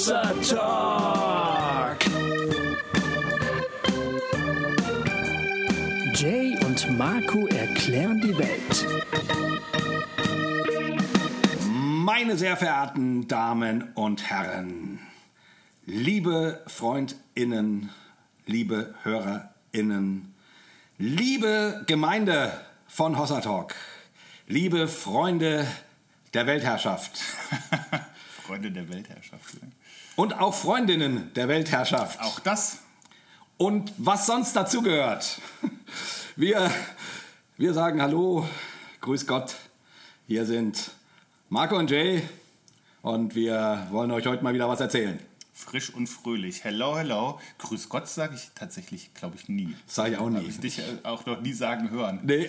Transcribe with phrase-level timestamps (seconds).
[0.00, 1.98] Hossa Talk.
[6.14, 8.86] Jay und Marco erklären die Welt.
[11.68, 15.00] Meine sehr verehrten Damen und Herren,
[15.84, 17.90] liebe Freundinnen,
[18.46, 20.34] liebe Hörerinnen,
[20.96, 22.58] liebe Gemeinde
[22.88, 23.74] von Hossa Talk,
[24.46, 25.66] liebe Freunde
[26.32, 27.20] der Weltherrschaft
[28.50, 29.58] Freunde der Weltherrschaft.
[30.20, 32.80] Und auch Freundinnen der Weltherrschaft Auch das.
[33.56, 35.40] und was sonst dazu gehört.
[36.36, 36.70] Wir,
[37.56, 38.46] wir sagen Hallo,
[39.00, 39.56] Grüß Gott.
[40.26, 40.90] Hier sind
[41.48, 42.22] Marco und Jay
[43.00, 45.18] und wir wollen euch heute mal wieder was erzählen.
[45.60, 46.64] Frisch und fröhlich.
[46.64, 47.38] Hello, hello.
[47.58, 49.74] Grüß Gott sage ich tatsächlich, glaube ich, nie.
[49.86, 50.48] Das sage ich auch Habe nie.
[50.48, 52.20] ich dich äh, auch noch nie sagen hören.
[52.22, 52.48] Nee.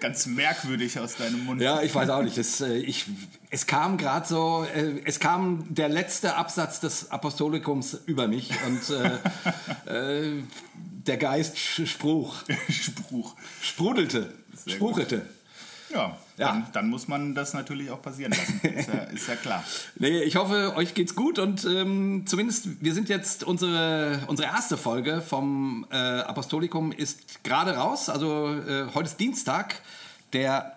[0.00, 1.60] Ganz merkwürdig aus deinem Mund.
[1.60, 2.38] Ja, ich weiß auch nicht.
[2.38, 3.06] Es, äh, ich,
[3.50, 8.90] es kam gerade so, äh, es kam der letzte Absatz des Apostolikums über mich und
[9.86, 10.42] äh, äh,
[11.06, 13.34] der Geist spruch, Spruch.
[13.60, 15.26] sprudelte, Sehr spruchelte.
[15.92, 16.52] Ja, Ja.
[16.52, 18.60] Dann, dann muss man das natürlich auch passieren lassen.
[18.78, 19.64] Ist ja, ist ja klar.
[19.96, 24.76] Nee, ich hoffe, euch geht's gut und ähm, zumindest, wir sind jetzt, unsere, unsere erste
[24.76, 28.08] Folge vom äh, Apostolikum ist gerade raus.
[28.08, 29.82] Also äh, heute ist Dienstag,
[30.32, 30.76] der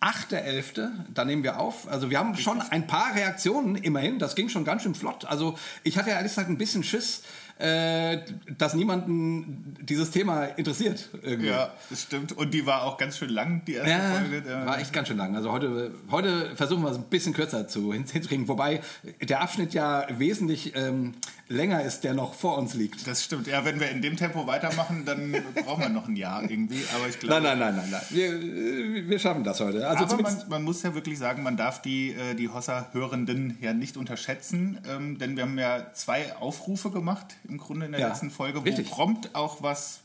[0.00, 1.86] 8.11., da nehmen wir auf.
[1.88, 5.26] Also wir haben schon ein paar Reaktionen immerhin, das ging schon ganz schön flott.
[5.26, 7.22] Also ich hatte ehrlich gesagt ein bisschen Schiss,
[7.62, 8.18] äh,
[8.58, 11.08] dass niemanden dieses Thema interessiert.
[11.22, 11.48] Irgendwie.
[11.50, 12.32] Ja, das stimmt.
[12.32, 14.42] Und die war auch ganz schön lang, die erste Ja, Folge.
[14.42, 15.36] Der- war echt ganz schön lang.
[15.36, 18.48] Also heute, heute versuchen wir es ein bisschen kürzer zu hin- hinzukriegen.
[18.48, 18.80] Wobei
[19.22, 21.14] der Abschnitt ja wesentlich ähm,
[21.48, 23.06] länger ist, der noch vor uns liegt.
[23.06, 23.46] Das stimmt.
[23.46, 25.32] Ja, wenn wir in dem Tempo weitermachen, dann
[25.64, 26.82] brauchen wir noch ein Jahr irgendwie.
[26.94, 28.02] Aber ich glaube, Nein, nein, nein, nein, nein.
[28.10, 29.86] Wir, äh, wir schaffen das heute.
[29.86, 33.72] Also Aber man, man muss ja wirklich sagen, man darf die, äh, die Hossa-Hörenden ja
[33.72, 38.08] nicht unterschätzen, ähm, denn wir haben ja zwei Aufrufe gemacht im Grunde in der Ja,
[38.08, 38.90] letzten Folge, wo richtig.
[38.90, 40.00] prompt auch was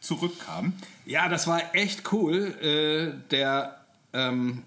[0.00, 0.72] zurückkam.
[1.06, 2.54] ja, das war echt cool.
[2.62, 3.80] Äh, der,
[4.12, 4.62] ähm,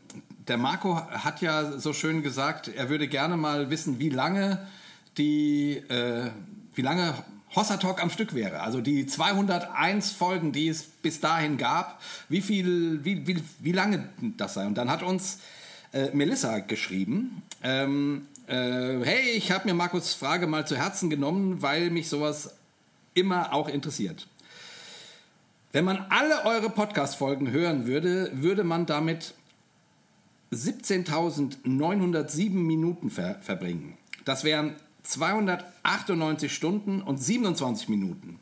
[0.47, 4.65] der Marco hat ja so schön gesagt, er würde gerne mal wissen, wie lange
[5.17, 6.29] die, äh,
[6.75, 7.13] wie lange
[7.55, 8.61] Hossa Talk am Stück wäre.
[8.61, 14.09] Also die 201 Folgen, die es bis dahin gab, wie viel, wie, wie, wie lange
[14.37, 14.65] das sei.
[14.65, 15.39] Und dann hat uns
[15.93, 21.63] äh, Melissa geschrieben, ähm, äh, hey, ich habe mir Markus Frage mal zu Herzen genommen,
[21.63, 22.53] weil mich sowas
[23.15, 24.27] immer auch interessiert.
[25.71, 29.33] Wenn man alle eure Podcast-Folgen hören würde, würde man damit
[30.51, 33.97] 17.907 Minuten ver verbringen.
[34.23, 38.37] Das wären 298 Stunden und 27 Minuten.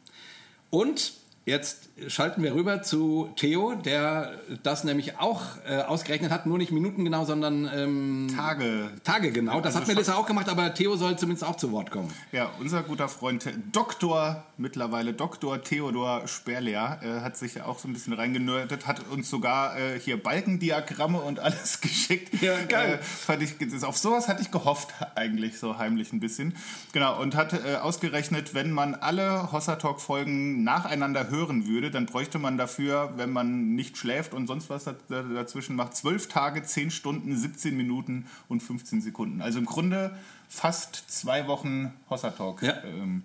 [0.70, 1.14] Und
[1.46, 6.72] jetzt schalten wir rüber zu Theo, der das nämlich auch äh, ausgerechnet hat, nur nicht
[6.72, 8.90] Minuten genau, sondern ähm, Tage.
[9.04, 9.62] Tage genau.
[9.62, 12.12] Das Also hat Melissa auch gemacht, aber Theo soll zumindest auch zu Wort kommen.
[12.32, 15.62] Ja, unser guter Freund Doktor, mittlerweile Dr.
[15.62, 20.00] Theodor Sperler, äh, hat sich ja auch so ein bisschen reingenördet, hat uns sogar äh,
[20.00, 22.42] hier Balkendiagramme und alles geschickt.
[22.42, 23.00] Ja, geil.
[23.00, 26.56] Äh, fand ich, auf sowas hatte ich gehofft, eigentlich so heimlich ein bisschen.
[26.94, 32.38] Genau, und hat äh, ausgerechnet, wenn man alle Hossa Talk-Folgen nacheinander hören würde, dann bräuchte
[32.38, 36.62] man dafür, wenn man nicht schläft und sonst was da- da- dazwischen macht, 12 Tage,
[36.64, 39.42] 10 Stunden, 17 Minuten und 15 Sekunden.
[39.42, 40.16] Also im Grunde
[40.50, 42.62] fast zwei Wochen Hossa Talk.
[42.62, 42.84] Ja.
[42.84, 43.24] Ähm,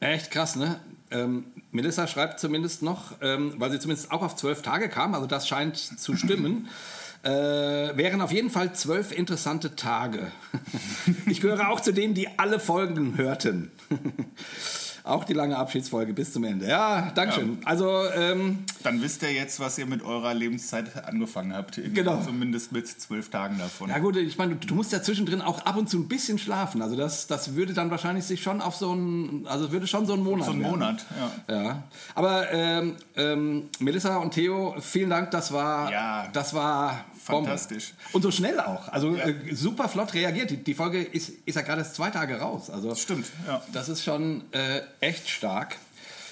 [0.00, 0.80] Echt krass, ne?
[1.12, 5.26] Ähm, Melissa schreibt zumindest noch, ähm, weil sie zumindest auch auf zwölf Tage kam, also
[5.28, 6.68] das scheint zu stimmen,
[7.22, 10.32] äh, wären auf jeden Fall zwölf interessante Tage.
[11.26, 13.70] ich gehöre auch zu denen, die alle Folgen hörten.
[15.04, 16.66] auch die lange Abschiedsfolge bis zum Ende.
[16.68, 17.58] Ja, Dankeschön.
[17.64, 21.80] Also, ähm, dann wisst ihr jetzt, was ihr mit eurer Lebenszeit angefangen habt.
[21.94, 22.22] Genau.
[22.22, 23.88] Zumindest mit zwölf Tagen davon.
[23.90, 26.82] ja gut, ich meine, du, musst ja zwischendrin auch ab und zu ein bisschen schlafen.
[26.82, 30.12] Also das, das würde dann wahrscheinlich sich schon auf so einen, also würde schon so
[30.14, 30.72] einen Monat so einen werden.
[30.72, 31.04] Monat,
[31.48, 31.54] ja.
[31.62, 31.82] Ja,
[32.14, 36.28] aber ähm, ähm, Melissa und Theo, vielen Dank, das war, Ja.
[36.32, 37.48] das war Bombe.
[37.48, 37.92] Fantastisch.
[38.12, 39.26] Und so schnell auch, also Ja.
[39.28, 40.50] äh, super flott reagiert.
[40.50, 43.62] Die, die Folge ist, ist ja gerade zwei Tage raus, also Stimmt, ja.
[43.72, 45.76] das ist schon äh, echt stark.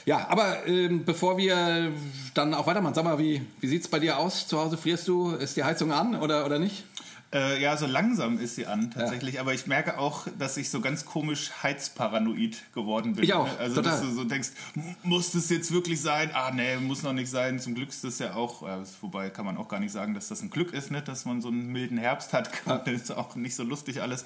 [0.07, 1.93] Ja, aber ähm, bevor wir
[2.33, 4.49] dann auch weitermachen, sag mal, wie, wie sieht es bei dir aus?
[4.49, 5.33] Zu Hause frierst du?
[5.33, 6.85] Ist die Heizung an oder, oder nicht?
[7.32, 10.81] Äh, ja, so langsam ist sie an tatsächlich, aber ich merke auch, dass ich so
[10.81, 13.23] ganz komisch heizparanoid geworden bin.
[13.25, 13.93] Ich auch, Also, total.
[13.93, 16.31] dass du so denkst, "M- muss das jetzt wirklich sein?
[16.35, 17.61] Ah, nee, muss noch nicht sein.
[17.61, 20.27] Zum Glück ist das ja auch, äh, wobei kann man auch gar nicht sagen, dass
[20.27, 21.03] das ein Glück ist, ne?
[21.03, 22.50] dass man so einen milden Herbst hat.
[22.67, 24.25] Das ist auch nicht so lustig alles.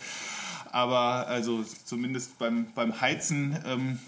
[0.73, 3.99] Aber also zumindest beim, beim Heizen ähm,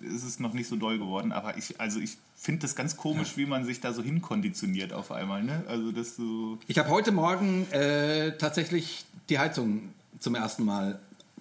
[0.00, 1.32] ist es noch nicht so doll geworden.
[1.32, 5.10] Aber ich, also ich finde das ganz komisch, wie man sich da so hinkonditioniert auf
[5.10, 5.42] einmal.
[5.42, 5.64] Ne?
[5.68, 9.90] Also dass du Ich habe heute Morgen äh, tatsächlich die Heizung
[10.20, 11.00] zum ersten Mal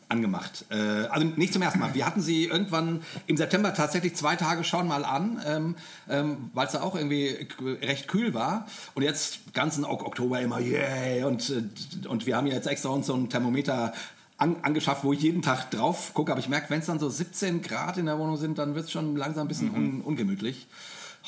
[0.09, 0.65] angemacht.
[0.69, 1.93] Äh, also nicht zum ersten Mal.
[1.93, 5.75] Wir hatten sie irgendwann im September tatsächlich zwei Tage schon mal an, ähm,
[6.09, 7.47] ähm, weil es da auch irgendwie
[7.81, 8.67] recht kühl war.
[8.93, 11.27] Und jetzt ganzen Oktober immer, yeah!
[11.27, 13.93] Und, äh, und wir haben jetzt extra uns so ein Thermometer
[14.37, 16.31] an, angeschafft, wo ich jeden Tag drauf gucke.
[16.31, 18.85] Aber ich merke, wenn es dann so 17 Grad in der Wohnung sind, dann wird
[18.85, 20.67] es schon langsam ein bisschen un, ungemütlich.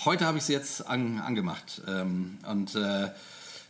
[0.05, 1.81] Heute habe ich sie jetzt an, angemacht.
[1.87, 3.09] Ähm, und äh,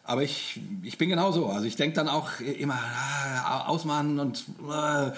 [0.10, 1.48] aber ich, ich bin genauso.
[1.48, 5.12] Also ich denke dann auch immer ah, ausmachen und äh,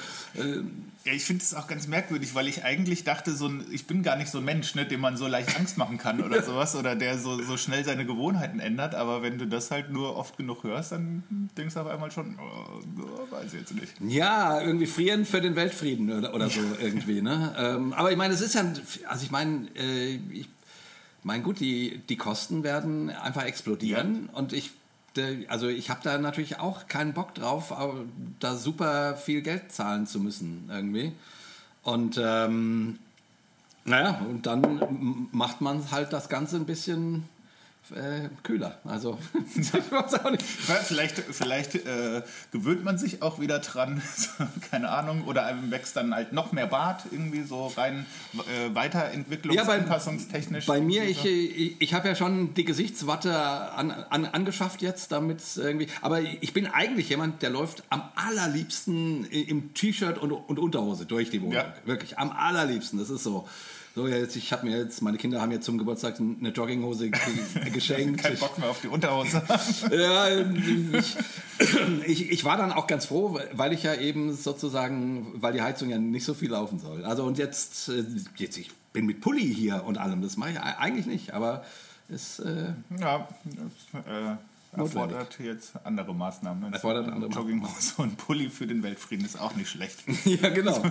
[1.04, 4.04] ja, ich finde es auch ganz merkwürdig, weil ich eigentlich dachte, so ein, ich bin
[4.04, 6.76] gar nicht so ein Mensch, ne, dem man so leicht Angst machen kann oder sowas
[6.76, 8.94] oder der so, so schnell seine Gewohnheiten ändert.
[8.94, 12.38] Aber wenn du das halt nur oft genug hörst, dann denkst du auf einmal schon,
[12.38, 13.94] oh, weiß ich jetzt nicht.
[14.06, 17.22] Ja, irgendwie frieren für den Weltfrieden oder, oder so irgendwie.
[17.22, 17.56] Ne?
[17.58, 18.66] Ähm, aber ich meine, es ist ja,
[19.08, 20.50] also ich meine, äh, ich
[21.24, 24.38] mein gut, die, die Kosten werden einfach explodieren ja.
[24.38, 24.72] und ich
[25.48, 27.74] also ich habe da natürlich auch keinen Bock drauf,
[28.40, 31.12] da super viel Geld zahlen zu müssen irgendwie.
[31.84, 33.00] Und ähm,
[33.84, 37.28] naja, und dann macht man halt das Ganze ein bisschen
[37.96, 38.80] äh, kühler.
[38.84, 39.18] Also
[40.84, 42.22] vielleicht, vielleicht äh,
[42.52, 44.02] gewöhnt man sich auch wieder dran,
[44.72, 49.54] keine Ahnung, oder einem wächst dann halt noch mehr Bart irgendwie so rein äh, Weiterentwicklungs-
[49.54, 50.66] ja, anpassungstechnisch.
[50.66, 55.42] Bei mir, ich, ich, ich habe ja schon die Gesichtswatte an, an, angeschafft jetzt, damit
[55.58, 55.88] irgendwie.
[56.02, 61.30] Aber ich bin eigentlich jemand, der läuft am allerliebsten im T-Shirt und, und Unterhose durch
[61.30, 61.54] die Wohnung.
[61.54, 61.74] Ja.
[61.86, 63.00] Wirklich, am allerliebsten.
[63.00, 63.48] Das ist so.
[63.94, 67.10] So, jetzt, ich habe mir jetzt, meine Kinder haben mir zum Geburtstag eine Jogginghose
[67.74, 68.24] geschenkt.
[68.24, 69.44] Kein Bock mehr auf die Unterhose.
[69.92, 70.30] ja,
[70.94, 71.18] ich,
[72.06, 75.90] ich, ich, war dann auch ganz froh, weil ich ja eben sozusagen, weil die Heizung
[75.90, 77.04] ja nicht so viel laufen soll.
[77.04, 78.06] Also und jetzt, äh,
[78.38, 81.66] jetzt ich bin mit Pulli hier und allem, das mache ich eigentlich nicht, aber
[82.08, 82.40] es...
[82.40, 84.36] Äh, ja, das, äh
[84.74, 86.72] erfordert jetzt andere Maßnahmen.
[86.74, 90.00] Erfordert andere Jogginghose und Pulli für den Weltfrieden ist auch nicht schlecht.
[90.26, 90.82] ja, genau.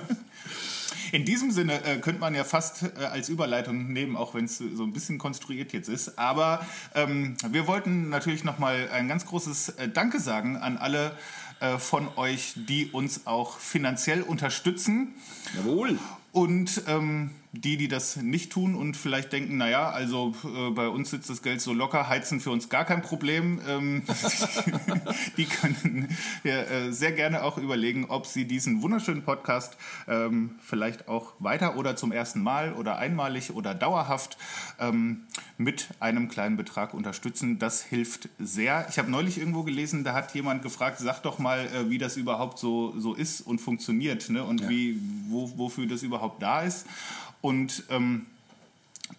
[1.12, 4.58] In diesem Sinne äh, könnte man ja fast äh, als Überleitung nehmen, auch wenn es
[4.58, 6.18] so ein bisschen konstruiert jetzt ist.
[6.18, 6.64] Aber
[6.94, 11.16] ähm, wir wollten natürlich nochmal ein ganz großes äh, Danke sagen an alle
[11.60, 15.14] äh, von euch, die uns auch finanziell unterstützen.
[15.56, 15.98] Jawohl.
[16.32, 21.10] Und ähm, die, die das nicht tun und vielleicht denken, naja, also äh, bei uns
[21.10, 24.02] sitzt das Geld so locker, heizen für uns gar kein Problem, ähm,
[25.36, 29.76] die können ja, äh, sehr gerne auch überlegen, ob sie diesen wunderschönen Podcast
[30.06, 34.38] ähm, vielleicht auch weiter oder zum ersten Mal oder einmalig oder dauerhaft
[34.78, 35.22] ähm,
[35.58, 37.58] mit einem kleinen Betrag unterstützen.
[37.58, 38.86] Das hilft sehr.
[38.90, 42.16] Ich habe neulich irgendwo gelesen, da hat jemand gefragt, sag doch mal, äh, wie das
[42.16, 44.44] überhaupt so, so ist und funktioniert ne?
[44.44, 44.68] und ja.
[44.68, 46.86] wie, wo, wofür das überhaupt da ist.
[47.40, 48.26] Und ähm,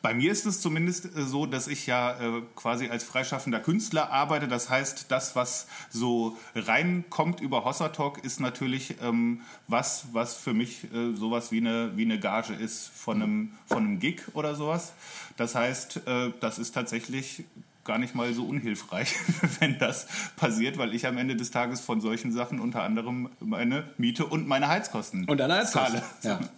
[0.02, 4.12] bei mir ist es zumindest äh, so, dass ich ja äh, quasi als freischaffender Künstler
[4.12, 4.48] arbeite.
[4.48, 10.86] Das heißt, das, was so reinkommt über Hossertalk, ist natürlich ähm, was, was für mich
[10.94, 14.94] äh, sowas wie eine, wie eine Gage ist von einem, von einem Gig oder sowas.
[15.38, 17.44] Das heißt, äh, das ist tatsächlich
[17.84, 19.16] gar nicht mal so unhilfreich,
[19.60, 23.90] wenn das passiert, weil ich am Ende des Tages von solchen Sachen unter anderem meine
[23.98, 26.02] Miete und meine Heizkosten und deine Heizkosten.
[26.22, 26.40] zahle.
[26.42, 26.50] Ja.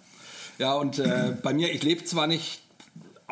[0.58, 2.64] Ja, und äh, bei mir, ich lebe zwar nicht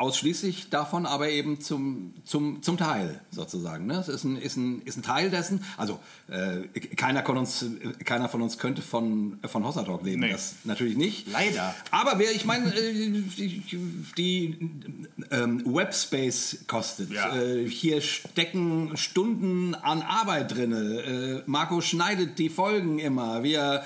[0.02, 3.86] ausschließlich davon, aber eben zum, zum, zum Teil sozusagen.
[3.86, 3.94] Ne?
[3.94, 5.62] Es ist ein, ist, ein, ist ein Teil dessen.
[5.76, 6.66] Also äh,
[6.96, 7.64] keiner, von uns,
[8.04, 10.22] keiner von uns könnte von, von Hossa Talk leben.
[10.22, 10.32] Nee.
[10.32, 11.30] Das natürlich nicht.
[11.30, 11.74] Leider.
[11.90, 13.62] Aber wer, ich meine, äh, die,
[14.16, 14.70] die
[15.30, 17.12] ähm, Webspace kostet.
[17.12, 17.36] Ja.
[17.36, 20.72] Äh, hier stecken Stunden an Arbeit drin.
[20.72, 23.42] Äh, Marco schneidet die Folgen immer.
[23.42, 23.84] Wir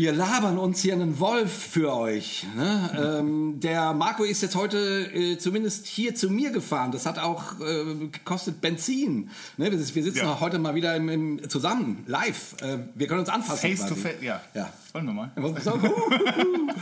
[0.00, 2.46] wir labern uns hier einen Wolf für euch.
[2.56, 3.18] Ne?
[3.18, 4.78] Ähm, der Marco ist jetzt heute
[5.12, 6.90] äh, zumindest hier zu mir gefahren.
[6.90, 9.28] Das hat auch äh, gekostet Benzin.
[9.58, 9.70] Ne?
[9.70, 10.40] Wir, wir, sitzen ja.
[10.40, 12.56] heute mal wieder im, im, zusammen, live.
[12.62, 13.60] Äh, wir können uns anfassen.
[13.60, 13.94] Face quasi.
[13.94, 14.40] to face, ja.
[14.54, 14.72] ja.
[14.94, 15.30] Wollen wir mal.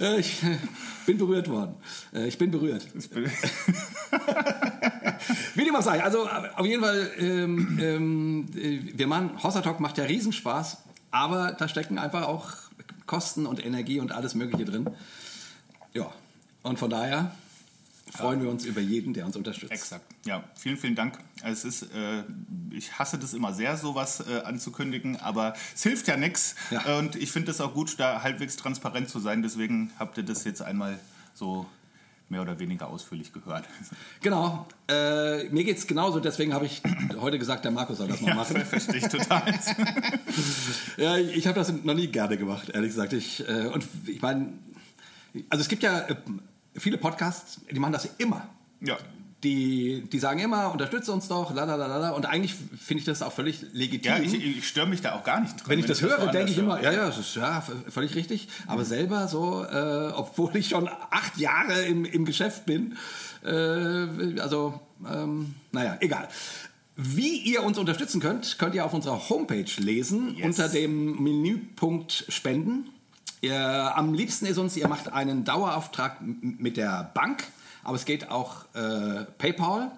[0.00, 0.58] Äh, ich äh,
[1.06, 1.76] bin berührt worden.
[2.12, 2.84] Äh, ich bin berührt.
[5.54, 6.02] Wie dem auch sei.
[6.02, 10.78] Also auf jeden Fall, ähm, ähm, wir machen, Hossa Talk macht ja Riesenspaß.
[11.14, 12.50] Aber da stecken einfach auch
[13.06, 14.90] Kosten und Energie und alles Mögliche drin.
[15.92, 16.12] Ja,
[16.64, 17.32] und von daher
[18.10, 18.46] freuen ja.
[18.46, 19.70] wir uns über jeden, der uns unterstützt.
[19.70, 20.04] Exakt.
[20.26, 21.20] Ja, vielen, vielen Dank.
[21.44, 22.24] Es ist, äh,
[22.72, 26.56] ich hasse das immer sehr, sowas äh, anzukündigen, aber es hilft ja nichts.
[26.98, 29.40] Und ich finde es auch gut, da halbwegs transparent zu sein.
[29.40, 30.98] Deswegen habt ihr das jetzt einmal
[31.32, 31.64] so
[32.28, 33.64] mehr oder weniger ausführlich gehört.
[34.20, 34.66] Genau.
[34.88, 36.82] Äh, mir geht es genauso, deswegen habe ich
[37.20, 38.64] heute gesagt, der Markus soll das mal ja, machen.
[38.64, 39.42] verstehe ich total.
[40.96, 43.12] ja, ich habe das noch nie gerne gemacht, ehrlich gesagt.
[43.12, 44.54] Ich, äh, und ich meine,
[45.50, 46.16] also es gibt ja äh,
[46.74, 48.48] viele Podcasts, die machen das immer.
[48.80, 48.96] Ja.
[49.44, 52.10] Die, die sagen immer, unterstütze uns doch, lalalala.
[52.10, 54.12] Und eigentlich finde ich das auch völlig legitim.
[54.12, 55.70] Ja, ich, ich störe mich da auch gar nicht dran.
[55.70, 56.64] wenn ich das höre, woanders denke ich höre.
[56.64, 58.48] immer, ja, ja, das ist ja völlig richtig.
[58.66, 62.96] Aber selber so, äh, obwohl ich schon acht Jahre im, im Geschäft bin,
[63.44, 66.28] äh, also, ähm, naja, egal.
[66.96, 70.46] Wie ihr uns unterstützen könnt, könnt ihr auf unserer Homepage lesen Yes.
[70.46, 72.88] unter dem Menüpunkt Spenden.
[73.40, 73.58] Ihr,
[73.96, 77.44] am liebsten ist uns, ihr macht einen Dauerauftrag mit der Bank,
[77.84, 79.92] aber es geht auch äh, PayPal.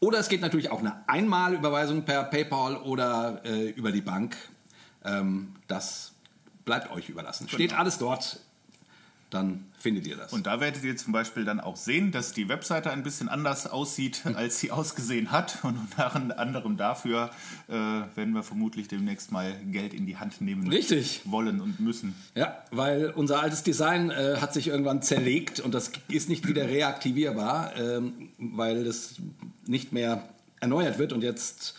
[0.00, 4.36] Oder es geht natürlich auch eine Einmalüberweisung per PayPal oder äh, über die Bank.
[5.04, 6.12] Ähm, das
[6.64, 7.48] bleibt euch überlassen.
[7.48, 8.40] Steht alles dort,
[9.28, 10.32] dann findet ihr das.
[10.32, 13.66] Und da werdet ihr zum Beispiel dann auch sehen, dass die Webseite ein bisschen anders
[13.66, 15.58] aussieht, als sie ausgesehen hat.
[15.62, 17.30] Und unter anderem dafür
[17.68, 21.22] äh, werden wir vermutlich demnächst mal Geld in die Hand nehmen Richtig.
[21.24, 22.14] wollen und müssen.
[22.34, 26.68] Ja, weil unser altes Design äh, hat sich irgendwann zerlegt und das ist nicht wieder
[26.68, 29.16] reaktivierbar, ähm, weil das
[29.66, 30.28] nicht mehr
[30.60, 31.74] erneuert wird und jetzt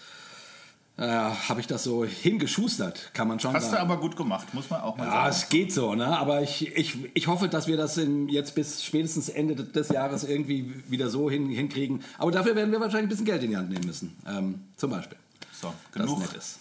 [1.02, 3.82] äh, habe ich das so hingeschustert, kann man schon Hast du sagen.
[3.82, 5.30] aber gut gemacht, muss man auch mal ja, sagen.
[5.32, 6.06] es geht so, ne?
[6.06, 10.24] aber ich, ich, ich hoffe, dass wir das in, jetzt bis spätestens Ende des Jahres
[10.24, 12.04] irgendwie wieder so hin, hinkriegen.
[12.20, 14.92] Aber dafür werden wir wahrscheinlich ein bisschen Geld in die Hand nehmen müssen, ähm, zum
[14.92, 15.18] Beispiel.
[15.60, 16.60] So, Das genug nett ist.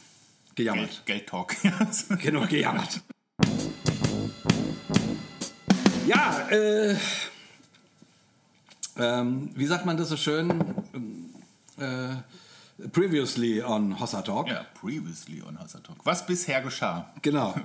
[0.55, 1.03] Gejammert.
[1.05, 1.55] Geld, Geld-Talk.
[2.23, 3.03] Genug gejammert.
[6.07, 6.97] Ja, äh,
[8.97, 10.51] ähm, wie sagt man das so schön?
[11.79, 12.17] Äh,
[12.89, 14.49] previously on Hossa Talk.
[14.49, 15.97] ja, previously on Hossa Talk.
[16.05, 17.11] Was bisher geschah.
[17.23, 17.55] Genau.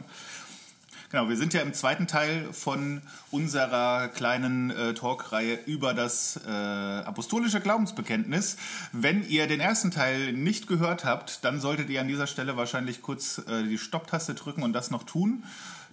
[1.11, 6.49] Genau, wir sind ja im zweiten Teil von unserer kleinen äh, Talkreihe über das äh,
[6.49, 8.57] apostolische Glaubensbekenntnis.
[8.91, 13.01] Wenn ihr den ersten Teil nicht gehört habt, dann solltet ihr an dieser Stelle wahrscheinlich
[13.01, 15.43] kurz äh, die Stopptaste drücken und das noch tun.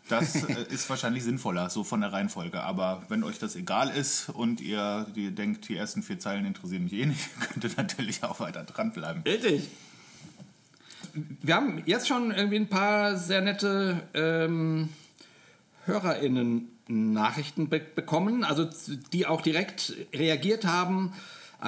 [0.09, 2.63] Das äh, ist wahrscheinlich sinnvoller, so von der Reihenfolge.
[2.63, 6.85] Aber wenn euch das egal ist und ihr, ihr denkt, die ersten vier Zeilen interessieren
[6.85, 9.23] mich eh nicht, könnt ihr natürlich auch weiter dranbleiben.
[9.23, 9.69] Richtig.
[11.15, 14.89] Wir haben jetzt schon irgendwie ein paar sehr nette ähm,
[15.85, 18.69] HörerInnen-Nachrichten be bekommen, also
[19.13, 21.13] die auch direkt reagiert haben.
[21.63, 21.67] Äh,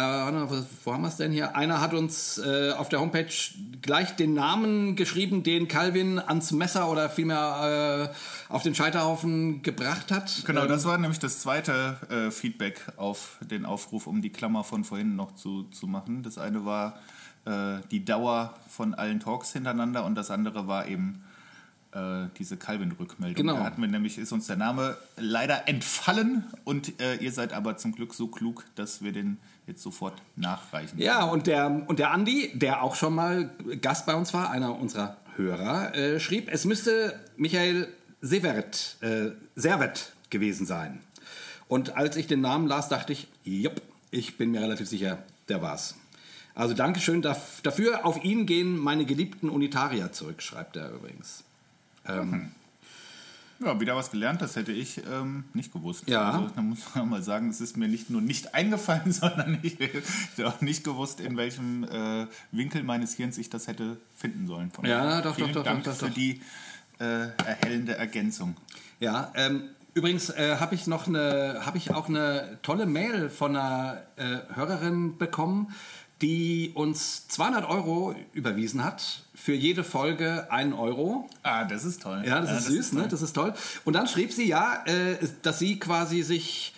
[0.85, 1.55] wo haben wir es denn hier?
[1.55, 3.33] Einer hat uns äh, auf der Homepage
[3.81, 10.11] gleich den Namen geschrieben, den Calvin ans Messer oder vielmehr äh, auf den Scheiterhaufen gebracht
[10.11, 10.43] hat.
[10.47, 14.65] Genau, Ähm, das war nämlich das zweite äh, Feedback auf den Aufruf, um die Klammer
[14.65, 16.25] von vorhin noch zu, zu machen.
[16.25, 16.99] Das eine war
[17.45, 21.23] äh, die Dauer von allen Talks hintereinander und das andere war eben
[21.93, 23.37] äh, diese Calvin-Rückmeldung.
[23.37, 23.59] Genau.
[23.59, 27.77] Da hatten wir nämlich, ist uns der Name leider entfallen und äh, ihr seid aber
[27.77, 30.99] zum Glück so klug, dass wir den jetzt sofort nachreichen.
[30.99, 34.79] Ja, und der, und der Andi, der auch schon mal Gast bei uns war, einer
[34.79, 37.89] unserer Hörer, äh, schrieb, es müsste Michael
[38.21, 41.01] Severt, äh, Servet gewesen sein.
[41.69, 43.81] Und als ich den Namen las, dachte ich, jupp,
[44.11, 45.95] ich bin mir relativ sicher, der war's.
[46.55, 48.05] Also Dankeschön daf- dafür.
[48.07, 51.43] Auf ihn gehen meine geliebten Unitarier zurück, schreibt er übrigens.
[53.61, 56.09] Ja, wieder was gelernt, das hätte ich ähm, nicht gewusst.
[56.09, 56.31] Ja.
[56.31, 59.79] Also, da muss man mal sagen, es ist mir nicht nur nicht eingefallen, sondern ich
[59.79, 64.71] hätte auch nicht gewusst, in welchem äh, Winkel meines Hirns ich das hätte finden sollen.
[64.71, 66.15] Von Ja, doch, doch, doch, Dank doch, doch, für doch.
[66.15, 66.41] die
[66.99, 68.57] äh, erhellende Ergänzung.
[69.01, 73.57] Ja, ähm, übrigens äh, habe ich noch eine, habe ich auch eine tolle Mail von
[73.57, 75.73] einer äh, Hörerin bekommen,
[76.23, 81.29] die uns 200 Euro überwiesen hat für jede Folge 1 Euro.
[81.43, 82.23] Ah, das ist toll.
[82.27, 83.01] Ja, das ist süß, ne?
[83.01, 83.09] toll.
[83.11, 83.53] Das ist toll.
[83.85, 86.73] Und dann schrieb sie ja, äh, dass sie quasi sich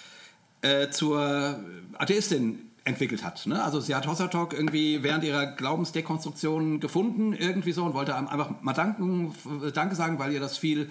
[0.62, 1.60] äh, zur
[1.98, 3.46] Atheistin entwickelt hat.
[3.46, 3.62] Ne?
[3.62, 8.28] Also sie hat Hossa Talk irgendwie während ihrer Glaubensdekonstruktion gefunden, irgendwie so, und wollte einem
[8.28, 10.88] einfach mal danken, f- Danke sagen, weil ihr das viel,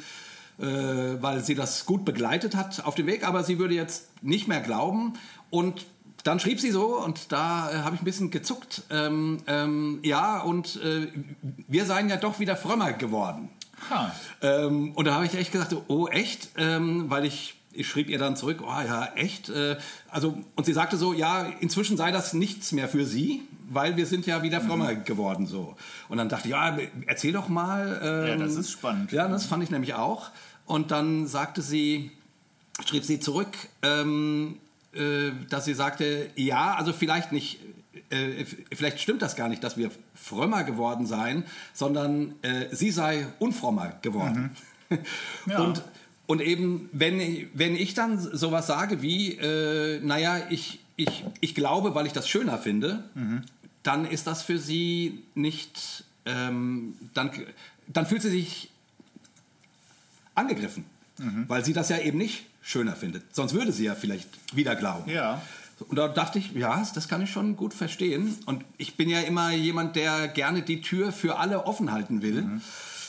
[0.59, 4.47] äh, weil sie das gut begleitet hat auf dem Weg, aber sie würde jetzt nicht
[4.47, 5.13] mehr glauben.
[5.49, 5.85] Und
[6.25, 10.41] dann schrieb sie so, und da äh, habe ich ein bisschen gezuckt, ähm, ähm, ja,
[10.41, 11.07] und äh,
[11.67, 13.49] wir seien ja doch wieder frömmer geworden.
[13.89, 14.09] Ah,
[14.41, 18.17] Ähm, und da habe ich echt gesagt, oh echt, ähm, weil ich, ich schrieb ihr
[18.17, 19.49] dann zurück, oh ja, echt.
[19.49, 19.77] Äh,
[20.09, 24.07] also, und sie sagte so, ja, inzwischen sei das nichts mehr für sie, weil wir
[24.07, 25.75] sind ja wieder frömmer geworden so.
[26.09, 27.99] Und dann dachte ich, ja, erzähl doch mal.
[28.01, 29.11] Ähm, Ja, das ist spannend.
[29.11, 30.31] Ja, das fand ich nämlich auch.
[30.65, 32.11] Und dann sagte sie,
[32.83, 34.64] schrieb sie zurück, ähm, äh,
[35.49, 37.59] dass sie sagte, ja, also vielleicht nicht,
[38.09, 43.27] äh, vielleicht stimmt das gar nicht, dass wir frömmer geworden seien, sondern äh, sie sei
[43.39, 44.51] unfrommer geworden.
[45.47, 45.61] Ja.
[45.61, 45.81] Und,
[46.27, 51.95] und eben, wenn, wenn ich dann sowas sage wie, äh, naja, ich, ich, ich glaube,
[51.95, 53.03] weil ich das schöner finde,
[53.81, 57.31] dann ist das für sie nicht, ähm, dann,
[57.87, 58.69] dann fühlt sie sich
[60.35, 60.85] angegriffen,
[61.47, 63.35] weil sie das ja eben nicht schöner findet.
[63.35, 65.09] Sonst würde sie ja vielleicht wieder glauben.
[65.09, 65.41] ja.
[65.89, 68.37] Und da dachte ich, ja, das kann ich schon gut verstehen.
[68.45, 72.43] Und ich bin ja immer jemand, der gerne die Tür für alle offen halten will.
[72.43, 72.61] Mhm.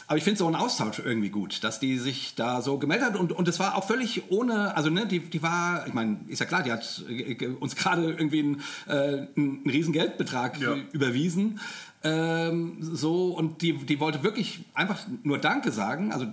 [0.08, 3.16] Aber ich finde so einen Austausch irgendwie gut, dass die sich da so gemeldet hat.
[3.16, 6.38] Und, und es war auch völlig ohne, also ne, die, die war, ich meine, ist
[6.38, 10.76] ja klar, die hat äh, uns gerade irgendwie einen, äh, einen riesen Geldbetrag ja.
[10.92, 11.58] überwiesen.
[12.06, 16.12] Ähm, so, und die, die wollte wirklich einfach nur Danke sagen.
[16.12, 16.26] Also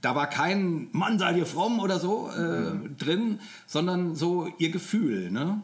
[0.00, 2.96] da war kein Mann, sei dir fromm oder so äh, mhm.
[2.96, 5.30] drin, sondern so ihr Gefühl.
[5.30, 5.62] Ne?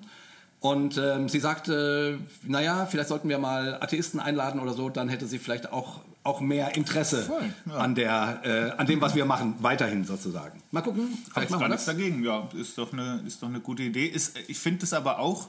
[0.60, 5.26] Und ähm, sie sagte, naja, vielleicht sollten wir mal Atheisten einladen oder so, dann hätte
[5.26, 7.74] sie vielleicht auch auch mehr Interesse Voll, ja.
[7.74, 10.60] an, der, äh, an dem, was wir machen, weiterhin sozusagen.
[10.72, 11.84] Mal gucken, vielleicht machen wir das.
[11.84, 14.06] dagegen, ja, ist doch eine, ist doch eine gute Idee.
[14.06, 15.48] Ist, ich finde es aber auch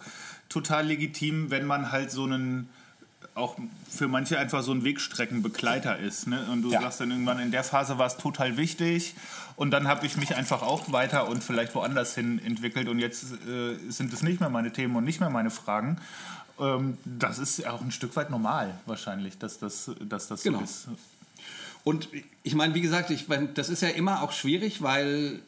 [0.50, 2.70] total legitim, wenn man halt so einen
[3.38, 3.56] auch
[3.90, 6.28] für manche einfach so ein Wegstreckenbegleiter ist.
[6.28, 6.46] Ne?
[6.52, 6.82] Und du ja.
[6.82, 9.16] sagst dann irgendwann, in der Phase war es total wichtig
[9.56, 13.24] und dann habe ich mich einfach auch weiter und vielleicht woanders hin entwickelt und jetzt
[13.48, 15.98] äh, sind es nicht mehr meine Themen und nicht mehr meine Fragen.
[16.60, 20.60] Ähm, das ist auch ein Stück weit normal wahrscheinlich, dass das, dass das genau.
[20.60, 20.88] so ist.
[21.84, 22.10] Und
[22.44, 25.40] ich meine, wie gesagt, ich mein, das ist ja immer auch schwierig, weil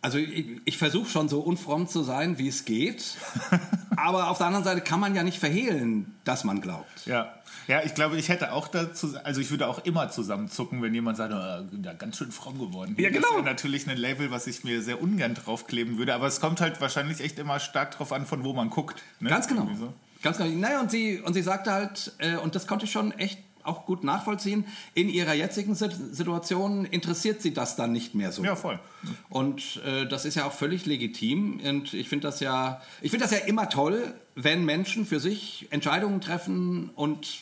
[0.00, 3.16] also ich, ich versuche schon so unfromm zu sein, wie es geht.
[3.96, 7.06] aber auf der anderen Seite kann man ja nicht verhehlen, dass man glaubt.
[7.06, 7.34] Ja.
[7.66, 11.18] Ja, ich glaube, ich hätte auch dazu, also ich würde auch immer zusammenzucken, wenn jemand
[11.18, 12.96] sagt, oh, ja, ganz schön fromm geworden.
[12.98, 13.28] Ja, genau.
[13.28, 16.62] Das ist natürlich ein Label, was ich mir sehr ungern draufkleben würde, aber es kommt
[16.62, 19.02] halt wahrscheinlich echt immer stark drauf an, von wo man guckt.
[19.20, 19.28] Ne?
[19.28, 19.68] Ganz genau.
[19.78, 19.92] So.
[20.22, 20.48] Ganz genau.
[20.50, 23.38] Naja, und sie, und sie sagte halt, äh, und das konnte ich schon echt
[23.68, 24.64] auch gut nachvollziehen.
[24.94, 28.44] In ihrer jetzigen Situation interessiert sie das dann nicht mehr so.
[28.44, 28.78] Ja, voll.
[29.28, 31.60] Und äh, das ist ja auch völlig legitim.
[31.64, 35.68] Und ich finde das ja, ich finde das ja immer toll, wenn Menschen für sich
[35.70, 37.40] Entscheidungen treffen und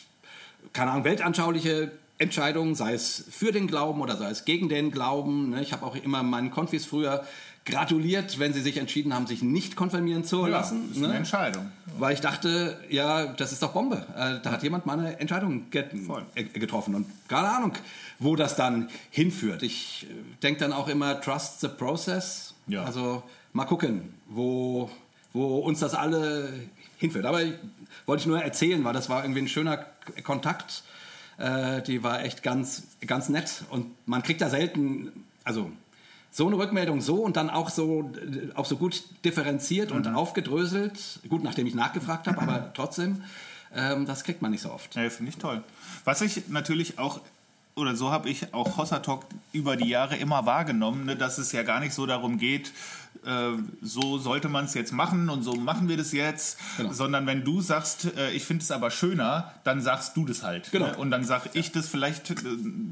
[0.73, 5.51] keine Ahnung, weltanschauliche Entscheidungen, sei es für den Glauben oder sei es gegen den Glauben.
[5.51, 5.61] Ne?
[5.61, 7.23] Ich habe auch immer meinen Konfis früher
[7.67, 10.87] gratuliert, wenn sie sich entschieden haben, sich nicht konfirmieren zu ja, lassen.
[10.87, 11.19] Das ist eine ne?
[11.19, 11.71] Entscheidung.
[11.99, 14.05] Weil ich dachte, ja, das ist doch Bombe.
[14.15, 15.91] Äh, da hat jemand mal eine Entscheidung get
[16.35, 16.95] äh, getroffen.
[16.95, 17.73] Und keine Ahnung,
[18.19, 19.63] wo das dann hinführt.
[19.63, 22.53] Ich äh, denke dann auch immer, trust the process.
[22.67, 22.85] Ja.
[22.85, 24.89] Also mal gucken, wo,
[25.33, 26.51] wo uns das alle
[26.97, 27.25] hinführt.
[27.25, 27.53] Aber ich,
[28.05, 29.85] wollte ich nur erzählen, weil das war irgendwie ein schöner
[30.23, 30.83] Kontakt.
[31.37, 33.65] Äh, die war echt ganz, ganz nett.
[33.69, 35.69] Und man kriegt da selten, also
[36.31, 38.11] so eine Rückmeldung so und dann auch so,
[38.55, 39.97] auch so gut differenziert mhm.
[39.97, 41.19] und aufgedröselt.
[41.29, 43.23] Gut, nachdem ich nachgefragt habe, aber trotzdem,
[43.75, 44.95] ähm, das kriegt man nicht so oft.
[44.95, 45.63] Ja, finde ich toll.
[46.03, 47.21] Was ich natürlich auch
[47.77, 51.51] oder so habe ich auch Hossa Talk über die Jahre immer wahrgenommen, ne, dass es
[51.51, 52.71] ja gar nicht so darum geht,
[53.25, 56.93] äh, so sollte man es jetzt machen und so machen wir das jetzt, genau.
[56.93, 60.71] sondern wenn du sagst, äh, ich finde es aber schöner, dann sagst du das halt.
[60.71, 60.87] Genau.
[60.87, 60.97] Ne?
[60.97, 62.35] Und dann sage ich das vielleicht äh,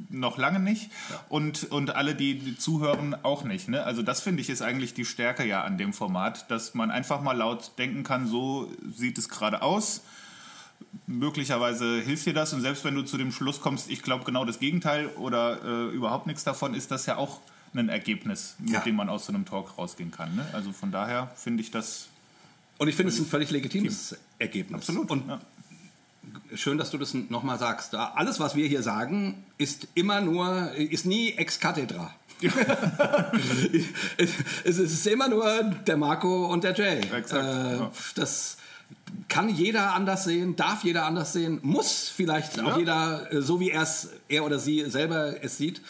[0.10, 1.20] noch lange nicht ja.
[1.30, 3.70] und, und alle, die, die zuhören, auch nicht.
[3.70, 3.84] Ne?
[3.84, 7.22] Also das finde ich ist eigentlich die Stärke ja an dem Format, dass man einfach
[7.22, 10.02] mal laut denken kann, so sieht es gerade aus
[11.08, 14.46] möglicherweise hilft dir das und selbst wenn du zu dem Schluss kommst, ich glaube genau
[14.46, 17.42] das Gegenteil oder äh, überhaupt nichts davon, ist das ja auch
[17.76, 18.80] ein Ergebnis, mit ja.
[18.82, 20.36] dem man aus so einem Talk rausgehen kann.
[20.36, 20.46] Ne?
[20.54, 22.08] Also von daher finde ich das.
[22.78, 24.18] Und ich finde es ein völlig legitimes Team.
[24.40, 24.82] Ergebnis.
[24.82, 25.10] Absolut.
[25.10, 25.40] Und ja.
[26.56, 27.96] schön, dass du das nochmal sagst.
[27.96, 32.14] Alles, was wir hier sagen, ist immer nur, ist nie ex cathedra.
[34.66, 37.00] es ist immer nur der Marco und der Jay.
[37.00, 37.34] Exakt.
[37.34, 37.92] Äh, ja.
[38.16, 38.58] Das
[39.28, 42.66] kann jeder anders sehen, darf jeder anders sehen, muss vielleicht ja.
[42.66, 45.82] auch jeder, äh, so wie er es, er oder sie selber es sieht.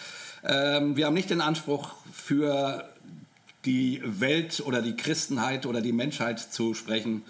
[0.46, 2.88] Ähm, wir haben nicht den Anspruch für
[3.66, 7.24] die Welt oder die Christenheit oder die Menschheit zu sprechen,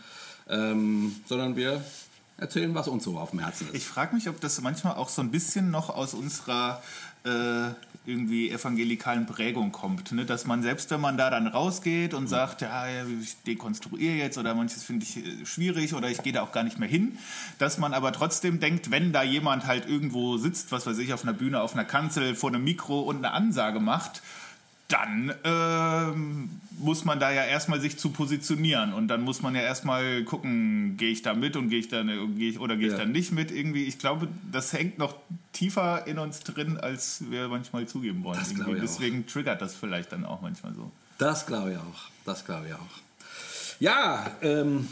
[0.50, 1.82] ähm, sondern wir
[2.38, 3.76] erzählen, was uns so auf dem Herzen ist.
[3.76, 6.84] Ich frage mich, ob das manchmal auch so ein bisschen noch aus unserer
[7.26, 7.74] äh,
[8.06, 10.12] irgendwie evangelikalen Prägung kommt.
[10.12, 10.26] Ne?
[10.26, 12.86] Dass man selbst, wenn man da dann rausgeht und sagt, ja,
[13.22, 16.64] ich dekonstruiere jetzt oder manches finde ich äh, schwierig oder ich gehe da auch gar
[16.64, 17.18] nicht mehr hin,
[17.58, 21.24] dass man aber trotzdem denkt, wenn da jemand halt irgendwo sitzt, was weiß ich, auf
[21.24, 24.22] einer Bühne, auf einer Kanzel, vor einem Mikro und eine Ansage macht,
[24.88, 29.62] dann ähm, muss man da ja erstmal sich zu positionieren und dann muss man ja
[29.62, 32.94] erstmal gucken, gehe ich da mit und gehe ich da geh ich, oder gehe ja.
[32.94, 33.86] ich da nicht mit irgendwie.
[33.86, 35.16] Ich glaube, das hängt noch
[35.54, 38.40] tiefer in uns drin, als wir manchmal zugeben wollen.
[38.82, 39.32] Deswegen auch.
[39.32, 40.92] triggert das vielleicht dann auch manchmal so.
[41.18, 42.10] Das glaube ich auch.
[42.26, 43.80] Das glaube ich auch.
[43.80, 44.88] Ja, ähm,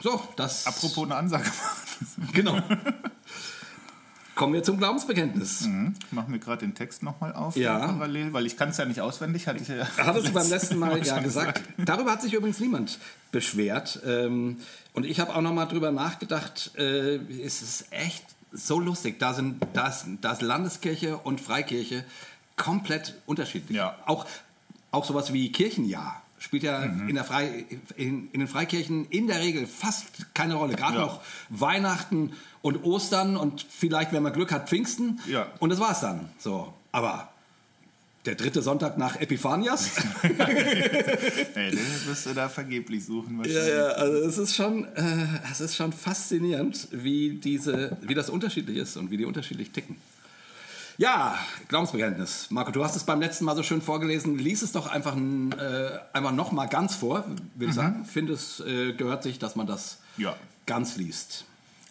[0.00, 0.66] so, das.
[0.66, 1.50] Apropos eine Ansage.
[2.32, 2.60] Genau.
[4.34, 5.62] Kommen wir zum Glaubensbekenntnis.
[5.62, 5.94] Mhm.
[6.06, 7.78] Ich mache mir gerade den Text nochmal auf ja.
[7.78, 9.46] parallel, weil ich kann es ja nicht auswendig.
[9.46, 11.62] Hatte ich ja Hattest du beim letzten Mal ja gesagt.
[11.78, 12.98] Darüber hat sich übrigens niemand
[13.30, 14.00] beschwert.
[14.04, 14.58] Ähm,
[14.92, 16.72] und ich habe auch nochmal drüber nachgedacht.
[16.76, 19.20] Äh, es ist echt so lustig.
[19.20, 22.04] Da sind das, das Landeskirche und Freikirche
[22.56, 23.76] komplett unterschiedlich.
[23.76, 23.96] Ja.
[24.06, 24.26] Auch,
[24.90, 27.64] auch sowas wie Kirchenjahr spielt ja in, der Frei,
[27.96, 30.04] in, in den Freikirchen in der Regel fast
[30.34, 30.74] keine Rolle.
[30.76, 31.00] Gerade Ja.
[31.06, 35.20] noch Weihnachten und Ostern und vielleicht, wenn man Glück hat, Pfingsten.
[35.26, 35.46] Ja.
[35.58, 36.28] Und das war's dann.
[36.38, 36.72] So.
[36.92, 37.30] Aber
[38.26, 39.90] der dritte Sonntag nach Epiphanias.
[40.22, 43.68] Ey, den wirst du da vergeblich suchen Ja, wahrscheinlich.
[43.74, 48.78] ja, also es ist schon, äh, es ist schon faszinierend, wie diese, wie das unterschiedlich
[48.78, 49.96] ist und wie die unterschiedlich ticken.
[50.96, 51.36] Ja,
[51.68, 52.50] Glaubensbekenntnis.
[52.50, 54.38] Marco, du hast es beim letzten Mal so schön vorgelesen.
[54.38, 57.24] Lies es doch einfach, äh, einfach noch mal ganz vor,
[57.56, 58.04] will ich sagen.
[58.04, 60.36] Finde es äh, gehört sich, dass man das Ja.
[60.66, 61.44] ganz liest.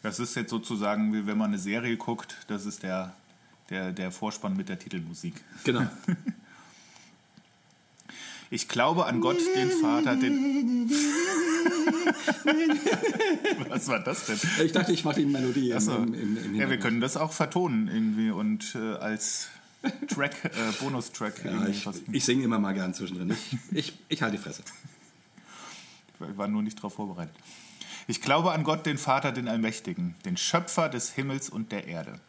[0.03, 3.13] Das ist jetzt sozusagen, wie wenn man eine Serie guckt, das ist der,
[3.69, 5.35] der, der Vorspann mit der Titelmusik.
[5.63, 5.81] Genau.
[8.53, 10.87] Ich glaube an Gott, den Vater, den.
[13.69, 14.39] Was war das denn?
[14.63, 15.95] ich dachte, ich mache die Melodie im, Achso.
[15.95, 19.47] im, im, im Ja, wir können das auch vertonen irgendwie und äh, als
[20.07, 23.31] Track, äh, Bonustrack Ja, ich, ich singe immer mal gern zwischendrin.
[23.31, 24.61] Ich, ich, ich halte die Fresse.
[26.19, 27.33] Ich war nur nicht darauf vorbereitet.
[28.05, 32.19] Ich glaube an Gott, den Vater, den Allmächtigen, den Schöpfer des Himmels und der Erde.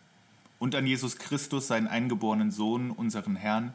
[0.58, 3.74] Und an Jesus Christus, seinen eingeborenen Sohn, unseren Herrn,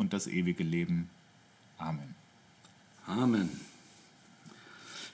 [0.00, 1.10] und das ewige Leben.
[1.78, 2.14] Amen.
[3.06, 3.60] Amen.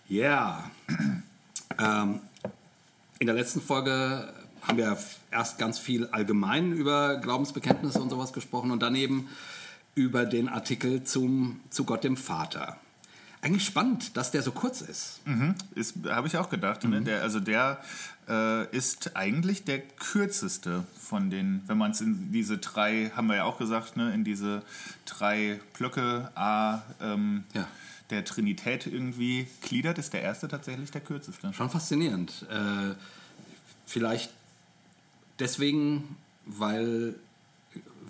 [0.08, 0.70] Ja.
[1.78, 2.20] Ähm,
[3.18, 4.96] in der letzten Folge haben wir
[5.30, 9.28] erst ganz viel allgemein über Glaubensbekenntnisse und sowas gesprochen und daneben
[9.94, 12.78] über den Artikel zum, zu Gott dem Vater.
[13.46, 15.20] Eigentlich spannend, dass der so kurz ist.
[15.24, 15.54] Mhm.
[15.76, 16.82] Ist, habe ich auch gedacht.
[16.82, 17.00] Ne?
[17.02, 17.78] Der, also der
[18.28, 23.36] äh, ist eigentlich der kürzeste von den, wenn man es in diese drei, haben wir
[23.36, 24.62] ja auch gesagt, ne, in diese
[25.04, 27.68] drei Blöcke A ähm, Ja.
[28.10, 31.52] der Trinität irgendwie gliedert, ist der erste tatsächlich der kürzeste.
[31.52, 32.46] Schon faszinierend.
[32.50, 32.94] Äh,
[33.86, 34.30] vielleicht
[35.38, 37.14] deswegen, weil,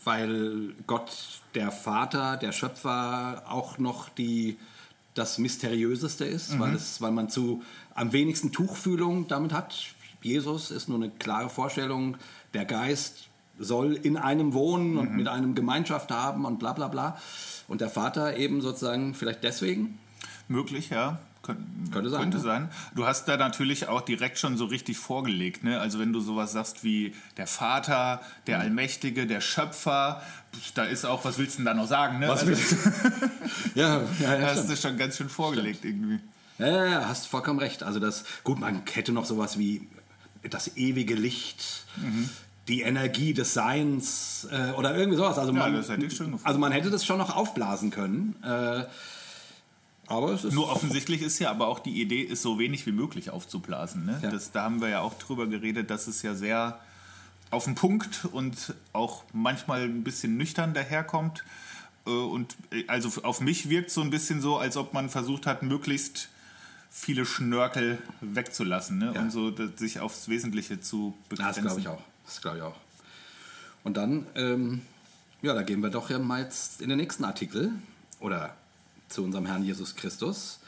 [0.02, 1.12] weil Gott,
[1.54, 4.56] der Vater, der Schöpfer, auch noch die,
[5.16, 7.62] das Mysteriöseste ist, weil, es, weil man zu
[7.94, 9.74] am wenigsten Tuchfühlung damit hat.
[10.22, 12.16] Jesus ist nur eine klare Vorstellung,
[12.54, 17.18] der Geist soll in einem wohnen und mit einem Gemeinschaft haben und bla bla bla.
[17.66, 19.98] Und der Vater eben sozusagen vielleicht deswegen.
[20.48, 21.18] Möglich, ja.
[21.46, 22.42] Kön Könnte sein, Könnte ja.
[22.42, 22.68] sein.
[22.94, 25.62] Du hast da natürlich auch direkt schon so richtig vorgelegt.
[25.62, 25.78] Ne?
[25.80, 30.22] Also wenn du sowas sagst wie der Vater, der Allmächtige, der Schöpfer,
[30.74, 32.18] da ist auch, was willst du denn da noch sagen?
[32.18, 32.28] Ne?
[32.28, 32.52] Was also,
[33.74, 36.18] Ja, ja, da hast du schon ganz schön vorgelegt irgendwie.
[36.58, 37.82] Ja, ja, ja, hast vollkommen recht.
[37.82, 39.86] Also das, gut, man hätte noch sowas wie
[40.48, 41.86] das ewige Licht,
[42.68, 45.38] die Energie des Seins äh, oder irgendwie sowas.
[45.38, 46.46] Also Ja, man, das hätte ich schön gefunden.
[46.46, 48.36] Also man hätte das schon noch aufblasen können.
[48.42, 48.84] Äh,
[50.06, 52.92] aber es ist Nur offensichtlich ist ja aber auch die Idee, ist so wenig wie
[52.92, 54.04] möglich aufzublasen.
[54.06, 54.18] Ne?
[54.22, 54.30] Ja.
[54.30, 56.78] Das, da haben wir ja auch drüber geredet, dass es ja sehr
[57.50, 61.44] auf den Punkt und auch manchmal ein bisschen nüchtern daherkommt.
[62.06, 65.46] Äh, Und äh, also auf mich wirkt so ein bisschen so, als ob man versucht
[65.46, 66.28] hat, möglichst
[66.90, 69.12] viele Schnörkel wegzulassen ne?
[69.14, 69.20] Ja.
[69.20, 71.64] und so sich aufs Wesentliche zu Ja, begrenzen.
[71.64, 72.02] das glaube ich auch.
[72.24, 72.76] Das glaube ich auch.
[73.84, 74.82] Und dann, ähm,
[75.42, 77.70] ja, da gehen wir doch ja mal jetzt in den nächsten Artikel
[78.18, 78.56] oder
[79.08, 80.60] zu unserem Herrn Jesus Christus.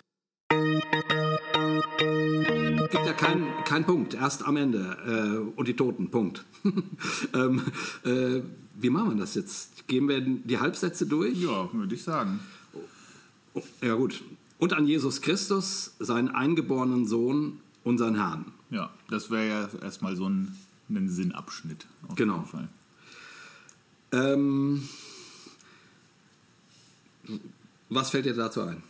[2.90, 4.96] Gibt ja keinen kein Punkt, erst am Ende.
[5.07, 6.44] Äh, und die Toten, Punkt.
[7.35, 7.62] ähm,
[8.05, 8.40] äh,
[8.81, 9.87] wie machen wir das jetzt?
[9.88, 11.37] Gehen wir die Halbsätze durch?
[11.38, 12.40] Ja, würde ich sagen.
[13.83, 14.22] Ja, gut.
[14.59, 18.46] Und an Jesus Christus, seinen eingeborenen Sohn, unseren Herrn.
[18.70, 20.57] Ja, das wäre ja erstmal so ein,
[20.90, 21.87] ein Sinnabschnitt.
[22.09, 22.37] Auf Genau.
[22.37, 22.68] jeden Fall.
[24.12, 24.88] Ähm,
[27.88, 28.83] was fällt dir dazu ein?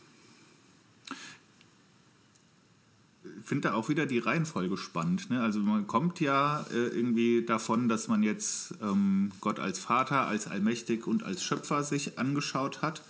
[3.40, 5.30] Ich finde da auch wieder die Reihenfolge spannend.
[5.30, 5.40] Ne?
[5.40, 10.46] Also man kommt ja äh, irgendwie davon, dass man jetzt ähm, Gott als Vater, als
[10.46, 13.02] Allmächtig und als Schöpfer sich angeschaut hat.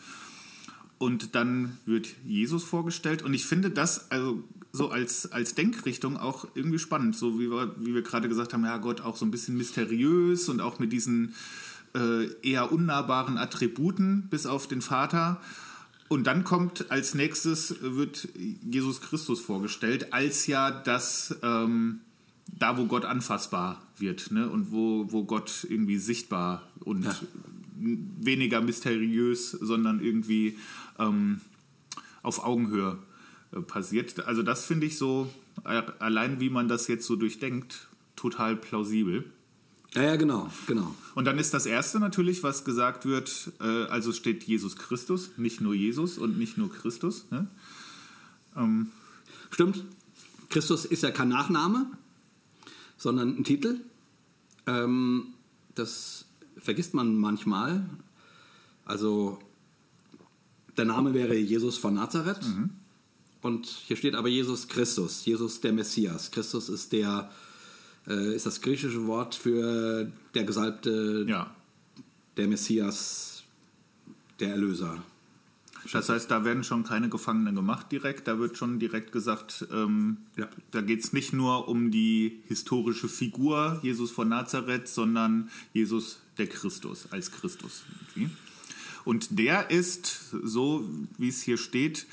[0.99, 3.23] Und dann wird Jesus vorgestellt.
[3.23, 7.17] Und ich finde das also so als, als Denkrichtung auch irgendwie spannend.
[7.17, 10.49] So wie wir, wie wir gerade gesagt haben, ja Gott auch so ein bisschen mysteriös
[10.49, 11.35] und auch mit diesen
[11.95, 15.41] äh, eher unnahbaren Attributen bis auf den Vater.
[16.09, 18.29] Und dann kommt als nächstes, wird
[18.63, 22.01] Jesus Christus vorgestellt, als ja das, ähm,
[22.47, 24.49] da wo Gott anfassbar wird ne?
[24.49, 27.15] und wo, wo Gott irgendwie sichtbar und Ja.
[27.81, 30.59] weniger mysteriös, sondern irgendwie
[30.99, 31.41] ähm,
[32.23, 32.99] auf Augenhöhe
[33.53, 34.27] äh, passiert.
[34.27, 35.33] Also das finde ich so,
[35.99, 39.25] allein wie man das jetzt so durchdenkt, total plausibel.
[39.95, 40.95] Ja, ja, genau, genau.
[41.15, 45.61] Und dann ist das Erste natürlich, was gesagt wird, äh, also steht Jesus Christus, nicht
[45.61, 47.25] nur Jesus und nicht nur Christus.
[47.31, 47.47] Ne?
[48.57, 48.91] Ähm,
[49.51, 49.85] Stimmt.
[50.51, 51.87] Christus ist ja kein Nachname,
[52.97, 53.81] sondern ein Titel.
[54.67, 55.35] Ähm,
[55.75, 57.89] das vergisst man manchmal.
[58.85, 59.39] Also
[60.77, 62.41] der Name wäre Jesus von Nazareth.
[63.43, 66.31] Und hier steht aber Jesus Christus, Jesus der Messias.
[66.31, 67.31] Christus ist der
[68.09, 71.55] äh, ist das griechische Wort für der Gesalbte, ja.
[72.37, 73.45] der Messias,
[74.41, 75.03] der Erlöser.
[75.93, 78.29] Das heißt, da werden schon keine Gefangenen gemacht direkt.
[78.29, 80.49] Da wird schon direkt gesagt, ähm, Ja.
[80.71, 86.47] da geht es nicht nur um die historische Figur Jesus von Nazareth, sondern Jesus der
[86.47, 87.85] Christus als Christus.
[88.15, 88.35] Irgendwie.
[89.05, 92.07] Und der ist, so wie es hier steht,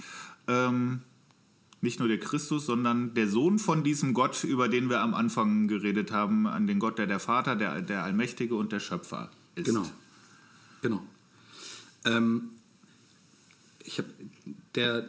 [0.48, 1.02] ähm,
[1.82, 5.68] nicht nur der Christus, sondern der Sohn von diesem Gott, über den wir am Anfang
[5.68, 9.66] geredet haben, an den Gott, der der Vater, der, der Allmächtige und der Schöpfer ist.
[9.66, 9.86] Genau.
[10.82, 11.04] Genau.
[12.06, 12.50] Ähm,
[13.84, 14.10] ich habe
[14.76, 15.06] der,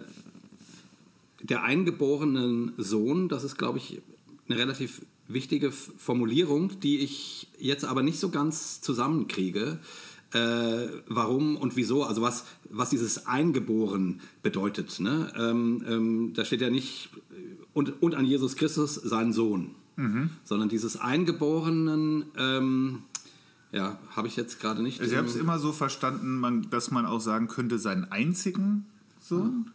[1.42, 4.02] der eingeborenen Sohn, das ist, glaube ich,
[4.48, 9.80] eine relativ wichtige Formulierung, die ich jetzt aber nicht so ganz zusammenkriege.
[10.32, 14.98] Äh, warum und wieso, also was, was dieses Eingeboren bedeutet.
[15.00, 15.32] Ne?
[15.38, 17.10] Ähm, ähm, da steht ja nicht
[17.72, 19.70] und, und an Jesus Christus, sein Sohn,
[20.44, 22.98] sondern dieses Eingeborenen, ähm,
[23.72, 25.00] ja, habe ich jetzt gerade nicht.
[25.00, 28.04] Also ich habe im- es immer so verstanden, man, dass man auch sagen könnte, seinen
[28.10, 28.84] einzigen
[29.20, 29.70] Sohn.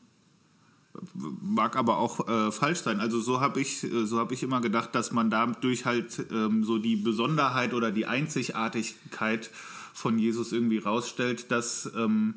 [1.42, 3.00] Mag aber auch äh, falsch sein.
[3.00, 6.66] Also so habe ich, äh, so habe ich immer gedacht, dass man dadurch halt ähm,
[6.66, 9.50] so die Besonderheit oder die Einzigartigkeit
[9.94, 12.36] von Jesus irgendwie rausstellt, dass ähm,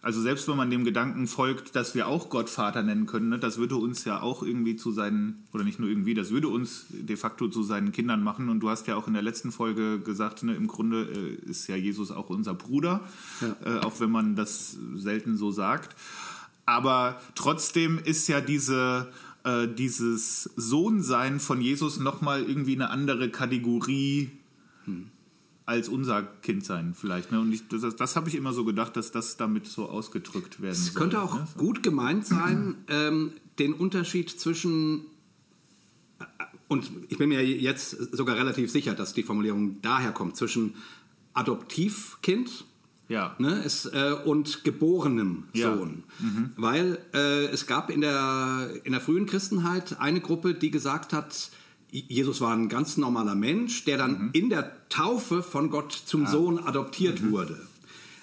[0.00, 3.38] also selbst wenn man dem Gedanken folgt, dass wir auch Gott Vater nennen können, ne,
[3.38, 6.86] das würde uns ja auch irgendwie zu seinen, oder nicht nur irgendwie, das würde uns
[6.90, 8.48] de facto zu seinen Kindern machen.
[8.48, 11.66] Und du hast ja auch in der letzten Folge gesagt, ne, im Grunde äh, ist
[11.66, 13.00] ja Jesus auch unser Bruder,
[13.64, 15.96] äh, auch wenn man das selten so sagt.
[16.64, 19.08] Aber trotzdem ist ja diese,
[19.42, 24.30] äh, dieses Sohnsein von Jesus nochmal irgendwie eine andere Kategorie
[25.68, 27.30] als unser Kindsein vielleicht.
[27.30, 27.40] Ne?
[27.40, 30.72] Und ich, das, das habe ich immer so gedacht, dass das damit so ausgedrückt werden
[30.72, 30.94] Es soll.
[30.94, 31.46] könnte auch ne?
[31.58, 35.02] gut gemeint sein, ähm, den Unterschied zwischen,
[36.68, 40.74] und ich bin mir jetzt sogar relativ sicher, dass die Formulierung daher kommt, zwischen
[41.34, 42.64] Adoptivkind
[43.08, 43.34] Ja.
[43.38, 45.76] ne, ist, äh, und geborenem Ja.
[45.76, 46.04] Sohn.
[46.56, 51.50] Weil äh, es gab in der, in der frühen Christenheit eine Gruppe, die gesagt hat,
[51.90, 56.58] Jesus war ein ganz normaler Mensch, der dann in der Taufe von Gott zum Sohn
[56.58, 57.58] adoptiert wurde.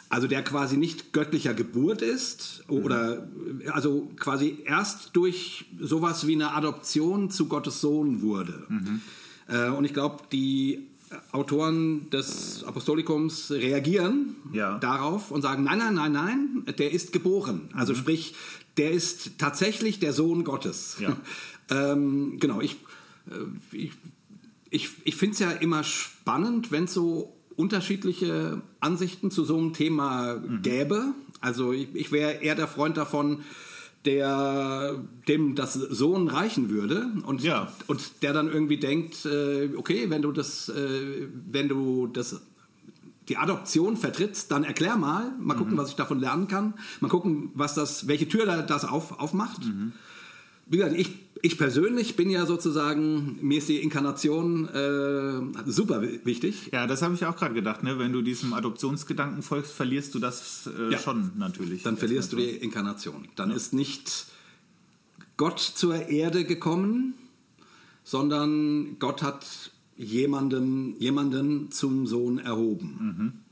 [0.08, 3.28] Also der quasi nicht göttlicher Geburt ist oder
[3.72, 8.68] also quasi erst durch sowas wie eine Adoption zu Gottes Sohn wurde.
[9.48, 10.88] Äh, und ich glaube, die
[11.32, 14.78] Autoren des Apostolikums reagieren Ja.
[14.80, 17.70] darauf und sagen, nein, nein, nein, nein, der ist geboren.
[17.74, 18.36] Also sprich,
[18.78, 20.98] der ist tatsächlich der Sohn Gottes.
[21.00, 21.16] Ja.
[21.70, 22.78] ähm, genau, ich,
[23.72, 23.92] ich,
[24.70, 29.74] ich, ich finde es ja immer spannend, wenn es so unterschiedliche Ansichten zu so einem
[29.74, 31.14] Thema gäbe.
[31.42, 33.42] Also ich, ich wäre eher der Freund davon,
[34.04, 37.72] der dem das Sohn reichen würde und, Ja.
[37.88, 42.42] und der dann irgendwie denkt, äh, okay, wenn du das, äh, wenn du das
[43.30, 47.50] die Adoption vertrittst, dann erklär mal, mal gucken, was ich davon lernen kann, mal gucken,
[47.56, 49.62] was das, welche Tür da- das auf, aufmacht.
[50.68, 51.10] Wie gesagt, ich,
[51.44, 56.70] ich persönlich bin ja sozusagen, mir ist die Inkarnation äh, super wi- wichtig.
[56.74, 57.84] Ja, das habe ich auch gerade gedacht.
[57.84, 58.00] Ne?
[58.00, 60.98] Wenn du diesem Adoptionsgedanken folgst, verlierst du das äh, Ja.
[60.98, 61.84] schon natürlich.
[61.84, 63.28] Dann verlierst du die Inkarnation.
[63.36, 64.26] Dann ist nicht
[65.38, 67.14] Gott zur Erde gekommen,
[68.04, 73.45] sondern Gott hat jemandem, jemanden zum Sohn erhoben.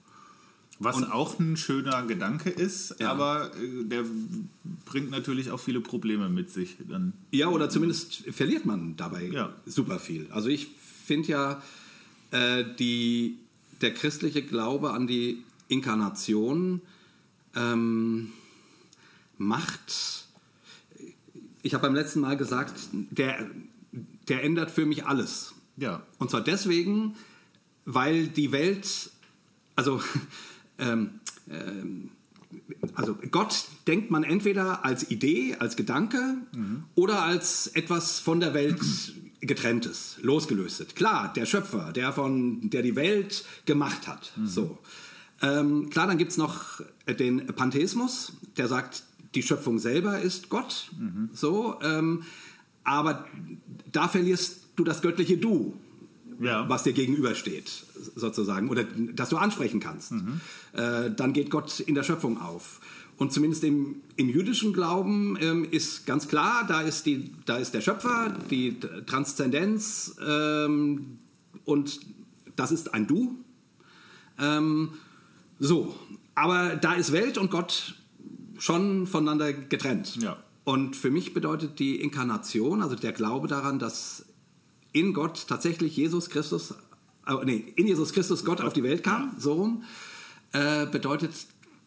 [0.84, 3.12] Was auch ein schöner Gedanke ist, Ja.
[3.12, 4.04] aber äh, der
[4.86, 6.78] bringt natürlich auch viele Probleme mit sich.
[6.90, 7.14] Dann.
[7.32, 9.54] Ja, oder zumindest verliert man dabei Ja.
[9.66, 10.28] super viel.
[10.32, 10.68] Also ich
[11.06, 11.62] finde ja,
[12.32, 13.38] äh, die,
[13.82, 16.82] der christliche Glaube an die Inkarnation
[17.56, 18.32] ähm,
[19.38, 20.26] macht,
[21.62, 23.50] ich habe beim letzten Mal gesagt, der,
[24.28, 25.54] der ändert für mich alles.
[25.78, 26.06] Ja.
[26.20, 27.16] Und zwar deswegen,
[27.86, 29.10] weil die Welt,
[29.76, 30.02] also,
[30.80, 32.10] ähm, ähm,
[32.96, 36.38] also Gott denkt man entweder als Idee, als Gedanke
[36.96, 38.80] oder als etwas von der Welt
[39.42, 40.94] getrenntes, losgelöstes.
[40.94, 44.32] Klar, der Schöpfer, der von, der die Welt gemacht hat.
[44.46, 44.78] So.
[45.42, 49.04] Ähm, klar, dann gibt es noch den Pantheismus, der sagt,
[49.36, 50.92] die Schöpfung selber ist Gott,
[51.34, 52.24] so, ähm,
[52.84, 53.26] aber
[53.92, 55.74] da verlierst du das göttliche Du,
[56.40, 56.68] Ja.
[56.70, 60.14] was dir gegenübersteht, sozusagen, oder das du ansprechen kannst.
[60.74, 62.80] Äh, dann geht Gott in der Schöpfung auf.
[63.18, 67.74] Und zumindest im, im jüdischen Glauben ähm, ist ganz klar, da ist, die, da ist
[67.74, 71.20] der Schöpfer, die Transzendenz ähm,
[71.66, 72.00] und
[72.56, 73.38] das ist ein Du.
[74.40, 74.90] Ähm,
[75.60, 75.96] so,
[76.36, 77.96] aber da ist Welt und Gott
[78.58, 80.18] schon voneinander getrennt.
[80.18, 80.38] Ja.
[80.64, 84.26] Und für mich bedeutet die Inkarnation, also der Glaube daran, dass
[84.94, 86.74] in Gott tatsächlich Jesus Christus,
[87.28, 89.84] äh, nee, in Jesus Christus Gott auf die Welt kam, so rum,
[90.54, 91.32] äh, bedeutet,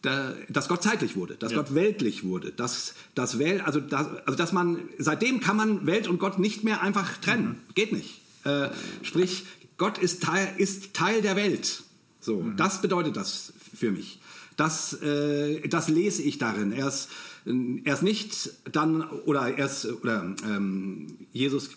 [0.03, 1.57] da, dass Gott zeitlich wurde, dass Ja.
[1.57, 6.07] Gott weltlich wurde, dass, dass Welt, also, dass, also dass man, seitdem kann man Welt
[6.07, 7.61] und Gott nicht mehr einfach trennen.
[7.73, 8.21] Geht nicht.
[8.43, 8.69] Äh,
[9.01, 9.45] sprich,
[9.77, 11.83] Gott ist Teil, ist Teil der Welt.
[12.19, 14.19] So, das bedeutet das für mich.
[14.55, 16.71] Das, äh, das lese ich darin.
[16.71, 17.09] Er ist,
[17.45, 21.69] er ist nicht dann, oder er ist, oder ähm, Jesus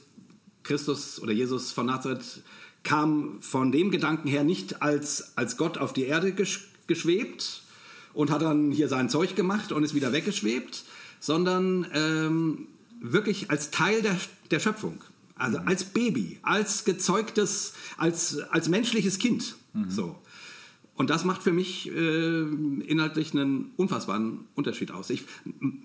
[0.70, 2.42] Christus oder Jesus von Nazareth
[2.84, 7.62] kam von dem Gedanken her nicht als, als Gott auf die Erde gesch geschwebt
[8.14, 10.84] und hat dann hier sein Zeug gemacht und ist wieder weggeschwebt,
[11.18, 12.68] sondern ähm,
[13.00, 14.16] wirklich als Teil der,
[14.52, 15.02] der Schöpfung.
[15.34, 19.56] Also als Baby, als gezeugtes, als, als menschliches Kind.
[19.88, 20.18] So.
[21.00, 25.08] Und das macht für mich äh, inhaltlich einen unfassbaren Unterschied aus.
[25.08, 25.24] Ich,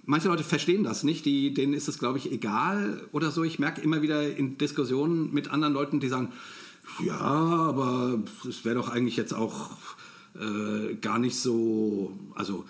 [0.06, 3.46] manche Leute verstehen das nicht, die, denen ist es, glaube ich, egal oder so.
[3.46, 6.34] Ich merke immer wieder in Diskussionen mit anderen Leuten, die sagen,
[7.02, 9.70] ja, aber es wäre doch eigentlich jetzt auch
[10.38, 12.66] äh, gar nicht so, also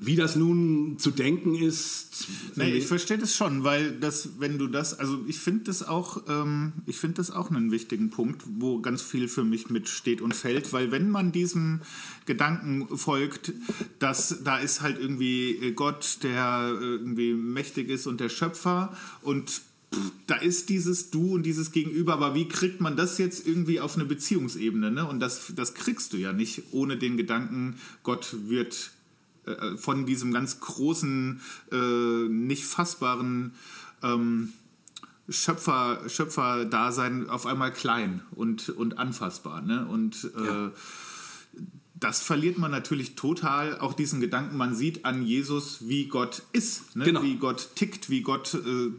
[0.00, 2.26] wie das nun zu denken ist.
[2.56, 6.22] Nee, ich verstehe das schon, weil das, wenn du das, also ich finde das auch,
[6.28, 10.20] ähm, ich finde das auch einen wichtigen Punkt, wo ganz viel für mich mit steht
[10.20, 11.80] und fällt, weil wenn man diesem
[12.26, 13.52] Gedanken folgt,
[14.00, 19.62] dass da ist halt irgendwie Gott, der äh, irgendwie mächtig ist und der Schöpfer und
[20.26, 23.94] da ist dieses Du und dieses Gegenüber, aber wie kriegt man das jetzt irgendwie auf
[23.94, 24.90] eine Beziehungsebene?
[24.90, 25.06] Ne?
[25.08, 28.90] Und das, das kriegst du ja nicht ohne den Gedanken, Gott wird
[29.48, 31.40] äh, von diesem ganz großen,
[31.72, 33.52] äh, nicht fassbaren
[34.02, 34.52] ähm,
[35.28, 39.60] Schöpfer, Schöpfer-Dasein auf einmal klein und, und anfassbar.
[39.60, 39.86] Ne?
[39.86, 40.72] Und äh, Ja.
[41.94, 46.96] das verliert man natürlich total, auch diesen Gedanken, man sieht an Jesus, wie Gott ist,
[46.96, 47.04] ne?
[47.04, 47.22] Genau.
[47.22, 48.90] wie Gott tickt, wie Gott äh,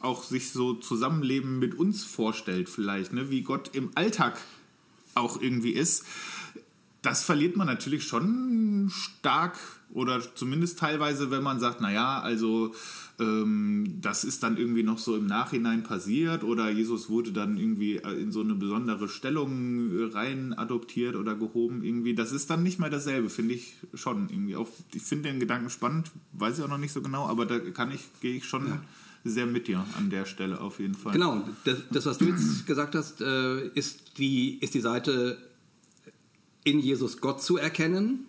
[0.00, 3.30] auch sich so Zusammenleben mit uns vorstellt vielleicht, ne?
[3.30, 4.38] wie Gott im Alltag
[5.14, 6.04] auch irgendwie ist.
[7.02, 9.58] Das verliert man natürlich schon stark
[9.90, 12.74] oder zumindest teilweise, wenn man sagt, naja, also
[13.20, 17.96] ähm, das ist dann irgendwie noch so im Nachhinein passiert oder Jesus wurde dann irgendwie
[17.96, 22.14] in so eine besondere Stellung äh, rein adoptiert oder gehoben irgendwie.
[22.14, 24.56] Das ist dann nicht mehr dasselbe, finde ich schon irgendwie.
[24.56, 27.58] Auch, ich finde den Gedanken spannend, weiß ich auch noch nicht so genau, aber da
[27.58, 28.80] kann ich, gehe ich schon
[29.24, 31.12] sehr mit dir an der Stelle auf jeden Fall.
[31.12, 35.38] Genau, das, das was du jetzt gesagt hast, äh, ist, die, ist die Seite
[36.64, 38.26] in Jesus Gott zu erkennen.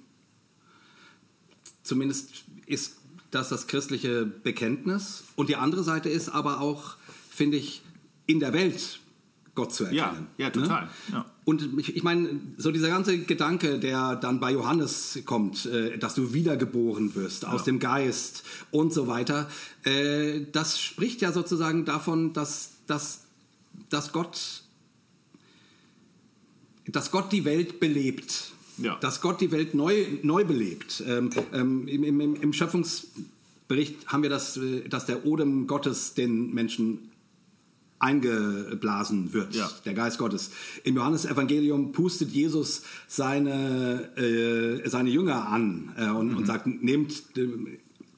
[1.84, 2.98] Zumindest ist
[3.32, 5.24] das das christliche Bekenntnis.
[5.36, 6.96] Und die andere Seite ist aber auch,
[7.30, 7.82] finde ich,
[8.26, 9.00] in der Welt
[9.56, 10.28] Gott zu Ja, erkennen.
[10.38, 10.90] ja, total.
[11.12, 11.26] Ja.
[11.46, 16.16] Und ich, ich meine, so dieser ganze Gedanke, der dann bei Johannes kommt, äh, dass
[16.16, 19.50] du wiedergeboren wirst aus dem Geist und so weiter,
[19.84, 23.26] äh, das spricht ja sozusagen davon, dass, dass,
[23.90, 24.63] dass Gott
[26.88, 28.52] dass Gott die Welt belebt.
[28.78, 28.96] Ja.
[29.00, 31.04] Dass Gott die Welt neu, neu belebt.
[31.08, 36.54] Ähm, ähm, im, im, Im Schöpfungsbericht haben wir das, äh, dass der Odem Gottes den
[36.54, 37.12] Menschen
[38.00, 39.70] eingeblasen wird, Ja.
[39.86, 40.52] der Geist Gottes.
[40.84, 47.48] Im Johannesevangelium pustet Jesus seine, äh, seine Jünger an äh, und, und sagt, nehmt, äh,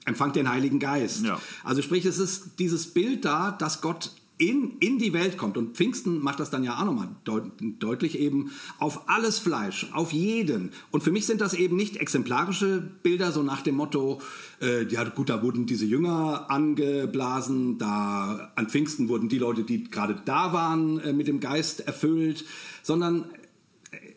[0.06, 1.24] empfangt den Heiligen Geist.
[1.24, 1.40] Ja.
[1.64, 5.56] Also sprich, es ist dieses Bild da, dass Gott in, in die Welt kommt.
[5.58, 10.12] Und Pfingsten macht das dann ja auch nochmal deut deutlich eben auf alles Fleisch, auf
[10.12, 10.72] jeden.
[10.92, 14.22] Und für mich sind das eben nicht exemplarische Bilder, so nach dem Motto,
[14.62, 19.86] äh, ja gut, da wurden diese Jünger angeblasen, da an Pfingsten wurden die Leute, die
[19.86, 22.46] gerade da waren, äh, mit dem Geist erfüllt,
[22.84, 23.26] sondern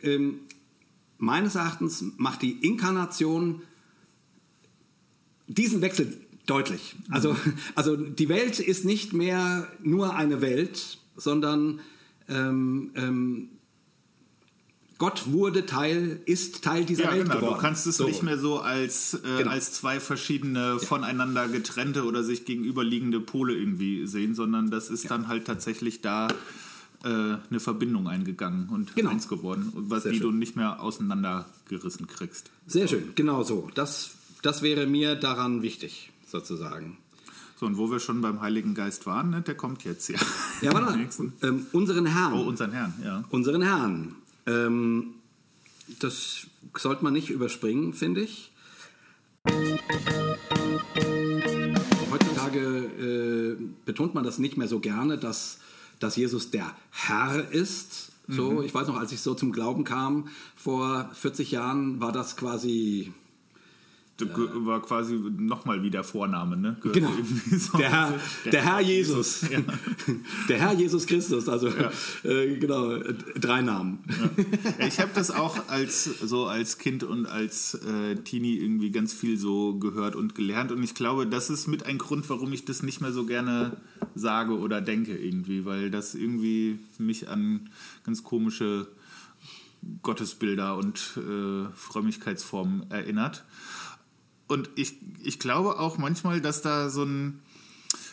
[0.02, 0.40] äh, ähm,
[1.18, 3.62] meines Erachtens macht die Inkarnation
[5.46, 6.96] diesen Wechsel deutlich.
[7.10, 7.36] Also,
[7.76, 11.80] also die Welt ist nicht mehr nur eine Welt, sondern
[12.28, 13.48] ähm, ähm,
[14.98, 17.36] Gott wurde Teil, ist Teil dieser Ja, Welt genau.
[17.36, 17.54] geworden.
[17.54, 18.06] Du kannst es So.
[18.08, 19.50] nicht mehr so als, äh, Genau.
[19.52, 25.28] als zwei verschiedene voneinander getrennte oder sich gegenüberliegende Pole irgendwie sehen, sondern das ist dann
[25.28, 26.26] halt tatsächlich da
[27.04, 29.10] äh, eine Verbindung eingegangen und Genau.
[29.10, 30.32] eins geworden, was Sehr die schön.
[30.32, 32.50] du nicht mehr auseinandergerissen kriegst.
[32.66, 33.70] Sehr schön, genau so.
[33.76, 34.10] Das,
[34.42, 36.10] das wäre mir daran wichtig.
[36.30, 36.98] Sozusagen.
[37.58, 40.18] So, und wo wir schon beim Heiligen Geist waren, ne, der kommt jetzt ja.
[40.60, 40.98] Ja, warte.
[41.42, 42.32] Ähm, unseren Herrn.
[42.34, 43.24] Oh, unseren Herrn, ja.
[43.30, 44.14] unseren Herrn.
[44.46, 45.14] Ähm,
[45.98, 48.52] das sollte man nicht überspringen, finde ich.
[52.10, 55.58] Heutzutage äh, betont man das nicht mehr so gerne, dass,
[55.98, 58.12] dass Jesus der Herr ist.
[58.30, 62.36] So, ich weiß noch, als ich so zum Glauben kam, vor 40 Jahren war das
[62.36, 63.10] quasi
[64.20, 66.76] war quasi nochmal wie der Vorname, ne?
[66.80, 67.10] Gehört Genau.
[67.58, 67.78] so.
[67.78, 68.14] Der Herr,
[68.50, 69.42] der Herr Jesus.
[69.42, 69.60] Ja.
[70.48, 71.68] Der Herr Jesus Christus, also
[72.24, 73.98] äh, genau, äh, drei Namen.
[74.78, 79.12] Ja, ich habe das auch als so als Kind und als äh, Teenie irgendwie ganz
[79.12, 82.64] viel so gehört und gelernt und ich glaube, das ist mit ein Grund, warum ich
[82.64, 83.76] das nicht mehr so gerne
[84.14, 87.68] sage oder denke irgendwie, weil das irgendwie mich an
[88.04, 88.86] ganz komische
[90.02, 93.44] Gottesbilder und äh, Frömmigkeitsformen erinnert.
[94.48, 97.40] Und ich, ich glaube auch manchmal, dass da so ein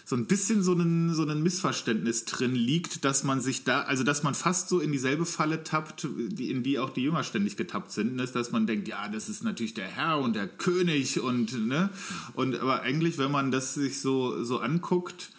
[0.08, 4.04] so ein bisschen so ein, so ein Missverständnis drin liegt, dass man sich da, also
[4.04, 7.58] dass man fast so in dieselbe Falle tappt, die, in die auch die Jünger ständig
[7.58, 8.28] getappt sind, ne?
[8.28, 11.90] dass man denkt, ja, das ist natürlich der Herr und der König und, ne,
[12.34, 15.32] und aber eigentlich, wenn man das sich so, so anguckt,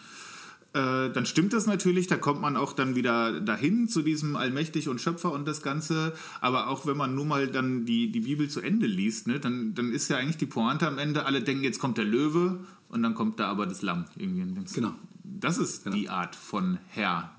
[0.77, 4.91] äh, dann stimmt das natürlich, da kommt man auch dann wieder dahin zu diesem Allmächtig
[4.91, 6.13] und Schöpfer und das Ganze.
[6.43, 9.75] Aber auch wenn man nur mal dann die, die Bibel zu Ende liest, ne, dann,
[9.75, 12.59] dann ist ja eigentlich die Pointe am Ende, alle denken, jetzt kommt der Löwe
[12.89, 14.05] und dann kommt da aber das Lamm.
[14.19, 14.43] Irgendwie.
[14.53, 14.95] Denkst, Genau.
[15.25, 17.35] Das ist die Art von Herr.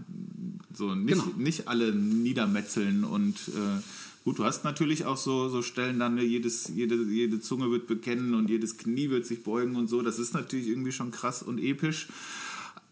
[0.73, 1.25] So nicht, Genau.
[1.37, 3.81] nicht alle niedermetzeln und äh,
[4.23, 7.87] gut, du hast natürlich auch so, so Stellen dann, ne, jedes, jede, jede Zunge wird
[7.87, 10.01] bekennen und jedes Knie wird sich beugen und so.
[10.01, 12.07] Das ist natürlich irgendwie schon krass und episch.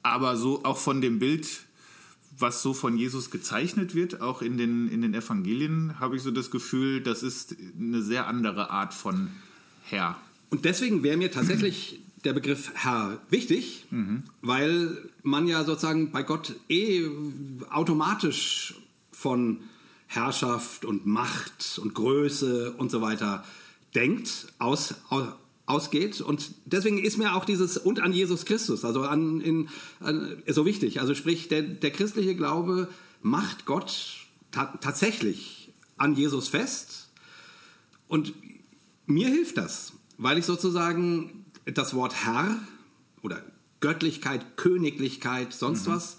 [0.06, 1.48] Aber so auch von dem Bild,
[2.38, 6.30] was so von Jesus gezeichnet wird, auch in den, in den Evangelien, habe ich so
[6.30, 9.30] das Gefühl, das ist eine sehr andere Art von
[9.84, 10.16] Herr.
[10.52, 13.88] Und deswegen wäre mir tatsächlich der Begriff Herr wichtig,
[14.44, 17.08] weil man ja sozusagen bei Gott eh
[17.72, 18.76] automatisch
[19.12, 19.62] von
[20.06, 23.44] Herrschaft und Macht und Größe und so weiter
[23.96, 25.30] denkt, aus, aus,
[25.66, 26.22] ausgeht.
[26.22, 30.66] Und deswegen ist mir auch dieses und an Jesus Christus, also an, in, an, so
[30.66, 31.00] wichtig.
[31.02, 32.88] Also sprich, der, der christliche Glaube
[33.22, 37.10] macht Gott ta tatsächlich an Jesus fest.
[38.08, 38.34] Und
[39.06, 42.60] mir hilft das, weil ich sozusagen das Wort Herr
[43.24, 43.42] oder
[43.80, 46.18] Göttlichkeit, Königlichkeit, sonst was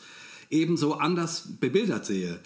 [0.50, 2.40] ebenso anders bebildert sehe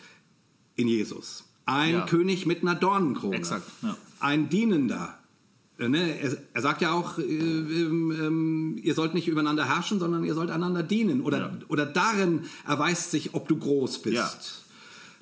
[0.76, 1.44] in Jesus.
[1.66, 2.06] Ein Ja.
[2.06, 3.36] König mit einer Dornenkrone.
[3.36, 3.96] Exakt, ja.
[4.18, 5.19] Ein Dienender.
[5.80, 6.20] Äh, Ne?
[6.20, 10.34] Er, er sagt ja auch, äh, ähm, ähm, ihr sollt nicht übereinander herrschen, sondern ihr
[10.34, 11.20] sollt einander dienen.
[11.22, 11.52] Oder, Ja.
[11.68, 14.14] oder darin erweist sich, ob du groß bist.
[14.14, 14.30] Ja.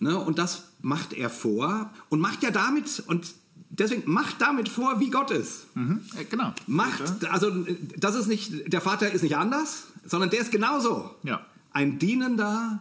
[0.00, 0.18] Ne?
[0.18, 3.26] Und das macht er vor und macht ja damit, und
[3.70, 5.66] deswegen macht damit vor, wie Gott ist.
[5.76, 6.52] Äh, genau.
[6.66, 7.50] Macht, also
[7.96, 11.10] das ist nicht, der Vater ist nicht anders, sondern der ist genauso.
[11.22, 11.44] Ja.
[11.70, 12.80] Ein dienender,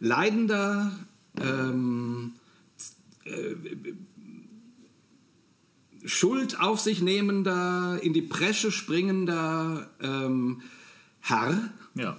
[0.00, 0.92] leidender,
[1.40, 2.32] ähm,
[3.24, 3.54] äh,
[6.08, 10.62] Schuld auf sich nehmender, in die Bresche springender ähm,
[11.20, 11.70] Herr.
[11.94, 12.16] Ja.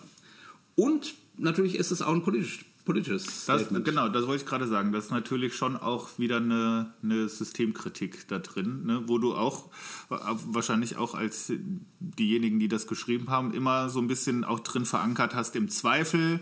[0.75, 3.85] Und natürlich ist es auch ein politisch, politisches Das, Statement.
[3.85, 4.91] genau, das wollte ich gerade sagen.
[4.91, 9.03] Das ist natürlich schon auch wieder eine, eine Systemkritik da drin, ne?
[9.07, 9.69] wo du auch
[10.11, 10.15] äh,
[10.45, 11.51] wahrscheinlich auch als
[11.99, 15.55] diejenigen, die das geschrieben haben, immer so ein bisschen auch drin verankert hast.
[15.55, 16.41] Im Zweifel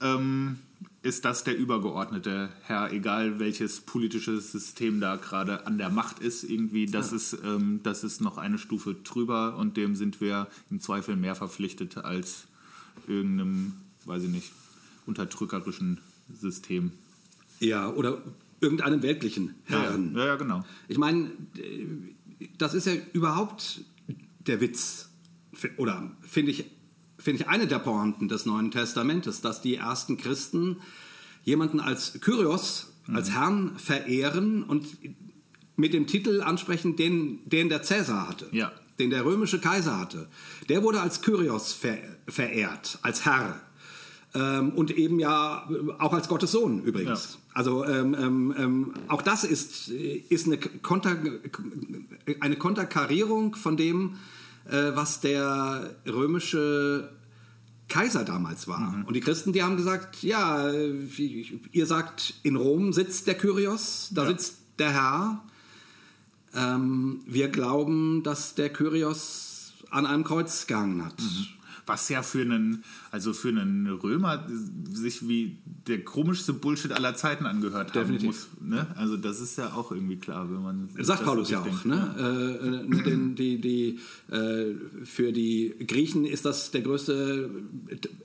[0.00, 0.58] ähm,
[1.02, 6.42] ist das der übergeordnete Herr, egal welches politische System da gerade an der Macht ist.
[6.44, 10.80] Irgendwie, das, ist, ähm, das ist noch eine Stufe drüber und dem sind wir im
[10.80, 12.48] Zweifel mehr verpflichtet als
[13.06, 13.74] irgendeinem,
[14.06, 14.52] weiß ich nicht,
[15.06, 15.98] unterdrückerischen
[16.32, 16.92] System.
[17.60, 18.20] Ja, oder
[18.60, 20.14] irgendeinem weltlichen Herrn.
[20.16, 20.64] Ja, ja, genau.
[20.88, 21.86] Ich meine, äh,
[22.58, 23.82] das ist ja überhaupt
[24.40, 25.10] der Witz.
[25.76, 26.64] Oder finde ich,
[27.18, 30.76] finde ich eine der Pointen des Neuen Testamentes, dass die ersten Christen
[31.44, 34.86] jemanden als Kyrios, als Herrn verehren und
[35.76, 38.48] mit dem Titel ansprechen, den, den der Cäsar hatte.
[38.52, 38.72] Ja.
[38.98, 40.26] Den der römische Kaiser hatte.
[40.68, 43.60] Der wurde als Kyrios ver verehrt, als Herr.
[44.34, 47.34] Ähm, und eben ja auch als Gottes Sohn übrigens.
[47.34, 47.54] Ja.
[47.54, 51.16] Also ähm, ähm, ähm, auch das ist, ist eine, Konter,
[52.40, 54.37] eine Konterkarierung von dem, äh,
[54.94, 57.10] was der römische
[57.88, 59.02] Kaiser damals war.
[59.06, 60.92] Und die Christen, die haben gesagt, ja, äh,
[61.72, 64.28] ihr sagt, in Rom sitzt der Kyrios, da Ja.
[64.28, 65.42] sitzt der Herr.
[66.54, 71.14] Ähm, wir glauben, dass der Kyrios an einem Kreuz gehangen hat.
[71.88, 74.46] Was ja für einen, also für einen Römer
[74.92, 78.26] sich wie der komischste Bullshit aller Zeiten angehört haben Definitiv.
[78.26, 78.48] muss.
[78.60, 78.86] Ne?
[78.94, 81.84] Also das ist ja auch irgendwie klar, wenn man Sagt Paulus ja auch.
[81.84, 82.14] Ne?
[82.18, 83.98] Äh, äh, denn die, die,
[84.30, 84.74] äh,
[85.04, 87.50] für die Griechen ist das der größte,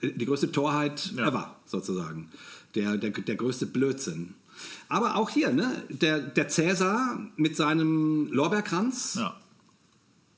[0.02, 1.28] die größte Torheit Ja.
[1.30, 2.30] ever, sozusagen.
[2.76, 4.34] Der, der, der größte Blödsinn.
[4.90, 5.72] Aber auch hier, ne?
[5.90, 9.36] der, der Cäsar mit seinem Lorbeerkranz Ja.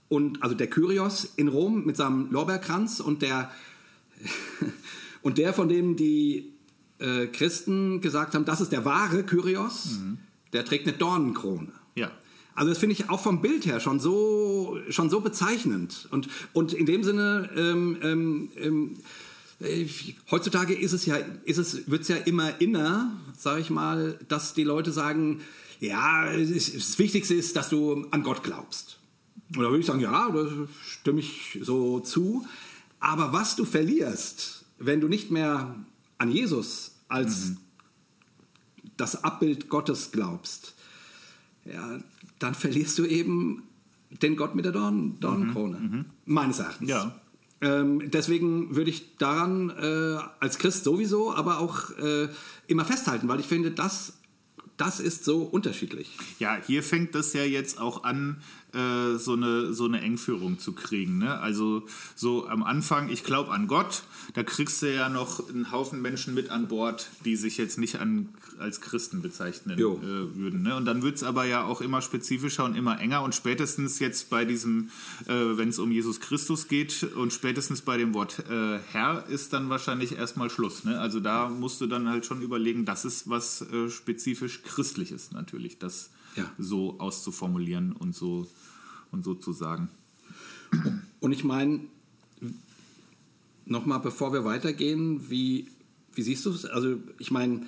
[0.08, 3.52] Und also der Kyrios in Rom mit seinem Lorbeerkranz und der
[5.22, 6.54] und der von dem die
[7.00, 10.00] äh, Christen gesagt haben, das ist der wahre Kyrios,
[10.54, 11.72] der trägt eine Dornenkrone.
[11.96, 12.12] Ja.
[12.54, 16.74] Also das finde ich auch vom Bild her schon so schon so bezeichnend und und
[16.74, 18.96] in dem Sinne ähm, ähm, ähm,
[19.60, 19.86] äh,
[20.32, 24.64] heutzutage ist es ja ist es wird's ja immer inner, sage ich mal, dass die
[24.64, 25.42] Leute sagen,
[25.82, 29.00] ja, es das Wichtigste ist, dass du an Gott glaubst.
[29.50, 30.48] Da würde ich sagen, ja, da
[30.86, 32.46] stimme ich so zu.
[33.00, 35.76] Aber was du verlierst, wenn du nicht mehr
[36.18, 37.54] an Jesus als
[38.98, 40.76] das Abbild Gottes glaubst,
[41.66, 42.00] ja,
[42.40, 43.64] dann verlierst du eben
[44.10, 46.06] den Gott mit der Dorn Dornenkrone.
[46.26, 46.90] Meines Erachtens.
[46.90, 47.20] Ja.
[47.62, 52.28] Ähm, deswegen würde ich daran äh, als Christ sowieso, aber auch äh,
[52.68, 54.14] immer festhalten, weil ich finde, das,
[54.78, 56.18] das ist so unterschiedlich.
[56.40, 58.42] Ja, hier fängt das ja jetzt auch an,
[58.76, 61.20] äh, so, eine, so eine Engführung zu kriegen.
[61.20, 61.40] Ne?
[61.40, 61.84] Also
[62.16, 64.04] so am Anfang, ich glaube an Gott,
[64.34, 68.00] da kriegst du ja noch einen Haufen Menschen mit an Bord, die sich jetzt nicht
[68.00, 70.64] an, als Christen bezeichnen äh, würden.
[70.64, 70.76] Ne?
[70.76, 74.30] Und dann wird es aber ja auch immer spezifischer und immer enger und spätestens jetzt
[74.30, 74.90] bei diesem,
[75.26, 79.54] äh, wenn es um Jesus Christus geht und spätestens bei dem Wort äh, Herr ist
[79.54, 80.84] dann wahrscheinlich erstmal Schluss.
[80.84, 81.00] Ne?
[81.00, 85.80] Also da musst du dann halt schon überlegen, das ist was äh, spezifisch Christliches natürlich,
[85.80, 86.52] das Ja.
[86.58, 88.48] so auszuformulieren und so,
[89.12, 89.90] und so zu sagen.
[91.20, 91.82] Und ich meine,
[93.66, 95.68] nochmal bevor wir weitergehen, wie,
[96.14, 96.66] wie siehst du es?
[96.66, 97.68] Also ich meine,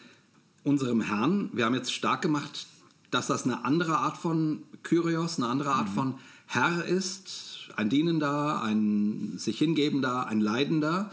[0.64, 2.68] unserem Herrn, wir haben jetzt stark gemacht,
[3.12, 6.16] dass das eine andere Art von Kyrios, eine andere Art von
[6.46, 11.12] Herr ist, ein Dienender, ein sich hingebender, ein Leidender.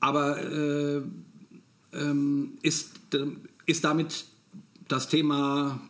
[0.00, 1.02] Aber äh,
[1.92, 2.92] ähm, ist,
[3.66, 4.26] ist damit
[4.88, 5.80] das Thema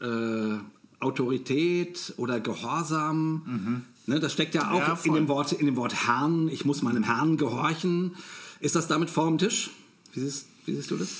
[0.00, 0.58] äh,
[1.00, 6.06] Autorität oder Gehorsam, ne, das steckt ja auch Ja, in, dem Wort, in dem Wort
[6.06, 8.16] Herrn, ich muss meinem Herrn gehorchen.
[8.60, 9.70] Ist das damit vor dem Tisch?
[10.12, 11.10] Wie siehst, wie siehst du das?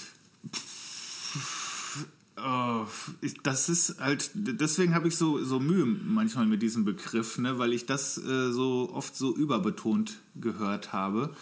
[3.20, 7.58] Ich, das ist halt, deswegen habe ich so, so Mühe manchmal mit diesem Begriff, ne,
[7.58, 11.34] weil ich das äh, so oft so überbetont gehört habe.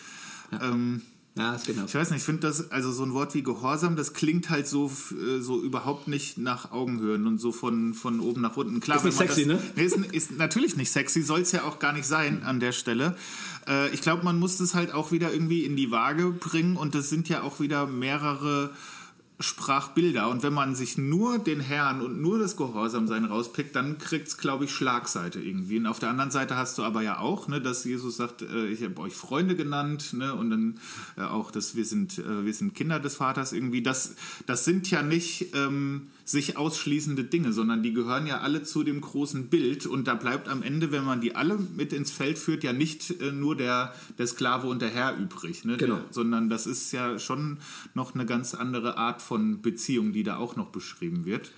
[0.61, 1.03] Ähm,
[1.37, 1.85] Ja, ist genau.
[1.85, 4.67] ich weiß nicht, ich finde das, also so ein Wort wie Gehorsam, das klingt halt
[4.67, 8.81] so, äh, so überhaupt nicht nach Augenhöhen und so von, von oben nach unten.
[8.81, 9.63] Klar, Ist nicht sexy, das, ne?
[9.77, 12.73] Nee, ist, ist natürlich nicht sexy, soll es ja auch gar nicht sein an der
[12.73, 13.17] Stelle.
[13.69, 16.95] Äh, ich glaube, man muss das halt auch wieder irgendwie in die Waage bringen und
[16.95, 18.71] das sind ja auch wieder mehrere
[19.39, 20.29] Sprachbilder.
[20.31, 24.39] Und wenn man sich nur den Herrn und nur das Gehorsamsein rauspickt, dann kriegt es,
[24.39, 25.79] glaube ich, Schlagseite irgendwie.
[25.79, 28.67] Und auf der anderen Seite hast du aber ja auch, ne, dass Jesus sagt, äh,
[28.69, 30.81] ich habe euch Freunde genannt, ne, und dann
[31.19, 33.83] äh, auch, dass wir sind, äh, wir sind Kinder des Vaters irgendwie.
[33.83, 34.15] Das,
[34.47, 39.01] das sind ja nicht ähm, sich ausschließende Dinge, sondern die gehören ja alle zu dem
[39.01, 39.87] großen Bild.
[39.87, 43.23] Und da bleibt am Ende, wenn man die alle mit ins Feld führt, ja nicht
[43.23, 45.95] äh, nur der, der Sklave und der Herr übrig, ne, Genau.
[45.95, 47.59] der, sondern das ist ja schon
[47.95, 51.53] noch eine ganz andere Art von Beziehung, die da auch noch beschrieben wird.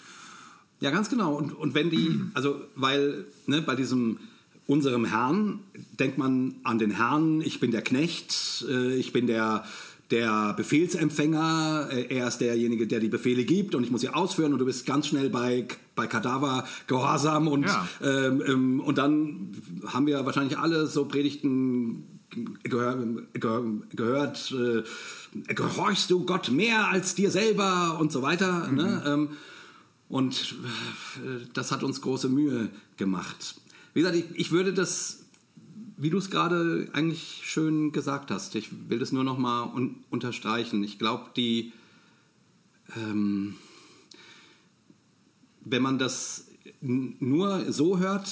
[0.81, 1.35] Ja, ganz genau.
[1.35, 4.19] Und, und wenn die, also weil ne, bei diesem
[4.66, 5.61] unserem Herrn
[5.99, 9.64] denkt man an den Herrn, ich bin der Knecht, äh, ich bin der,
[10.11, 14.53] der Befehlsempfänger, äh, er ist derjenige, der die Befehle gibt und ich muss sie ausführen
[14.53, 17.89] und du bist ganz schnell bei, bei Kadaver gehorsam und, Ja.
[18.03, 19.51] ähm, ähm, und dann
[19.87, 22.05] haben wir wahrscheinlich alle so Predigten
[22.63, 22.97] gehör,
[23.35, 24.83] gehör, gehört, äh,
[25.55, 28.69] gehorchst du Gott mehr als dir selber und so weiter.
[28.73, 29.03] Ne?
[29.07, 29.29] Ähm,
[30.09, 30.57] und
[31.17, 33.57] äh, das hat uns große Mühe gemacht.
[33.93, 35.18] Wie gesagt, ich, ich würde das,
[35.99, 39.96] wie du es gerade eigentlich schön gesagt hast, ich will das nur noch mal un
[40.11, 40.82] unterstreichen.
[40.84, 41.72] Ich glaube, die,
[42.96, 43.57] ähm,
[45.64, 46.46] wenn man das
[46.80, 48.30] nur so hört,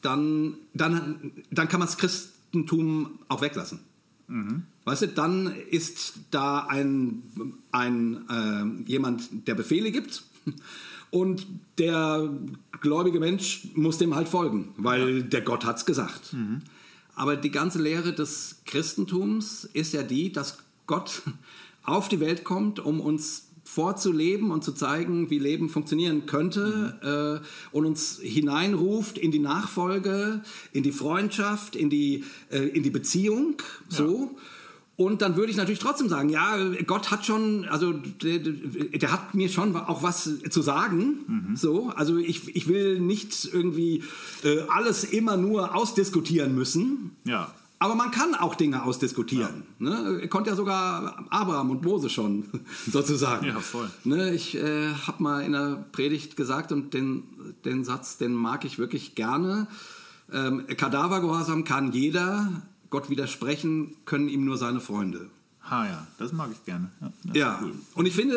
[0.00, 3.80] dann, dann, dann kann man das Christentum auch weglassen.
[4.84, 7.22] Weißt du, dann ist da ein,
[7.72, 10.22] ein äh, jemand, der Befehle gibt
[11.10, 11.46] und
[11.78, 12.30] der
[12.80, 16.32] gläubige Mensch muss dem halt folgen, weil der Gott hat's gesagt.
[17.18, 21.22] Aber die ganze Lehre des Christentums ist ja die, dass Gott
[21.82, 27.76] auf die Welt kommt, um uns vorzuleben und zu zeigen, wie Leben funktionieren könnte äh,
[27.76, 30.42] und uns hineinruft in die Nachfolge,
[30.72, 33.56] in die Freundschaft, in die, äh, in die Beziehung.
[33.88, 34.36] So.
[34.98, 39.32] Und dann würde ich natürlich trotzdem sagen, ja, Gott hat schon, also der, der hat
[39.32, 41.54] mir schon auch was zu sagen.
[41.54, 44.02] So, also ich, ich will nicht irgendwie
[44.42, 47.12] äh, alles immer nur ausdiskutieren müssen.
[47.22, 47.54] Ja.
[47.78, 49.62] Aber man kann auch Dinge ausdiskutieren.
[49.78, 50.26] Ne?
[50.28, 52.46] Konnte ja sogar Abraham und Mose schon,
[52.90, 53.46] sozusagen.
[53.46, 53.88] Ja, voll.
[54.02, 54.34] Ne?
[54.34, 57.22] Ich äh, habe mal in der Predigt gesagt und den,
[57.64, 59.68] den Satz, den mag ich wirklich gerne.
[60.32, 62.50] Ähm, Kadavergehorsam kann jeder,
[62.90, 65.30] Gott widersprechen können ihm nur seine Freunde.
[65.68, 66.90] Ha ja, das mag ich gerne.
[67.00, 67.72] Ja, Ja, cool.
[67.94, 68.36] und ich finde,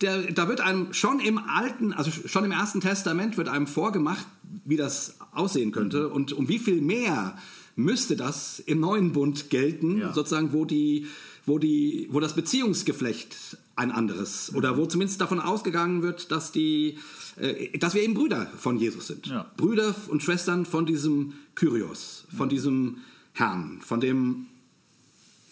[0.00, 4.26] der, da wird einem schon im Alten, also schon im Ersten Testament wird einem vorgemacht,
[4.64, 6.12] wie das aussehen könnte Mhm.
[6.12, 7.36] und um wie viel mehr
[7.76, 10.12] müsste das im neuen Bund gelten, Ja.
[10.14, 11.06] sozusagen, wo die,
[11.44, 16.98] wo die, wo das Beziehungsgeflecht ein anderes oder wo zumindest davon ausgegangen wird, dass die,
[17.36, 19.50] äh, dass wir eben Brüder von Jesus sind, Ja.
[19.56, 22.98] Brüder und Schwestern von diesem Kyrios, von diesem
[23.32, 24.46] Herrn, von dem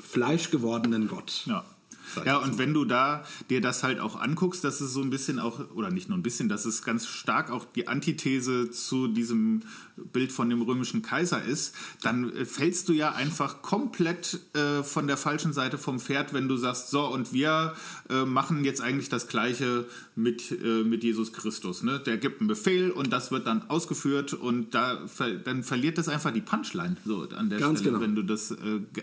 [0.03, 1.45] fleischgewordenen Gott.
[1.47, 1.65] Ja.
[2.25, 5.39] Ja, und wenn du da dir das halt auch anguckst, dass es so ein bisschen
[5.39, 9.63] auch, oder nicht nur ein bisschen, dass es ganz stark auch die Antithese zu diesem
[10.13, 15.07] Bild von dem römischen Kaiser ist, dann äh, fällst du ja einfach komplett äh, von
[15.07, 17.75] der falschen Seite vom Pferd, wenn du sagst, so, und wir
[18.09, 19.87] äh, machen jetzt eigentlich das Gleiche
[20.17, 21.83] mit, äh, mit Jesus Christus.
[21.83, 22.01] Ne?
[22.01, 25.07] Der gibt einen Befehl und das wird dann ausgeführt und da
[25.45, 28.05] dann verliert das einfach die Punchline so an der Ganz Stelle, genau.
[28.05, 28.57] wenn du das äh,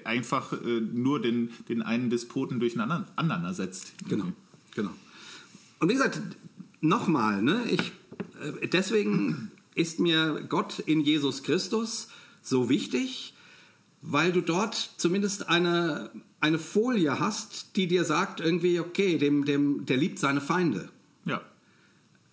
[0.03, 3.93] einfach äh, nur den, den einen Despoten durch einen anderen, anderen ersetzt.
[4.07, 4.31] Genau,
[4.73, 4.91] genau.
[5.79, 6.21] Und wie gesagt,
[6.81, 7.91] nochmal, ne, ich,
[8.71, 12.07] deswegen ist mir Gott in Jesus Christus
[12.41, 13.33] so wichtig,
[14.01, 19.85] weil du dort zumindest eine, eine Folie hast, die dir sagt irgendwie, okay, dem, dem,
[19.85, 20.89] der liebt seine Feinde.
[21.25, 21.41] Ja.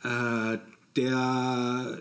[0.02, 0.58] Äh,
[0.96, 1.98] der,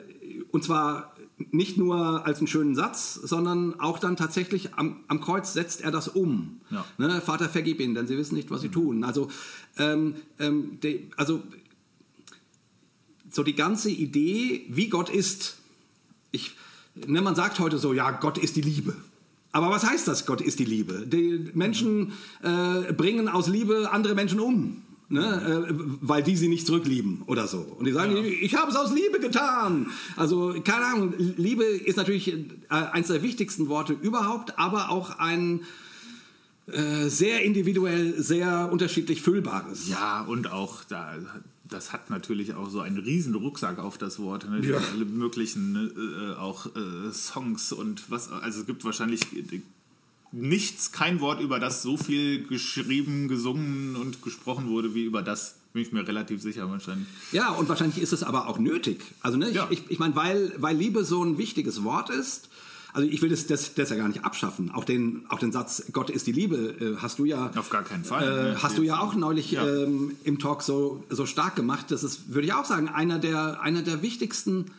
[0.52, 1.16] und zwar
[1.52, 5.90] nicht nur als einen schönen Satz, sondern auch dann tatsächlich am, am Kreuz setzt er
[5.90, 6.62] das um.
[6.70, 6.86] Ja.
[6.98, 9.04] Ne, Vater, vergib ihnen, denn sie wissen nicht, was sie tun.
[9.04, 9.30] Also,
[9.78, 11.42] ähm, ähm, de, also
[13.32, 15.58] so die ganze Idee, wie Gott ist.
[16.32, 16.56] Ich,
[16.96, 18.96] ne, man sagt heute so, ja, Gott ist die Liebe.
[19.54, 21.06] Aber was heißt das, Gott ist die Liebe?
[21.08, 22.14] Die Menschen
[22.44, 24.84] äh, bringen aus Liebe andere Menschen um.
[25.10, 27.58] Ne, äh, weil die sie nicht zurücklieben oder so.
[27.58, 29.88] Und die sagen, ich habe es aus Liebe getan.
[30.16, 32.38] Also, keine Ahnung, Liebe ist natürlich äh,
[32.70, 35.64] eines der wichtigsten Worte überhaupt, aber auch ein
[36.68, 39.90] äh, sehr individuell, sehr unterschiedlich füllbares.
[39.90, 41.18] Ja, und auch da,
[41.72, 44.48] das hat natürlich auch so einen riesen Rucksack auf das Wort.
[44.50, 44.66] Ne?
[44.66, 44.78] Ja.
[44.94, 49.22] Alle möglichen äh, auch äh, Songs und was, also es gibt wahrscheinlich
[50.32, 55.56] nichts, kein Wort, über das so viel geschrieben, gesungen und gesprochen wurde, wie über das.
[55.74, 57.08] Bin ich mir relativ sicher wahrscheinlich.
[57.32, 59.02] Ja, und wahrscheinlich ist es aber auch nötig.
[59.22, 59.68] Also, ne, Ja.
[59.70, 62.50] ich, ich, ich meine, weil, weil Liebe so ein wichtiges Wort ist,
[62.94, 64.72] also ich will das, das, das ja gar nicht abschaffen.
[64.72, 67.52] Auch den, auch den Satz, Gott ist die Liebe, äh, hast du ja.
[67.56, 69.66] Auf gar keinen Fall, Äh, hast du ja auch neulich Ja.
[69.68, 71.92] ähm, im Talk so, so stark gemacht.
[71.92, 74.72] Das ist, würde ich auch sagen, einer der, einer der wichtigsten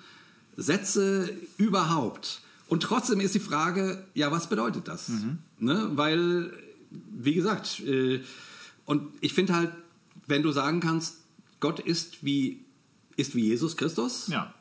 [0.56, 2.40] Sätze überhaupt.
[2.68, 5.08] Und trotzdem ist die Frage, ja, was bedeutet das?
[5.08, 5.38] Mhm.
[5.58, 5.90] Ne?
[5.94, 6.52] Weil,
[6.90, 8.20] wie gesagt, äh,
[8.84, 9.70] und ich finde halt,
[10.26, 11.18] wenn du sagen kannst,
[11.60, 12.64] Gott ist wie,
[13.16, 14.52] ist wie Jesus Christus, Ja,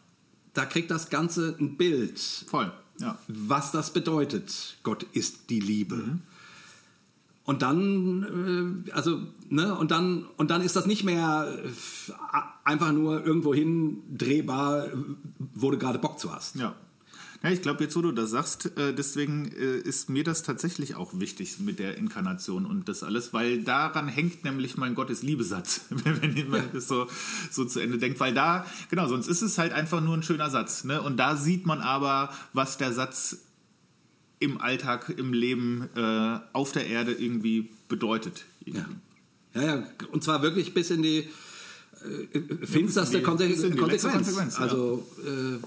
[0.54, 2.72] da kriegt das Ganze ein Bild, voll.
[3.02, 3.18] Ja.
[3.28, 4.78] was das bedeutet.
[4.84, 6.20] Gott ist die Liebe.
[7.44, 12.92] Und dann, äh, also, ne, und dann, und dann ist das nicht mehr äh, einfach
[12.92, 14.88] nur irgendwohin drehbar,
[15.56, 16.56] wo du gerade Bock zu hast.
[16.56, 16.76] Ja.
[17.44, 20.96] Ja, ich glaube, jetzt wo du das sagst, äh, deswegen äh, ist mir das tatsächlich
[20.96, 25.82] auch wichtig mit der Inkarnation und das alles, weil daran hängt nämlich mein Gottes Liebesatz,
[25.90, 27.08] wenn man das so,
[27.50, 30.52] so zu Ende denkt, weil da, genau, sonst ist es halt einfach nur ein schöner
[30.52, 30.84] Satz.
[30.84, 31.02] Ne?
[31.02, 33.38] Und da sieht man aber, was der Satz
[34.38, 38.46] im Alltag, im Leben äh, auf der Erde irgendwie bedeutet.
[38.66, 38.86] Ja.
[39.54, 44.04] Ja, ja, und zwar wirklich bis in die äh, finsterste letzte Konsequenz.
[44.04, 44.62] Konsequenz, ja.
[44.62, 45.58] Also, äh,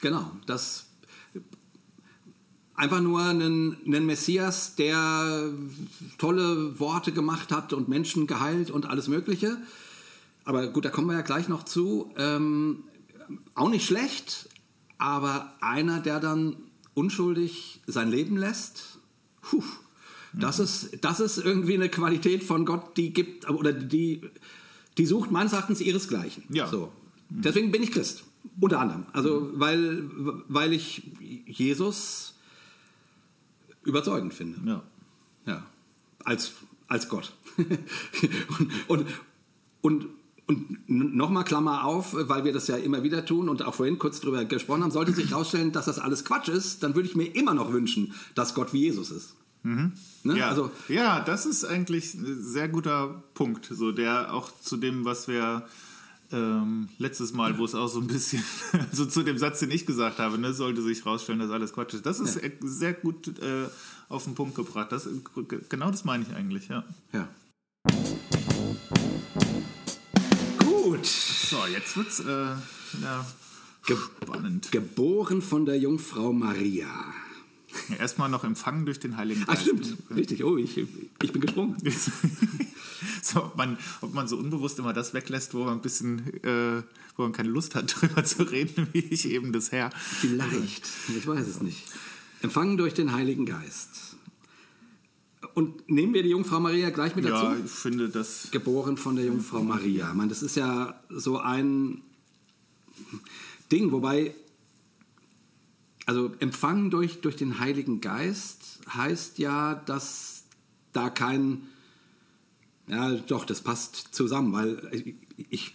[0.00, 0.87] genau, das
[2.78, 5.50] einfach nur einen, einen Messias, der
[6.16, 9.58] tolle Worte gemacht hat und Menschen geheilt und alles Mögliche.
[10.44, 12.12] Aber gut, da kommen wir ja gleich noch zu.
[12.16, 12.84] Ähm,
[13.54, 14.48] auch nicht schlecht,
[14.96, 16.56] aber einer, der dann
[16.94, 18.98] unschuldig sein Leben lässt,
[19.42, 19.62] puh,
[20.32, 24.20] das, ist, das ist irgendwie eine Qualität von Gott, die gibt, oder die,
[24.98, 26.44] die sucht meines Erachtens ihresgleichen.
[26.48, 26.68] Ja.
[26.68, 26.92] So.
[27.28, 28.22] Deswegen bin ich Christ.
[28.60, 29.04] Unter anderem.
[29.12, 30.08] Also, weil,
[30.48, 31.02] weil ich
[31.46, 32.34] Jesus
[33.88, 34.60] überzeugend finde.
[34.64, 34.82] Ja.
[35.46, 35.66] Ja,
[36.24, 36.52] als,
[36.86, 37.32] als Gott.
[38.88, 39.06] und,
[39.80, 40.06] und, und
[40.48, 44.20] und nochmal Klammer auf, weil wir das ja immer wieder tun und auch vorhin kurz
[44.20, 47.26] drüber gesprochen haben, sollte sich herausstellen, dass das alles Quatsch ist, dann würde ich mir
[47.26, 49.34] immer noch wünschen, dass Gott wie Jesus ist.
[49.62, 50.38] Ne?
[50.38, 55.04] Ja, Also, ja, das ist eigentlich ein sehr guter Punkt, so der auch zu dem,
[55.04, 55.66] was wir
[56.32, 58.42] ähm, letztes Mal, wo es auch so ein bisschen,
[58.92, 61.94] so zu dem Satz, den ich gesagt habe, ne, sollte sich rausstellen, dass alles Quatsch
[61.94, 62.06] ist.
[62.06, 63.66] Das ist äh, sehr gut äh,
[64.08, 64.92] auf den Punkt gebracht.
[64.92, 65.08] Das,
[65.68, 66.84] genau das meine ich eigentlich, ja.
[67.12, 67.28] ja.
[70.58, 71.06] Gut.
[71.06, 72.24] So, jetzt wird's äh,
[73.02, 73.26] ja,
[74.22, 74.70] spannend.
[74.70, 76.88] Geboren von der Jungfrau Maria.
[77.98, 79.62] Erstmal noch empfangen durch den Heiligen Ach, Geist.
[79.62, 79.96] stimmt.
[80.14, 80.44] Richtig.
[80.44, 81.76] Oh, ich, ich bin gesprungen.
[83.22, 86.82] so, ob, man, ob man so unbewusst immer das weglässt, wo man ein bisschen, äh,
[87.16, 89.90] wo man keine Lust hat, drüber zu reden, wie ich eben das Herr.
[89.90, 90.86] Vielleicht.
[91.16, 91.84] Ich weiß es nicht.
[92.42, 94.16] Empfangen durch den Heiligen Geist.
[95.54, 97.46] Und nehmen wir die Jungfrau Maria gleich mit dazu?
[97.46, 98.48] Ja, ich finde das.
[98.50, 100.08] geboren von der Jungfrau Maria.
[100.08, 102.02] Ich meine, das ist ja so ein
[103.70, 104.34] Ding, wobei,
[106.06, 110.44] also empfangen durch, durch den Heiligen Geist heißt ja, dass
[110.92, 111.62] da kein,
[112.88, 115.14] ja doch, das passt zusammen, weil
[115.50, 115.74] ich,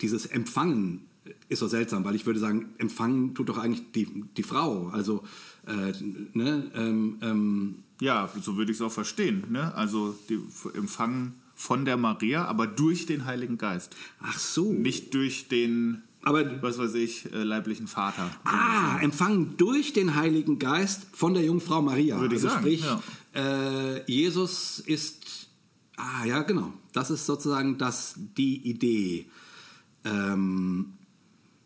[0.00, 1.06] dieses Empfangen
[1.48, 5.22] ist so seltsam, weil ich würde sagen, empfangen tut doch eigentlich die, die Frau, also,
[5.66, 5.92] äh,
[6.34, 9.44] ne, ähm, ähm, Ja, so würde ich es auch verstehen.
[9.50, 9.72] Ne?
[9.74, 10.40] Also die
[10.74, 13.94] empfangen von der Maria, aber durch den Heiligen Geist.
[14.20, 14.72] ach so.
[14.72, 18.30] Nicht durch den, Aber was weiß ich, äh, leiblichen Vater.
[18.44, 22.18] Ah, empfangen durch den Heiligen Geist von der Jungfrau Maria.
[22.20, 23.02] Würde ich also sagen, sprich, ja.
[23.34, 25.41] äh, Jesus ist,
[25.96, 29.26] ah ja, genau, das ist sozusagen das, die Idee.
[30.04, 30.94] Ähm,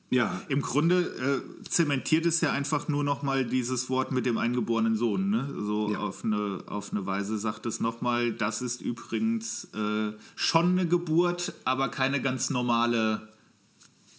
[0.09, 4.95] ja, Im Grunde äh, zementiert es ja einfach nur nochmal dieses Wort mit dem eingeborenen
[4.95, 5.31] Sohn.
[5.31, 5.53] Ne?
[5.59, 5.99] So Ja.
[5.99, 11.55] auf, eine, auf eine Weise sagt es nochmal, das ist übrigens äh, schon eine Geburt,
[11.65, 13.29] aber keine ganz normale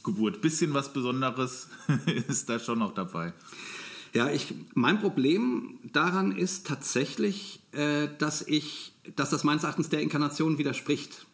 [0.04, 0.42] Geburt.
[0.42, 1.70] Bisschen was Besonderes
[2.28, 3.34] ist da schon noch dabei.
[4.14, 10.02] Ja, ich, mein Problem daran ist tatsächlich, äh, dass ich, dass das meines Erachtens der
[10.02, 11.26] Inkarnation widerspricht.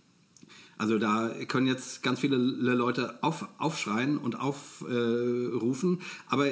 [0.78, 6.47] Also da können jetzt ganz viele Leute auf, aufschreien und aufrufen, aber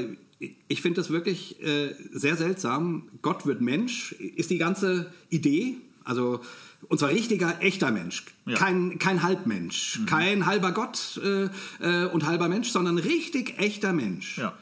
[0.68, 3.10] ich finde das wirklich äh, sehr seltsam.
[3.22, 6.42] Gott wird Mensch, ist die ganze Idee, also
[6.88, 8.58] und zwar richtiger, echter Mensch, Ja.
[8.58, 11.50] kein, kein Halbmensch, kein halber Gott äh,
[11.80, 14.40] äh, und halber Mensch, sondern richtig echter Mensch.
[14.40, 14.58] Ja.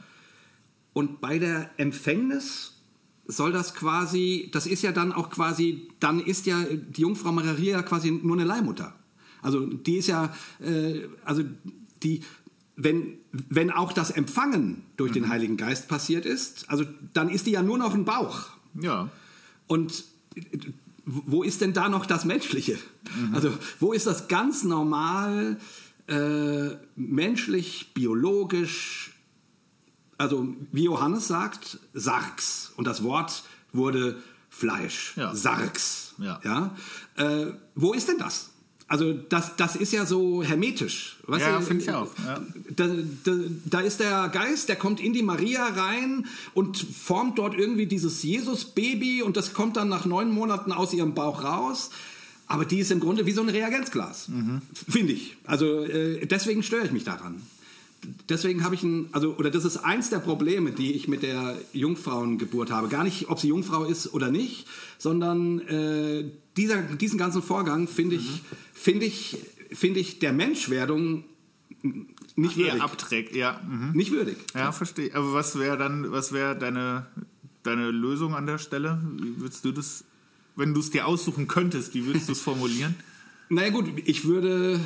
[0.91, 2.68] Und bei der Empfängnis
[3.29, 7.83] soll das quasi, das ist ja dann auch quasi, dann ist ja die Jungfrau Maria
[7.83, 8.95] quasi nur eine Leihmutter.
[9.41, 11.43] Also die ist ja, äh, also
[12.01, 12.21] die,
[12.75, 17.51] wenn, wenn auch das Empfangen durch den Heiligen Geist passiert ist, also dann ist die
[17.51, 18.47] ja nur noch ein Bauch.
[18.81, 19.09] Ja.
[19.67, 20.05] Und
[21.05, 22.77] wo ist denn da noch das Menschliche?
[23.31, 25.57] Also wo ist das ganz normal,
[26.07, 29.11] äh, menschlich, biologisch,
[30.19, 32.71] also wie Johannes sagt, Sarx.
[32.77, 33.43] Und das Wort
[33.73, 35.13] wurde Fleisch.
[35.15, 35.33] Ja.
[35.33, 36.13] Sarx.
[36.19, 36.39] Ja.
[36.43, 36.75] Ja?
[37.15, 38.49] Äh, wo ist denn das?
[38.87, 41.17] Also das, das ist ja so hermetisch.
[41.27, 42.41] Weißt Ja, finde ich auch, ja.
[42.75, 42.87] Da,
[43.23, 43.31] da,
[43.65, 48.23] da ist der Geist, der kommt in die Maria rein und formt dort irgendwie dieses
[48.23, 51.91] Jesus-Baby und das kommt dann nach neun Monaten aus ihrem Bauch raus.
[52.47, 54.63] Aber die ist im Grunde wie so ein Reagenzglas, Mhm.
[54.73, 55.37] finde ich.
[55.45, 57.43] Also äh, deswegen störe ich mich daran.
[58.29, 61.57] Deswegen habe ich ein, also, oder das ist eins der Probleme, die ich mit der
[61.73, 62.87] Jungfrauengeburt habe.
[62.87, 66.25] Gar nicht, ob sie Jungfrau ist oder nicht, sondern äh,
[66.55, 68.39] dieser, diesen ganzen Vorgang finde ich, Mhm.
[68.73, 69.37] finde ich,
[69.71, 71.23] finde ich der Menschwerdung
[72.35, 72.73] nicht würdig.
[72.75, 73.59] Eher abträgt, ja.
[73.67, 73.91] Mhm.
[73.93, 74.37] Nicht würdig.
[74.55, 75.13] Ja, verstehe.
[75.13, 77.05] Aber was wäre dann, was wäre deine,
[77.63, 79.01] deine Lösung an der Stelle?
[79.17, 80.03] Wie würdest du das,
[80.55, 82.95] wenn du es dir aussuchen könntest, wie würdest du es formulieren?
[83.51, 84.79] Naja gut, ich würde,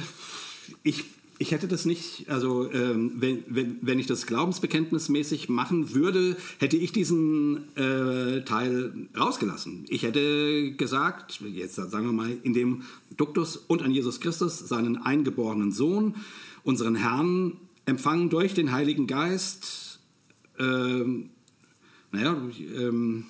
[0.83, 1.03] ich,
[1.39, 6.77] ich hätte das nicht, also ähm, wenn, wenn, wenn ich das glaubensbekenntnismäßig machen würde, hätte
[6.77, 9.85] ich diesen äh, Teil rausgelassen.
[9.89, 12.83] Ich hätte gesagt, jetzt sagen wir mal, in dem
[13.17, 16.15] Duktus und an Jesus Christus, seinen eingeborenen Sohn,
[16.63, 19.99] unseren Herrn, empfangen durch den Heiligen Geist,
[20.59, 21.29] ähm,
[22.11, 22.37] naja,
[22.77, 23.25] ähm,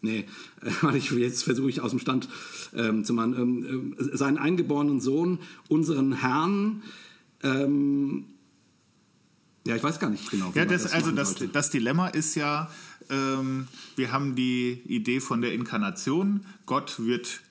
[0.00, 0.24] nee,
[0.80, 2.28] warte, ich, jetzt versuche ich aus dem Stand
[2.74, 3.34] ähm, zu machen.
[3.34, 6.82] Ähm, ähm, seinen eingeborenen Sohn, unseren Herrn,
[7.42, 8.24] ähm,
[9.66, 10.54] ja, ich weiß gar nicht genau.
[10.54, 12.70] wie Ja, man das, also das, das Dilemma ist ja,
[13.10, 17.42] ähm, wir haben die Idee von der Inkarnation, Gott wird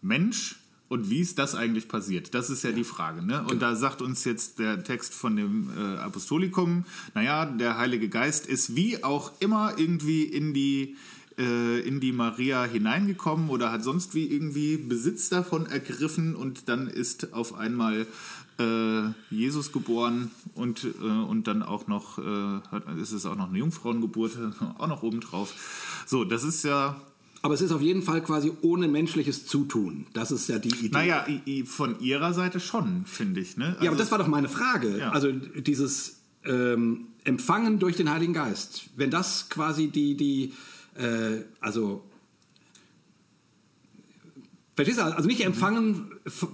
[0.00, 0.56] Mensch
[0.88, 2.34] und wie ist das eigentlich passiert?
[2.34, 3.22] Das ist ja die Frage.
[3.22, 3.44] Ne?
[3.50, 8.46] Und da sagt uns jetzt der Text von dem äh, Apostolikum, naja, der Heilige Geist
[8.46, 10.96] ist wie auch immer irgendwie in die
[11.38, 16.88] äh, in die Maria hineingekommen oder hat sonst wie irgendwie Besitz davon ergriffen und dann
[16.88, 18.06] ist auf einmal
[18.58, 23.58] äh, Jesus geboren und, äh, und dann auch noch, äh, ist es auch noch eine
[23.58, 24.38] Jungfrauengeburt,
[24.78, 25.54] auch noch obendrauf.
[26.06, 27.00] So, das ist ja
[27.42, 30.06] Aber es ist auf jeden Fall quasi ohne menschliches Zutun.
[30.12, 30.88] Das ist ja die Idee.
[30.90, 31.24] Naja,
[31.66, 33.56] von ihrer Seite schon, finde ich.
[33.56, 33.66] Ne?
[33.66, 34.98] ja, aber Also- das war doch meine Frage.
[34.98, 35.10] Ja.
[35.10, 38.90] Also dieses ähm, Empfangen durch den Heiligen Geist.
[38.96, 40.52] Wenn das quasi die, die
[40.96, 42.04] äh, also
[44.78, 45.02] Verstehst du?
[45.02, 46.12] Also nicht empfangen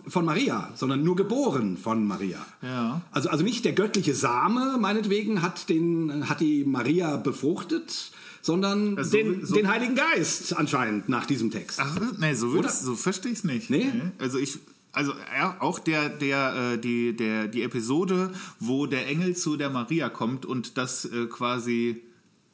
[0.08, 2.38] von Maria, sondern nur geboren von Maria.
[2.62, 3.02] Ja.
[3.12, 9.10] Also, also nicht der göttliche Same, meinetwegen, hat, den, hat die Maria befruchtet, sondern Also
[9.18, 11.78] den, so- den Heiligen Geist anscheinend nach diesem Text.
[11.82, 13.68] Ach, nee, so, ich's- so verstehe ich es nicht.
[13.68, 13.92] Nee?
[14.18, 14.58] Also ich,
[14.92, 19.68] also ja, auch der, der, äh, die, der, die Episode, wo der Engel zu der
[19.68, 22.00] Maria kommt und das äh, quasi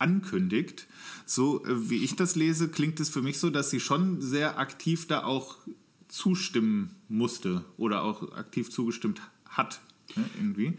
[0.01, 0.87] ankündigt,
[1.27, 4.59] so äh, wie ich das lese, klingt es für mich so, dass sie schon sehr
[4.59, 5.57] aktiv da auch
[6.09, 9.81] zustimmen musste oder auch aktiv zugestimmt hat,
[10.17, 10.73] ne, irgendwie.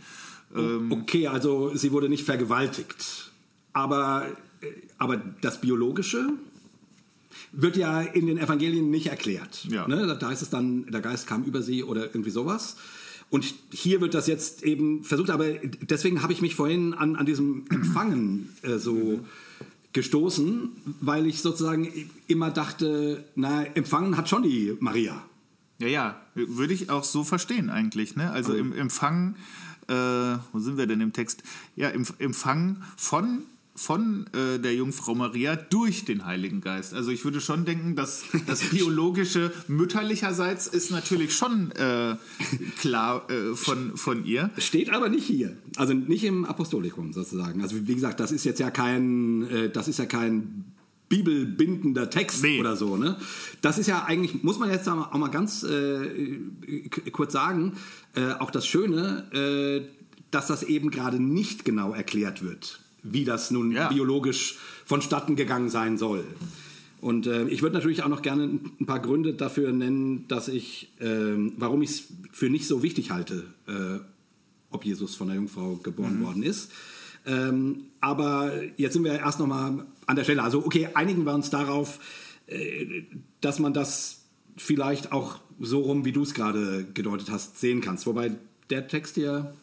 [0.55, 3.31] Ähm, Okay, also sie wurde nicht vergewaltigt.
[3.73, 4.27] Aber,
[4.59, 4.65] äh,
[4.97, 6.27] aber das Biologische
[7.53, 9.63] wird ja in den Evangelien nicht erklärt.
[9.65, 9.87] Ja.
[9.87, 10.05] Ne?
[10.07, 12.75] Da- Da heißt es dann, der Geist kam über sie oder irgendwie sowas.
[13.31, 15.45] Und hier wird das jetzt eben versucht, aber
[15.81, 19.21] deswegen habe ich mich vorhin an, an diesem Empfangen äh, so
[19.93, 20.69] gestoßen,
[20.99, 21.91] weil ich sozusagen
[22.27, 25.23] immer dachte, na, empfangen hat schon die Maria.
[25.79, 28.17] Ja, ja, würde ich auch so verstehen eigentlich.
[28.17, 28.29] Ne?
[28.31, 29.35] Also im Empfang,
[29.87, 29.93] äh,
[30.51, 31.41] wo sind wir denn im Text?
[31.77, 33.43] Ja, im Empfang von,
[33.81, 36.93] von äh, der Jungfrau Maria durch den Heiligen Geist.
[36.93, 42.15] Also ich würde schon denken, dass das biologische mütterlicherseits ist natürlich schon äh,
[42.79, 44.51] klar äh, von, von ihr.
[44.59, 45.57] Steht aber nicht hier.
[45.77, 47.63] Also nicht im Apostolikum sozusagen.
[47.63, 50.65] Also wie gesagt, das ist jetzt ja kein, äh, das ist ja kein
[51.09, 52.59] bibelbindender Text Nee.
[52.59, 52.97] oder so.
[52.97, 53.17] Ne?
[53.61, 56.07] Das ist ja eigentlich, muss man jetzt auch mal ganz äh,
[57.11, 57.73] kurz sagen,
[58.13, 59.89] äh, auch das Schöne,
[60.29, 63.89] dass das eben gerade nicht genau erklärt wird, wie das nun Ja.
[63.89, 66.23] biologisch vonstatten gegangen sein soll.
[66.99, 68.43] Und äh, ich würde natürlich auch noch gerne
[68.79, 73.09] ein paar Gründe dafür nennen, dass ich, ähm, warum ich es für nicht so wichtig
[73.09, 73.99] halte, äh,
[74.69, 76.71] ob Jesus von der Jungfrau geboren worden ist.
[77.25, 80.43] Ähm, aber jetzt sind wir erst noch mal an der Stelle.
[80.43, 81.99] Also okay, einigen wir uns darauf,
[82.47, 83.03] äh,
[83.41, 84.21] dass man das
[84.57, 88.05] vielleicht auch so rum, wie du es gerade gedeutet hast, sehen kannst.
[88.05, 88.31] Wobei
[88.69, 89.53] der Text hier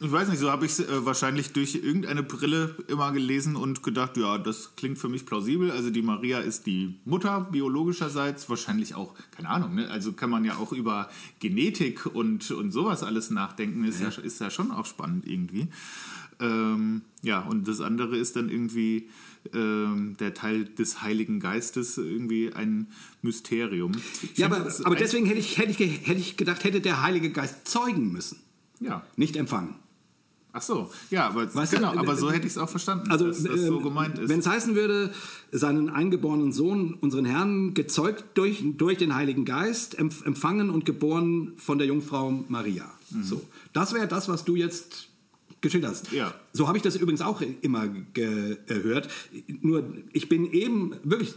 [0.00, 3.82] Ich weiß nicht, so habe ich es äh, wahrscheinlich durch irgendeine Brille immer gelesen und
[3.82, 5.72] gedacht, ja, das klingt für mich plausibel.
[5.72, 9.90] Also die Maria ist die Mutter biologischerseits, wahrscheinlich auch, keine Ahnung, ne?
[9.90, 11.08] also kann man ja auch über
[11.40, 15.66] Genetik und, und sowas alles nachdenken, ist ja, ist ja schon auch spannend irgendwie.
[16.40, 19.08] Ähm, ja, und das andere ist dann irgendwie
[19.52, 22.86] ähm, der Teil des Heiligen Geistes, irgendwie ein
[23.22, 23.92] Mysterium.
[24.22, 27.30] Ich Ja, aber, aber deswegen hätte ich, hätte, ich, hätte ich gedacht, hätte der Heilige
[27.30, 28.38] Geist zeugen müssen,
[28.78, 29.02] Ja.
[29.16, 29.74] nicht empfangen.
[30.58, 33.10] Ach so, ja, aber Weißt du, genau, aber äh, so hätte ich es auch verstanden,
[33.10, 34.28] Also, dass das so ähm, gemeint ist.
[34.28, 35.12] wenn es heißen würde,
[35.52, 41.52] seinen eingeborenen Sohn, unseren Herrn, gezeugt durch, durch den Heiligen Geist, empf- empfangen und geboren
[41.56, 42.90] von der Jungfrau Maria.
[43.22, 43.40] So,
[43.72, 45.08] das wäre das, was du jetzt
[45.60, 46.12] geschildert hast.
[46.12, 46.34] Ja.
[46.52, 49.08] So habe ich das übrigens auch immer gehört.
[49.60, 51.34] Nur, ich bin eben wirklich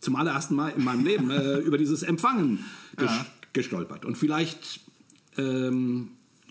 [0.00, 2.64] zum allerersten Mal in meinem Leben äh, über dieses Empfangen
[2.96, 3.26] ges Ja.
[3.52, 4.04] gestolpert.
[4.04, 4.80] Und vielleicht,
[5.38, 6.08] ähm,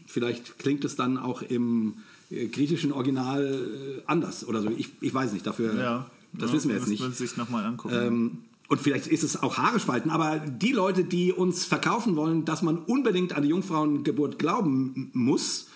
[0.07, 1.95] vielleicht klingt es dann auch im
[2.31, 4.69] äh, griechischen Original äh, anders oder so.
[4.77, 7.15] Ich, ich weiß nicht, dafür, ja, das ja, wissen wir jetzt nicht.
[7.15, 7.95] sich nochmal angucken.
[7.95, 8.37] Ähm,
[8.69, 12.61] und vielleicht ist es auch Haare spalten, aber die Leute, die uns verkaufen wollen, dass
[12.61, 15.67] man unbedingt an die Jungfrauengeburt glauben muss,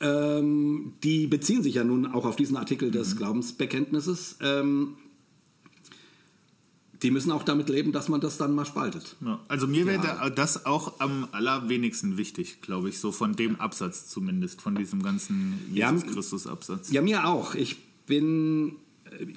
[0.00, 2.92] ähm, die beziehen sich ja nun auch auf diesen Artikel Mhm.
[2.92, 4.38] des Glaubensbekenntnisses.
[4.40, 4.94] Ähm,
[7.02, 9.16] die müssen auch damit leben, dass man das dann mal spaltet.
[9.24, 9.40] ja.
[9.48, 10.16] Also mir wäre Ja.
[10.20, 15.02] da- das auch am allerwenigsten wichtig, glaube ich, so von dem Absatz zumindest, von diesem
[15.02, 16.90] ganzen Ja, Jesus Christus Absatz.
[16.92, 17.54] Ja, mir auch.
[17.54, 17.76] Ich
[18.06, 18.76] bin,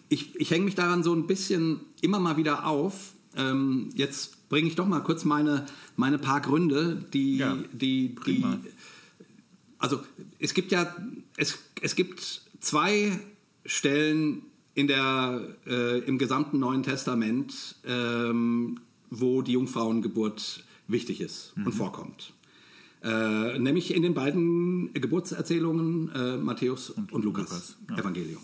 [0.09, 3.13] ich, ich hänge mich daran so ein bisschen immer mal wieder auf.
[3.35, 8.43] Ähm, jetzt bringe ich doch mal kurz meine, meine paar Gründe, die, Ja, die, die,
[9.79, 10.01] also
[10.39, 10.95] es gibt ja,
[11.37, 13.19] es, es gibt zwei
[13.65, 14.43] Stellen
[14.75, 21.65] in der, äh, im gesamten Neuen Testament, ähm, wo die Jungfrauengeburt wichtig ist Mhm.
[21.67, 22.33] und vorkommt.
[23.03, 27.97] Äh, nämlich in den beiden Geburtserzählungen äh, Matthäus und, Lukas, Lukas, ja.
[27.97, 28.41] Evangelium.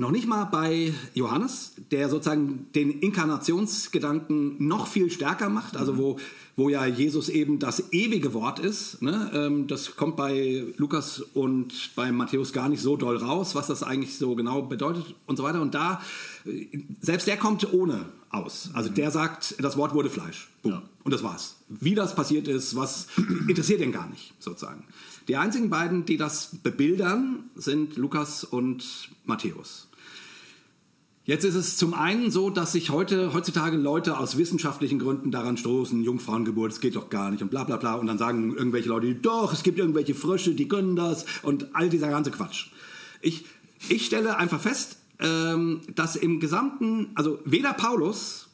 [0.00, 6.18] Noch nicht mal bei Johannes, der sozusagen den Inkarnationsgedanken noch viel stärker macht, also wo,
[6.54, 9.02] wo ja Jesus eben das ewige Wort ist.
[9.02, 9.28] Ne?
[9.34, 13.82] Ähm, das kommt bei Lukas und bei Matthäus gar nicht so doll raus, was das
[13.82, 15.60] eigentlich so genau bedeutet und so weiter.
[15.60, 16.00] Und da,
[16.44, 16.66] äh,
[17.00, 18.70] selbst der kommt ohne aus.
[18.74, 20.48] Also der sagt, das Wort wurde Fleisch.
[20.62, 20.72] Boom.
[20.72, 20.82] Ja.
[21.02, 21.56] Und das war's.
[21.68, 23.08] Wie das passiert ist, was
[23.48, 24.84] interessiert den gar nicht, sozusagen.
[25.26, 29.87] Die einzigen beiden, die das bebildern, sind Lukas und Matthäus.
[31.28, 35.58] Jetzt ist es zum einen so, dass sich heute, heutzutage Leute aus wissenschaftlichen Gründen daran
[35.58, 37.96] stoßen, Jungfrauengeburt, es geht doch gar nicht und bla bla bla.
[37.96, 41.90] Und dann sagen irgendwelche Leute, doch, es gibt irgendwelche Frösche, die können das und all
[41.90, 42.68] dieser ganze Quatsch.
[43.20, 43.44] Ich,
[43.90, 48.48] ich stelle einfach fest, ähm, dass im gesamten, also weder Paulus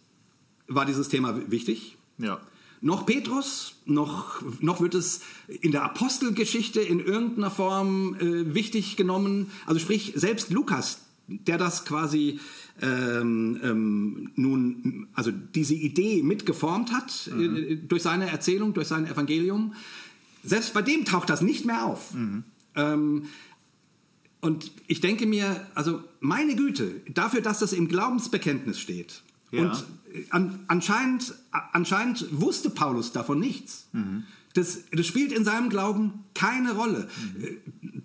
[0.66, 2.40] war dieses Thema wichtig, Ja.
[2.80, 9.52] noch Petrus, noch, noch wird es in der Apostelgeschichte in irgendeiner Form äh, wichtig genommen.
[9.64, 12.38] Also sprich, selbst Lukas, der das quasi
[12.80, 19.74] ähm, ähm, nun, also diese Idee mitgeformt hat äh, durch seine Erzählung, durch sein Evangelium,
[20.42, 22.12] selbst bei dem taucht das nicht mehr auf.
[22.74, 23.26] Ähm,
[24.40, 29.22] und ich denke mir, also meine Güte, dafür, dass das im Glaubensbekenntnis steht.
[29.50, 29.62] Ja.
[29.62, 33.88] Und äh, an, anscheinend, anscheinend wusste Paulus davon nichts.
[34.52, 37.08] Das, das spielt in seinem Glauben keine Rolle.
[37.40, 37.56] Äh,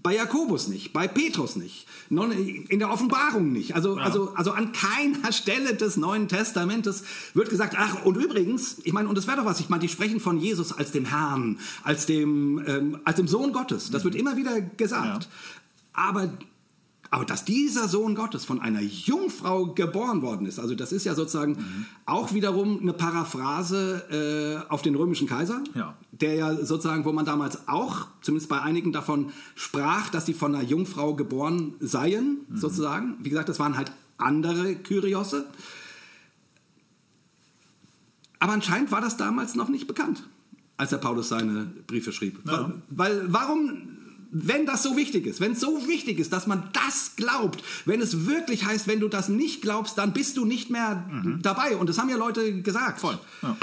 [0.01, 3.75] Bei Jakobus nicht, bei Petrus nicht, in der Offenbarung nicht.
[3.75, 8.93] Also, also, also an keiner Stelle des Neuen Testamentes wird gesagt, ach, und übrigens, ich
[8.93, 11.59] meine, und das wäre doch was, ich meine, die sprechen von Jesus als dem Herrn,
[11.83, 13.91] als dem, ähm, als dem Sohn Gottes.
[13.91, 15.27] Das wird immer wieder gesagt.
[15.91, 16.29] Aber,
[17.11, 21.15] aber dass dieser Sohn Gottes von einer Jungfrau geboren worden ist, also das ist ja
[21.15, 21.57] sozusagen
[22.05, 25.95] auch wiederum eine Paraphrase äh, auf den römischen Kaiser, Ja.
[26.11, 30.53] der ja sozusagen, wo man damals auch, zumindest bei einigen davon sprach, dass sie von
[30.53, 33.15] einer Jungfrau geboren seien, sozusagen.
[33.21, 35.45] Wie gesagt, das waren halt andere Kyriose.
[38.39, 40.23] Aber anscheinend war das damals noch nicht bekannt,
[40.77, 42.39] als der Paulus seine Briefe schrieb.
[42.45, 42.71] Ja.
[42.89, 43.97] Weil, weil warum,
[44.31, 47.99] wenn das so wichtig ist, wenn es so wichtig ist, dass man das glaubt, wenn
[48.01, 51.09] es wirklich heißt, wenn du das nicht glaubst, dann bist du nicht mehr
[51.41, 51.75] dabei.
[51.77, 52.99] Und das haben ja Leute gesagt.
[53.01, 53.17] Voll.
[53.41, 53.57] Ja.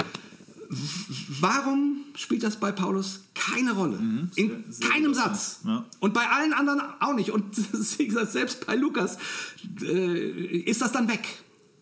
[1.39, 3.97] Warum spielt das bei Paulus keine Rolle?
[4.35, 4.63] In Mhm.
[4.69, 5.61] sehr keinem Satz.
[5.65, 5.85] ja.
[5.99, 7.31] Und bei allen anderen auch nicht.
[7.31, 7.45] Und
[7.99, 9.17] wie gesagt, selbst bei Lukas
[9.81, 11.25] äh, ist das dann weg.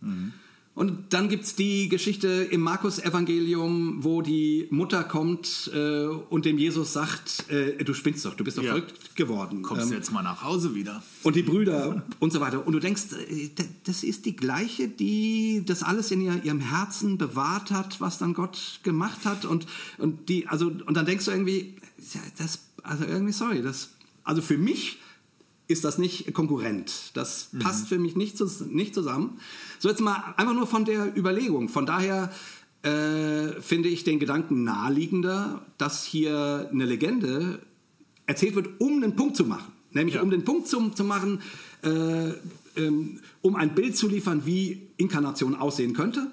[0.01, 0.33] Mhm.
[0.75, 6.57] Und dann gibt es die Geschichte im Markus-Evangelium, wo die Mutter kommt äh, und dem
[6.57, 8.71] Jesus sagt, äh, du spinnst doch, du bist doch Ja.
[8.73, 9.61] verrückt geworden.
[9.61, 11.01] Kommst Ähm, jetzt mal nach Hause wieder?
[11.23, 12.67] und die Brüder und so weiter.
[12.67, 13.49] Und du denkst, äh,
[13.85, 18.33] das ist die gleiche, die das alles in ihr, ihrem Herzen bewahrt hat, was dann
[18.33, 19.45] Gott gemacht hat.
[19.45, 19.65] Und,
[19.97, 21.75] und, die, also, und dann denkst du irgendwie,
[22.37, 23.91] das, also irgendwie, sorry, das,
[24.25, 24.97] also für mich
[25.67, 27.11] ist das nicht konkurrent.
[27.15, 29.39] Das passt für mich nicht, nicht zusammen.
[29.79, 31.69] So jetzt mal einfach nur von der Überlegung.
[31.69, 32.31] Von daher
[32.83, 37.59] äh, finde ich den Gedanken naheliegender, dass hier eine Legende
[38.27, 39.71] erzählt wird, um einen Punkt zu machen.
[39.91, 40.21] Nämlich Ja.
[40.21, 41.41] um den Punkt zu, zu machen,
[41.83, 42.29] äh,
[42.77, 46.29] ähm, um ein Bild zu liefern, wie Inkarnation aussehen könnte.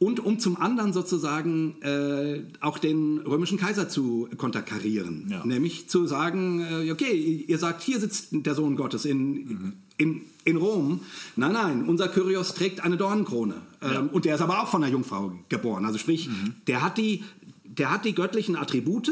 [0.00, 5.28] Und um zum anderen sozusagen äh, auch den römischen Kaiser zu konterkarieren.
[5.30, 5.46] Ja.
[5.46, 10.56] Nämlich zu sagen, äh, okay, ihr sagt, hier sitzt der Sohn Gottes in, in, in
[10.56, 11.00] Rom.
[11.36, 13.54] Nein, nein, unser Kyrios trägt eine Dornenkrone.
[13.80, 14.00] Ähm, Ja.
[14.00, 15.84] Und der ist aber auch von einer Jungfrau geboren.
[15.84, 16.28] Also sprich,
[16.66, 17.22] der, hat die,
[17.64, 19.10] der hat die göttlichen Attribute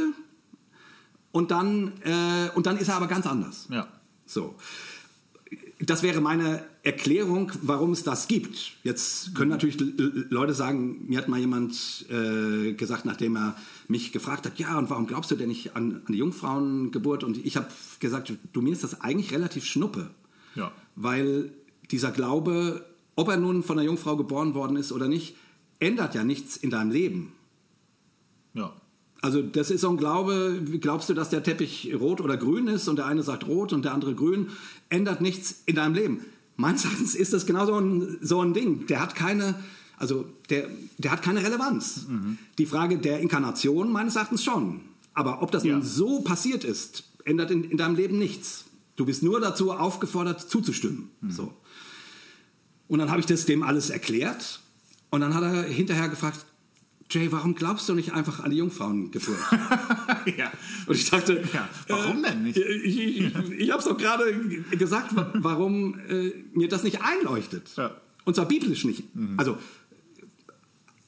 [1.30, 3.68] und dann, äh, und dann ist er aber ganz anders.
[3.70, 3.86] Ja.
[4.26, 4.56] So.
[5.84, 8.74] Das wäre meine Erklärung, warum es das gibt.
[8.84, 13.56] Jetzt können natürlich L- L- Leute sagen, mir hat mal jemand äh, gesagt, nachdem er
[13.88, 17.24] mich gefragt hat, ja, und warum glaubst du denn nicht an, an die Jungfrauengeburt?
[17.24, 17.66] Und ich habe
[17.98, 20.10] gesagt, du, mir ist das eigentlich relativ schnuppe.
[20.54, 20.70] Ja.
[20.94, 21.50] Weil
[21.90, 22.84] dieser Glaube,
[23.16, 25.34] ob er nun von einer Jungfrau geboren worden ist oder nicht,
[25.80, 27.32] ändert ja nichts in deinem Leben.
[28.54, 28.72] Ja.
[29.22, 32.88] Also das ist so ein Glaube, glaubst du, dass der Teppich rot oder grün ist
[32.88, 34.48] und der eine sagt rot und der andere grün,
[34.88, 36.20] ändert nichts in deinem Leben.
[36.56, 38.86] Meines Erachtens ist das genau so ein, so ein Ding.
[38.88, 39.54] Der hat keine,
[39.96, 40.68] also der,
[40.98, 42.06] der hat keine Relevanz.
[42.58, 44.80] Die Frage der Inkarnation meines Erachtens schon.
[45.14, 45.74] Aber ob das Ja.
[45.74, 48.64] nun so passiert ist, ändert in, in deinem Leben nichts.
[48.96, 51.10] Du bist nur dazu aufgefordert, zuzustimmen.
[51.28, 51.54] So.
[52.88, 54.60] Und dann habe ich das dem alles erklärt
[55.10, 56.44] und dann hat er hinterher gefragt,
[57.12, 59.36] Jay, warum glaubst du nicht einfach an die Jungfrauengeburt?
[60.38, 60.50] ja.
[60.86, 62.56] Und ich dachte, Ja, warum denn nicht?
[62.56, 64.32] Ich, ich, ich, habe es doch gerade
[64.70, 67.70] gesagt, wa- warum äh, mir das nicht einleuchtet.
[67.76, 67.88] Ja.
[67.88, 67.94] Mhm.
[68.24, 69.04] Und zwar biblisch nicht.
[69.36, 69.58] Also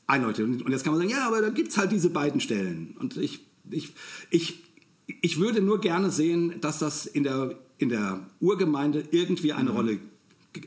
[0.06, 0.62] einleuchtet.
[0.62, 2.94] Und jetzt kann man sagen, ja, aber da gibt es halt diese beiden Stellen.
[2.98, 3.40] Und ich,
[3.70, 3.94] ich,
[4.30, 4.62] ich,
[5.22, 9.76] ich würde nur gerne sehen, dass das in der, in der Urgemeinde irgendwie eine Mhm.
[9.76, 9.98] Rolle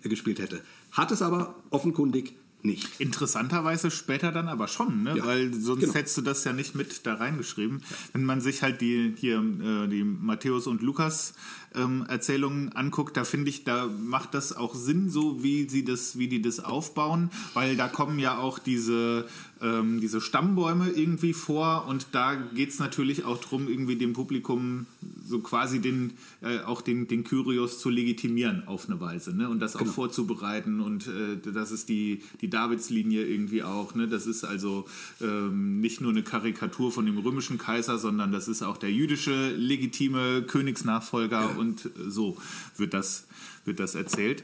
[0.04, 0.62] gespielt hätte.
[0.92, 2.34] Hat es aber offenkundig
[2.64, 3.00] nicht.
[3.00, 5.18] Interessanterweise später dann aber schon, ne?
[5.18, 5.94] Ja, weil sonst genau.
[5.94, 7.82] hättest du das ja nicht mit da reingeschrieben.
[8.14, 11.34] Wenn man sich halt die hier äh, die Matthäus und Lukas
[11.76, 16.18] ähm, Erzählungen anguckt, da finde ich, da macht das auch Sinn, so wie sie das,
[16.18, 19.28] wie die das aufbauen, weil da kommen ja auch diese
[19.62, 24.86] ähm, diese Stammbäume irgendwie vor und da geht es natürlich auch darum, irgendwie dem Publikum
[25.28, 29.50] so quasi den äh, auch den, den Kyrios zu legitimieren auf eine Weise, ne?
[29.50, 34.08] Und das auch vorzubereiten und äh, das ist die, die Davidslinie irgendwie auch, ne?
[34.08, 34.86] Das ist also
[35.22, 39.52] ähm, nicht nur eine Karikatur von dem römischen Kaiser, sondern das ist auch der jüdische
[39.56, 42.38] legitime Königsnachfolger und äh, so
[42.78, 43.28] wird das,
[43.66, 44.44] wird das erzählt.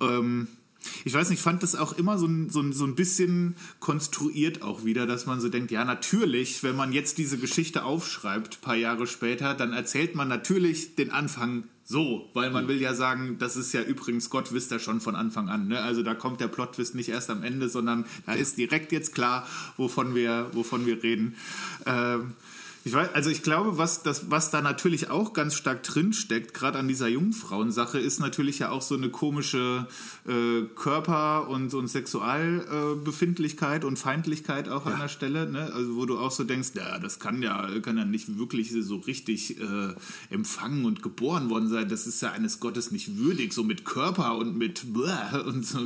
[0.00, 0.48] Ähm,
[1.04, 3.56] ich weiß nicht, ich fand das auch immer so ein, so, ein, so ein bisschen
[3.80, 8.60] konstruiert auch wieder, dass man so denkt, ja natürlich, wenn man jetzt diese Geschichte aufschreibt,
[8.60, 13.36] paar Jahre später, dann erzählt man natürlich den Anfang so, weil man will ja sagen,
[13.38, 15.68] das ist ja übrigens, Gott wisst ja schon von Anfang an.
[15.68, 15.80] Ne?
[15.80, 19.46] Also da kommt der Plot-Twist nicht erst am Ende, sondern da ist direkt jetzt klar,
[19.76, 21.36] wovon wir, wovon wir reden.
[21.86, 22.32] Ähm,
[22.86, 26.54] ich weiß, also ich glaube, was, das, was da natürlich auch ganz stark drin steckt,
[26.54, 29.88] gerade an dieser Jungfrauensache, ist natürlich ja auch so eine komische
[30.24, 35.72] äh, Körper- und, und Sexualbefindlichkeit und Feindlichkeit auch an der Stelle, ne?
[35.74, 38.98] Also wo du auch so denkst, ja, das kann ja, kann ja nicht wirklich so
[38.98, 39.94] richtig äh,
[40.30, 41.88] empfangen und geboren worden sein.
[41.88, 44.84] Das ist ja eines Gottes nicht würdig, so mit Körper und mit
[45.44, 45.80] und so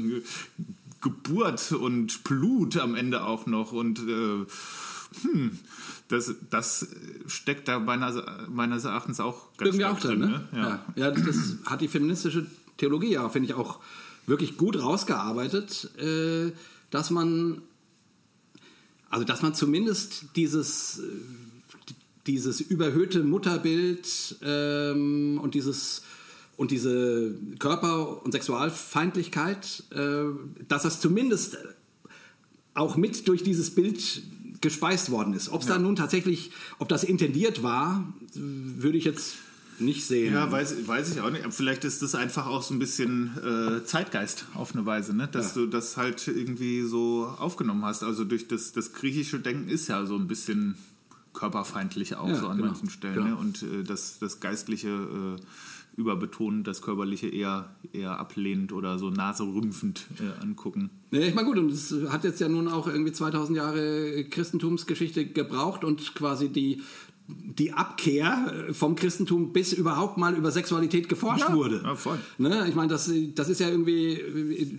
[1.00, 4.44] Geburt und Blut am Ende auch noch und äh,
[5.22, 5.58] hm,
[6.10, 6.88] das, das
[7.26, 10.48] steckt da meiner, meines Erachtens auch ganz Irgendwie stark auch drin, ne?
[10.52, 10.58] Ja.
[10.58, 10.84] Ja.
[10.96, 12.46] ja, das hat die feministische
[12.76, 13.78] Theologie ja, finde ich, auch
[14.26, 16.52] wirklich gut rausgearbeitet, äh,
[16.90, 17.62] dass man,
[19.08, 21.02] also dass man zumindest dieses, äh,
[22.26, 26.02] dieses überhöhte Mutterbild ähm, und dieses
[26.56, 30.24] und diese Körper- und Sexualfeindlichkeit, äh,
[30.68, 31.56] dass das zumindest
[32.74, 34.22] auch mit durch dieses Bild
[34.60, 35.48] gespeist worden ist.
[35.50, 38.04] Ob es da nun tatsächlich, ob das intendiert war,
[38.34, 39.36] würde ich jetzt
[39.78, 40.34] nicht sehen.
[40.34, 41.44] Ja, weiß, weiß ich auch nicht.
[41.54, 45.26] Vielleicht ist das einfach auch so ein bisschen äh, Zeitgeist auf eine Weise, ne?
[45.32, 45.62] dass Ja.
[45.62, 48.02] du das halt irgendwie so aufgenommen hast.
[48.02, 50.74] Also durch das, das griechische Denken ist ja so ein bisschen
[51.32, 53.14] körperfeindlich auch Ja, so an genau, manchen Stellen.
[53.14, 53.26] genau.
[53.28, 53.36] Ne?
[53.36, 55.40] Und äh, das, das Geistliche äh,
[56.00, 60.90] überbetont, das Körperliche eher, eher ablehnend oder so naserümpfend äh, angucken.
[61.12, 65.26] Nee, ich meine, gut, und es hat jetzt ja nun auch irgendwie 2000 Jahre Christentumsgeschichte
[65.26, 66.82] gebraucht und quasi die,
[67.28, 71.80] die Abkehr vom Christentum, bis überhaupt mal über Sexualität geforscht Ja, wurde.
[71.84, 72.18] ja, voll.
[72.38, 72.66] Ne?
[72.68, 74.14] Ich meine, das, das ist ja irgendwie,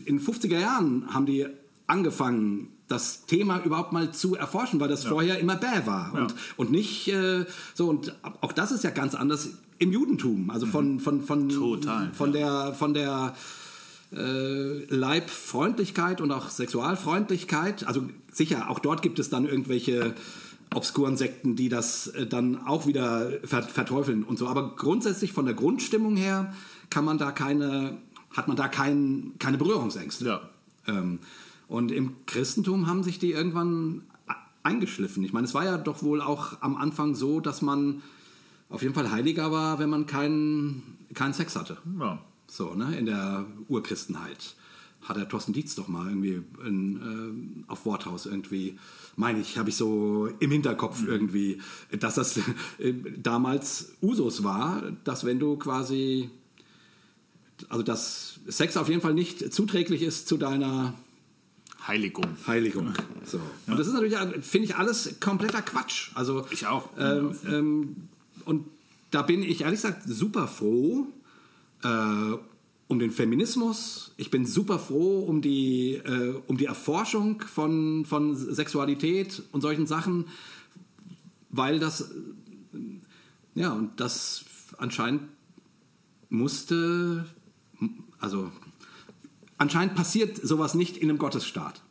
[0.05, 1.45] in 50er Jahren haben die
[1.87, 6.37] angefangen, das Thema überhaupt mal zu erforschen, weil das vorher immer bäh war und, Ja.
[6.57, 9.51] und nicht äh, so und auch das ist ja ganz anders
[9.81, 13.33] im Judentum, also von von von Total, von der von der
[14.13, 17.87] äh, Leibfreundlichkeit und auch Sexualfreundlichkeit.
[17.87, 20.13] Also sicher, auch dort gibt es dann irgendwelche
[20.73, 24.47] obskuren Sekten, die das äh, dann auch wieder ver verteufeln und so.
[24.47, 26.53] Aber grundsätzlich von der Grundstimmung her
[26.91, 27.97] kann man da keine,
[28.37, 30.25] hat man da kein, keine Berührungsängste.
[30.25, 30.41] Ja.
[30.87, 31.19] Ähm,
[31.67, 35.23] und im Christentum haben sich die irgendwann a- eingeschliffen.
[35.23, 38.01] Ich meine, es war ja doch wohl auch am Anfang so, dass man
[38.71, 41.77] auf jeden Fall heiliger war, wenn man keinen keinen Sex hatte.
[41.99, 42.19] Ja.
[42.47, 44.55] So, ne, in der Urchristenheit.
[45.01, 48.77] Hat der Thorsten Dietz doch mal irgendwie in, ähm, auf Worthaus irgendwie,
[49.15, 51.59] meine ich, habe ich so im Hinterkopf irgendwie,
[51.99, 52.37] dass das
[52.77, 56.29] äh, damals Usus war, dass wenn du quasi,
[57.67, 60.93] also dass Sex auf jeden Fall nicht zuträglich ist zu deiner
[61.87, 62.25] Heiligung.
[62.45, 62.93] Heiligung.
[63.25, 63.39] So.
[63.65, 66.11] Und das ist natürlich, finde ich, alles kompletter Quatsch.
[66.13, 66.89] Also, Ich auch.
[66.97, 67.95] Ähm, ähm,
[68.45, 68.65] und
[69.11, 71.07] da bin ich ehrlich gesagt super froh
[71.83, 72.37] äh,
[72.87, 74.13] um den Feminismus.
[74.17, 79.87] Ich bin super froh um die, äh, um die Erforschung von, von Sexualität und solchen
[79.87, 80.25] Sachen,
[81.49, 82.11] weil das,
[83.55, 84.45] ja, und das
[84.77, 85.23] anscheinend
[86.29, 87.25] musste,
[88.19, 88.51] also
[89.57, 91.81] anscheinend passiert sowas nicht in einem Gottesstaat.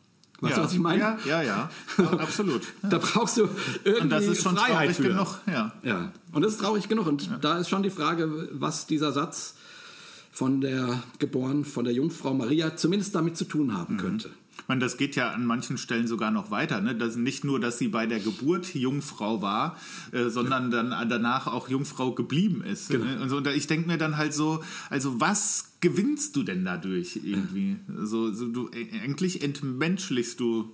[0.41, 0.57] Weißt ja.
[0.57, 0.99] du, was ich meine?
[0.99, 1.69] Ja, ja, ja.
[1.97, 2.63] Ja, absolut.
[2.81, 3.47] Da brauchst du
[3.83, 5.03] irgendwie Und das ist schon Freiheit traurig für.
[5.03, 5.39] genug.
[5.47, 5.71] Ja.
[5.83, 7.05] Ja, und das ist traurig genug.
[7.05, 9.55] Und da ist schon die Frage, was dieser Satz
[10.31, 14.31] von der geboren von der Jungfrau Maria zumindest damit zu tun haben könnte.
[14.57, 16.81] Ich meine, das geht ja an manchen Stellen sogar noch weiter.
[16.81, 16.95] Ne?
[16.95, 19.75] Das, nicht nur, dass sie bei der Geburt Jungfrau war,
[20.11, 22.89] äh, sondern dann danach auch Jungfrau geblieben ist.
[22.89, 23.05] Genau.
[23.05, 23.19] Ne?
[23.21, 27.19] Und, so, und ich denke mir dann halt so, also was gewinnst du denn dadurch
[27.23, 27.75] irgendwie?
[27.97, 28.69] So, so, du,
[29.03, 30.71] eigentlich entmenschlichst du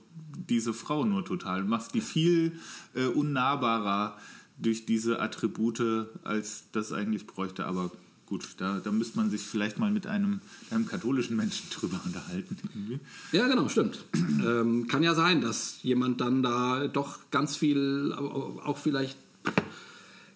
[0.49, 2.51] diese Frau nur total, machst die viel
[2.93, 4.17] äh, unnahbarer
[4.57, 7.65] durch diese Attribute, als das eigentlich bräuchte.
[7.65, 7.91] Aber
[8.25, 12.57] gut, da, da müsste man sich vielleicht mal mit einem, einem katholischen Menschen drüber unterhalten.
[12.73, 12.99] Irgendwie.
[13.31, 14.03] Ja, genau, stimmt.
[14.13, 19.17] ähm, kann ja sein, dass jemand dann da doch ganz viel, auch vielleicht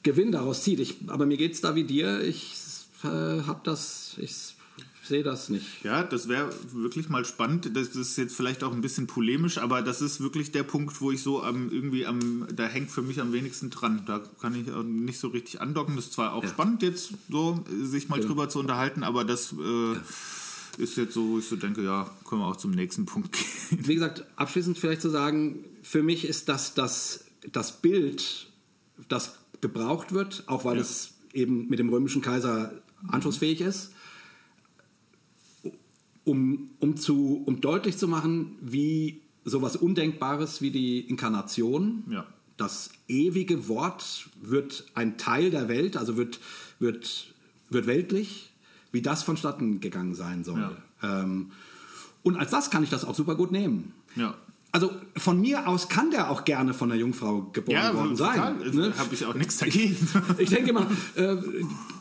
[0.04, 0.80] Gewinn daraus zieht.
[0.80, 2.22] Ich, aber mir geht es da wie dir.
[2.22, 2.54] Ich
[3.04, 4.56] äh, habe das, ich
[5.12, 5.84] sehe das nicht.
[5.84, 7.70] Ja, das wäre wirklich mal spannend.
[7.76, 11.12] Das ist jetzt vielleicht auch ein bisschen polemisch, aber das ist wirklich der Punkt, wo
[11.12, 14.04] ich so am irgendwie am, da hängt für mich am wenigsten dran.
[14.06, 15.98] Da kann ich nicht so richtig andocken.
[15.98, 16.50] Das ist zwar auch ja.
[16.50, 18.26] spannend jetzt so, sich mal ja.
[18.26, 20.02] drüber zu unterhalten, aber das äh, ja.
[20.78, 23.34] ist jetzt so, wo ich so denke, ja, können wir auch zum nächsten Punkt
[23.70, 23.88] gehen.
[23.88, 28.48] Wie gesagt, abschließend vielleicht zu sagen, für mich ist das das, das Bild,
[29.10, 32.72] das gebraucht wird, auch weil es eben mit dem römischen Kaiser
[33.10, 33.92] anschlussfähig ist
[36.24, 42.26] um, um, zu, um deutlich zu machen, wie sowas Undenkbares wie die Inkarnation, ja.
[42.58, 46.40] das ewige Wort wird ein Teil der Welt, also wird,
[46.80, 47.34] wird,
[47.70, 48.52] wird weltlich,
[48.92, 50.76] wie das vonstatten gegangen sein soll.
[51.02, 51.22] Ja.
[51.22, 51.52] Ähm,
[52.24, 53.94] und als das kann ich das auch super gut nehmen.
[54.16, 54.36] Ja.
[54.74, 58.58] Also von mir aus kann der auch gerne von der Jungfrau geboren ja, worden sein.
[58.72, 58.94] Ne?
[58.98, 59.98] Habe ich auch nichts dagegen.
[60.38, 61.38] ich denke immer, äh,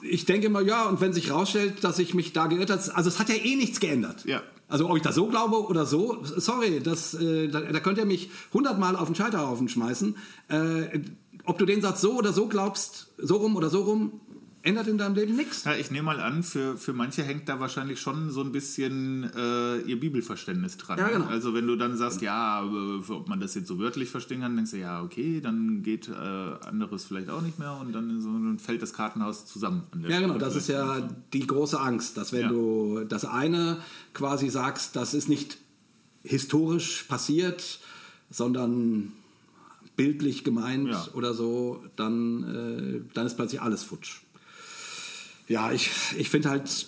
[0.02, 3.09] ich denke immer, ja, und wenn sich rausstellt, dass ich mich da geirrt habe, also
[3.09, 4.24] es hat ja eh nichts geändert.
[4.24, 4.42] Ja.
[4.68, 8.05] Also ob ich das so glaube oder so, sorry, das, äh, da, da könnt ihr
[8.05, 10.16] mich hundertmal auf den Scheiterhaufen schmeißen.
[10.48, 11.01] Äh,
[11.44, 14.20] ob du den Satz so oder so glaubst, so rum oder so rum,
[14.62, 15.65] ändert in deinem Leben nichts.
[15.65, 19.31] Ja, ich nehme mal an, für, für manche hängt da wahrscheinlich schon so ein bisschen
[19.35, 20.99] äh, ihr Bibelverständnis dran.
[20.99, 21.27] Ja, genau.
[21.27, 22.62] Also wenn du dann sagst, ja,
[23.09, 26.12] ob man das jetzt so wörtlich verstehen kann, denkst du, ja, okay, dann geht äh,
[26.12, 29.85] anderes vielleicht auch nicht mehr und dann, so, dann fällt das Kartenhaus zusammen.
[30.07, 32.49] ja, genau, das ist ja die große Angst, dass wenn ja.
[32.49, 33.78] du das eine
[34.12, 35.57] quasi sagst, das ist nicht
[36.23, 37.81] historisch passiert,
[38.31, 39.12] sondern
[39.97, 41.09] bildlich gemeint ja.
[41.15, 44.20] oder so, dann, äh, dann ist plötzlich alles futsch.
[45.51, 46.86] Ja, ich, ich finde halt.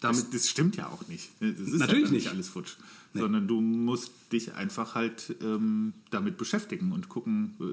[0.00, 1.28] Damit das, das, stimmt ja auch nicht.
[1.40, 2.76] Das ist Natürlich ja nicht alles futsch.
[3.12, 3.20] Nee.
[3.20, 7.64] Sondern du musst dich einfach halt ähm, damit beschäftigen und gucken, äh,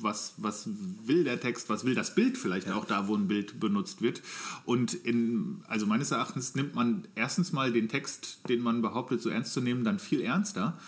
[0.00, 0.68] was, was
[1.04, 2.76] will der Text, was will das Bild vielleicht ja.
[2.76, 4.22] auch da, wo ein Bild benutzt wird.
[4.64, 9.28] Und in, also meines Erachtens nimmt man erstens mal den Text, den man behauptet, so
[9.28, 10.78] ernst zu nehmen, dann viel ernster.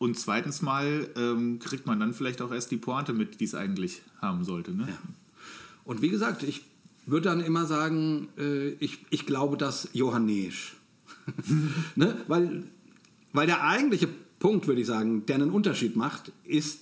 [0.00, 3.54] Und zweitens mal ähm, kriegt man dann vielleicht auch erst die Pointe mit, die es
[3.54, 4.72] eigentlich haben sollte.
[4.72, 4.86] Ne?
[4.88, 4.98] Ja.
[5.84, 6.62] Und wie gesagt, ich
[7.04, 10.74] würde dann immer sagen, äh, ich, ich glaube das johannäisch.
[11.96, 12.16] ne?
[12.28, 12.64] weil,
[13.34, 14.08] weil der eigentliche
[14.38, 16.80] Punkt, würde ich sagen, der einen Unterschied macht, ist,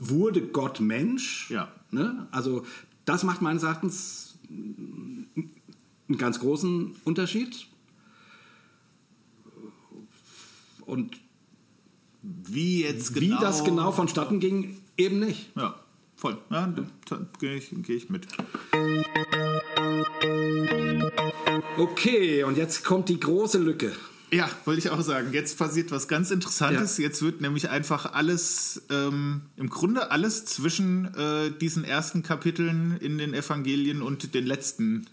[0.00, 1.52] wurde Gott Mensch?
[1.52, 1.72] Ja.
[1.92, 2.26] Ne?
[2.32, 2.66] Also
[3.04, 7.68] das macht meines Erachtens einen ganz großen Unterschied.
[10.84, 11.20] Und
[12.44, 13.38] wie jetzt genau.
[13.38, 15.50] Wie das genau vonstatten ging, eben nicht.
[15.56, 15.74] Ja,
[16.16, 16.38] voll.
[16.50, 16.72] Ja,
[17.08, 18.26] da gehe ich, geh ich mit.
[21.76, 23.92] Okay, und jetzt kommt die große Lücke.
[24.32, 25.32] Ja, wollte ich auch sagen.
[25.32, 26.98] Jetzt passiert was ganz Interessantes.
[26.98, 27.04] Ja.
[27.04, 33.18] Jetzt wird nämlich einfach alles, ähm, im Grunde alles zwischen äh, diesen ersten Kapiteln in
[33.18, 35.06] den Evangelien und den letzten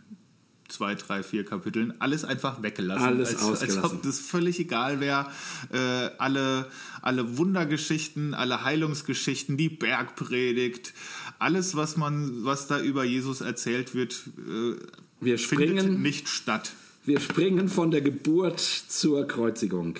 [0.67, 3.03] zwei, drei, vier Kapiteln alles einfach weggelassen.
[3.03, 3.83] Alles als, ausgelassen.
[3.83, 5.27] Als ob das völlig egal wäre.
[5.71, 5.77] Äh,
[6.17, 6.67] alle,
[7.01, 10.93] alle Wundergeschichten, alle Heilungsgeschichten, die Bergpredigt,
[11.39, 14.75] alles, was man, was da über Jesus erzählt wird, äh,
[15.19, 16.71] Wir springen, findet nicht statt.
[17.05, 19.95] Wir springen von der Geburt zur Kreuzigung.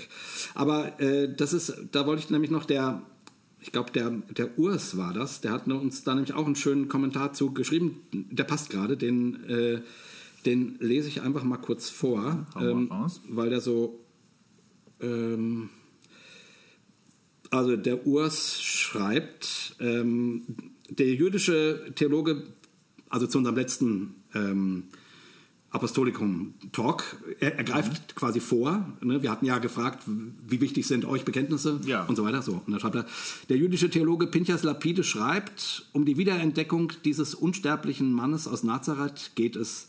[0.54, 3.02] Aber äh, das ist, da wollte ich nämlich noch der
[3.68, 6.88] ich glaube, der, der Urs war das, der hat uns da nämlich auch einen schönen
[6.88, 9.82] Kommentar zu geschrieben, der passt gerade, den äh,
[10.48, 12.90] den lese ich einfach mal kurz vor, ähm,
[13.30, 14.00] weil der so.
[15.00, 15.70] Ähm,
[17.50, 20.44] also der Urs schreibt, ähm,
[20.90, 22.44] der jüdische Theologe,
[23.10, 24.84] also zu unserem letzten ähm,
[25.70, 27.04] Apostolikum-Talk,
[27.40, 28.16] er, er greift mhm.
[28.16, 28.94] quasi vor.
[29.02, 29.22] Ne?
[29.22, 32.04] Wir hatten ja gefragt, wie wichtig sind euch Bekenntnisse ja.
[32.06, 32.42] und so weiter.
[32.42, 32.62] So.
[32.66, 33.06] Und dann schreibt er,
[33.50, 39.56] der jüdische Theologe Pinchas Lapide schreibt, um die Wiederentdeckung dieses unsterblichen Mannes aus Nazareth geht
[39.56, 39.88] es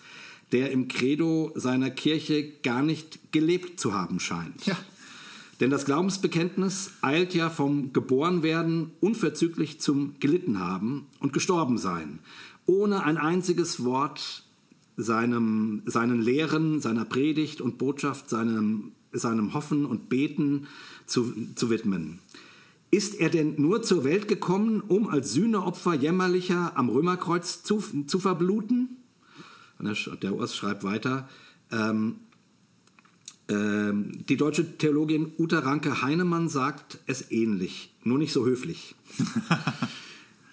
[0.52, 4.66] der im Credo seiner Kirche gar nicht gelebt zu haben scheint.
[4.66, 4.76] Ja.
[5.60, 12.20] Denn das Glaubensbekenntnis eilt ja vom Geborenwerden unverzüglich zum Gelittenhaben und Gestorbensein,
[12.66, 14.44] ohne ein einziges Wort
[14.96, 20.68] seinem, seinen Lehren, seiner Predigt und Botschaft, seinem, seinem Hoffen und Beten
[21.06, 22.20] zu, zu widmen.
[22.90, 28.18] Ist er denn nur zur Welt gekommen, um als Sühneopfer jämmerlicher am Römerkreuz zu, zu
[28.18, 28.97] verbluten?
[29.80, 31.28] Der Urs schreibt weiter,
[31.70, 32.16] ähm,
[33.48, 38.94] ähm, die deutsche Theologin Uta Ranke Heinemann sagt es ähnlich, nur nicht so höflich.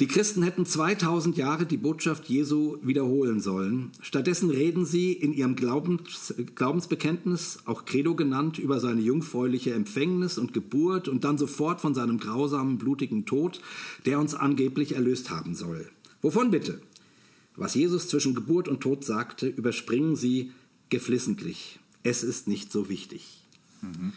[0.01, 3.91] Die Christen hätten 2000 Jahre die Botschaft Jesu wiederholen sollen.
[4.01, 10.51] Stattdessen reden sie in ihrem Glaubens, Glaubensbekenntnis, auch Credo genannt, über seine jungfräuliche Empfängnis und
[10.51, 13.61] Geburt und dann sofort von seinem grausamen, blutigen Tod,
[14.05, 15.89] der uns angeblich erlöst haben soll.
[16.21, 16.81] Wovon bitte?
[17.57, 20.51] Was Jesus zwischen Geburt und Tod sagte, überspringen sie
[20.89, 21.79] geflissentlich.
[22.03, 23.41] Es ist nicht so wichtig.
[23.81, 24.13] Mhm.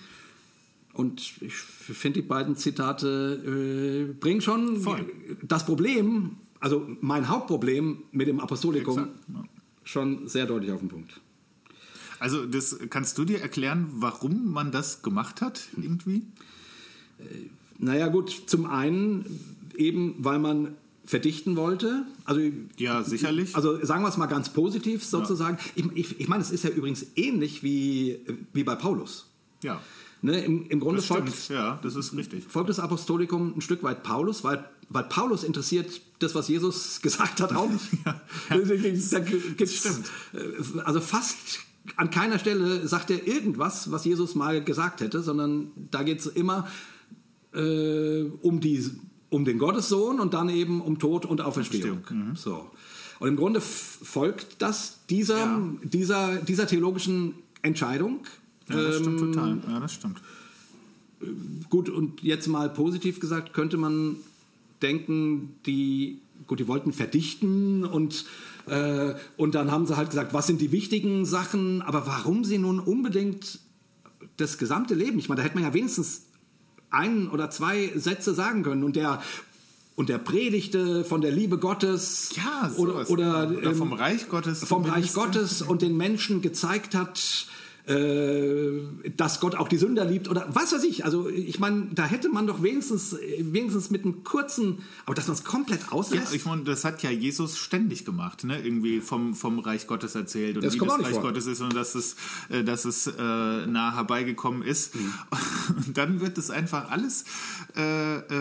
[0.93, 5.07] Und ich finde, die beiden Zitate äh, bringen schon Voll.
[5.43, 9.45] das Problem, also mein Hauptproblem mit dem Apostolikum, Exakt, ja.
[9.85, 11.21] schon sehr deutlich auf den Punkt.
[12.19, 16.23] Also das kannst du dir erklären, warum man das gemacht hat irgendwie?
[17.79, 19.25] Naja gut, zum einen
[19.77, 20.75] eben, weil man
[21.09, 22.05] verdichten wollte.
[22.27, 22.41] Also,
[22.77, 23.57] Ja, sicherlich.
[23.57, 25.57] also sagen wir es mal ganz positiv sozusagen.
[25.75, 28.21] Ich, ich, ich meine, es ist ja übrigens ähnlich wie,
[28.53, 29.27] wie bei Paulus.
[29.63, 29.81] ja,
[30.21, 31.49] Ne, im, Im Grunde das folgt, stimmt.
[31.61, 32.45] Ja, das ist richtig.
[32.49, 37.41] folgt das Apostolikum ein Stück weit Paulus, weil, weil Paulus interessiert das, was Jesus gesagt
[37.41, 37.85] hat, auch nicht.
[39.13, 40.11] Da gibt's, Stimmt.
[40.35, 41.37] äh, Also fast
[41.95, 46.27] an keiner Stelle sagt er irgendwas, was Jesus mal gesagt hätte, sondern da geht es
[46.27, 46.67] immer
[47.55, 48.91] äh, um, die,
[49.31, 52.01] um den Gottessohn und dann eben um Tod und Auferstehung.
[52.11, 52.37] Mhm.
[52.37, 52.71] So.
[53.21, 55.61] Und im Grunde folgt das dieser, Ja.
[55.83, 58.21] dieser, dieser theologischen Entscheidung.
[58.69, 59.59] Ja, das stimmt Ähm, total.
[59.69, 60.21] Ja, das stimmt.
[61.69, 64.17] Gut, und jetzt mal positiv gesagt, könnte man
[64.83, 68.25] denken, die, gut, die wollten verdichten und,
[68.67, 72.59] äh, und dann haben sie halt gesagt, was sind die wichtigen Sachen, aber warum sie
[72.59, 73.59] nun unbedingt
[74.37, 76.27] das gesamte Leben, ich meine, da hätte man ja wenigstens
[76.91, 79.23] ein oder zwei Sätze sagen können und der
[79.97, 84.63] und der predigte von der Liebe Gottes Ja, oder, oder, Oder vom ähm, Reich Gottes.
[84.63, 85.13] vom Reich.
[85.13, 87.47] Gottes und den Menschen gezeigt hat,
[87.89, 91.05] äh, dass Gott auch die Sünder liebt oder was weiß ich.
[91.07, 95.37] Also ich meine, da hätte man doch wenigstens, wenigstens mit einem kurzen, aber dass man
[95.37, 96.35] es komplett Ja, auslässt.
[96.35, 98.61] ich meine, das hat ja Jesus ständig gemacht, ne?
[98.61, 101.23] Irgendwie vom, vom Reich Gottes erzählt und Das wie das Reich vor.
[101.23, 102.17] Gottes ist und dass es,
[102.51, 103.13] äh, dass es äh,
[103.67, 104.95] nah herbeigekommen ist.
[104.95, 105.15] Mhm.
[105.87, 107.25] Und dann wird das einfach alles
[107.75, 107.81] äh,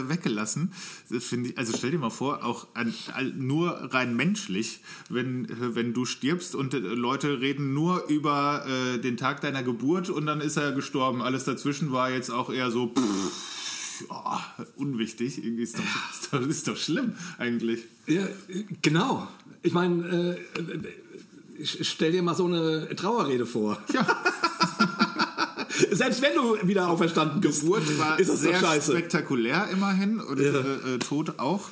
[0.09, 0.71] weggelassen.
[1.09, 2.93] Ich, also stell dir mal vor, auch an,
[3.37, 8.65] nur rein menschlich, wenn, wenn du stirbst und Leute reden nur über
[9.03, 11.21] den Tag deiner Geburt und dann ist er gestorben.
[11.21, 12.87] Alles dazwischen war jetzt auch eher so.
[12.87, 13.57] Pff,
[14.09, 14.45] ja,
[14.75, 15.43] unwichtig.
[15.43, 17.85] Irgendwie Ist doch, ist, doch, ist doch schlimm eigentlich.
[18.07, 18.27] Ja,
[18.81, 19.27] genau.
[19.63, 20.37] Ich meine,
[21.59, 23.81] äh, stell dir mal so eine Trauerrede vor.
[23.93, 24.05] Ja.
[25.91, 28.91] Selbst wenn du wieder auferstanden bist, Geburt war ist das sehr scheiße.
[28.91, 31.69] spektakulär immerhin und äh, äh, Tod auch.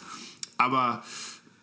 [0.57, 1.03] Aber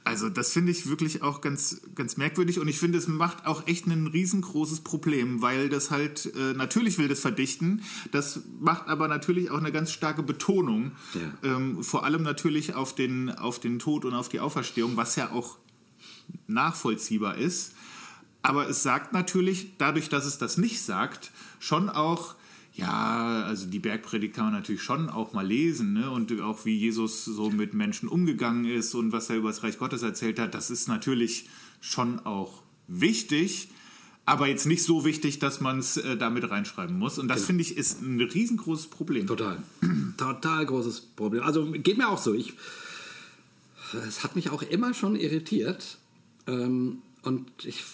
[0.05, 3.67] also das finde ich wirklich auch ganz, ganz merkwürdig und ich finde, es macht auch
[3.67, 9.07] echt ein riesengroßes Problem, weil das halt, äh, natürlich will das verdichten, das macht aber
[9.09, 11.55] natürlich auch eine ganz starke Betonung, Ja.
[11.57, 15.31] ähm, vor allem natürlich auf den, auf den Tod und auf die Auferstehung, was ja
[15.31, 15.59] auch
[16.47, 17.75] nachvollziehbar ist.
[18.43, 21.31] Aber es sagt natürlich, dadurch, dass es das nicht sagt,
[21.61, 22.35] schon auch,
[22.75, 26.11] ja, also die Bergpredigt kann man natürlich schon auch mal lesen, ne?
[26.11, 29.79] Und auch wie Jesus so mit Menschen umgegangen ist und was er über das Reich
[29.79, 31.49] Gottes erzählt hat, das ist natürlich
[31.81, 33.69] schon auch wichtig,
[34.25, 37.19] aber jetzt nicht so wichtig, dass man es äh, damit reinschreiben muss.
[37.19, 39.27] Und das finde ich ist ein riesengroßes Problem.
[39.27, 39.63] Total.
[40.17, 41.43] Total großes Problem.
[41.43, 42.33] Also geht mir auch so.
[42.33, 42.55] Ich,
[44.07, 45.99] es hat mich auch immer schon irritiert.
[46.47, 47.85] Ähm, und ich.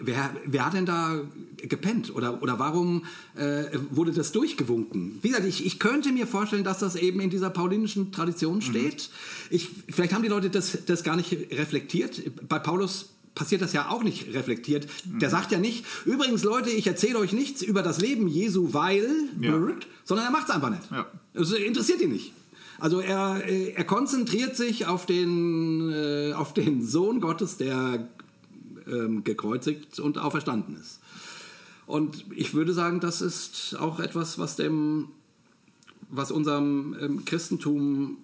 [0.00, 1.20] Wer, wer hat denn da
[1.58, 2.14] gepennt?
[2.14, 3.04] Oder, oder warum
[3.36, 5.18] äh, wurde das durchgewunken?
[5.22, 9.10] Wie gesagt, ich, ich könnte mir vorstellen, dass das eben in dieser paulinischen Tradition steht.
[9.50, 12.22] Ich, vielleicht haben die Leute das, das gar nicht reflektiert.
[12.48, 14.88] Bei Paulus passiert das ja auch nicht reflektiert.
[15.04, 19.08] Der sagt ja nicht, übrigens Leute, ich erzähle euch nichts über das Leben Jesu, weil,
[19.40, 19.52] Ja.
[20.04, 20.90] sondern er macht es einfach nicht.
[20.90, 21.06] Ja.
[21.34, 22.32] Das interessiert ihn nicht.
[22.80, 28.08] Also er, äh, er konzentriert sich auf den, äh, auf den Sohn Gottes, der
[28.90, 31.00] ähm, gekreuzigt und auferstanden ist.
[31.88, 35.08] Und ich würde sagen, das ist auch etwas, was dem,
[36.10, 38.18] was unserem ähm, Christentum,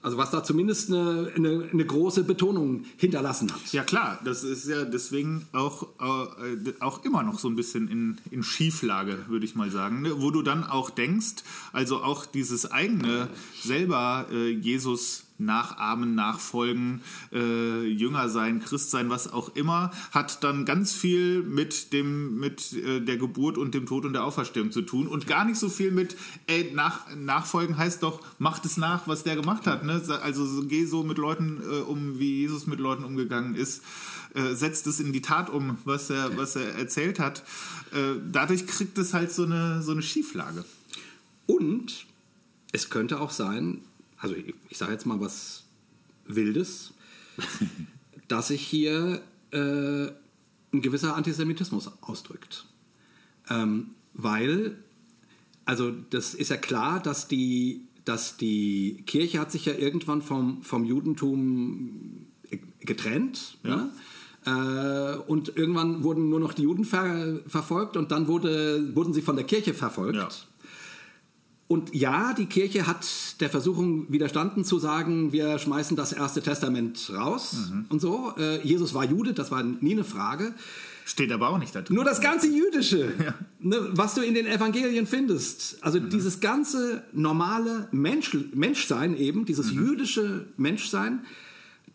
[0.00, 3.72] also was da zumindest eine, eine, eine große Betonung hinterlassen hat.
[3.72, 8.18] Ja klar, das ist ja deswegen auch, äh, auch immer noch so ein bisschen in,
[8.30, 10.22] in Schieflage, würde ich mal sagen, ne?
[10.22, 11.42] wo du dann auch denkst,
[11.72, 13.28] also auch dieses eigene
[13.60, 17.02] selber äh, Jesus nachahmen, nachfolgen,
[17.32, 22.72] äh, Jünger sein, Christ sein, was auch immer, hat dann ganz viel mit dem mit
[22.72, 25.68] äh, der Geburt und dem Tod und der Auferstehung zu tun und gar nicht so
[25.68, 30.00] viel mit ey, nach, nachfolgen heißt doch macht es nach, was der gemacht hat, ne?
[30.22, 33.82] Also so, geh so mit Leuten äh, um, wie Jesus mit Leuten umgegangen ist,
[34.34, 37.42] äh, setzt es in die Tat um, was er was er erzählt hat.
[37.92, 40.64] Äh, dadurch kriegt es halt so eine so eine Schieflage.
[41.46, 42.06] Und
[42.72, 43.80] es könnte auch sein,
[44.20, 45.64] also ich, ich sage jetzt mal was
[46.26, 46.92] Wildes,
[48.28, 50.06] dass sich hier äh,
[50.72, 52.66] ein gewisser Antisemitismus ausdrückt.
[53.48, 54.76] Ähm, weil,
[55.64, 60.62] also das ist ja klar, dass die, dass die Kirche hat sich ja irgendwann vom,
[60.62, 62.26] vom Judentum
[62.80, 63.58] getrennt.
[63.64, 63.76] Ja.
[63.76, 63.92] Ne?
[64.46, 69.22] Äh, und irgendwann wurden nur noch die Juden ver verfolgt und dann wurde, wurden sie
[69.22, 70.48] von der Kirche verfolgt.
[71.70, 71.76] Ja.
[71.76, 73.06] Und ja, die Kirche hat
[73.40, 78.34] der Versuchung widerstanden zu sagen, wir schmeißen das Erste Testament raus und so.
[78.36, 80.52] Äh, Jesus war Jude, das war nie eine Frage.
[81.04, 81.94] Steht aber auch nicht da drin.
[81.94, 83.12] Nur das ganze Jüdische,
[83.60, 89.70] ne, was du in den Evangelien findest, also dieses ganze normale Mensch, Menschsein eben, dieses
[89.70, 91.20] jüdische Menschsein,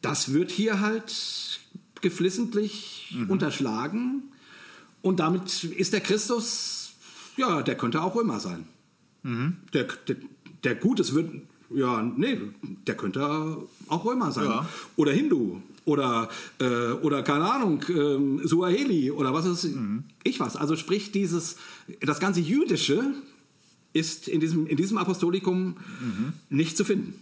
[0.01, 1.59] das wird hier halt
[2.01, 4.23] geflissentlich unterschlagen.
[5.01, 6.93] Und damit ist der Christus,
[7.35, 8.67] ja, der könnte auch Römer sein.
[9.73, 10.15] Der, der,
[10.63, 11.31] der Gutes wird,
[11.73, 12.39] ja, nee,
[12.85, 13.57] der könnte
[13.87, 14.45] auch Römer sein.
[14.45, 14.69] Ja.
[14.95, 15.61] Oder Hindu.
[15.85, 16.29] Oder,
[16.59, 19.69] äh, oder keine Ahnung, ähm, Suaheli oder was ist
[20.23, 20.55] ich was.
[20.55, 21.57] Also sprich, dieses,
[22.01, 23.03] das ganze Jüdische
[23.93, 25.77] ist in diesem, in diesem Apostolikum
[26.49, 27.13] nicht zu finden,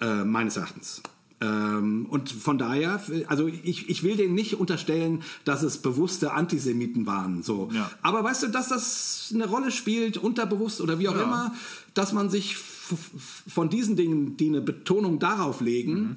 [0.00, 1.02] äh, meines Erachtens.
[1.44, 7.06] Ähm, und von daher, also ich, ich will denen nicht unterstellen, dass es bewusste Antisemiten
[7.06, 7.42] waren.
[7.42, 7.68] So.
[7.72, 7.90] Ja.
[8.02, 11.22] Aber weißt du, dass das eine Rolle spielt, unterbewusst oder wie auch Ja.
[11.24, 11.54] immer,
[11.94, 16.16] dass man sich von diesen Dingen, die eine Betonung darauf legen,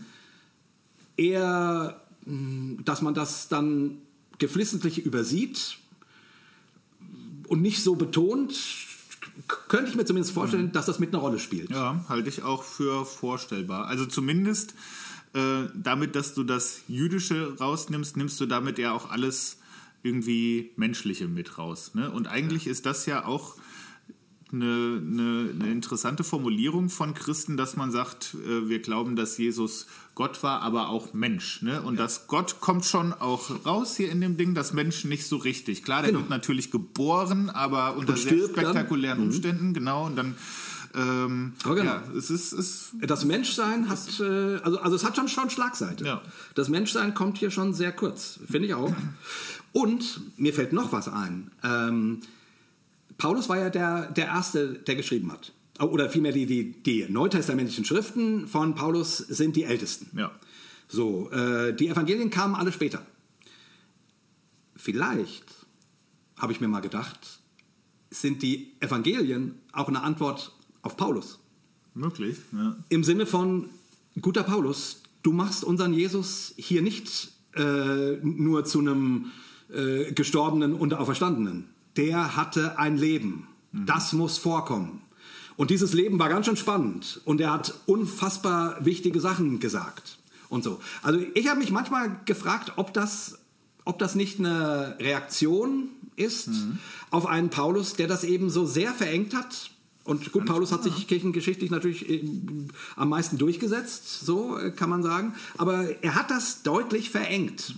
[1.16, 3.98] eher, mh, dass man das dann
[4.38, 5.78] geflissentlich übersieht
[7.48, 8.54] und nicht so betont,
[9.68, 11.70] könnte ich mir zumindest vorstellen, dass das mit einer Rolle spielt.
[11.70, 13.86] Ja, halte ich auch für vorstellbar.
[13.88, 14.74] Also zumindest
[15.34, 19.58] äh, damit, dass du das Jüdische rausnimmst, nimmst du damit ja auch alles
[20.04, 21.92] irgendwie Menschliche mit raus.
[21.96, 22.10] Ne?
[22.12, 23.56] Und eigentlich ist das ja auch
[24.52, 29.88] eine, eine, eine interessante Formulierung von Christen, dass man sagt, äh, wir glauben, dass Jesus
[30.16, 31.62] Gott war, aber auch Mensch.
[31.62, 31.82] Ne?
[31.82, 35.36] Und das Gott kommt schon auch raus hier in dem Ding, das Mensch nicht so
[35.38, 35.84] richtig.
[35.84, 36.22] Klar, der Genau.
[36.22, 38.64] wird natürlich geboren, aber unter sehr stirbt dann.
[38.66, 40.06] spektakulären Umständen, genau.
[40.06, 40.36] Und dann
[40.96, 41.92] ähm, Aber genau.
[41.92, 46.06] ja, es ist, es Das Menschsein hat, äh, also, also es hat schon, schon Schlagseite.
[46.06, 46.22] Ja.
[46.56, 48.94] Das Menschsein kommt hier schon sehr kurz, finde ich auch.
[49.74, 51.52] Und mir fällt noch was ein.
[51.64, 52.22] Ähm,
[53.18, 55.54] Paulus war ja der, der Erste, der geschrieben hat.
[55.80, 60.18] Oder vielmehr die, die, die neutestamentlichen Schriften von Paulus sind die ältesten.
[60.18, 60.32] ja.
[60.90, 63.06] So, äh, die Evangelien kamen alle später.
[64.76, 65.44] Vielleicht,
[66.38, 67.42] habe ich mir mal gedacht,
[68.10, 70.57] sind die Evangelien auch eine Antwort
[70.88, 71.40] auf Paulus.
[71.94, 72.38] möglich.
[72.54, 72.76] Ja.
[72.90, 73.70] Im Sinne von,
[74.22, 79.32] guter Paulus, du machst unseren Jesus hier nicht äh, nur zu einem
[79.70, 81.66] äh, gestorbenen und auferstandenen.
[81.98, 83.48] Der hatte ein Leben.
[83.74, 85.02] Das muss vorkommen.
[85.58, 87.20] Und dieses Leben war ganz schön spannend.
[87.26, 90.18] Und er hat unfassbar wichtige Sachen gesagt.
[90.50, 90.80] Und so.
[91.02, 93.40] Also ich habe mich manchmal gefragt, ob das,
[93.84, 96.50] ob das nicht eine Reaktion ist
[97.12, 99.72] auf einen Paulus, der das eben so sehr verengt hat.
[100.08, 102.24] Und gut, Paulus hat sich kirchengeschichtlich natürlich äh,
[102.96, 105.34] am meisten durchgesetzt, so äh, kann man sagen.
[105.58, 107.76] Aber er hat das deutlich verengt.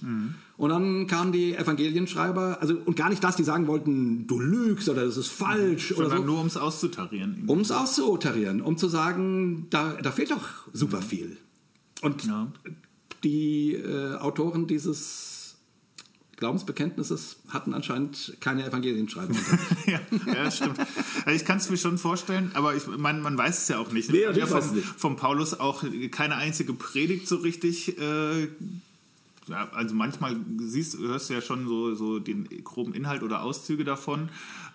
[0.57, 4.87] Und dann kamen die Evangelienschreiber, also und gar nicht das, die sagen wollten, du lügst
[4.89, 6.25] oder das ist falsch oder Sondern so.
[6.33, 7.43] nur um es auszutarieren.
[7.47, 11.37] Um es auszutarieren, um zu sagen, da, da fehlt doch super viel.
[12.01, 12.51] Und Ja.
[13.23, 15.28] die äh, Autoren dieses
[16.39, 19.35] Glaubensbekenntnisses hatten anscheinend keine Evangelienschreiber.
[19.85, 19.99] ja,
[20.33, 20.79] ja, stimmt.
[21.25, 23.91] Also ich kann es mir schon vorstellen, aber ich, man, man weiß es ja auch
[23.91, 24.09] nicht.
[24.09, 24.87] Nee, haben ich ja vom, nicht.
[24.87, 27.99] vom Paulus auch keine einzige Predigt so richtig.
[27.99, 28.47] Äh,
[29.47, 33.83] ja, also manchmal siehst, hörst du ja schon so, so den groben Inhalt oder Auszüge
[33.83, 34.29] davon.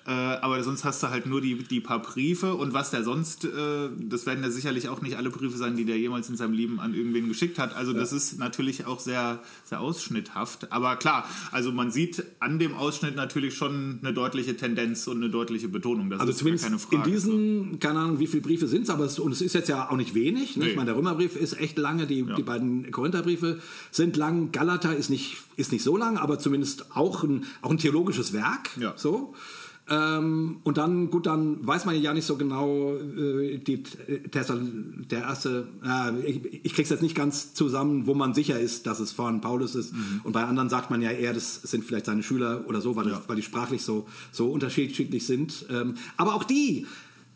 [0.06, 3.46] Äh, aber sonst hast du halt nur die, die paar Briefe und was der sonst,
[3.46, 6.52] äh, das werden ja sicherlich auch nicht alle Briefe sein, die der jemals in seinem
[6.52, 7.74] Leben an irgendwen geschickt hat.
[7.74, 10.70] Also das ist natürlich auch sehr, sehr ausschnitthaft.
[10.72, 15.30] Aber klar, also man sieht an dem Ausschnitt natürlich schon eine deutliche Tendenz und eine
[15.30, 16.10] deutliche Betonung.
[16.10, 16.96] Das Also ist zumindest gar keine Frage.
[16.96, 19.70] in diesen, keine Ahnung, wie viele Briefe sind es, aber es, und es ist jetzt
[19.70, 20.56] ja auch nicht wenig.
[20.56, 20.64] Ne?
[20.64, 20.70] Nee.
[20.72, 23.58] Ich meine, der Römerbrief ist echt lange, die, die beiden Korintherbriefe
[23.90, 27.78] sind lang, Galater ist nicht, ist nicht so lang, aber zumindest auch ein, auch ein
[27.78, 28.68] theologisches Werk.
[28.78, 28.92] Ja.
[28.96, 29.34] So.
[29.90, 34.44] Ähm, und dann, gut, dann weiß man ja nicht so genau, äh, die, der,
[35.10, 38.98] der erste, äh, ich, ich krieg's jetzt nicht ganz zusammen, wo man sicher ist, dass
[38.98, 39.92] es von Paulus ist.
[39.92, 40.22] Mhm.
[40.24, 43.10] Und bei anderen sagt man ja eher, das sind vielleicht seine Schüler oder so, weil,
[43.10, 45.66] das, weil die sprachlich so, so unterschiedlich sind.
[45.70, 46.86] Ähm, aber auch die,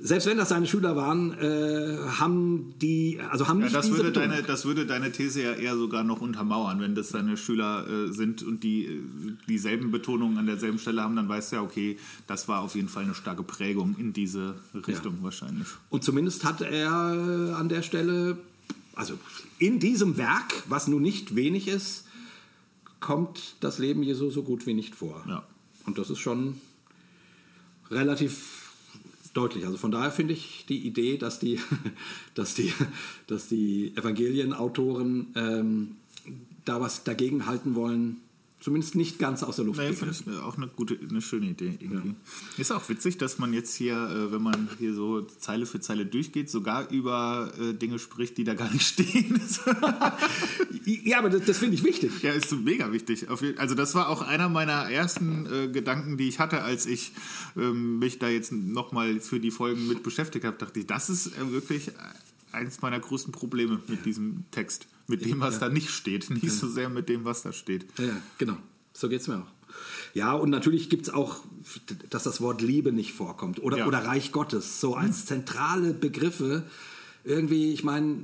[0.00, 3.96] selbst wenn das seine Schüler waren, äh, haben die, also haben Ja, nicht das, diese
[3.98, 4.30] würde Betonung.
[4.30, 8.12] deine, das würde deine These ja eher sogar noch untermauern, wenn das deine Schüler äh,
[8.12, 9.00] sind und die äh,
[9.48, 12.88] dieselben Betonungen an derselben Stelle haben, dann weißt du ja, okay, das war auf jeden
[12.88, 14.54] Fall eine starke Prägung in diese
[14.86, 15.66] Richtung wahrscheinlich.
[15.90, 18.38] Und zumindest hat er äh, an der Stelle
[18.98, 19.16] also
[19.60, 22.04] in diesem Werk, was nun nicht wenig ist,
[22.98, 25.24] kommt das Leben Jesu so gut wie nicht vor.
[25.28, 25.44] Ja.
[25.86, 26.60] Und das ist schon
[27.90, 28.57] relativ
[29.38, 29.64] deutlich.
[29.64, 31.60] Also von daher finde ich die Idee, dass die,
[32.34, 32.72] dass die,
[33.26, 35.96] dass die Evangelienautoren ähm,
[36.64, 38.18] da was dagegen halten wollen,
[38.60, 40.12] zumindest nicht ganz aus der Luft Nee, gegriffen.
[40.14, 42.14] finde ich auch eine gute, eine schöne Idee irgendwie.
[42.56, 46.06] Ist auch witzig, dass man jetzt hier, äh, wenn man hier so Zeile für Zeile
[46.06, 49.40] durchgeht, sogar über äh, Dinge spricht, die da gar nicht stehen.
[51.04, 52.22] Ja, aber das, das finde ich wichtig.
[52.22, 53.26] ja, ist so mega wichtig.
[53.58, 57.12] Also das war auch einer meiner ersten äh, Gedanken, die ich hatte, als ich
[57.56, 60.56] ähm, mich da jetzt nochmal für die Folgen mit beschäftigt habe.
[60.56, 61.90] Dachte ich, das ist äh, wirklich
[62.52, 64.86] eins meiner größten Probleme mit diesem Text.
[65.08, 66.30] Mit dem, was da nicht steht.
[66.30, 67.86] Nicht so sehr mit dem, was da steht.
[67.98, 68.56] Ja, ja, genau.
[68.92, 69.46] So geht es mir auch.
[70.14, 71.40] Ja, und natürlich gibt es auch,
[72.10, 73.86] dass das Wort Liebe nicht vorkommt oder, Ja.
[73.86, 76.64] oder Reich Gottes, so als zentrale Begriffe.
[77.24, 78.18] Irgendwie, ich meine,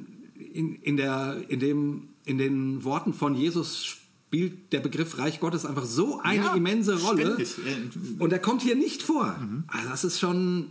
[0.53, 5.65] in, in, der, in, dem, in den Worten von Jesus spielt der Begriff Reich Gottes
[5.65, 7.23] einfach so eine Ja, immense Rolle.
[7.47, 7.55] ständig.
[7.59, 8.25] Ja.
[8.25, 9.39] Und er kommt hier nicht vor.
[9.69, 10.69] Also das ist schon,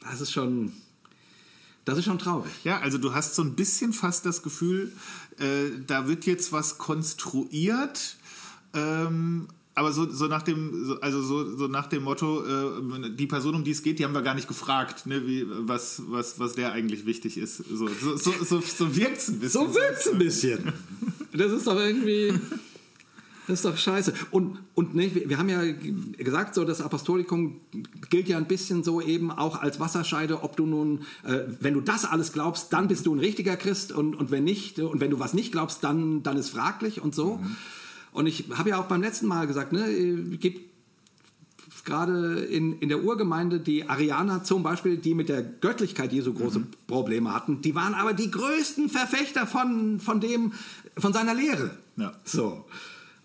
[0.00, 0.72] das ist schon,
[1.84, 2.50] das ist schon traurig.
[2.64, 4.92] Ja, also du hast so ein bisschen fast das Gefühl,
[5.40, 8.16] äh, da wird jetzt was konstruiert,
[8.74, 9.48] ähm,
[9.78, 13.54] aber so, so nach dem, so, also so, so nach dem Motto, äh, die Person,
[13.54, 16.54] um die es geht, die haben wir gar nicht gefragt, ne, wie, was, was, was
[16.54, 17.58] der eigentlich wichtig ist.
[17.58, 19.66] So, so, so, so, so wirkt es ein bisschen.
[19.66, 20.72] So wirkt's ein bisschen.
[21.30, 22.32] Das ist doch irgendwie.
[23.48, 24.12] Das ist doch scheiße.
[24.30, 25.62] Und, und ne, wir haben ja
[26.18, 27.62] gesagt, so das Apostolikum
[28.10, 31.80] gilt ja ein bisschen so eben auch als Wasserscheide, ob du nun, äh, wenn du
[31.80, 35.10] das alles glaubst, dann bist du ein richtiger Christ und, und wenn nicht, und wenn
[35.10, 37.40] du was nicht glaubst, dann, dann ist fraglich und so.
[38.12, 40.68] Und ich habe ja auch beim letzten Mal gesagt, ne, äh, gibt
[41.86, 46.66] gerade in, in der Urgemeinde die Arianer zum Beispiel, die mit der Göttlichkeit Jesu große
[46.86, 50.52] Probleme hatten, die waren aber die größten Verfechter von, von dem,
[50.98, 51.70] von seiner Lehre.
[51.96, 52.12] Ja.
[52.24, 52.66] So.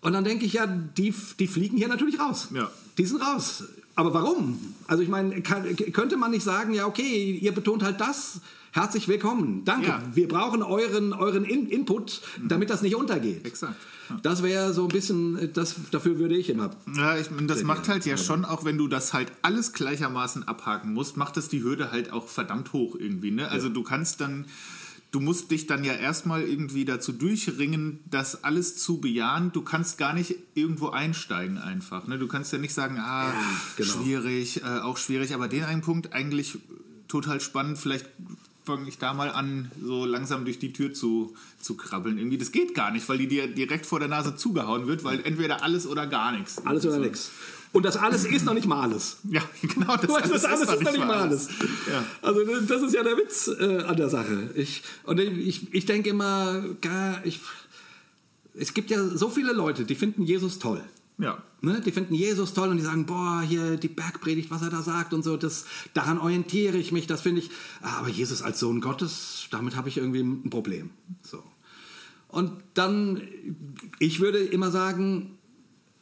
[0.04, 2.50] Und dann denke ich, ja, die, die fliegen hier natürlich raus.
[2.54, 2.70] Ja.
[2.98, 3.64] Die sind raus.
[3.96, 4.76] Aber warum?
[4.88, 8.42] Also ich meine, kann, könnte man nicht sagen, ja, okay, ihr betont halt das.
[8.74, 9.62] Herzlich willkommen.
[9.66, 9.88] Danke.
[9.88, 10.02] Ja.
[10.14, 13.46] Wir brauchen euren, euren In Input, damit das nicht untergeht.
[13.46, 13.76] Exakt.
[14.10, 14.18] Ja.
[14.24, 17.88] Das wäre so ein bisschen, das, dafür würde ich immer Ja, ich meine, das macht
[17.88, 21.64] halt ja schon, auch wenn du das halt alles gleichermaßen abhaken musst, macht das die
[21.64, 23.32] Hürde halt auch verdammt hoch irgendwie.
[23.32, 23.48] Ne?
[23.48, 24.46] Also du kannst dann,
[25.14, 29.52] du musst dich dann ja erstmal irgendwie dazu durchringen, das alles zu bejahen.
[29.54, 32.08] Du kannst gar nicht irgendwo einsteigen einfach.
[32.08, 32.18] Ne?
[32.18, 33.34] Du kannst ja nicht sagen, ah, Ja,
[33.78, 33.94] genau.
[33.94, 36.58] schwierig, äh, auch schwierig, aber den einen Punkt eigentlich
[37.08, 38.08] total spannend, vielleicht
[38.66, 42.18] fange ich da mal an, so langsam durch die Tür zu, zu krabbeln.
[42.18, 45.20] Irgendwie, das geht gar nicht, weil die dir direkt vor der Nase zugehauen wird, weil
[45.26, 46.66] entweder alles oder gar nichts.
[46.66, 47.02] Alles oder So.
[47.02, 47.30] nichts.
[47.74, 49.18] Und das alles ist noch nicht mal alles.
[49.30, 49.98] Ja, genau.
[49.98, 51.48] Das, Das, das alles ist noch nicht mal alles.
[51.48, 51.60] alles.
[51.92, 52.06] Ja.
[52.22, 54.52] Also das ist ja der Witz äh, an der Sache.
[54.56, 57.42] Ich, und ich, ich denke immer, gar- ich,
[58.54, 60.82] es gibt ja so viele Leute, die finden Jesus toll.
[61.18, 61.42] Ja.
[61.62, 61.82] Ne?
[61.86, 65.14] Die finden Jesus toll und die sagen, boah, hier die Bergpredigt, was er da sagt
[65.14, 67.50] und so, das, daran orientiere ich mich, das finde ich.
[67.82, 70.90] Ah, Aber Jesus als Sohn Gottes, damit habe ich irgendwie ein Problem.
[71.22, 71.44] So.
[72.28, 73.22] Und dann,
[74.00, 75.33] ich würde immer sagen,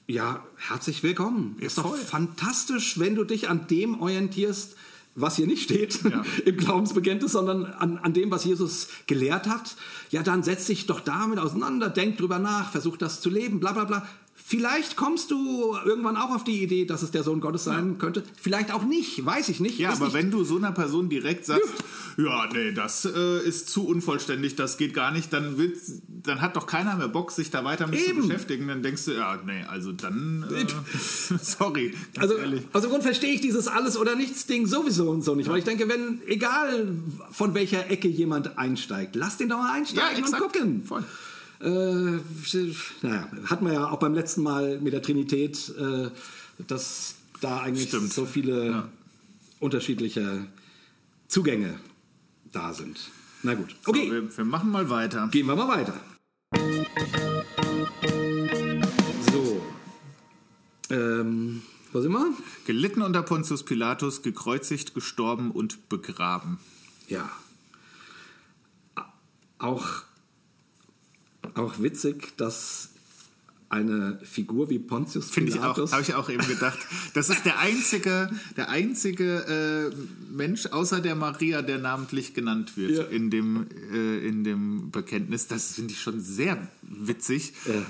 [0.07, 1.57] ja, herzlich willkommen.
[1.59, 1.99] Ist doch voll.
[1.99, 4.75] fantastisch, wenn du dich an dem orientierst,
[5.15, 6.23] was hier nicht steht Ja.
[6.45, 9.75] im Glaubensbekenntnis, sondern an, an dem, was Jesus gelehrt hat.
[10.09, 13.73] Ja, dann setz dich doch damit auseinander, denk drüber nach, versuch das zu leben, bla
[13.73, 14.07] bla bla.
[14.43, 18.23] Vielleicht kommst du irgendwann auch auf die Idee, dass es der Sohn Gottes sein könnte.
[18.39, 19.79] Vielleicht auch nicht, weiß ich nicht.
[19.79, 21.69] Ja, aber nicht, wenn du so einer Person direkt sagst,
[22.17, 25.77] ja, nee, das äh, ist zu unvollständig, das geht gar nicht, dann, wird,
[26.07, 28.21] dann hat doch keiner mehr Bock, sich da weiter mit Eben.
[28.21, 28.67] zu beschäftigen.
[28.67, 30.65] Dann denkst du, ja, nee, also dann, äh,
[31.41, 32.63] sorry, Also, ehrlich.
[32.73, 35.65] also Grund verstehe ich dieses alles oder nichts Ding sowieso und so nicht, weil ich
[35.65, 36.91] denke, wenn egal
[37.31, 40.83] von welcher Ecke jemand einsteigt, lass den doch mal einsteigen und gucken.
[40.83, 41.03] Voll.
[41.61, 42.19] Äh,
[43.01, 46.09] naja, hatten wir ja auch beim letzten Mal mit der Trinität, äh,
[46.67, 48.11] dass da eigentlich Stimmt.
[48.13, 48.89] so viele Ja.
[49.59, 50.47] unterschiedliche
[51.27, 51.79] Zugänge
[52.51, 52.99] da sind.
[53.43, 55.27] Na gut, So, okay, wir, wir machen mal weiter.
[55.31, 55.93] gehen wir mal weiter.
[59.31, 59.61] So,
[60.89, 61.61] ähm,
[61.93, 62.33] sind wir?
[62.65, 66.59] Gelitten unter Pontius Pilatus, gekreuzigt, gestorben und begraben.
[67.07, 67.29] Ja.
[69.59, 69.87] Auch,
[71.55, 72.89] auch witzig, dass
[73.69, 76.77] eine Figur wie Pontius Finde ich auch, Pilatus habe ich auch eben gedacht.
[77.13, 82.91] Das ist der einzige, der einzige äh, Mensch außer der Maria, der namentlich genannt wird
[82.91, 83.03] Ja.
[83.03, 85.47] in, dem, äh, in dem Bekenntnis.
[85.47, 87.85] Das finde ich schon sehr witzig, Ja.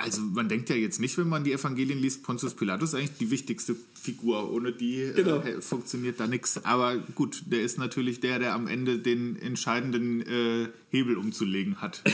[0.00, 3.18] Also man denkt ja jetzt nicht, wenn man die Evangelien liest, Pontius Pilatus ist eigentlich
[3.18, 4.52] die wichtigste Figur.
[4.52, 5.38] Ohne die Genau.
[5.40, 6.64] äh, funktioniert da nichts.
[6.64, 12.02] Aber gut, der ist natürlich der, der am Ende den entscheidenden äh, Hebel umzulegen hat.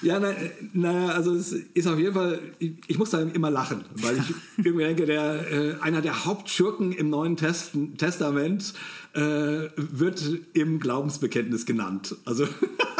[0.00, 0.36] Ja, naja,
[0.74, 4.32] na, also es ist auf jeden Fall, ich, ich muss da immer lachen, weil ich
[4.64, 8.74] irgendwie denke, der, äh, einer der Hauptschurken im Neuen Test Testament
[9.14, 9.20] äh,
[9.76, 10.22] wird
[10.52, 12.14] im Glaubensbekenntnis genannt.
[12.24, 12.46] Also äh,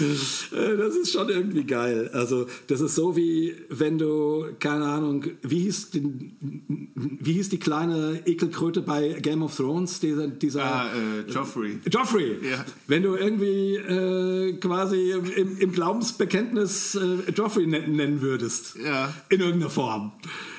[0.00, 2.10] das ist schon irgendwie geil.
[2.12, 7.58] Also das ist so wie, wenn du, keine Ahnung, wie hieß, den, wie hieß die
[7.58, 11.78] kleine Ekelkröte bei Game of Thrones, dieser, dieser ah, äh, Joffrey.
[11.90, 12.64] Joffrey, Ja.
[12.86, 18.76] wenn du irgendwie äh, quasi im, im Glaubensbekenntnis äh, Joffrey nennen, nennen würdest.
[18.82, 19.14] Ja.
[19.28, 20.12] In irgendeiner Form.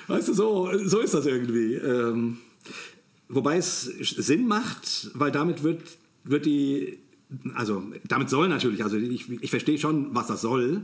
[0.08, 1.76] Weißt du, so, so ist das irgendwie.
[1.76, 2.38] Ähm,
[3.30, 5.82] wobei es Sinn macht, weil damit wird,
[6.24, 7.00] wird die.
[7.56, 10.82] Also, damit soll natürlich, also ich, ich verstehe schon, was das soll.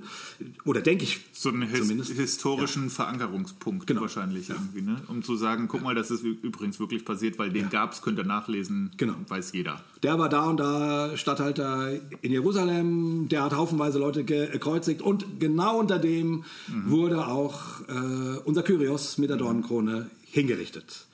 [0.64, 2.12] Oder denke ich So einen his zumindest.
[2.14, 4.02] historischen Verankerungspunkt Genau.
[4.02, 5.02] wahrscheinlich irgendwie, ne?
[5.10, 8.24] Um zu sagen, guck mal, das ist übrigens wirklich passiert, weil den gab's, könnt ihr
[8.24, 9.16] nachlesen, Genau.
[9.28, 9.82] weiß jeder.
[10.04, 11.92] Der war da und da Statthalter
[12.22, 16.46] in Jerusalem, der hat haufenweise Leute gekreuzigt und genau unter dem
[16.86, 21.08] wurde auch äh, unser Kyrios mit der Dornenkrone hingerichtet.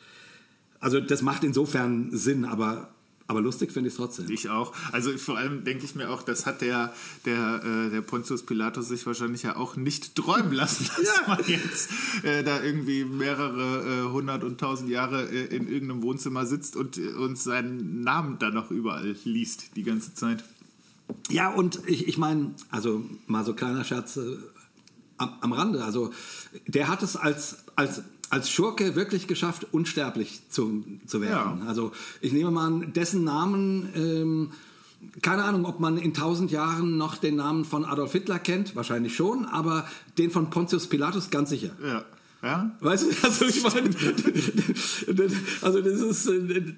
[0.79, 2.89] Also das macht insofern Sinn, aber,
[3.27, 4.29] aber lustig finde ich es trotzdem.
[4.29, 4.73] Ich auch.
[4.91, 6.93] Also vor allem denke ich mir auch, das hat der,
[7.25, 11.89] der, äh, der Pontius Pilatus sich wahrscheinlich ja auch nicht träumen lassen, dass man jetzt
[12.23, 16.97] äh, da irgendwie mehrere äh, hundert und tausend Jahre äh, in irgendeinem Wohnzimmer sitzt und,
[16.97, 20.43] und seinen Namen dann noch überall liest die ganze Zeit.
[21.29, 24.37] Ja, und ich, ich meine, also mal so kleiner Scherz äh,
[25.17, 25.83] am, am Rande.
[25.83, 26.11] Also
[26.67, 28.01] der hat es als, als,
[28.33, 31.59] als Schurke wirklich geschafft, unsterblich zu, zu werden.
[31.61, 31.67] Ja.
[31.67, 34.51] Also ich nehme mal an, dessen Namen, ähm,
[35.21, 39.15] keine Ahnung, ob man in tausend Jahren noch den Namen von Adolf Hitler kennt, wahrscheinlich
[39.15, 39.87] schon, aber
[40.17, 41.71] den von Pontius Pilatus ganz sicher.
[41.85, 42.05] Ja.
[42.43, 42.75] Ja?
[42.81, 43.89] Weißt du, also ich meine,
[45.61, 46.29] also das ist,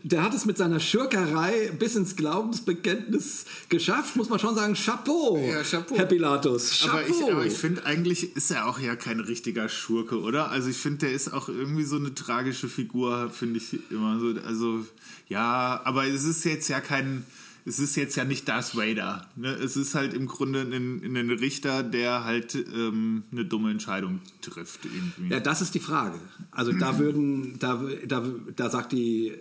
[0.04, 5.38] der hat es mit seiner Schurkerei bis ins Glaubensbekenntnis geschafft, muss man schon sagen, Chapeau,
[5.38, 5.98] Ja, Chapeau.
[5.98, 6.98] Herr Pilatus, Chapeau.
[6.98, 10.52] Aber ich, aber ich finde, eigentlich ist er auch ja kein richtiger Schurke, oder?
[10.52, 14.36] Also ich finde, der ist auch irgendwie so eine tragische Figur, finde ich immer so.
[14.46, 14.86] Also
[15.28, 17.26] ja, aber es ist jetzt ja kein,
[17.68, 19.28] es ist jetzt ja nicht Darth Vader.
[19.36, 19.50] Ne?
[19.50, 24.82] Es ist halt im Grunde ein, ein Richter, der halt ähm, eine dumme Entscheidung trifft
[24.86, 25.34] irgendwie.
[25.34, 26.20] ja, das ist die Frage.
[26.52, 28.24] Also da würden, da, da,
[28.56, 29.34] da sagt die,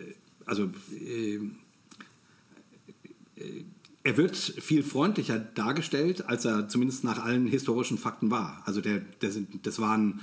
[0.47, 1.35] also äh,
[3.37, 3.65] äh,
[4.07, 8.63] er wird viel freundlicher dargestellt, als er zumindest nach allen historischen Fakten war.
[8.67, 10.21] Also der, der sind, das waren,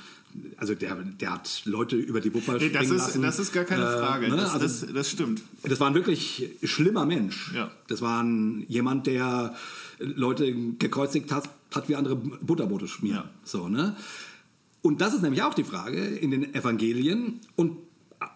[0.57, 3.21] also der, der hat Leute über die Wupper Nee, das, ist, lassen.
[3.21, 4.29] das ist gar keine Äh, Frage.
[4.29, 4.35] ne?
[4.37, 5.41] das, Also- das, das stimmt.
[5.63, 7.51] Das war ein wirklich schlimmer Mensch.
[7.53, 7.71] Ja.
[7.87, 9.55] Das war ein, jemand, der
[9.99, 13.17] Leute gekreuzigt hat, hat wie andere Butterbrote schmieren.
[13.23, 13.29] Ja.
[13.43, 13.95] So, ne?
[14.81, 17.39] Und das ist nämlich auch die Frage in den Evangelien.
[17.55, 17.77] Und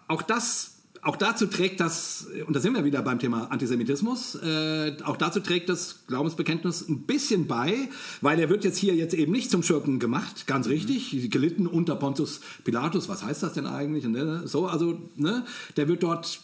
[0.08, 0.75] auch das,
[1.06, 5.38] auch dazu trägt das, und da sind wir wieder beim Thema Antisemitismus, äh, auch dazu
[5.38, 7.88] trägt das Glaubensbekenntnis ein bisschen bei,
[8.20, 11.94] weil er wird jetzt hier jetzt eben nicht zum Schurken gemacht, ganz richtig, gelitten unter
[11.94, 13.08] Pontius Pilatus.
[13.08, 14.04] Was heißt das denn eigentlich?
[14.04, 15.44] Ne, so, also, ne,
[15.76, 16.40] der wird dort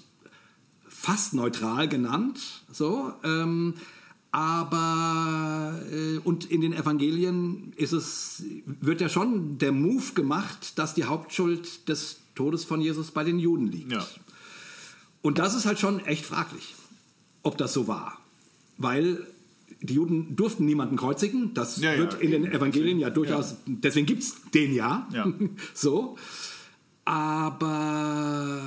[0.87, 2.39] fast neutral genannt,
[2.71, 3.13] so.
[3.25, 3.75] Ähm,
[4.31, 10.95] aber äh, und in den Evangelien ist es wird ja schon der Move gemacht, dass
[10.95, 13.91] die Hauptschuld des Todes von Jesus bei den Juden liegt.
[13.91, 14.07] Ja.
[15.23, 16.75] Und das ist halt schon echt fraglich,
[17.43, 18.19] ob das so war,
[18.77, 19.27] weil
[19.81, 21.55] die Juden durften niemanden kreuzigen.
[21.55, 22.53] Das Ja, ja, wird in den.
[22.53, 23.57] Evangelien ja durchaus.
[23.67, 25.09] Deswegen gibt es den ja.
[25.13, 25.27] Ja.
[25.75, 26.17] so.
[27.05, 28.63] Aber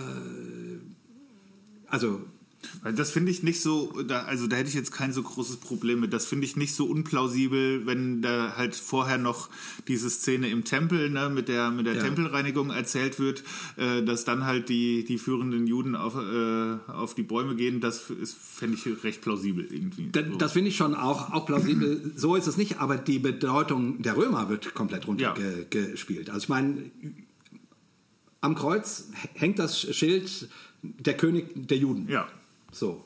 [1.88, 2.22] also
[2.94, 6.02] Das finde ich nicht so, da, also da hätte ich jetzt kein so großes Problem
[6.02, 6.14] mit.
[6.14, 9.50] Das finde ich nicht so unplausibel, wenn da halt vorher noch
[9.88, 12.04] diese Szene im Tempel ne, mit der, mit der Ja.
[12.04, 13.44] Tempelreinigung erzählt wird,
[13.78, 17.82] äh, dass dann halt die, die führenden Juden auf, äh, auf die Bäume gehen.
[17.82, 20.10] Das ist, fände ich recht plausibel irgendwie.
[20.12, 20.36] Da- So.
[20.36, 22.12] Das finde ich schon auch, auch plausibel.
[22.16, 26.30] So ist es nicht, aber die Bedeutung der Römer wird komplett runtergespielt.
[26.30, 26.92] Also ich meine,
[28.42, 30.50] am Kreuz hängt das Schild
[30.84, 32.08] der König der Juden.
[32.10, 32.28] ja.
[32.76, 33.04] So.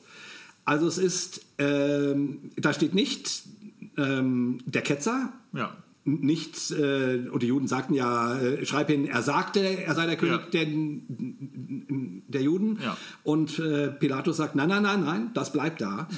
[0.64, 3.42] Also es ist, ähm, da steht nicht
[3.96, 5.76] ähm, der Ketzer, Ja.
[6.04, 10.16] nicht, äh, und die Juden sagten ja, äh, schreib hin, er sagte, er sei der
[10.16, 10.50] König Ja.
[10.52, 10.66] der,
[12.28, 12.78] der Juden.
[12.82, 12.96] Ja.
[13.22, 16.08] Und äh, Pilatus sagt, nein, nein, nein, nein, das bleibt da.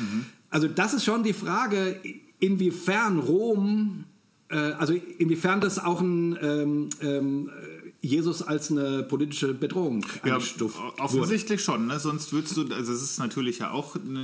[0.50, 1.96] Also das ist schon die Frage,
[2.38, 4.04] inwiefern Rom,
[4.50, 7.50] äh, also inwiefern das auch ein, ähm, ähm,
[8.04, 10.98] Jesus als eine politische Bedrohung Ja, eingestuft wurde.
[10.98, 12.00] offensichtlich schon, ne?
[12.00, 14.22] sonst würdest du, also es ist natürlich ja auch eine,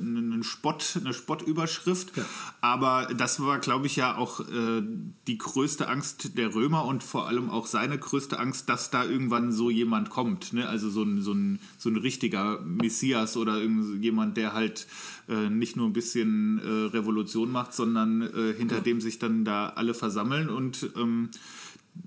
[0.00, 2.24] eine, Spott, eine Spottüberschrift, Ja.
[2.62, 4.82] aber das war, glaube ich, ja auch äh,
[5.26, 9.52] die größte Angst der Römer und vor allem auch seine größte Angst, dass da irgendwann
[9.52, 10.66] so jemand kommt, ne?
[10.66, 14.86] also so ein, so, ein, so ein richtiger Messias oder jemand, der halt
[15.28, 19.68] äh, nicht nur ein bisschen äh, Revolution macht, sondern äh, hinter dem sich dann da
[19.68, 21.28] alle versammeln und ähm,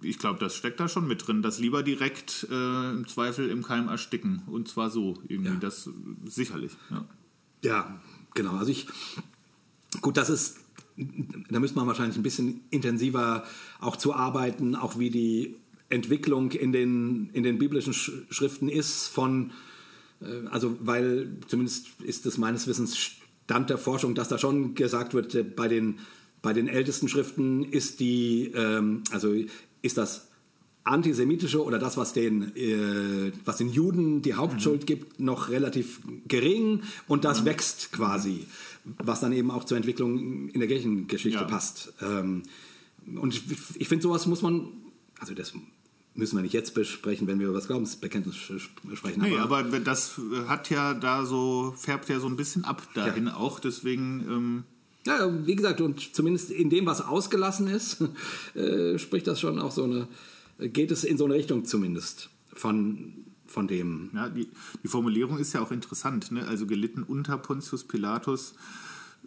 [0.01, 3.63] ich glaube, das steckt da schon mit drin, dass lieber direkt äh, im Zweifel im
[3.63, 4.43] Keim ersticken.
[4.47, 5.57] Und zwar so irgendwie, Ja.
[5.59, 5.89] das
[6.26, 6.72] sicherlich.
[6.89, 7.05] Ja.
[7.63, 8.01] Ja,
[8.34, 8.53] genau.
[8.55, 8.88] Also ich,
[10.01, 10.57] gut, das ist,
[11.49, 13.43] da müsste man wahrscheinlich ein bisschen intensiver
[13.80, 15.55] auch zu arbeiten, auch wie die
[15.89, 19.51] Entwicklung in den, in den biblischen Sch Schriften ist von,
[20.22, 25.13] äh, also weil zumindest ist es meines Wissens Stand der Forschung, dass da schon gesagt
[25.13, 25.99] wird, äh, bei den,
[26.41, 29.35] bei den ältesten Schriften ist die, ähm, also
[29.82, 30.28] ist das
[30.84, 36.82] antisemitische oder das, was den, äh, was den Juden die Hauptschuld gibt, noch relativ gering
[37.08, 38.48] und das wächst quasi,
[38.98, 41.45] was dann eben auch zur Entwicklung in der Kirchengeschichte Ja.
[41.45, 41.94] passt.
[42.02, 42.44] Ähm,
[43.16, 43.44] und ich,
[43.76, 44.70] ich finde, sowas muss man,
[45.20, 45.53] also das
[46.16, 49.22] müssen wir nicht jetzt besprechen, wenn wir über das Glaubensbekenntnis sprechen.
[49.22, 53.60] Nee, aber das hat ja da so, färbt ja so ein bisschen ab dahin auch,
[53.60, 54.22] deswegen.
[54.28, 54.64] Ähm,
[55.06, 58.03] Ja, wie gesagt, und zumindest in dem, was ausgelassen ist,
[58.56, 60.07] äh, spricht das schon auch so eine,
[60.60, 63.14] geht es in so eine Richtung zumindest von,
[63.48, 64.11] von dem.
[64.14, 64.48] Ja, die,
[64.84, 66.32] die Formulierung ist ja auch interessant.
[66.32, 66.48] Ne?
[66.48, 68.53] Also gelitten unter Pontius Pilatus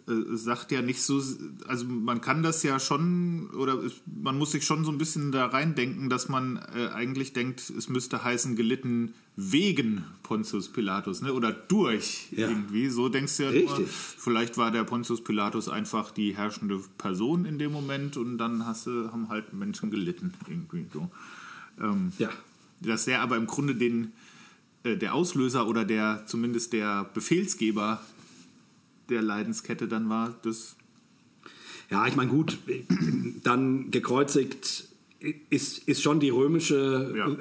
[0.07, 1.21] äh, sagt ja nicht so,
[1.67, 5.47] also man kann das ja schon, oder man muss sich schon so ein bisschen da
[5.47, 11.33] reindenken, dass man äh, eigentlich denkt, es müsste heißen gelitten wegen Pontius Pilatus, ne?
[11.33, 12.47] oder durch Ja.
[12.49, 12.89] irgendwie.
[12.89, 13.69] So denkst du ja Richtig.
[13.79, 18.65] nur, vielleicht war der Pontius Pilatus einfach die herrschende Person in dem Moment und dann
[18.65, 21.09] hast du, haben halt Menschen gelitten irgendwie so.
[21.81, 22.29] Ähm, Ja.
[22.81, 24.13] dass der aber im Grunde den,
[24.83, 28.01] äh, der Auslöser oder der zumindest der Befehlsgeber
[29.09, 30.75] der Leidenskette dann war, das
[31.89, 32.57] Ja, ich meine, gut,
[33.43, 34.87] dann gekreuzigt
[35.49, 37.27] ist, ist schon die römische Ja.
[37.27, 37.37] äh,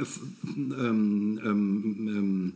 [0.47, 2.53] ähm, ähm, ähm,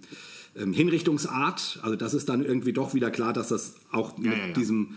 [0.56, 1.80] ähm, Hinrichtungsart.
[1.82, 4.52] Also das ist dann irgendwie doch wieder klar, dass das auch mit ja, ja.
[4.52, 4.94] diesem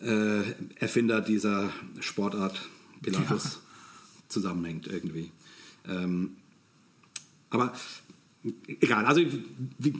[0.00, 0.42] äh,
[0.76, 1.70] Erfinder dieser
[2.00, 2.68] Sportart
[3.02, 3.60] Pilatus
[4.28, 5.30] zusammenhängt irgendwie.
[5.88, 6.30] Ähm,
[7.50, 7.72] aber
[8.66, 9.22] egal, also
[9.78, 9.94] wie,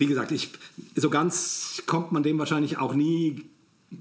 [0.00, 0.48] wie gesagt, ich,
[0.96, 3.44] so ganz kommt man dem wahrscheinlich auch nie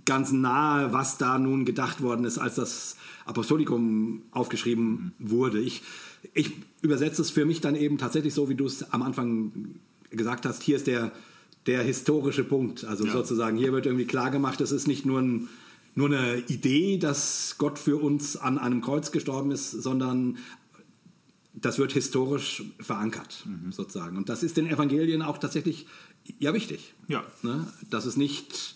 [0.06, 2.96] ganz nahe, was da nun gedacht worden ist, als das
[3.26, 5.60] Apostolikum aufgeschrieben wurde.
[5.60, 5.82] Ich,
[6.34, 9.76] ich übersetze es für mich dann eben tatsächlich so, wie du es am Anfang
[10.10, 10.64] gesagt hast.
[10.64, 11.12] Hier ist der,
[11.66, 12.86] der historische Punkt.
[12.86, 13.12] Also Ja.
[13.12, 15.50] sozusagen, hier wird irgendwie klar gemacht, es ist nicht nur, ein,
[15.96, 20.38] nur eine Idee, dass Gott für uns an einem Kreuz gestorben ist, sondern
[21.62, 24.18] das wird historisch verankert, sozusagen.
[24.18, 25.88] Und das ist den Evangelien auch tatsächlich
[26.40, 26.94] ja wichtig.
[27.08, 27.24] Ja.
[27.42, 27.66] Ne?
[27.90, 28.76] Dass es nicht,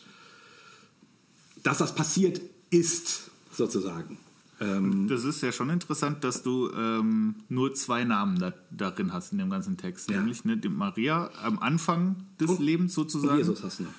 [1.64, 4.18] dass das passiert ist, sozusagen.
[4.60, 9.32] Ähm, Das ist ja schon interessant, dass du ähm, nur zwei Namen da, darin hast
[9.32, 10.10] in dem ganzen Text.
[10.10, 10.18] Ja.
[10.20, 13.38] Nämlich ne, die Maria am Anfang des Und- Lebens und sozusagen.
[13.38, 13.92] Jesus hast du noch.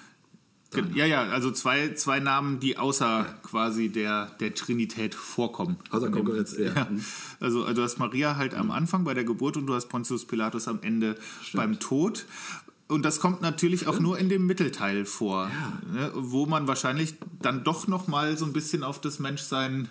[0.75, 5.77] Ge- Ja, ja, also zwei, zwei Namen, die außer quasi der, der Trinität vorkommen.
[5.91, 6.73] Außer Konkurrenz, ja.
[6.75, 6.89] ja.
[7.41, 10.25] Also, also du hast Maria halt am Anfang bei der Geburt und du hast Pontius
[10.27, 11.17] Pilatus am Ende
[11.55, 12.27] beim Tod.
[12.87, 15.51] Und das kommt natürlich auch nur in dem Mittelteil vor,
[15.91, 19.89] ne, wo man wahrscheinlich dann doch noch mal so ein bisschen auf das Menschsein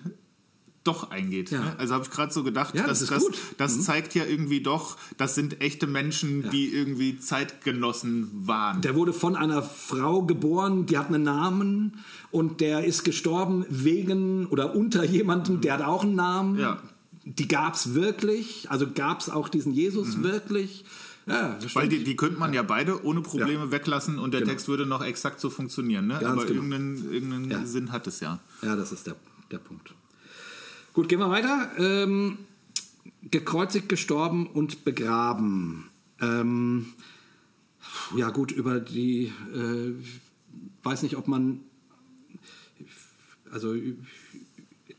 [0.84, 1.52] doch eingeht.
[1.52, 1.60] Ja.
[1.62, 1.76] Ne?
[1.78, 3.24] Also habe ich gerade so gedacht, Ja, dass, das das,
[3.58, 3.82] das Mhm.
[3.82, 8.82] zeigt ja irgendwie doch, das sind echte Menschen, die irgendwie Zeitgenossen waren.
[8.82, 12.00] Der wurde von einer Frau geboren, die hat einen Namen
[12.32, 16.60] und der ist gestorben wegen oder unter jemandem, der hat auch einen Namen.
[16.60, 16.82] Ja.
[17.26, 20.84] Die gab es wirklich, also gab es auch diesen Jesus wirklich.
[21.26, 23.72] Ja, Weil die, die könnte man ja beide ohne Probleme Ja.
[23.72, 24.52] weglassen und der Genau.
[24.52, 26.08] Text würde noch exakt so funktionieren.
[26.08, 26.16] Ne?
[26.20, 26.56] Ganz Aber genau.
[26.56, 27.66] irgendeinen, irgendeinen Ja.
[27.66, 28.40] Sinn hat es ja.
[28.62, 29.16] Ja, das ist der,
[29.50, 29.94] der Punkt.
[30.94, 31.72] Gut, gehen wir weiter.
[31.78, 32.38] Ähm,
[33.24, 35.90] gekreuzigt, gestorben und begraben.
[36.22, 36.94] Ähm,
[38.16, 39.94] ja gut, über die, äh,
[40.84, 41.62] weiß nicht, ob man,
[43.52, 43.76] also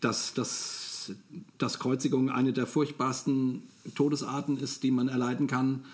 [0.01, 1.13] dass, dass,
[1.59, 3.63] dass Kreuzigung eine der furchtbarsten
[3.95, 5.85] Todesarten ist, die man erleiden kann.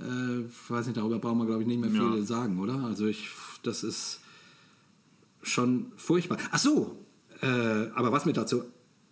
[0.00, 2.24] Äh, weiß nicht, darüber brauchen wir, glaube ich, nicht mehr viel Ja.
[2.24, 2.82] sagen, oder?
[2.84, 3.28] Also ich,
[3.62, 4.18] das ist
[5.42, 6.38] schon furchtbar.
[6.50, 6.98] Ach so,
[7.40, 7.46] äh,
[7.94, 8.64] aber was mir dazu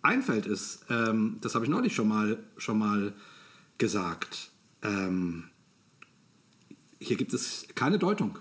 [0.03, 3.13] einfällt ist, ähm, das habe ich neulich schon mal, schon mal
[3.77, 4.51] gesagt.
[4.81, 5.45] Ähm,
[6.99, 8.37] hier gibt es keine Deutung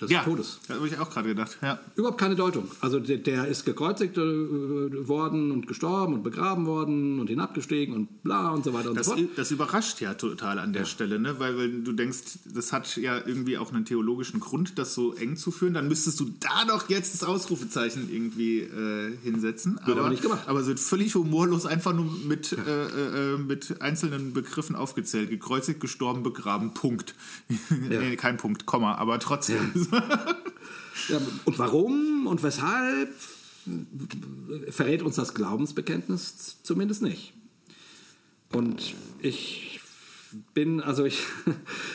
[0.00, 0.60] des Ja, Todes.
[0.68, 1.58] da habe ich auch gerade gedacht.
[1.62, 1.80] Ja.
[1.96, 2.68] Überhaupt keine Deutung.
[2.80, 4.20] Also der, der ist gekreuzigt äh,
[5.08, 9.06] worden und gestorben und begraben worden und hinabgestiegen und bla und so weiter und Das,
[9.06, 9.28] so fort.
[9.36, 11.38] das überrascht ja total an der Stelle, ne?
[11.38, 12.18] weil wenn du denkst,
[12.54, 16.20] das hat ja irgendwie auch einen theologischen Grund, das so eng zu führen, dann müsstest
[16.20, 19.80] du da doch jetzt das Ausrufezeichen irgendwie äh, hinsetzen.
[19.84, 20.42] Wird aber nicht gemacht.
[20.46, 25.30] Aber es wird völlig humorlos einfach nur mit, äh, äh, mit einzelnen Begriffen aufgezählt.
[25.30, 27.14] Gekreuzigt, gestorben, begraben, Punkt.
[27.88, 29.72] nee, kein Punkt, Komma, aber trotzdem.
[31.08, 33.08] Ja, und warum und weshalb
[34.68, 37.32] verrät uns das Glaubensbekenntnis zumindest nicht.
[38.52, 39.80] Und ich
[40.54, 41.22] bin, also ich,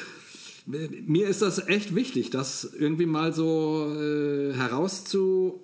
[0.65, 5.61] mir ist das echt wichtig, das irgendwie mal so äh, herauszustellen,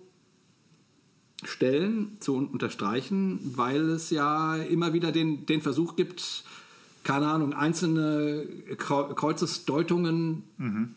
[2.19, 6.43] zu unterstreichen, weil es ja immer wieder den, den Versuch gibt,
[7.03, 8.45] keine Ahnung, einzelne
[8.75, 10.43] Kreu- Kreuzesdeutungen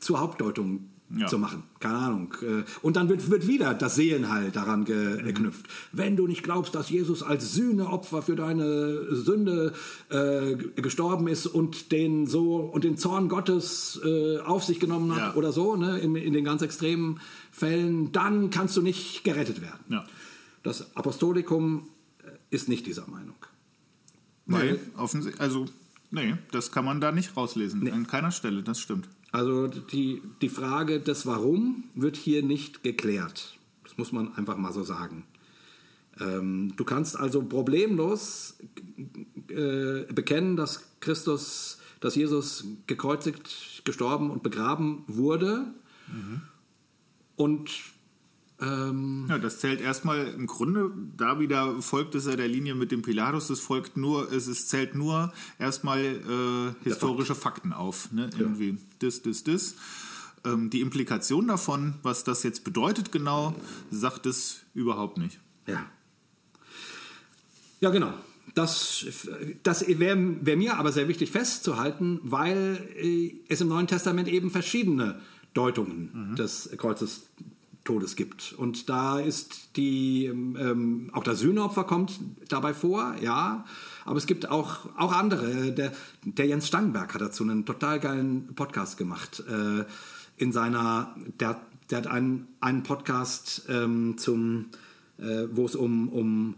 [0.01, 1.27] zu Hauptdeutungen Ja.
[1.27, 1.63] zu machen.
[1.79, 2.35] Keine Ahnung.
[2.41, 5.67] Äh, Und dann wird, wird wieder das Seelenheil daran geknüpft.
[5.93, 9.75] Wenn du nicht glaubst, dass Jesus als Sühneopfer für deine Sünde
[10.09, 15.19] äh, gestorben ist und den so und den Zorn Gottes äh, auf sich genommen hat
[15.19, 15.35] Ja.
[15.35, 17.21] oder so, ne, in, in den ganz extremen
[17.51, 19.81] Fällen, dann kannst du nicht gerettet werden.
[19.89, 20.05] Ja.
[20.63, 21.89] Das Apostolikum
[22.25, 23.35] äh, ist nicht dieser Meinung.
[24.47, 25.67] Nee, offensichtlich, also,
[26.11, 27.87] nee, das kann man da nicht rauslesen.
[27.93, 29.09] An keiner Stelle, das stimmt.
[29.33, 33.59] Also die, die Frage des Warum wird hier nicht geklärt.
[33.83, 35.25] Das muss man einfach mal so sagen.
[36.21, 38.59] Ähm, du kannst also problemlos
[39.49, 45.65] äh, bekennen, dass Christus, dass Jesus gekreuzigt, gestorben und begraben wurde.
[47.37, 47.71] Und
[48.63, 52.93] ähm, Ja, das zählt erstmal im Grunde, da wieder folgt es ja der Linie mit
[52.93, 58.13] dem Pilatus, es folgt nur, es, es zählt nur erstmal äh, historische Fakten auf.
[58.13, 58.31] Ne?
[58.39, 59.75] Irgendwie das, das, das.
[60.45, 63.55] Ähm, die Implikation davon, was das jetzt bedeutet genau,
[63.91, 65.41] sagt es überhaupt nicht.
[65.67, 65.85] Ja.
[67.81, 68.13] Ja, genau.
[68.55, 69.07] Das,
[69.63, 74.51] das wäre wär mir aber sehr wichtig festzuhalten, weil äh, es im Neuen Testament eben
[74.51, 75.21] verschiedene
[75.55, 77.27] Deutungen des Kreuzes
[77.85, 78.53] Todes gibt.
[78.53, 83.65] Und da ist die, ähm, auch das Sühneopfer kommt dabei vor, ja.
[84.05, 85.73] Aber es gibt auch, auch andere.
[85.73, 85.93] Der,
[86.25, 89.43] der Jens Stangenberg hat dazu einen total geilen Podcast gemacht.
[89.49, 89.85] Äh,
[90.37, 91.61] in seiner, der,
[91.91, 94.67] der hat einen, einen Podcast ähm, zum,
[95.19, 96.57] äh, wo es um, um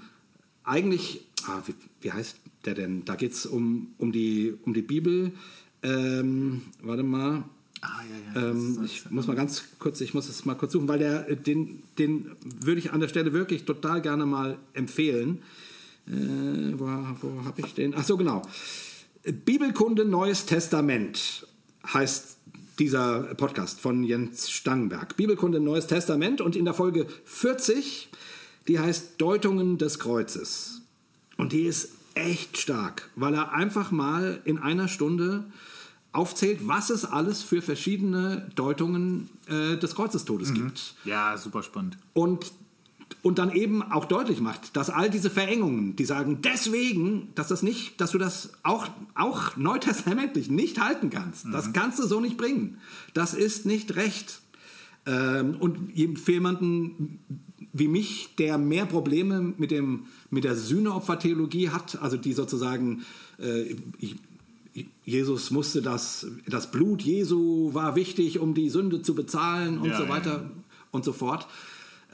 [0.62, 3.04] eigentlich, ah, wie, wie heißt der denn?
[3.04, 5.32] Da geht es um, um, die, um die Bibel.
[5.82, 7.44] Ähm, warte mal.
[7.84, 8.00] Ah,
[8.34, 8.50] ja, ja.
[8.50, 11.36] Ähm, ich muss mal ganz kurz, ich muss es mal kurz suchen, weil der, äh,
[11.36, 15.42] den, den würde ich an der Stelle wirklich total gerne mal empfehlen.
[16.06, 16.86] Äh, wo
[17.20, 17.94] wo habe ich den?
[17.94, 18.42] Ach so, genau.
[19.22, 21.46] Bibelkunde Neues Testament
[21.86, 22.36] heißt
[22.78, 25.16] dieser Podcast von Jens Stangenberg.
[25.16, 28.08] Bibelkunde Neues Testament und in der Folge 40,
[28.66, 30.80] die heißt Deutungen des Kreuzes.
[31.36, 35.44] Und die ist echt stark, weil er einfach mal in einer Stunde
[36.14, 40.94] aufzählt, was es alles für verschiedene Deutungen äh, des Kreuzestodes gibt.
[41.04, 41.96] Ja, super spannend.
[42.12, 42.52] Und,
[43.22, 47.62] und dann eben auch deutlich macht, dass all diese Verengungen, die sagen, deswegen, dass das
[47.62, 51.46] nicht, dass du das auch, auch neutestamentlich nicht halten kannst.
[51.52, 52.78] Das kannst du so nicht bringen.
[53.12, 54.40] Das ist nicht recht.
[55.06, 57.18] Ähm, und für jemanden
[57.72, 63.02] wie mich, der mehr Probleme mit, dem, mit der Sühneopfertheologie hat, also die sozusagen,
[63.38, 64.14] äh, ich,
[65.04, 69.98] Jesus musste das, das Blut Jesu war wichtig, um die Sünde zu bezahlen und Ja,
[69.98, 70.50] so weiter ja.
[70.90, 71.46] und so fort,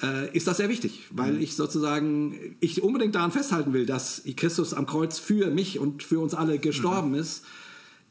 [0.03, 4.75] äh, ist das sehr wichtig, weil ich sozusagen, ich unbedingt daran festhalten will, dass Christus
[4.75, 7.45] am Kreuz für mich und für uns alle gestorben ist.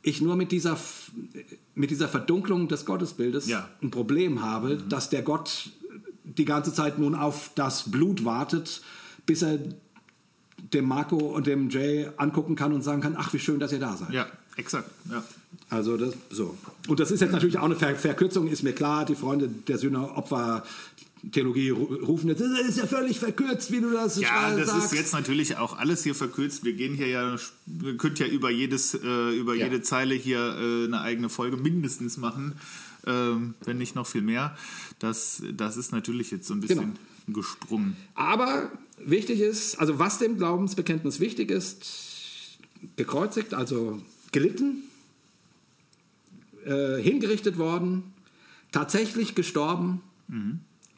[0.01, 0.77] Ich nur mit dieser,
[1.75, 3.69] mit dieser Verdunklung des Gottesbildes Ja.
[3.81, 5.71] ein Problem habe, dass der Gott
[6.23, 8.81] die ganze Zeit nun auf das Blut wartet,
[9.25, 9.59] bis er
[10.73, 13.79] dem Marco und dem Jay angucken kann und sagen kann, ach, wie schön, dass ihr
[13.79, 14.11] da seid.
[14.11, 14.27] Ja,
[14.57, 14.89] exakt.
[15.09, 15.23] Ja.
[15.69, 16.57] Also das so.
[16.87, 19.05] Und das ist jetzt natürlich auch eine Ver Verkürzung, ist mir klar.
[19.05, 24.19] Die Freunde der Sühneopfer-Theologie ru- rufen jetzt, das ist ja völlig verkürzt, wie du das
[24.19, 24.85] Ja, äh, das sagst.
[24.93, 26.63] ist jetzt natürlich auch alles hier verkürzt.
[26.63, 29.65] Wir gehen hier ja, wir könnt ja über jedes, äh, über Ja.
[29.65, 32.53] jede Zeile hier äh, eine eigene Folge mindestens machen,
[33.05, 34.55] ähm, wenn nicht noch viel mehr.
[34.99, 37.95] Das, das ist natürlich jetzt so ein bisschen gesprungen.
[38.15, 38.71] Aber
[39.03, 42.57] wichtig ist, also was dem Glaubensbekenntnis wichtig ist,
[42.95, 44.01] gekreuzigt, also
[44.31, 44.83] gelitten,
[46.65, 48.13] äh, hingerichtet worden,
[48.71, 50.01] tatsächlich gestorben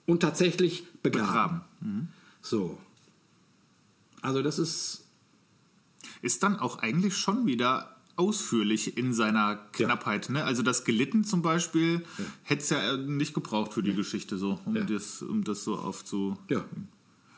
[0.05, 1.61] und tatsächlich begraben.
[1.79, 2.07] Begraben.
[2.41, 2.77] So.
[4.21, 5.05] Also das ist
[6.21, 10.29] Ist dann auch eigentlich schon wieder ausführlich in seiner Knappheit.
[10.29, 10.43] Ne?
[10.43, 12.03] Also das Gelitten zum Beispiel
[12.43, 14.83] hätte es ja nicht gebraucht für die Geschichte so, um, Ja.
[14.83, 16.37] das, um das so aufzu...
[16.49, 16.63] Ja.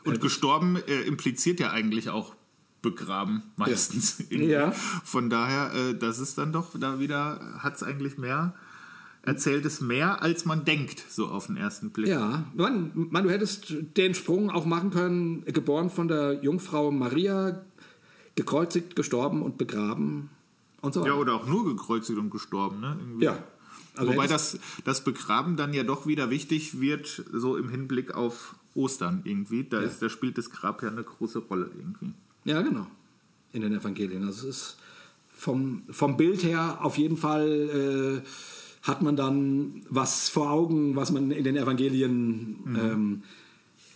[0.04, 2.34] Und gestorben äh, impliziert ja eigentlich auch
[2.82, 4.22] begraben meistens.
[4.30, 4.72] Ja.
[4.72, 8.54] Von daher, äh, das ist dann doch da wieder, hat es eigentlich mehr,
[9.22, 12.08] erzählt es mehr, als man denkt, so auf den ersten Blick.
[12.08, 17.64] Ja, man, man, du hättest den Sprung auch machen können, geboren von der Jungfrau Maria,
[18.34, 20.28] gekreuzigt, gestorben und begraben
[20.82, 21.18] und so Ja, weiter.
[21.20, 22.96] oder auch nur gekreuzigt und gestorben, ne?
[23.00, 23.24] Irgendwie.
[23.24, 23.42] Ja.
[23.96, 28.56] Also Wobei das, das Begraben dann ja doch wieder wichtig wird, so im Hinblick auf
[28.74, 29.64] Ostern irgendwie.
[29.64, 32.12] Da, ist, da spielt das Grab ja eine große Rolle irgendwie.
[32.44, 32.86] Ja, genau.
[33.52, 34.24] In den Evangelien.
[34.24, 34.76] Also es ist
[35.32, 38.28] vom, vom Bild her auf jeden Fall äh,
[38.82, 43.22] hat man dann was vor Augen, was man in den Evangelien ähm,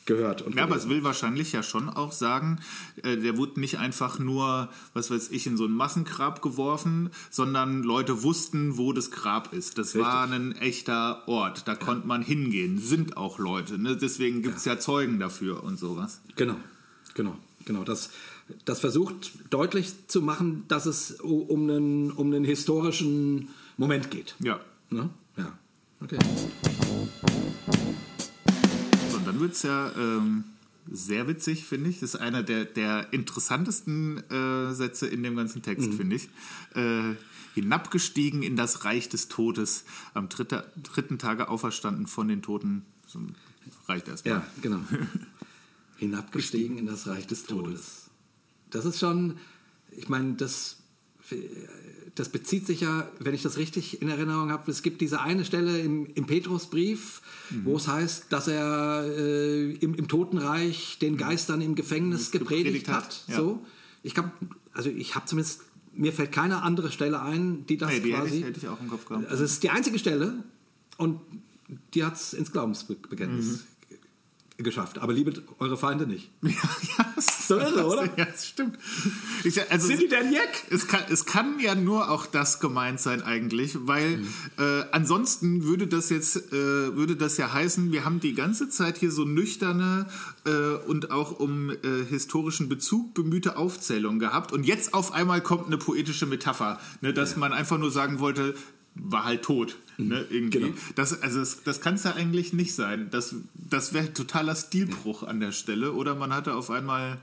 [0.09, 0.43] gehört.
[0.43, 2.59] Und Ja, aber es will wahrscheinlich ja schon auch sagen,
[3.05, 7.85] äh, der wurde nicht einfach nur, was weiß ich, in so ein Massengrab geworfen, sondern
[7.85, 9.78] Leute wussten, wo das Grab ist.
[9.78, 13.78] Das war ein echter Ort, da konnte man hingehen, sind auch Leute.
[13.78, 13.97] Ne?
[13.97, 14.78] Deswegen gibt es ja.
[14.78, 16.20] Zeugen dafür und sowas.
[16.36, 16.56] Genau,
[17.14, 17.36] genau,
[17.66, 17.85] genau.
[17.85, 18.10] Das,
[18.64, 24.35] das versucht deutlich zu machen, dass es um einen, um einen historischen Moment geht.
[24.40, 24.59] Ja.
[24.89, 25.10] Ne?
[25.36, 25.52] Ja,
[26.01, 26.18] okay.
[29.28, 30.44] Dann wird es ja ähm,
[30.90, 32.00] sehr witzig, finde ich.
[32.00, 36.30] Das ist einer der, der interessantesten äh, Sätze in dem ganzen Text, finde ich.
[36.74, 37.14] Äh,
[37.52, 39.84] hinabgestiegen in das Reich des Todes,
[40.14, 42.86] am dritte, dritten Tage auferstanden von den Toten.
[43.06, 43.20] So,
[43.86, 44.36] reicht erstmal.
[44.36, 44.80] Ja, genau.
[45.98, 48.09] Hinabgestiegen in das Reich des Todes.
[48.70, 49.36] Das ist schon,
[49.90, 50.78] ich meine, das,
[52.19, 55.45] das bezieht sich ja, wenn ich das richtig in Erinnerung habe, es gibt diese eine
[55.45, 57.23] Stelle im, im Petrusbrief,
[57.65, 62.89] wo es heißt, dass er äh, im, im Totenreich den Geistern im Gefängnis gepredigt, gepredigt
[62.89, 63.05] hat.
[63.05, 63.36] hat, ja.
[63.36, 63.65] So.
[64.03, 64.32] Ich glaube,
[64.73, 65.62] also ich habe zumindest,
[65.95, 68.39] mir fällt keine andere Stelle ein, die das Nee, die hätte quasi.
[68.39, 69.27] ich, hätte ich auch im Kopf gehabt.
[69.28, 70.45] Also es ist die einzige Stelle
[70.97, 71.20] und
[71.95, 73.59] die hat es ins Glaubensbekenntnis Mhm.
[74.59, 74.98] Ge- geschafft.
[74.98, 76.30] Aber liebet eure Feinde nicht.
[76.43, 76.52] Ja,
[76.98, 78.05] ja, So irre, oder?
[78.18, 78.78] Ja, das stimmt.
[79.44, 80.64] Ich, also, Sind die denn Jack?
[80.70, 84.22] Es kann, es kann ja nur auch das gemeint sein eigentlich, weil
[84.59, 88.98] äh, ansonsten würde das jetzt äh, würde das ja heißen, wir haben die ganze Zeit
[88.98, 90.06] hier so nüchterne
[90.44, 90.51] äh,
[90.86, 91.76] und auch um äh,
[92.09, 97.36] historischen Bezug bemühte Aufzählungen gehabt und jetzt auf einmal kommt eine poetische Metapher, ne, dass
[97.36, 98.55] man einfach nur sagen wollte,
[98.98, 99.76] war halt tot.
[99.96, 100.60] Ne, irgendwie.
[100.60, 100.74] Genau.
[100.94, 103.08] Das, also das, das kann es ja eigentlich nicht sein.
[103.10, 105.92] Das, das wäre totaler Stilbruch an der Stelle.
[105.92, 107.18] Oder man hatte auf einmal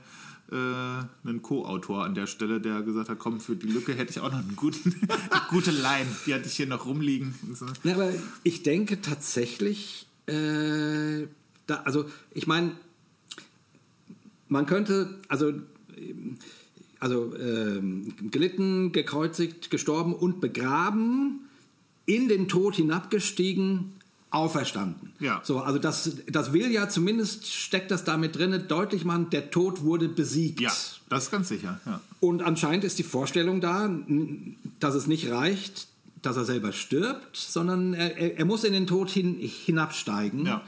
[0.52, 4.20] äh, einen Co-Autor an der Stelle, der gesagt hat, komm, für die Lücke hätte ich
[4.20, 4.94] auch noch einen guten,
[5.30, 6.06] eine gute Line.
[6.26, 7.34] Die hatte ich hier noch rumliegen.
[7.54, 7.66] So.
[7.82, 8.12] Ja, aber
[8.42, 11.26] ich denke tatsächlich, äh,
[11.66, 12.72] da, also ich meine,
[14.48, 15.52] man könnte, also,
[17.00, 21.45] also ähm, gelitten, gekreuzigt, gestorben und begraben,
[22.06, 23.92] in den Tod hinabgestiegen,
[24.30, 25.12] auferstanden.
[25.20, 25.40] Ja.
[25.44, 29.82] So, also das, das will ja zumindest, steckt das damit drin, deutlich machen, der Tod
[29.82, 30.60] wurde besiegt.
[30.60, 30.72] Ja,
[31.08, 31.80] das ist ganz sicher.
[31.86, 32.00] Ja.
[32.20, 33.88] Und anscheinend ist die Vorstellung da,
[34.80, 35.88] dass es nicht reicht,
[36.22, 40.62] dass er selber stirbt, sondern er, er, muss in den Tod hin, hinabsteigen, Ja.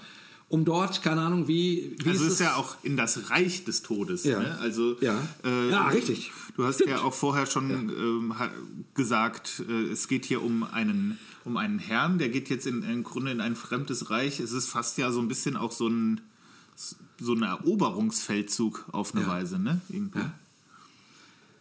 [0.48, 3.64] um dort, keine Ahnung, wie, wie Also es es ist ja auch in das Reich
[3.64, 4.24] des Todes.
[4.24, 4.38] Ja.
[4.38, 4.58] Ne?
[4.60, 5.18] Also, Ja.
[5.44, 6.30] äh, Ja, richtig.
[6.56, 8.50] Du hast ja auch vorher schon ha-
[8.94, 13.04] gesagt, äh, es geht hier um einen, um einen Herrn, der geht jetzt in, im
[13.04, 14.40] Grunde in ein fremdes Reich.
[14.40, 16.20] Es ist fast ja so ein bisschen auch so ein,
[17.20, 19.28] so ein Eroberungsfeldzug auf eine Ja.
[19.28, 19.58] Weise.
[19.58, 19.80] Ne?
[19.88, 20.20] Irgendwie.
[20.20, 20.32] Ja.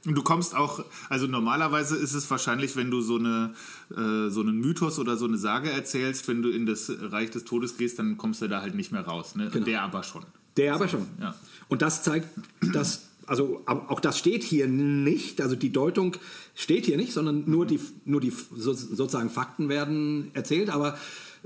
[0.05, 3.53] Und du kommst auch, also normalerweise ist es wahrscheinlich, wenn du so, eine,
[3.91, 7.43] äh, so einen Mythos oder so eine Sage erzählst, wenn du in das Reich des
[7.43, 9.35] Todes gehst, dann kommst du da halt nicht mehr raus.
[9.35, 9.49] Ne?
[9.49, 9.65] Genau.
[9.65, 10.23] Der aber schon.
[10.55, 11.07] Der aber schon.
[11.19, 11.35] Ja.
[11.67, 12.29] Und das zeigt,
[12.73, 16.15] dass, also auch das steht hier nicht, also die Deutung
[16.55, 20.97] steht hier nicht, sondern nur die, nur die so, sozusagen Fakten werden erzählt, aber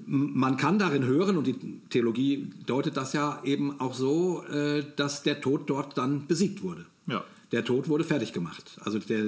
[0.06, 1.56] man kann darin hören, und die
[1.90, 6.86] Theologie deutet das ja eben auch so, äh, dass der Tod dort dann besiegt wurde.
[7.08, 7.24] Ja.
[7.52, 8.80] Der Tod wurde fertig gemacht.
[8.84, 9.26] Also der,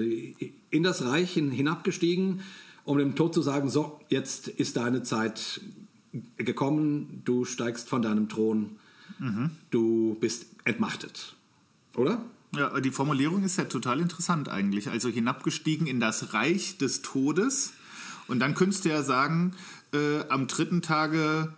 [0.69, 2.41] in das Reich hin, hinabgestiegen,
[2.85, 5.59] um dem Tod zu sagen, so, jetzt ist deine Zeit
[6.37, 8.77] gekommen, du steigst von deinem Thron,
[9.71, 11.35] du bist entmachtet.
[11.95, 12.23] Oder?
[12.55, 14.89] Ja, die Formulierung ist ja total interessant eigentlich.
[14.89, 17.73] Also hinabgestiegen in das Reich des Todes.
[18.27, 19.53] Und dann könntest du ja sagen,
[19.91, 21.53] äh, am dritten Tage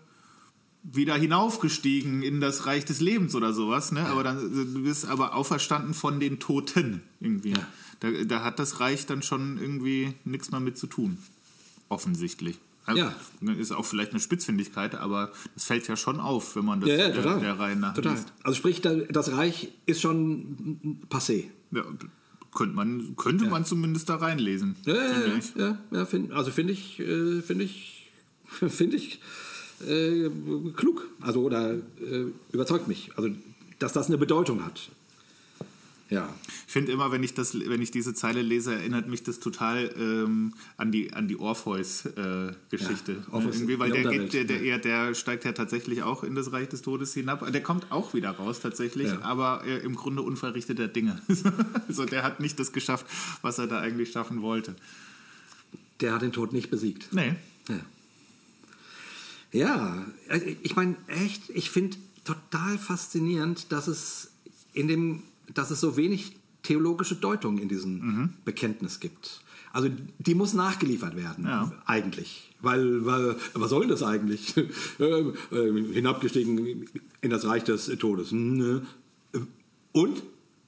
[0.83, 3.91] wieder hinaufgestiegen in das Reich des Lebens oder sowas.
[3.91, 4.05] Ne?
[4.05, 7.51] Aber dann äh, du bist aber auferstanden von den Toten irgendwie.
[7.51, 7.67] Ja.
[7.99, 11.17] Da, da hat das Reich dann schon irgendwie nichts mehr mit zu tun.
[11.89, 12.59] Offensichtlich.
[12.93, 13.15] Ja.
[13.57, 16.95] Ist auch vielleicht eine Spitzfindigkeit, aber es fällt ja schon auf, wenn man das Ja,
[16.95, 17.39] ja, der, total.
[17.39, 18.13] der Reihe nach total.
[18.13, 18.33] liest.
[18.43, 21.45] Also sprich, da- das Reich ist schon passé.
[21.71, 21.83] Ja,
[22.53, 24.75] könnte man, könnte man zumindest da reinlesen.
[24.85, 28.11] Ja, ja, ja, ja, ja find, also finde ich, äh, finde ich,
[28.67, 29.19] finde ich
[29.87, 30.29] äh,
[30.75, 31.07] klug.
[31.21, 31.79] Also oder äh,
[32.51, 33.11] überzeugt mich.
[33.17, 33.29] Also
[33.79, 34.89] dass das eine Bedeutung hat.
[36.09, 36.29] Ja.
[36.67, 39.91] Ich finde immer, wenn ich, das, wenn ich diese Zeile lese, erinnert mich das total
[39.97, 43.11] ähm, an die, an die Orpheus-Geschichte.
[43.13, 46.51] Ja, Orpheus Irgendwie, weil der geht, der, der, der steigt ja tatsächlich auch in das
[46.51, 47.51] Reich des Todes hinab.
[47.51, 49.21] Der kommt auch wieder raus tatsächlich, Ja.
[49.21, 51.19] aber äh, im Grunde unverrichteter Dinge.
[51.87, 53.07] also der hat nicht das geschafft,
[53.41, 54.75] was er da eigentlich schaffen wollte.
[56.01, 57.07] Der hat den Tod nicht besiegt.
[57.13, 57.33] Nee.
[57.67, 57.79] Ja,
[59.51, 64.29] ja also ich meine, echt, ich finde total faszinierend, dass es
[64.73, 65.23] in dem,
[65.53, 69.41] dass es so wenig theologische Deutung in diesem Bekenntnis gibt.
[69.71, 69.89] Also
[70.19, 71.71] die muss nachgeliefert werden, Ja.
[71.85, 72.53] eigentlich.
[72.61, 74.55] Weil, weil, was soll das eigentlich?
[74.99, 76.85] Ähm, ähm, hinabgestiegen
[77.21, 78.31] in das Reich des Todes.
[78.31, 78.81] Nö.
[79.91, 80.23] Und?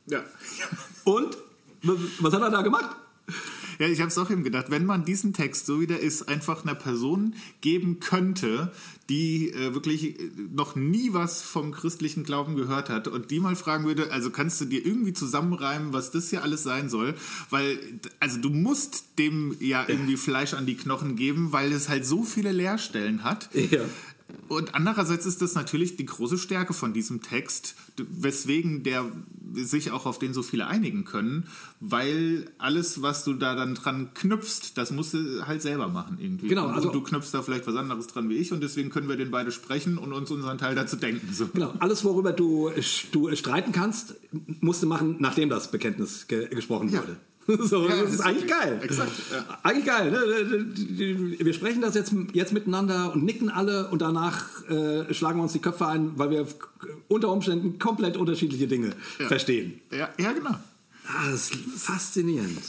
[0.07, 0.23] Ja.
[1.05, 1.37] Und?
[2.19, 2.95] Was hat er da gemacht?
[3.79, 6.27] Ja, ich habe es auch eben gedacht, wenn man diesen Text, so wie der ist,
[6.27, 8.71] einfach einer Person geben könnte,
[9.09, 13.55] die äh, wirklich äh, noch nie was vom christlichen Glauben gehört hat und die mal
[13.55, 17.15] fragen würde, also kannst du dir irgendwie zusammenreimen, was das hier alles sein soll?
[17.49, 17.79] Weil,
[18.19, 22.23] also du musst dem ja irgendwie Fleisch an die Knochen geben, weil es halt so
[22.23, 23.49] viele Leerstellen hat.
[23.53, 23.81] Ja.
[24.49, 29.05] Und andererseits ist das natürlich die große Stärke von diesem Text, weswegen der
[29.53, 31.47] sich auch auf den so viele einigen können,
[31.79, 36.47] weil alles, was du da dann dran knüpfst, das musst du halt selber machen irgendwie.
[36.49, 39.07] Genau, Und also- du knüpfst da vielleicht was anderes dran wie ich und deswegen können
[39.07, 41.33] wir den beide sprechen und uns unseren Teil dazu denken.
[41.33, 41.47] So.
[41.47, 42.71] Genau, alles, worüber du,
[43.11, 44.15] du streiten kannst,
[44.59, 47.01] musst du machen, nachdem das Bekenntnis ge gesprochen Ja.
[47.01, 47.17] wurde.
[47.59, 48.79] So, Ja, das das ist eigentlich geil.
[48.83, 49.59] exakt, ja.
[49.63, 50.11] Eigentlich geil.
[50.11, 51.37] Ne?
[51.45, 55.53] Wir sprechen das jetzt, jetzt miteinander und nicken alle und danach äh, schlagen wir uns
[55.53, 56.45] die Köpfe ein, weil wir
[57.07, 58.91] unter Umständen komplett unterschiedliche Dinge
[59.27, 59.79] verstehen.
[59.91, 60.55] Ja, ja, genau.
[61.07, 62.61] Ah, das ist faszinierend.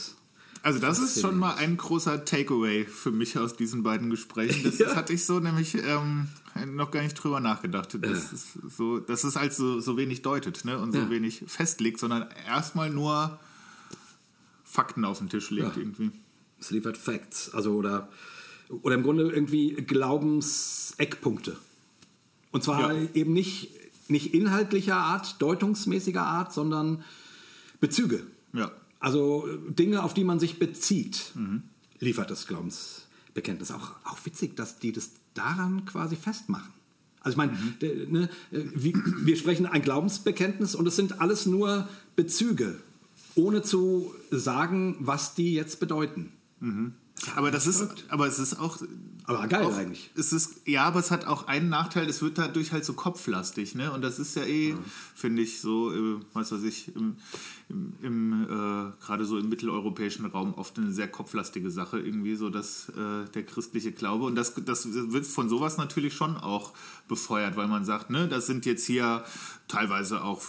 [0.63, 4.63] Also das ist schon mal ein großer Takeaway für mich aus diesen beiden Gesprächen.
[4.63, 4.95] Das, das Ja.
[4.95, 6.27] hatte ich so nämlich ähm,
[6.75, 7.97] noch gar nicht drüber nachgedacht.
[8.01, 8.47] Das ist
[8.77, 10.77] so, dass es halt so, so wenig deutet ne?
[10.79, 11.09] und so Ja.
[11.09, 13.39] wenig festlegt, sondern erstmal nur
[14.71, 15.81] Fakten auf den Tisch legt Ja.
[15.81, 16.11] irgendwie.
[16.59, 17.53] Es liefert Facts.
[17.53, 18.09] Also oder,
[18.81, 21.57] oder im Grunde irgendwie Glaubenseckpunkte.
[22.51, 23.07] Und zwar Ja.
[23.13, 23.71] eben nicht,
[24.09, 27.03] nicht inhaltlicher Art, deutungsmäßiger Art, sondern
[27.79, 28.25] Bezüge.
[28.53, 28.71] Ja.
[28.99, 31.31] Also Dinge, auf die man sich bezieht,
[31.99, 33.71] liefert das Glaubensbekenntnis.
[33.71, 36.73] Auch, auch witzig, dass die das daran quasi festmachen.
[37.21, 41.87] Also ich meine, der- ne, äh, wir sprechen ein Glaubensbekenntnis und es sind alles nur
[42.15, 42.81] Bezüge,
[43.39, 46.33] ohne zu sagen, was die jetzt bedeuten.
[47.35, 48.77] Aber das ist, aber es ist auch.
[49.25, 50.09] Aber geil auch, eigentlich.
[50.15, 53.75] Es ist, ja, aber es hat auch einen Nachteil, es wird dadurch halt so kopflastig,
[53.75, 53.91] ne?
[53.91, 54.75] Und das ist ja eh,
[55.13, 57.17] finde ich, so, äh, was weiß ich, im,
[57.69, 62.49] im, im äh, gerade so im mitteleuropäischen Raum oft eine sehr kopflastige Sache, irgendwie so,
[62.49, 64.25] dass äh, der christliche Glaube.
[64.25, 66.73] Und das, das wird von sowas natürlich schon auch
[67.07, 69.23] befeuert, weil man sagt, ne, das sind jetzt hier
[69.67, 70.41] teilweise auch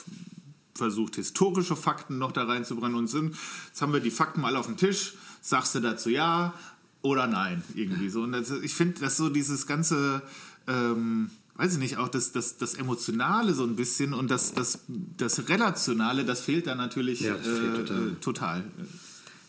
[0.74, 3.36] versucht, historische Fakten noch da reinzubringen und sind,
[3.68, 6.54] jetzt haben wir die Fakten mal auf dem Tisch, sagst du dazu ja
[7.02, 8.22] oder nein, irgendwie so.
[8.22, 10.22] Und das, ich finde, dass so dieses ganze,
[10.66, 14.80] ähm, weiß ich nicht, auch das, das, das Emotionale so ein bisschen und das, das,
[14.88, 18.08] das Relationale, das fehlt da natürlich Ja, das fehlt äh, total.
[18.08, 18.64] äh, total.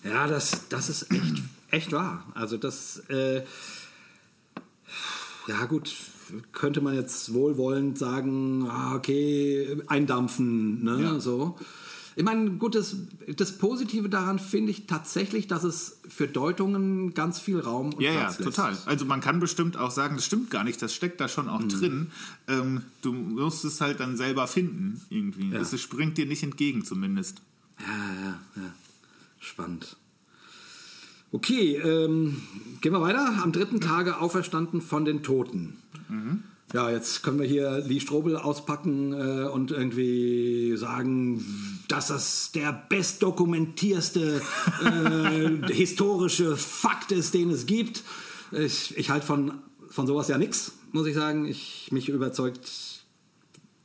[0.04, 2.26] Ja, das, das ist echt, echt wahr.
[2.34, 3.44] Also das, äh,
[5.48, 5.94] ja gut,
[6.52, 11.20] könnte man jetzt wohlwollend sagen, ah, okay, eindampfen, ne, Ja.
[11.20, 11.58] so.
[12.18, 12.98] Ich meine, gut, das,
[13.38, 18.12] das Positive daran finde ich tatsächlich, dass es für Deutungen ganz viel Raum und Ja,
[18.12, 18.56] ja, Platz lässt.
[18.58, 18.78] total.
[18.86, 21.52] Also man kann bestimmt auch sagen, das stimmt gar nicht, das steckt da schon Mhm.
[21.52, 22.12] auch drin.
[22.50, 25.52] Ähm, du musst es halt dann selber finden, irgendwie.
[25.52, 25.62] Ja.
[25.62, 27.42] Es springt dir nicht entgegen, zumindest.
[27.80, 27.86] Ja,
[28.26, 28.74] ja, ja.
[29.40, 29.96] Spannend.
[31.32, 32.42] Okay, ähm,
[32.82, 33.42] gehen wir weiter.
[33.42, 35.78] Am dritten Tage auferstanden von den Toten.
[36.74, 41.44] Ja, jetzt können wir hier Lee Strobel auspacken äh, und irgendwie sagen,
[41.90, 44.42] dass das der bestdokumentierste
[44.82, 48.04] äh, historische Fakt ist, den es gibt.
[48.52, 49.54] Ich, ich halte von,
[49.90, 51.46] von sowas ja nichts, muss ich sagen.
[51.46, 53.04] Ich, mich überzeugt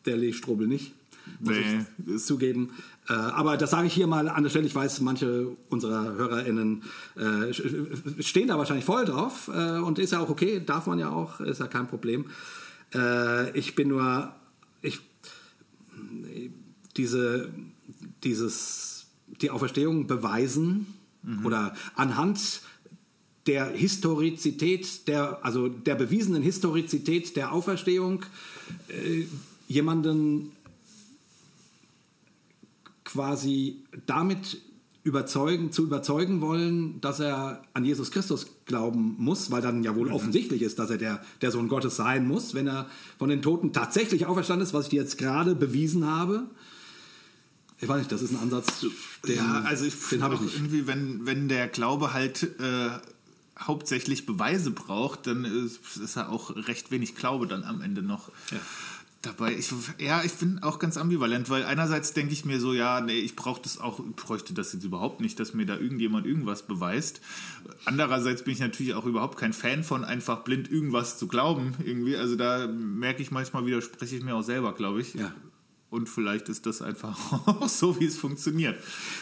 [0.04, 0.92] der Lee Strobel nicht.
[1.40, 2.70] Muss Nee, ich zugeben.
[3.08, 4.66] Äh, aber das sage ich hier mal an der Stelle.
[4.66, 6.82] Ich weiß, manche unserer HörerInnen
[7.16, 7.52] äh,
[8.22, 9.50] stehen da wahrscheinlich voll drauf.
[9.52, 12.26] Äh, und ist ja auch okay, darf man ja auch, ist ja kein Problem.
[12.94, 14.32] Äh, ich bin nur,
[14.82, 15.00] ich,
[16.96, 17.50] diese,
[18.24, 19.06] dieses,
[19.40, 20.86] die Auferstehung beweisen
[21.44, 22.60] oder anhand
[23.46, 28.24] der Historizität, der, also der bewiesenen Historizität der Auferstehung
[28.88, 29.26] äh,
[29.68, 30.52] jemanden
[33.16, 34.60] quasi damit
[35.02, 40.12] überzeugen, zu überzeugen wollen, dass er an Jesus Christus glauben muss, weil dann ja wohl
[40.12, 43.72] offensichtlich ist, dass er der, der Sohn Gottes sein muss, wenn er von den Toten
[43.72, 46.50] tatsächlich auferstanden ist, was ich dir jetzt gerade bewiesen habe.
[47.80, 48.84] Ich weiß nicht, das ist ein Ansatz,
[49.26, 50.56] den, ja, also ich den finde habe auch ich nicht.
[50.56, 52.90] irgendwie, wenn, wenn der Glaube halt äh,
[53.58, 58.30] hauptsächlich Beweise braucht, dann ist, ist er auch recht wenig Glaube dann am Ende noch.
[59.22, 63.00] Dabei, ich, ja, ich bin auch ganz ambivalent, weil einerseits denke ich mir so, ja,
[63.00, 66.66] nee, ich brauche das auch, bräuchte das jetzt überhaupt nicht, dass mir da irgendjemand irgendwas
[66.66, 67.20] beweist.
[67.86, 72.16] Andererseits bin ich natürlich auch überhaupt kein Fan von einfach blind irgendwas zu glauben, irgendwie.
[72.16, 75.14] Also da merke ich manchmal, widerspreche ich mir auch selber, glaube ich.
[75.14, 75.32] Ja.
[75.90, 77.16] Und vielleicht ist das einfach
[77.46, 78.76] auch so, wie es funktioniert.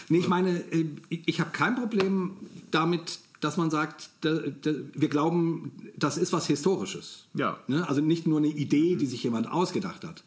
[0.09, 2.33] Nee, ich meine, äh, ich ich habe kein Problem
[2.71, 7.27] damit, dass man sagt, da, da, wir glauben, das ist was Historisches.
[7.35, 7.59] Ja.
[7.69, 7.87] Ne?
[7.89, 10.25] Also nicht nur eine Idee, die sich jemand ausgedacht hat.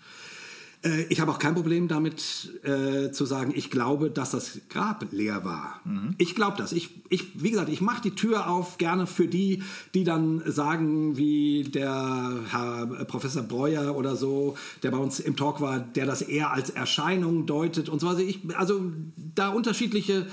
[0.84, 5.07] Äh, Ich habe auch kein Problem damit äh, zu sagen, ich glaube, dass das Grab
[5.11, 5.81] leer war.
[6.19, 6.72] Ich glaube das.
[6.73, 9.64] Ich, ich, wie gesagt, ich mache die Tür auf gerne für die,
[9.95, 15.60] die dann sagen, wie der Herr Professor Breuer oder so, der bei uns im Talk
[15.60, 18.19] war, der das eher als Erscheinung deutet und so weiter.
[18.19, 18.91] Ich, also
[19.35, 20.27] da unterschiedliche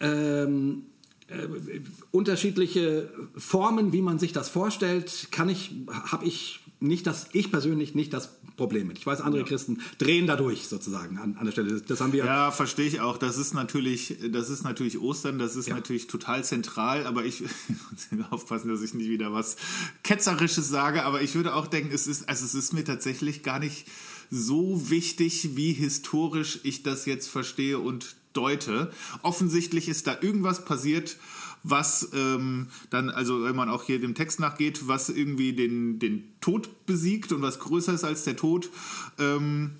[0.00, 0.82] ähm,
[1.28, 1.80] äh,
[2.10, 7.94] unterschiedliche Formen, wie man sich das vorstellt, kann ich, habe ich nicht das, ich persönlich
[7.94, 8.98] nicht das Problem mit.
[8.98, 11.72] Ich weiß, andere Christen drehen dadurch sozusagen an, an der Stelle.
[11.72, 12.24] Das, das haben wir.
[12.24, 13.18] Ja, verstehe ich auch.
[13.18, 15.74] Das ist natürlich, das ist natürlich Ostern, das ist Ja.
[15.74, 19.56] natürlich total zentral, aber ich muss aufpassen, dass ich nicht wieder was
[20.02, 23.58] Ketzerisches sage, aber ich würde auch denken, es ist, also es ist mir tatsächlich gar
[23.58, 23.86] nicht
[24.30, 28.90] so wichtig, wie historisch ich das jetzt verstehe und deute.
[29.22, 31.16] Offensichtlich ist da irgendwas passiert,
[31.64, 36.24] was ähm, dann, also wenn man auch hier dem Text nachgeht, was irgendwie den, den
[36.40, 38.70] Tod besiegt und was größer ist als der Tod.
[39.18, 39.72] Ähm,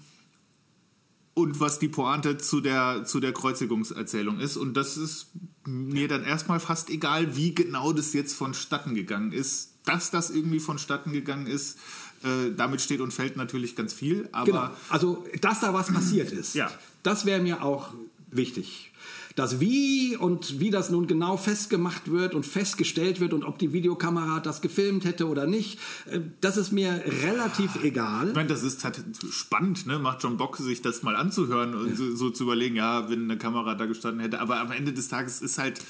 [1.35, 4.57] und was die Pointe zu der, zu der Kreuzigungserzählung ist.
[4.57, 5.29] Und das ist
[5.65, 9.71] mir dann erstmal fast egal, wie genau das jetzt vonstatten gegangen ist.
[9.85, 11.79] Dass das irgendwie vonstatten gegangen ist,
[12.25, 14.29] äh, damit steht und fällt natürlich ganz viel.
[14.33, 14.71] Aber Genau.
[14.89, 16.73] Also, dass da was passiert ist, Ja.
[17.05, 17.95] das wäre mir auch
[18.31, 18.93] wichtig.
[19.39, 23.73] Das Wie und wie das nun genau festgemacht wird und festgestellt wird und ob die
[23.73, 28.31] Videokamera das gefilmt hätte oder nicht, äh, das ist mir relativ egal.
[28.31, 29.01] ich meine, das ist halt
[29.31, 30.01] spannend, ne?
[30.01, 33.39] macht schon Bock, sich das mal anzuhören und so, so zu überlegen, ja, wenn eine
[33.39, 34.41] Kamera da gestanden hätte.
[34.41, 35.81] Aber am Ende des Tages ist halt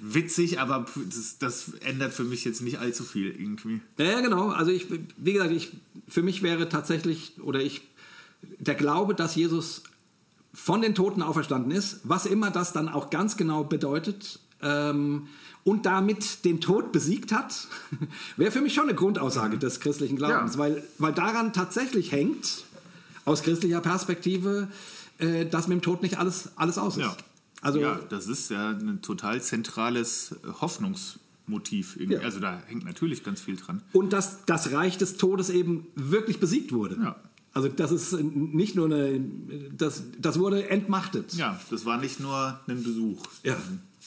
[0.00, 3.80] witzig, aber das, das ändert für mich jetzt nicht allzu viel irgendwie.
[3.98, 4.48] Ja, ja, genau.
[4.48, 5.70] Also ich, wie gesagt, ich,
[6.08, 7.82] für mich wäre tatsächlich, oder ich,
[8.58, 9.84] der Glaube, dass Jesus
[10.56, 15.28] von den Toten auferstanden ist, was immer das dann auch ganz genau bedeutet, ähm,
[15.64, 17.68] und damit den Tod besiegt hat,
[18.36, 20.58] wäre für mich schon eine Grundaussage des christlichen Glaubens, Ja.
[20.60, 22.64] weil, weil daran tatsächlich hängt,
[23.24, 24.68] aus christlicher Perspektive,
[25.18, 27.02] äh, dass mit dem Tod nicht alles, alles aus ist.
[27.02, 27.16] Ja.
[27.60, 31.96] Also, ja, das ist ja ein total zentrales Hoffnungsmotiv.
[31.98, 32.20] Ja.
[32.20, 33.82] Also da hängt natürlich ganz viel dran.
[33.92, 36.96] Und dass das Reich des Todes eben wirklich besiegt wurde.
[37.02, 37.16] Ja.
[37.56, 39.18] Also das ist nicht nur eine,
[39.74, 41.32] das, das wurde entmachtet.
[41.32, 43.22] Ja, das war nicht nur ein Besuch.
[43.44, 43.56] Ja.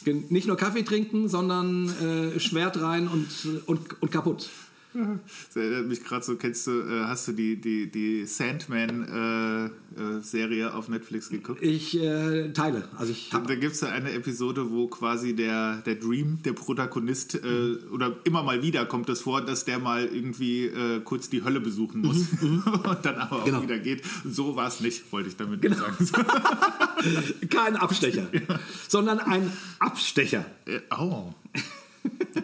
[0.05, 3.27] Nicht nur Kaffee trinken, sondern äh, Schwert rein und,
[3.65, 4.49] und, und kaputt.
[4.91, 10.89] Das erinnert mich gerade so, kennst du, äh, hast du die, die, die Sandman-Serie auf
[10.89, 11.61] Netflix geguckt?
[11.61, 12.85] Ich äh, teile.
[12.97, 16.53] Also ich hab, Da gibt es ja eine Episode, wo quasi der, der Dream, der
[16.53, 21.29] Protagonist, äh, oder immer mal wieder kommt es vor, dass der mal irgendwie äh, kurz
[21.29, 22.63] die Hölle besuchen muss und
[23.03, 23.61] dann aber auch Genau.
[23.63, 24.03] wieder geht.
[24.29, 26.07] So war es nicht, wollte ich damit nur sagen.
[27.49, 28.27] kein Abstecher,
[28.87, 30.45] sondern ein Abstecher.
[30.65, 31.33] Äh, oh.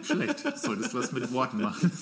[0.02, 0.44] Schlecht.
[0.58, 1.90] Solltest was mit Worten machen.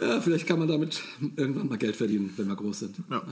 [0.00, 1.02] Ja, vielleicht kann man damit
[1.36, 2.96] irgendwann mal Geld verdienen, wenn wir groß sind.
[3.10, 3.22] Ja.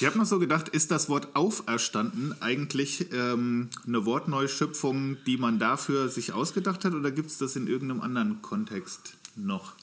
[0.00, 5.58] Ich habe noch so gedacht, ist das Wort auferstanden eigentlich ähm, eine Wortneuschöpfung, die man
[5.58, 9.74] dafür sich ausgedacht hat, oder gibt es das in irgendeinem anderen Kontext noch?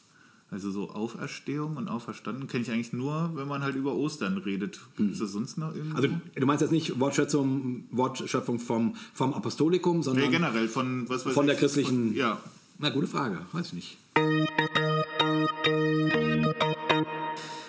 [0.52, 4.80] Also so Auferstehung und Auferstanden kenne ich eigentlich nur, wenn man halt über Ostern redet.
[4.98, 5.96] Gibt es das sonst noch irgendwo?
[5.98, 11.24] Also du meinst jetzt nicht Wortschöpfung, Wortschöpfung vom, vom Apostolikum, sondern nee, generell von was
[11.26, 12.42] weiß von ich, der christlichen- Von, ja.
[12.80, 13.38] Na, gute Frage.
[13.52, 13.98] Weiß ich nicht.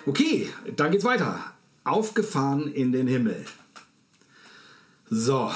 [0.05, 1.39] Okay, dann geht's weiter.
[1.83, 3.45] Aufgefahren in den Himmel.
[5.09, 5.51] So,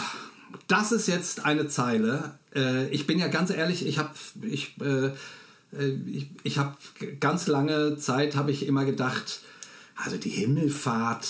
[0.68, 2.38] das ist jetzt eine Zeile.
[2.53, 4.11] Äh, ich bin ja ganz ehrlich, ich habe
[4.41, 5.11] ich, äh,
[6.05, 6.77] ich, ich hab
[7.19, 9.41] ganz lange Zeit habe ich immer gedacht,
[9.95, 11.27] also die Himmelfahrt,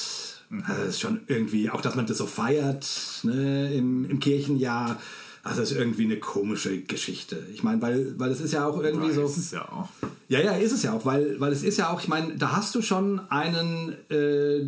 [0.67, 2.87] also das ist schon irgendwie, auch dass man das so feiert
[3.23, 4.99] ne, im, im Kirchenjahr,
[5.43, 7.45] also das ist irgendwie eine komische Geschichte.
[7.53, 9.21] Ich meine, weil, weil es ist ja auch irgendwie so.
[9.21, 9.89] Das ist ja auch.
[10.27, 12.53] Ja, ja, ist es ja auch, weil, weil es ist ja auch, ich meine, da
[12.53, 14.67] hast du schon einen, äh,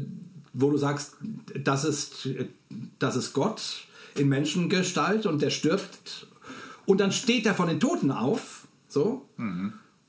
[0.53, 1.13] wo du sagst,
[1.63, 2.29] das ist,
[2.99, 3.87] das ist Gott.
[4.15, 6.27] in Menschengestalt und der stirbt
[6.85, 8.56] und dann steht er von den Toten auf,
[8.97, 9.25] so.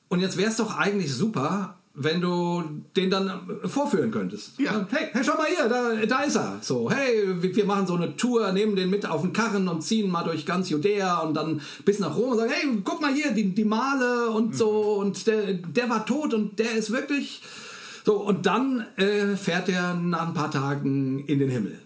[0.09, 2.62] Und jetzt wäre es doch eigentlich super, wenn du
[2.97, 4.59] den dann vorführen könntest.
[4.59, 4.86] Ja.
[4.90, 6.59] Hey, hey, schau mal hier, da, da ist er.
[6.62, 10.10] So, hey, wir machen so eine Tour, nehmen den mit auf den Karren und ziehen
[10.10, 13.32] mal durch ganz Judäa und dann bis nach Rom und sagen, hey, guck mal hier,
[13.32, 17.43] die, die Male und so und der, der war tot und der ist wirklich
[18.05, 21.78] so und dann äh, fährt er nach ein paar Tagen in den Himmel.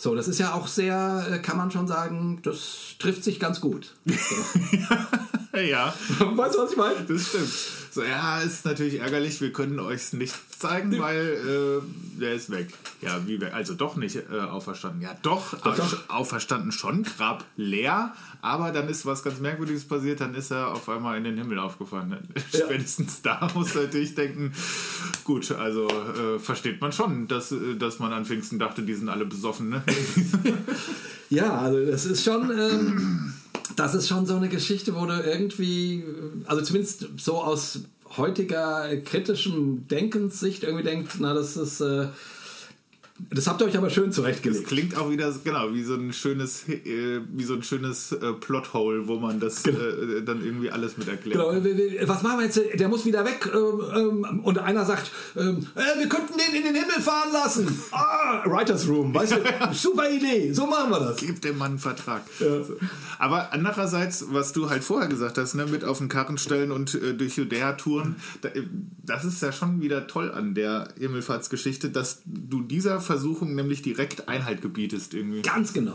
[0.00, 3.60] So, das ist ja auch sehr, äh, kann man schon sagen, das trifft sich ganz
[3.60, 3.96] gut.
[5.52, 7.04] ja, weißt du, was ich meine?
[7.06, 7.52] das stimmt.
[7.90, 12.68] So, ja, ist natürlich ärgerlich, wir können euch nicht zeigen, weil äh, der ist weg.
[13.00, 13.52] Ja, wie weg?
[13.54, 15.00] Also doch nicht äh, auferstanden.
[15.00, 15.92] Ja, doch, Doch, doch.
[15.92, 18.12] äh, auferstanden schon, Grab leer,
[18.42, 21.58] aber dann ist was ganz Merkwürdiges passiert, dann ist er auf einmal in den Himmel
[21.58, 22.16] aufgefahren.
[22.52, 22.60] Ja.
[22.66, 24.52] Spätestens da muss er natürlich denken,
[25.24, 29.08] gut, also äh, versteht man schon, dass, äh, dass man an Pfingsten dachte, die sind
[29.08, 29.82] alle besoffen, ne?
[31.30, 33.34] Ja, also das ist schon, ähm,
[33.76, 36.02] das ist schon so eine Geschichte, wo du irgendwie,
[36.46, 37.80] also zumindest so aus
[38.16, 42.08] heutiger kritischem Denkenssicht irgendwie denkt, na das ist, äh,
[43.30, 44.66] das habt ihr euch aber schön Das zurechtgelegt.
[44.66, 49.06] klingt auch wieder genau wie so ein schönes, äh, wie so ein schönes äh, Plothole,
[49.08, 51.38] wo man das äh, dann irgendwie alles mit erklärt.
[51.38, 52.60] Genau, wir- wir- was machen wir jetzt?
[52.78, 53.50] Der muss wieder weg.
[53.54, 57.66] Ähm, ähm, und einer sagt, ähm, äh, wir könnten den in den Himmel fahren lassen.
[57.92, 59.74] Ah, Writers Room, weißt du?
[59.74, 61.16] Super Idee, so machen wir das.
[61.16, 62.22] Gib dem Mann einen Vertrag.
[62.38, 62.66] So.
[63.18, 66.94] Aber andererseits, was du halt vorher gesagt hast, ne, mit auf den Karren stellen und
[66.94, 68.62] äh, durch Judäa touren, da, äh,
[69.04, 74.28] das ist ja schon wieder toll an der Himmelfahrtsgeschichte, dass du dieser Versuchung nämlich direkt
[74.28, 75.42] Einhalt gebietest irgendwie.
[75.42, 75.94] Ganz genau.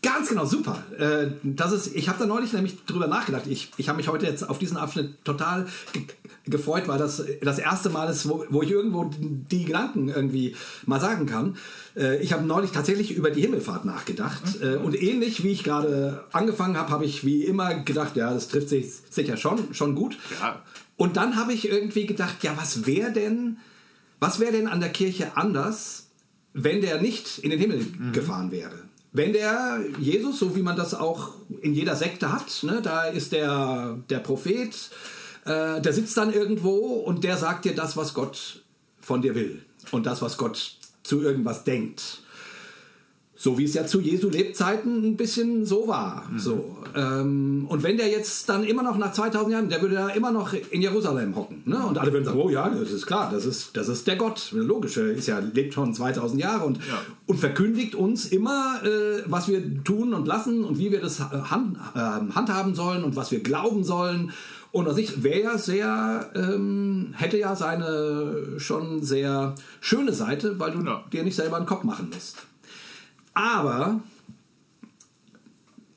[0.00, 0.82] Ganz genau, super.
[0.96, 3.46] Äh, das ist, ich habe da neulich nämlich drüber nachgedacht.
[3.48, 6.02] Ich, ich habe mich heute jetzt auf diesen Abschnitt total ge
[6.46, 10.98] gefreut, weil das das erste Mal ist, wo, wo ich irgendwo die Gedanken irgendwie mal
[10.98, 11.56] sagen kann.
[11.94, 14.42] Äh, ich habe neulich tatsächlich über die Himmelfahrt nachgedacht.
[14.62, 18.48] Äh, und ähnlich wie ich gerade angefangen habe, habe ich wie immer gedacht, ja, das
[18.48, 20.16] trifft sich sicher schon, schon gut.
[20.40, 20.62] Ja.
[20.96, 23.58] Und dann habe ich irgendwie gedacht, ja, was wäre denn,
[24.20, 26.07] was wäre denn an der Kirche anders,
[26.52, 28.88] wenn der nicht in den Himmel gefahren wäre?
[29.12, 33.32] Wenn der Jesus, so wie man das auch in jeder Sekte hat, ne, da ist
[33.32, 34.74] der, der Prophet,
[35.44, 38.62] äh, der sitzt dann irgendwo und der sagt dir das, was Gott
[39.00, 42.22] von dir will und das, was Gott zu irgendwas denkt.
[43.40, 46.28] So wie es ja zu Jesu Lebzeiten ein bisschen so war.
[46.36, 46.76] So.
[46.96, 50.32] Ähm, und wenn der jetzt dann immer noch nach 2000 Jahren, der würde da immer
[50.32, 51.62] noch in Jerusalem hocken.
[51.64, 51.78] Ne?
[51.86, 54.50] Und alle würden sagen, oh ja, das ist klar, das ist, das ist der Gott.
[54.52, 57.00] Logisch, er ist ja, lebt schon 2000 Jahre und, Ja.
[57.26, 61.76] und verkündigt uns immer, äh, was wir tun und lassen und wie wir das hand,
[61.94, 61.98] äh,
[62.34, 64.32] handhaben sollen und was wir glauben sollen.
[64.72, 70.72] Und was ich wäre ja sehr, ähm, hätte ja seine schon sehr schöne Seite, weil
[70.72, 71.04] du Ja.
[71.12, 72.38] dir nicht selber einen Kopf machen musst.
[73.38, 74.00] Aber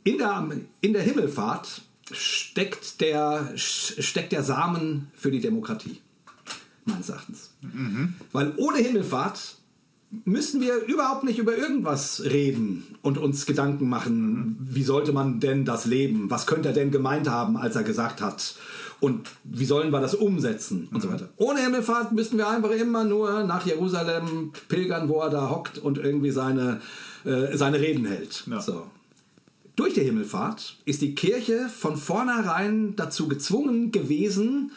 [0.04, 0.48] in der,
[0.82, 1.82] in der Himmelfahrt
[2.12, 6.02] steckt der, steckt der Samen für die Demokratie,
[6.86, 7.50] meines Erachtens.
[8.32, 9.58] Weil ohne Himmelfahrt
[10.24, 15.66] müssen wir überhaupt nicht über irgendwas reden und uns Gedanken machen, wie sollte man denn
[15.66, 16.30] das leben?
[16.30, 18.56] Was könnte er denn gemeint haben, als er gesagt hat?
[19.00, 21.30] Und wie sollen wir das umsetzen und so weiter.
[21.38, 25.98] Ohne Himmelfahrt müssten wir einfach immer nur nach Jerusalem pilgern, wo er da hockt und
[25.98, 26.82] irgendwie seine,
[27.26, 28.44] äh, seine Reden hält.
[28.48, 28.62] Ja.
[28.62, 28.90] So.
[29.76, 34.72] Durch die Himmelfahrt ist die Kirche von vornherein dazu gezwungen gewesen,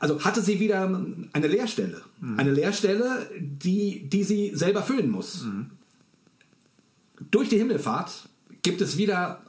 [0.00, 2.02] also hatte sie wieder eine Lehrstelle.
[2.36, 5.46] Eine Lehrstelle, die, die sie selber füllen muss.
[7.30, 8.28] Durch die Himmelfahrt
[8.62, 9.42] gibt es wieder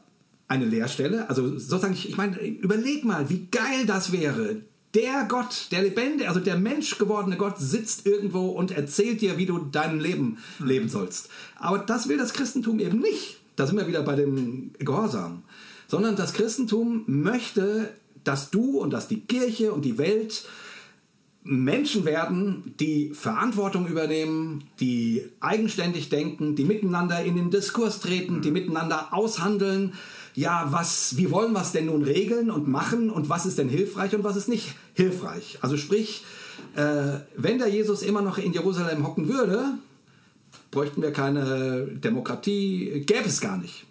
[0.48, 1.30] eine Lehrstelle.
[1.30, 4.62] Also sozusagen, ich, ich meine, überleg mal, wie geil das wäre.
[4.96, 9.60] Der Gott, der Lebendige, also der menschgewordene Gott sitzt irgendwo und erzählt dir, wie du
[9.60, 11.30] dein Leben leben sollst.
[11.58, 13.38] Aber das will das Christentum eben nicht.
[13.58, 15.44] Da sind wir wieder bei dem Gehorsam.
[15.88, 17.94] Sondern das Christentum möchte,
[18.24, 20.46] dass du und dass die Kirche und die Welt
[21.44, 28.50] Menschen werden, die Verantwortung übernehmen, die eigenständig denken, die miteinander in den Diskurs treten, die
[28.50, 29.94] miteinander aushandeln.
[30.36, 33.70] Ja, was, wie wollen wir es denn nun regeln und machen und was ist denn
[33.70, 35.60] hilfreich und was ist nicht hilfreich?
[35.62, 36.24] Also sprich,
[36.76, 39.64] äh, wenn der Jesus immer noch in Jerusalem hocken würde,
[40.72, 43.86] bräuchten wir keine Demokratie, gäbe es gar nicht.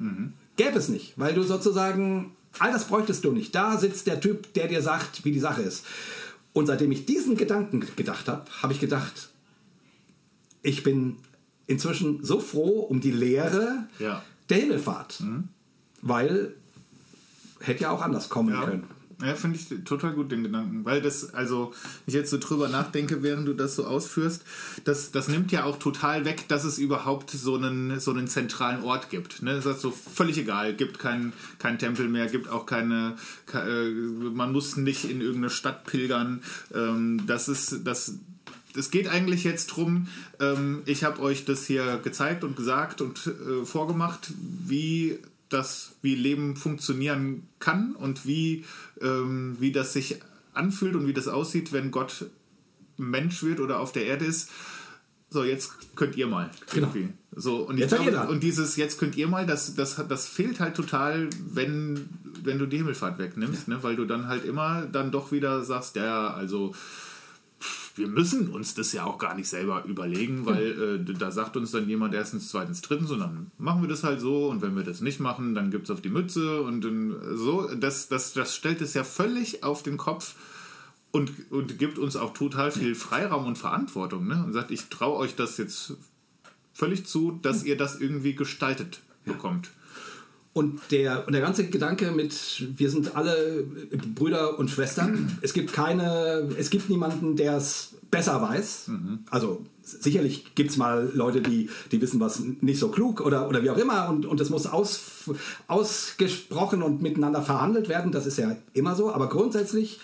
[0.57, 3.55] Gäbe es nicht, weil du sozusagen, all das bräuchtest du nicht.
[3.55, 5.85] Da sitzt der Typ, der dir sagt, wie die Sache ist.
[6.53, 9.31] Und seitdem ich diesen Gedanken gedacht habe, habe ich gedacht,
[10.63, 11.17] ich bin
[11.67, 14.23] inzwischen so froh um die Lehre Ja.
[14.51, 15.23] der Himmelfahrt.
[16.07, 16.55] Weil
[17.61, 18.65] hätte ja auch anders kommen Ja.
[18.65, 18.85] können.
[19.25, 21.73] Ja, finde ich total gut den Gedanken, weil das, also,
[22.05, 24.43] ich jetzt so drüber nachdenke, während du das so ausführst,
[24.83, 28.83] das, das nimmt ja auch total weg, dass es überhaupt so einen, so einen zentralen
[28.83, 29.41] Ort gibt.
[29.41, 29.55] Ne?
[29.55, 33.15] Das ist so völlig egal, gibt keinen kein Tempel mehr, gibt auch keine,
[33.47, 33.91] ke- äh,
[34.31, 36.43] man muss nicht in irgendeine Stadt pilgern.
[36.75, 38.17] Ähm, das ist, das,
[38.77, 40.09] es geht eigentlich jetzt drum,
[40.41, 44.33] ähm, ich habe euch das hier gezeigt und gesagt und äh, vorgemacht,
[44.67, 45.19] wie
[45.55, 48.65] das, wie Leben funktionieren kann und wie,
[49.01, 50.21] ähm, wie das sich
[50.53, 52.27] anfühlt und wie das aussieht, wenn Gott
[52.97, 54.51] Mensch wird oder auf der Erde ist.
[55.31, 56.51] So, jetzt könnt ihr mal.
[56.73, 56.89] Genau.
[56.89, 57.13] Irgendwie.
[57.35, 60.77] So, und, Jetzt glaube, und dieses jetzt könnt ihr mal, das, das, das fehlt halt
[60.77, 62.09] total, wenn,
[62.45, 63.83] wenn du die Himmelfahrt wegnimmst, ne?
[63.83, 66.75] weil du dann halt immer dann doch wieder sagst, ja, also
[67.97, 71.71] wir müssen uns das ja auch gar nicht selber überlegen, weil äh, da sagt uns
[71.71, 74.83] dann jemand erstens, zweitens, drittens und dann machen wir das halt so und wenn wir
[74.83, 77.69] das nicht machen, dann gibt es auf die Mütze und dann so.
[77.75, 80.35] Das, das, das stellt es ja völlig auf den Kopf
[81.13, 84.43] und, und gibt uns auch total viel Freiraum und Verantwortung ne?
[84.45, 85.95] und sagt, ich traue euch das jetzt
[86.73, 89.71] völlig zu, dass ihr das irgendwie gestaltet bekommt.
[90.55, 93.67] Und der, und der ganze Gedanke mit, wir sind alle
[94.15, 95.37] Brüder und Schwestern.
[95.43, 98.91] Es gibt keine, es gibt niemanden, der es besser weiß.
[99.31, 103.65] Also sicherlich gibt es mal Leute, die, die wissen was nicht so klug oder, oder
[103.65, 104.09] wie auch immer.
[104.09, 105.29] Und, und es muss aus,
[105.67, 108.13] ausgesprochen und miteinander verhandelt werden.
[108.13, 109.13] Das ist ja immer so.
[109.13, 109.99] Aber grundsätzlich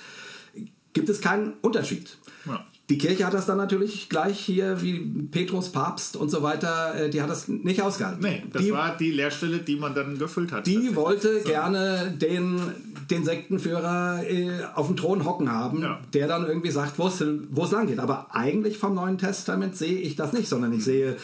[0.93, 2.19] gibt es keinen Unterschied.
[2.47, 2.67] Ja.
[2.91, 4.99] Die Kirche hat das dann natürlich gleich hier, wie
[5.31, 8.21] Petrus, Papst und so weiter, äh, die hat das nicht ausgehalten.
[8.23, 10.67] Nee, das die, war die Leerstelle, die man dann gefüllt hat.
[10.67, 12.61] die wollte gerne den,
[13.09, 16.01] den Sektenführer äh, auf dem Thron hocken haben, Ja.
[16.13, 18.01] der dann irgendwie sagt, wo es wo es lang geht.
[18.01, 21.17] Aber eigentlich vom Neuen Testament sehe ich das nicht, sondern ich sehe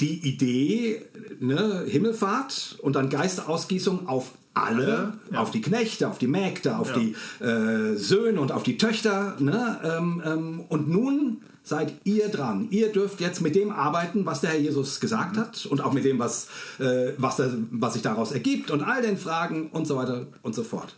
[0.00, 1.02] die Idee,
[1.40, 5.40] ne, Himmelfahrt und dann Geistausgießung auf alle, Ja.
[5.40, 6.98] auf die Knechte, auf die Mägde, auf Ja.
[6.98, 7.14] die
[7.44, 9.36] äh, Söhne und auf die Töchter.
[9.38, 9.78] Ne?
[9.84, 12.68] Ähm, ähm, und nun seid ihr dran.
[12.70, 16.04] Ihr dürft jetzt mit dem arbeiten, was der Herr Jesus gesagt hat und auch mit
[16.04, 19.96] dem, was, äh, was, da, was sich daraus ergibt und all den Fragen und so
[19.96, 20.94] weiter und so fort.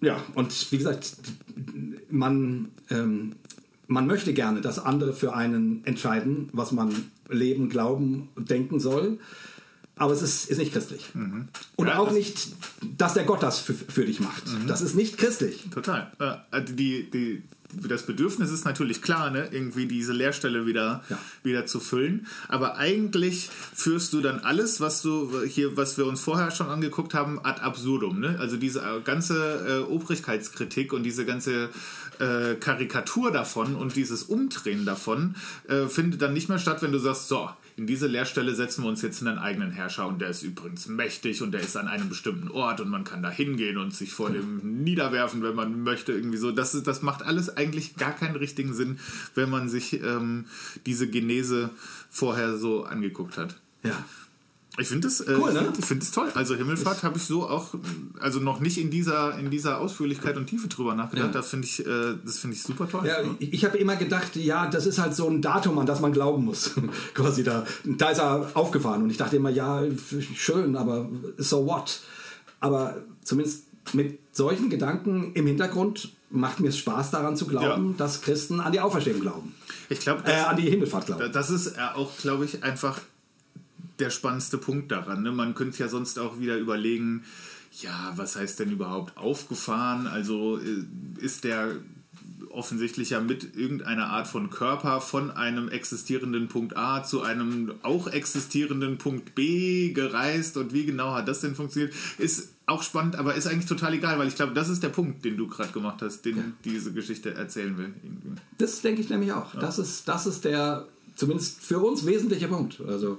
[0.00, 1.16] Ja, und wie gesagt,
[2.10, 3.32] man, ähm,
[3.86, 6.94] man möchte gerne, dass andere für einen entscheiden, was man
[7.28, 9.18] leben, glauben, denken soll.
[9.98, 11.04] Aber es ist, ist nicht christlich.
[11.76, 12.48] Und Ja, auch das- nicht,
[12.96, 14.44] dass der Gott das für, für dich macht.
[14.66, 15.64] Das ist nicht christlich.
[15.72, 16.10] Total.
[16.18, 17.42] Äh, also die, die,
[17.86, 19.48] das Bedürfnis ist natürlich klar, ne?
[19.50, 21.18] irgendwie diese Leerstelle wieder, Ja.
[21.42, 22.26] wieder zu füllen.
[22.48, 27.12] Aber eigentlich führst du dann alles, was du hier, was wir uns vorher schon angeguckt
[27.12, 28.20] haben, ad absurdum.
[28.20, 28.36] Ne?
[28.38, 31.68] Also diese äh, ganze äh, Obrigkeitskritik und diese ganze
[32.18, 35.34] äh, Karikatur davon und dieses Umdrehen davon
[35.68, 38.88] äh, findet dann nicht mehr statt, wenn du sagst, so, in diese Leerstelle setzen wir
[38.88, 42.08] uns jetzt einen eigenen Herrscher und der ist übrigens mächtig und der ist an einem
[42.08, 46.12] bestimmten Ort und man kann da hingehen und sich vor dem niederwerfen, wenn man möchte.
[46.12, 46.50] Irgendwie so.
[46.50, 48.98] Das, das macht alles eigentlich gar keinen richtigen Sinn,
[49.36, 50.46] wenn man sich ähm,
[50.86, 51.70] diese Genese
[52.10, 53.60] vorher so angeguckt hat.
[53.84, 54.04] Ja.
[54.80, 55.72] Ich finde das, äh, Cool, ne?
[55.78, 56.28] ich finde es toll.
[56.34, 57.74] Also Himmelfahrt habe ich so auch,
[58.20, 61.26] also noch nicht in dieser, in dieser Ausführlichkeit und Tiefe drüber nachgedacht.
[61.26, 61.32] Ja.
[61.32, 63.06] Das finde ich, äh, das finde ich super toll.
[63.06, 66.00] Ja, ich, ich habe immer gedacht, ja, das ist halt so ein Datum, an das
[66.00, 66.72] man glauben muss.
[67.14, 67.66] Quasi da.
[67.84, 69.82] Da ist er aufgefahren und ich dachte immer, ja,
[70.34, 72.00] schön, aber so what?
[72.60, 73.64] Aber zumindest
[73.94, 77.94] mit solchen Gedanken im Hintergrund macht mir es Spaß daran zu glauben, Ja.
[77.96, 79.54] dass Christen an die Auferstehung glauben.
[79.88, 81.32] Ich glaube, Äh, an die Himmelfahrt glauben.
[81.32, 83.00] Das ist äh, auch, glaube ich, einfach
[83.98, 85.22] der spannendste Punkt daran.
[85.22, 85.32] Ne?
[85.32, 87.24] Man könnte ja sonst auch wieder überlegen,
[87.80, 90.06] ja, was heißt denn überhaupt aufgefahren?
[90.06, 90.84] Also äh,
[91.18, 91.76] ist der
[92.50, 98.08] offensichtlich ja mit irgendeiner Art von Körper von einem existierenden Punkt A zu einem auch
[98.08, 101.94] existierenden Punkt B gereist und wie genau hat das denn funktioniert?
[102.18, 105.24] Ist auch spannend, aber ist eigentlich total egal, weil ich glaube, das ist der Punkt,
[105.24, 107.94] den du gerade gemacht hast, den diese Geschichte erzählen will.
[108.02, 108.40] Irgendwie.
[108.58, 109.54] Das denke ich nämlich auch.
[109.54, 112.80] Das, ist, das ist der zumindest für uns wesentliche Punkt.
[112.86, 113.18] Also,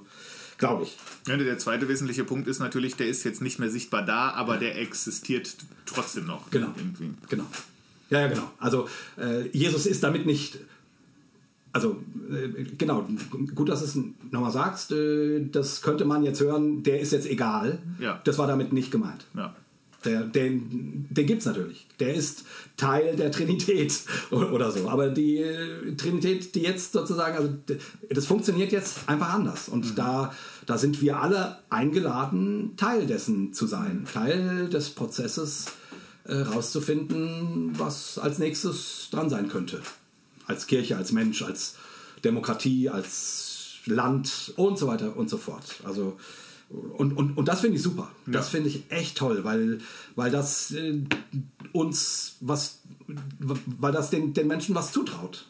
[0.60, 0.96] glaube ich.
[1.28, 4.58] Ja, der zweite wesentliche Punkt ist natürlich, der ist jetzt nicht mehr sichtbar da, aber
[4.58, 5.56] der existiert
[5.88, 6.52] trotzdem noch.
[6.52, 6.74] Genau.
[6.78, 7.12] Irgendwie.
[7.30, 7.46] Genau.
[8.12, 8.52] Ja, ja, genau.
[8.60, 8.88] Also
[9.18, 10.60] äh, Jesus ist damit nicht.
[11.72, 13.08] Also äh, genau,
[13.56, 13.98] gut, dass du es
[14.32, 14.92] nochmal sagst.
[14.92, 17.80] Äh, das könnte man jetzt hören, der ist jetzt egal.
[18.00, 18.22] Ja.
[18.26, 19.26] Das war damit nicht gemeint.
[19.36, 19.56] Ja.
[20.06, 21.88] Der, den den gibt es natürlich.
[22.00, 22.46] Der ist
[22.78, 23.94] Teil der Trinität
[24.32, 24.88] oder so.
[24.90, 27.54] Aber die äh, Trinität, die jetzt sozusagen, also
[28.10, 29.70] das funktioniert jetzt einfach anders.
[29.70, 30.34] Und da,
[30.66, 34.08] da sind wir alle eingeladen, Teil dessen zu sein.
[34.12, 35.66] Teil des Prozesses
[36.26, 39.82] äh, rauszufinden, was als nächstes dran sein könnte.
[40.46, 41.76] Als Kirche, als Mensch, als
[42.24, 45.82] Demokratie, als Land und so weiter und so fort.
[45.84, 46.18] Also
[46.70, 48.12] Und, und, und das finde ich super.
[48.28, 49.80] Das finde ich echt toll, weil,
[50.16, 51.02] weil das äh,
[51.74, 52.80] uns was,
[53.80, 55.48] weil das den, den Menschen was zutraut.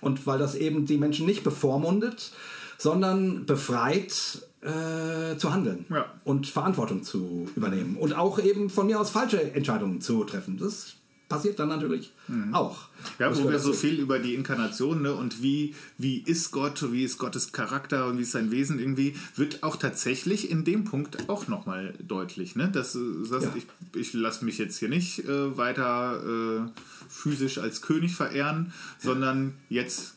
[0.00, 2.32] Und weil das eben die Menschen nicht bevormundet,
[2.76, 6.12] sondern befreit äh, zu handeln Ja.
[6.24, 7.96] und Verantwortung zu übernehmen.
[7.96, 10.58] Und auch eben von mir aus falsche Entscheidungen zu treffen.
[10.58, 10.94] Das
[11.28, 12.12] passiert dann natürlich
[12.52, 12.88] auch.
[13.18, 17.04] Ja, wo wir so viel über die Inkarnation ne, und wie, wie ist Gott, wie
[17.04, 21.28] ist Gottes Charakter und wie ist sein Wesen irgendwie, wird auch tatsächlich in dem Punkt
[21.28, 22.56] auch nochmal deutlich.
[22.56, 22.68] Ne?
[22.68, 23.52] Dass du sagst, Ja.
[23.56, 26.22] ich, ich lasse mich jetzt hier nicht äh, weiter
[26.66, 26.70] äh,
[27.08, 30.14] physisch als König verehren, sondern jetzt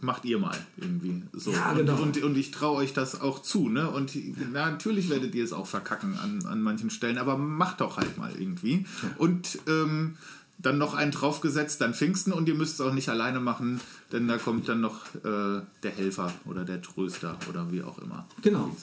[0.00, 1.50] macht ihr mal irgendwie so.
[1.52, 1.94] Ja, genau.
[1.94, 3.68] und, und, und ich traue euch das auch zu.
[3.68, 3.88] Ne?
[3.90, 4.12] Und
[4.52, 8.16] na, natürlich werdet ihr es auch verkacken an, an manchen Stellen, aber macht doch halt
[8.18, 8.86] mal irgendwie.
[9.18, 10.16] Und ähm,
[10.58, 13.80] dann noch einen draufgesetzt, dann Pfingsten und ihr müsst es auch nicht alleine machen,
[14.12, 18.26] denn da kommt dann noch äh, der Helfer oder der Tröster oder wie auch immer.
[18.42, 18.74] Genau.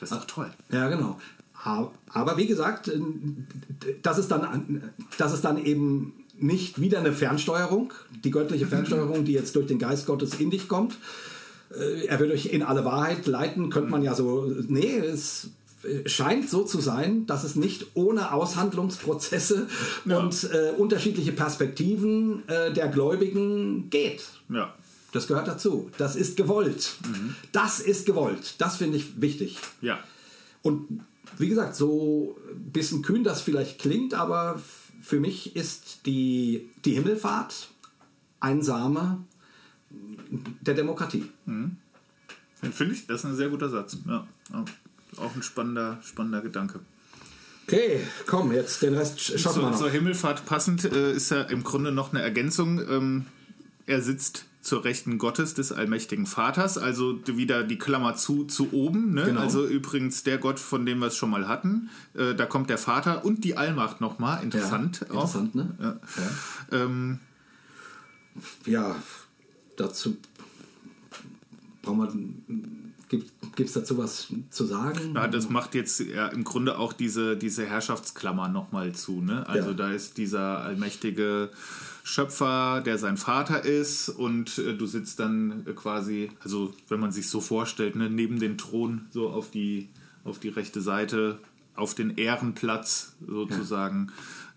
[0.00, 0.50] Das ist doch toll.
[0.70, 1.20] Ja, genau.
[1.62, 2.98] Aber- Aber wie gesagt, äh,
[4.02, 4.82] das ist dann,
[5.18, 7.92] das ist dann eben nicht wieder eine Fernsteuerung,
[8.24, 10.96] die göttliche Fernsteuerung, die jetzt durch den Geist Gottes in dich kommt.
[11.74, 14.52] Äh, Er wird euch in alle Wahrheit leiten, könnte man ja so.
[14.68, 15.48] Nee, es
[16.06, 19.66] scheint so zu sein, dass es nicht ohne Aushandlungsprozesse
[20.04, 24.22] und äh, unterschiedliche Perspektiven äh, der Gläubigen geht.
[24.50, 24.74] Ja.
[25.12, 25.90] Das gehört dazu.
[25.98, 26.96] Das ist gewollt.
[27.52, 28.56] Das ist gewollt.
[28.58, 29.58] Das finde ich wichtig.
[29.80, 29.98] Ja.
[30.62, 31.00] Und
[31.38, 34.60] wie gesagt, so ein bisschen kühn das vielleicht klingt, aber
[35.00, 37.68] für mich ist die, die Himmelfahrt
[38.40, 39.24] ein Same
[40.60, 41.24] der Demokratie.
[41.44, 43.96] Finde ich, das ist ein sehr guter Satz.
[44.06, 44.26] Ja.
[45.16, 46.80] Auch ein spannender, spannender Gedanke.
[47.66, 49.78] Okay, komm, jetzt den Rest sch- schaffen wir Zur, noch.
[49.78, 52.80] zur Himmelfahrt passend äh, ist ja im Grunde noch eine Ergänzung.
[52.88, 53.26] Ähm,
[53.86, 59.14] er sitzt zur Rechten Gottes des allmächtigen Vaters, also wieder die Klammer zu zu oben.
[59.14, 59.24] Ne?
[59.24, 59.40] Genau.
[59.40, 61.88] Also übrigens der Gott, von dem wir es schon mal hatten.
[62.14, 64.42] Äh, da kommt der Vater und die Allmacht nochmal.
[64.42, 65.00] Interessant.
[65.00, 65.74] Ja, interessant, ne?
[65.80, 65.98] Ja.
[66.72, 67.18] Ähm,
[68.66, 68.96] Ja,
[69.76, 70.16] dazu
[71.82, 73.18] brauchen wir.
[73.56, 75.14] Gibt es dazu was zu sagen?
[75.16, 79.20] Ja, das macht jetzt ja im Grunde auch diese, diese Herrschaftsklammer nochmal zu.
[79.20, 79.48] Ne?
[79.48, 79.74] Also Ja.
[79.74, 81.50] da ist dieser allmächtige
[82.10, 87.12] Schöpfer, der sein Vater ist und äh, du sitzt dann äh, quasi, also wenn man
[87.12, 89.88] sich so vorstellt, ne, neben den Thron so auf die,
[90.24, 91.38] auf die rechte Seite,
[91.76, 94.10] auf den Ehrenplatz sozusagen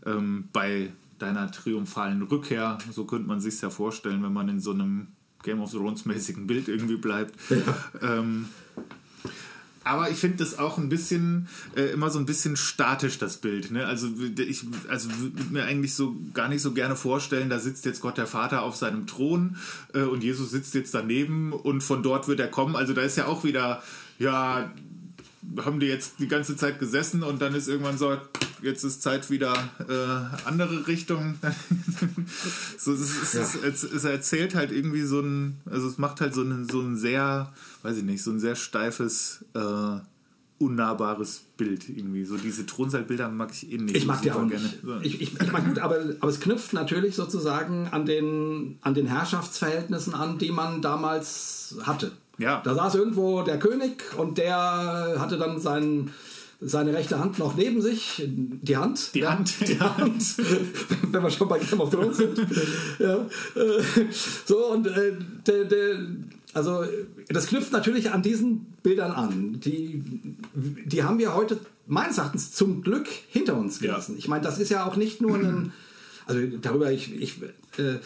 [0.04, 2.80] ähm, bei deiner triumphalen Rückkehr.
[2.92, 5.10] So könnte man sich ja vorstellen, wenn man in so einem
[5.44, 7.36] Game of Thrones mäßigen Bild irgendwie bleibt.
[8.02, 8.48] Ähm,
[9.84, 13.72] aber ich finde das auch ein bisschen, äh, immer so ein bisschen statisch, das Bild.
[13.72, 13.86] Ne?
[13.86, 14.08] Also
[14.38, 18.18] ich also würde mir eigentlich so gar nicht so gerne vorstellen, da sitzt jetzt Gott
[18.18, 19.58] der Vater auf seinem Thron
[19.94, 22.76] äh, und Jesus sitzt jetzt daneben und von dort wird er kommen.
[22.76, 23.84] Also da ist ja auch wieder,
[24.20, 24.72] ja,
[25.64, 28.18] haben die jetzt die ganze Zeit gesessen und dann ist irgendwann so,
[28.62, 29.54] jetzt ist Zeit wieder
[29.88, 31.36] äh, andere Richtung.
[32.78, 36.42] so, es, es, ist, es erzählt halt irgendwie so ein, also es macht halt so,
[36.42, 37.52] ein so ein sehr,
[37.84, 40.00] weiß ich nicht, so ein sehr steifes, äh,
[40.60, 42.24] unnahbares Bild irgendwie.
[42.24, 43.98] So diese Thronsaal-Bilder mag ich eh nicht.
[43.98, 44.42] Ich mag die auch.
[44.84, 45.00] So.
[45.02, 49.08] Ich, ich, ich mag gut, aber, aber es knüpft natürlich sozusagen an den, an den
[49.08, 52.12] Herrschaftsverhältnissen an, die man damals hatte.
[52.38, 52.62] Ja.
[52.64, 56.12] Da saß irgendwo der König und der hatte dann sein,
[56.62, 58.24] seine rechte Hand noch neben sich.
[58.26, 59.14] Die Hand.
[59.14, 59.68] Die ja, Hand.
[59.68, 60.38] Die Hand.
[61.12, 62.38] Wenn wir schon bei Game of Thrones sind.
[63.00, 63.18] ja.
[63.56, 63.84] äh,
[64.46, 65.14] So, und äh,
[65.46, 65.98] der, der,
[66.54, 66.86] also
[67.30, 69.60] das knüpft natürlich an diesen Bildern an.
[69.60, 70.04] Die,
[70.86, 73.88] die haben wir heute meines Erachtens zum Glück hinter uns Ja.
[73.88, 74.16] gelassen.
[74.18, 75.74] Ich meine, das ist ja auch nicht nur ein,
[76.26, 77.42] also darüber, ich, ich
[77.78, 78.00] äh,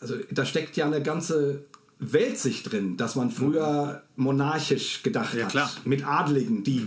[0.00, 1.64] also da steckt ja eine ganze
[1.98, 5.50] Weltsicht drin, dass man früher monarchisch gedacht Ja, hat.
[5.50, 5.70] klar.
[5.84, 6.86] Mit Adligen, die,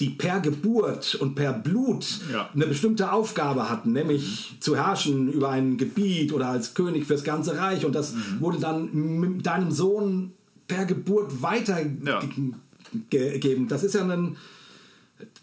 [0.00, 2.50] die per Geburt und per Blut Ja.
[2.54, 7.56] eine bestimmte Aufgabe hatten, nämlich zu herrschen über ein Gebiet oder als König fürs ganze
[7.56, 7.86] Reich.
[7.86, 10.32] Und das wurde dann deinem Sohn
[10.68, 11.42] per Geburt Ja.
[11.42, 13.68] weitergegeben.
[13.68, 14.36] Das ist ja ein.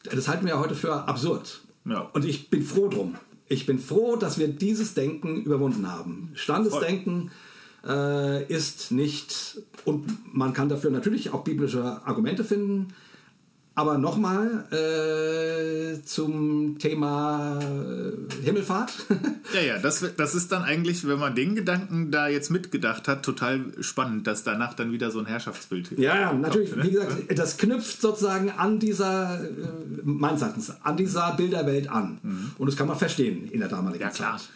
[0.03, 1.61] Das halten wir ja heute für absurd.
[1.85, 2.09] Ja.
[2.13, 3.15] Und ich bin froh drum.
[3.47, 6.29] Ich bin froh, dass wir dieses Denken überwunden haben.
[6.35, 7.31] Standesdenken
[7.85, 12.93] äh, ist nicht, und man kann dafür natürlich auch biblische Argumente finden,
[13.75, 18.93] aber nochmal äh, zum Thema äh, Himmelfahrt.
[19.53, 23.23] Ja, ja, das, das ist dann eigentlich, wenn man den Gedanken da jetzt mitgedacht hat,
[23.23, 26.71] total spannend, dass danach dann wieder so ein Herrschaftsbild Ja, ja, natürlich.
[26.71, 26.89] kommt, ne?
[26.89, 29.47] Wie gesagt, das knüpft sozusagen an dieser, äh,
[30.03, 32.51] meines Erachtens, an dieser Bilderwelt an.
[32.57, 34.09] Und das kann man verstehen in der damaligen Mhm.
[34.09, 34.37] Ja, klar.
[34.39, 34.47] Zeit.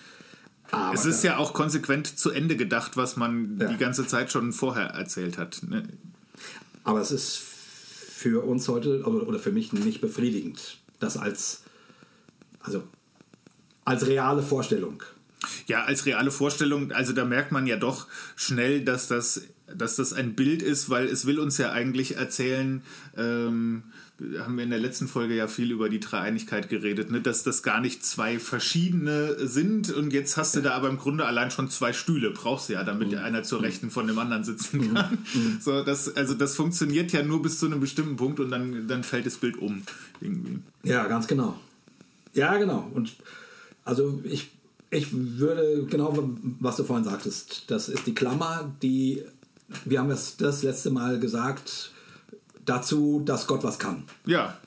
[0.72, 3.68] Aber Es ist ja auch konsequent zu Ende gedacht, was man Ja.
[3.68, 5.62] die ganze Zeit schon vorher erzählt hat.
[5.70, 5.84] Ne?
[6.86, 7.40] Aber es ist
[8.18, 11.62] für uns heute oder für mich nicht befriedigend, das als
[12.60, 12.84] also
[13.86, 15.04] als reale Vorstellung.
[15.68, 20.14] Ja, als reale Vorstellung, also da merkt man ja doch schnell, dass das, dass das
[20.14, 22.82] ein Bild ist, weil es will uns ja eigentlich erzählen,
[23.16, 23.84] ähm,
[24.40, 27.22] haben wir in der letzten Folge ja viel über die Dreieinigkeit geredet, ne?
[27.22, 31.26] dass das gar nicht zwei verschiedene sind und jetzt hast du da aber im Grunde
[31.26, 33.18] allein schon zwei Stühle, brauchst du ja, damit Mhm.
[33.20, 35.20] einer zur Rechten von dem anderen sitzen kann.
[35.62, 39.04] So, das, also das funktioniert ja nur bis zu einem bestimmten Punkt und dann, dann
[39.04, 39.84] fällt das Bild um.
[40.20, 40.60] Irgendwie.
[40.84, 41.60] Ja, ganz genau.
[42.34, 42.90] Ja, genau.
[42.94, 43.14] Und
[43.86, 44.50] also ich,
[44.90, 46.30] ich würde genau,
[46.60, 49.24] was du vorhin sagtest, das ist die Klammer, die,
[49.86, 51.92] wir haben es das letzte Mal gesagt,
[52.68, 54.04] dazu, dass Gott was kann.
[54.26, 54.58] Ja.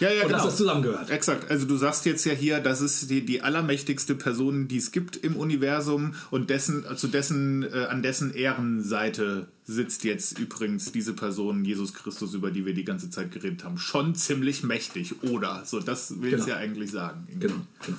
[0.00, 0.38] Ja, ja, Und genau.
[0.38, 1.10] dass das zusammengehört.
[1.10, 1.48] Exakt.
[1.48, 5.16] Also du sagst jetzt ja hier, das ist die, die allermächtigste Person, die es gibt
[5.16, 11.64] im Universum und dessen, zu dessen, äh, an dessen Ehrenseite sitzt jetzt übrigens diese Person,
[11.64, 13.78] Jesus Christus, über die wir die ganze Zeit geredet haben.
[13.78, 15.62] Schon ziemlich mächtig, oder?
[15.64, 16.56] So, das will es Genau.
[16.56, 17.28] ja eigentlich sagen.
[17.38, 17.54] Genau.
[17.86, 17.98] genau.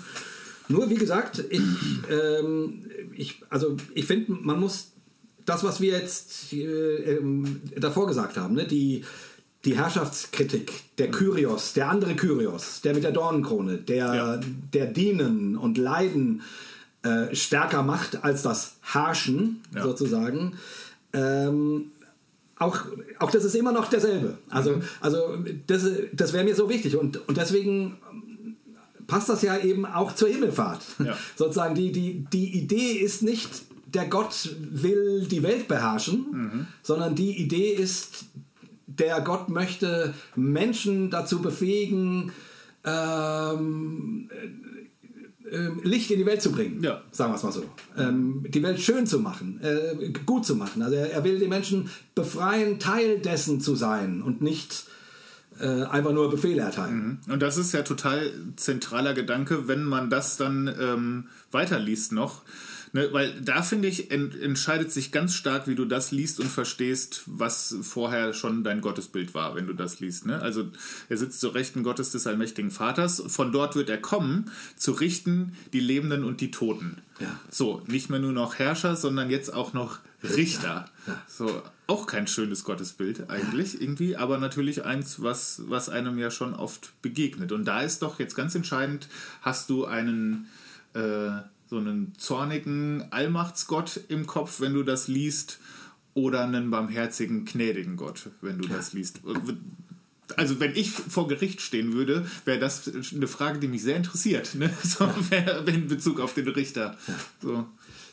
[0.68, 1.62] Nur wie gesagt, ich,
[2.10, 4.92] ähm, ich, also ich finde, man muss
[5.46, 9.04] das, was wir jetzt äh, ähm, davor gesagt haben, ne, die,
[9.66, 14.40] die Herrschaftskritik, der Kyrios, der andere Kyrios, der mit der Dornenkrone, der, Ja.
[14.74, 16.42] der Dienen und Leiden
[17.04, 19.84] äh, stärker macht als das Herrschen Ja.
[19.84, 20.54] sozusagen.
[21.14, 21.92] Ähm,
[22.58, 22.80] auch,
[23.20, 24.38] auch das ist immer noch derselbe.
[24.50, 25.84] Also, also das,
[26.14, 26.96] das wäre mir so wichtig.
[26.96, 27.98] Und, und deswegen
[29.08, 30.82] passt das ja eben auch zur Himmelfahrt.
[31.04, 31.18] Ja.
[31.36, 33.50] Sozusagen die, die, die Idee ist nicht,
[33.94, 36.68] der Gott will die Welt beherrschen, Mhm.
[36.84, 38.26] sondern die Idee ist,
[39.00, 42.32] der Gott möchte Menschen dazu befähigen,
[42.84, 44.30] ähm,
[45.52, 47.02] ähm, Licht in die Welt zu bringen, Ja.
[47.12, 47.64] sagen wir es mal so.
[47.98, 50.82] Ähm, die Welt schön zu machen, äh, gut zu machen.
[50.82, 54.86] Also er, er will die Menschen befreien, Teil dessen zu sein und nicht
[55.60, 57.20] äh, einfach nur Befehle erteilen.
[57.30, 62.44] Und das ist ja total zentraler Gedanke, wenn man das dann ähm, weiterliest noch.
[62.94, 66.50] Ne, weil da finde ich, en entscheidet sich ganz stark, wie du das liest und
[66.50, 70.26] verstehst, was vorher schon dein Gottesbild war, wenn du das liest.
[70.26, 70.42] Ne?
[70.42, 70.70] Also
[71.08, 73.24] er sitzt zur Rechten Gottes des allmächtigen Vaters.
[73.28, 76.98] Von dort wird er kommen, zu richten die Lebenden und die Toten.
[77.22, 77.40] Ja.
[77.50, 80.86] So, nicht mehr nur noch Herrscher, sondern jetzt auch noch Richter.
[81.28, 86.54] So, auch kein schönes Gottesbild eigentlich irgendwie, aber natürlich eins, was, was einem ja schon
[86.54, 87.54] oft begegnet.
[87.54, 89.08] Und da ist doch jetzt ganz entscheidend,
[89.42, 90.48] hast du einen
[90.94, 91.32] äh,
[91.72, 95.60] so einen zornigen Allmachtsgott im Kopf, wenn du das liest,
[96.14, 99.22] oder einen barmherzigen, gnädigen Gott, wenn du das liest.
[100.36, 104.54] Also wenn ich vor Gericht stehen würde, wäre das eine Frage, die mich sehr interessiert,
[104.56, 104.70] ne?
[104.84, 105.10] so,
[105.66, 106.98] in Bezug auf den Richter.
[107.42, 107.66] So.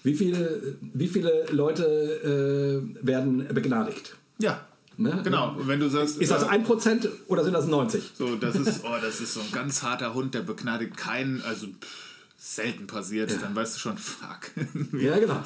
[0.05, 4.17] Wie, viele, wie viele Leute äh, werden begnadigt?
[4.39, 4.65] Ja,
[5.01, 5.21] Ne?
[5.23, 5.55] genau.
[5.57, 8.15] Und wenn du sagst, Ist das äh, ein Prozent oder sind das 90?
[8.19, 11.69] so, das ist, oh, das ist so ein ganz harter Hund, der begnadigt keinen, also
[11.69, 12.08] pff,
[12.41, 14.53] selten passiert, dann weißt du schon, fuck.
[14.99, 15.43] Ja, genau.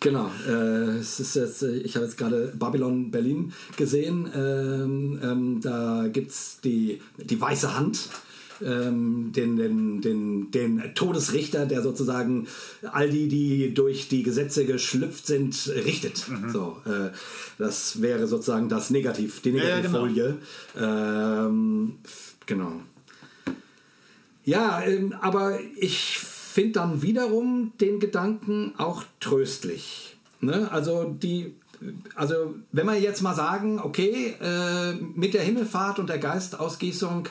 [0.00, 0.30] genau.
[0.48, 4.28] Äh, es ist jetzt, äh, ich habe jetzt gerade Babylon Berlin gesehen.
[4.34, 8.08] Ähm, ähm, da gibt es die, die weiße Hand.
[8.60, 12.48] Ähm, den, den, den, den Todesrichter, der sozusagen
[12.90, 16.26] all die, die durch die Gesetze geschlüpft sind, richtet.
[16.52, 17.10] So, äh,
[17.58, 20.06] das wäre sozusagen das Negativ, die ja, genau.
[20.06, 20.38] Negativfolie.
[20.76, 21.98] Ähm,
[22.46, 22.72] genau.
[24.48, 30.16] Ja, ähm, aber ich finde dann wiederum den Gedanken auch tröstlich.
[30.40, 30.72] Ne?
[30.72, 31.54] Also die,
[32.14, 37.28] also wenn wir jetzt mal sagen, okay, äh, mit der Himmelfahrt und der Geistausgießung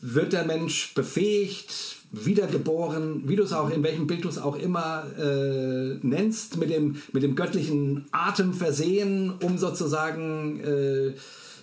[0.00, 4.56] wird der Mensch befähigt, wiedergeboren, wie du es auch, in welchem Bild du es auch
[4.56, 11.12] immer äh, nennst, mit dem, mit dem göttlichen Atem versehen, um sozusagen äh,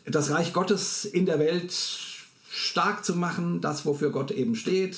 [0.06, 2.13] das Reich Gottes in der Welt
[2.56, 4.98] stark zu machen, das, wofür Gott eben steht.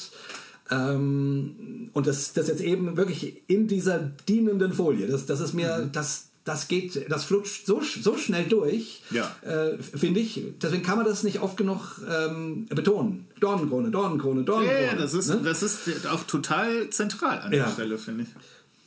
[0.71, 5.87] Ähm, und das, das jetzt eben wirklich in dieser dienenden Folie, das, das ist mir,
[5.91, 9.33] das, das geht, das flutscht so, so schnell durch, Ja.
[9.41, 10.41] äh, finde ich.
[10.61, 13.27] Deswegen kann man das nicht oft genug ähm, betonen.
[13.39, 14.81] Dornenkrone, Dornenkrone, Dornenkrone.
[14.81, 15.39] Ja, ja, das ist, ne?
[15.43, 17.65] das ist auch total zentral an Ja.
[17.65, 18.29] der Stelle, finde ich.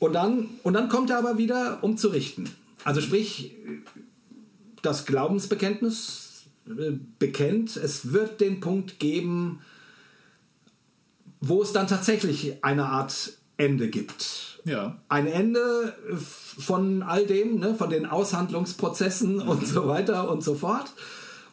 [0.01, 2.49] Und dann, und dann kommt er aber wieder, um zu richten.
[2.85, 3.53] Also sprich,
[4.83, 6.28] das Glaubensbekenntnis
[7.19, 9.61] bekennt, es wird den Punkt geben,
[11.41, 14.61] wo es dann tatsächlich eine Art Ende gibt.
[14.65, 14.99] Ja.
[15.09, 20.93] Ein Ende von all dem, ne, von den Aushandlungsprozessen und so weiter und so fort.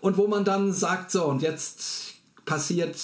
[0.01, 2.95] Und wo man dann sagt, so, und jetzt passiert,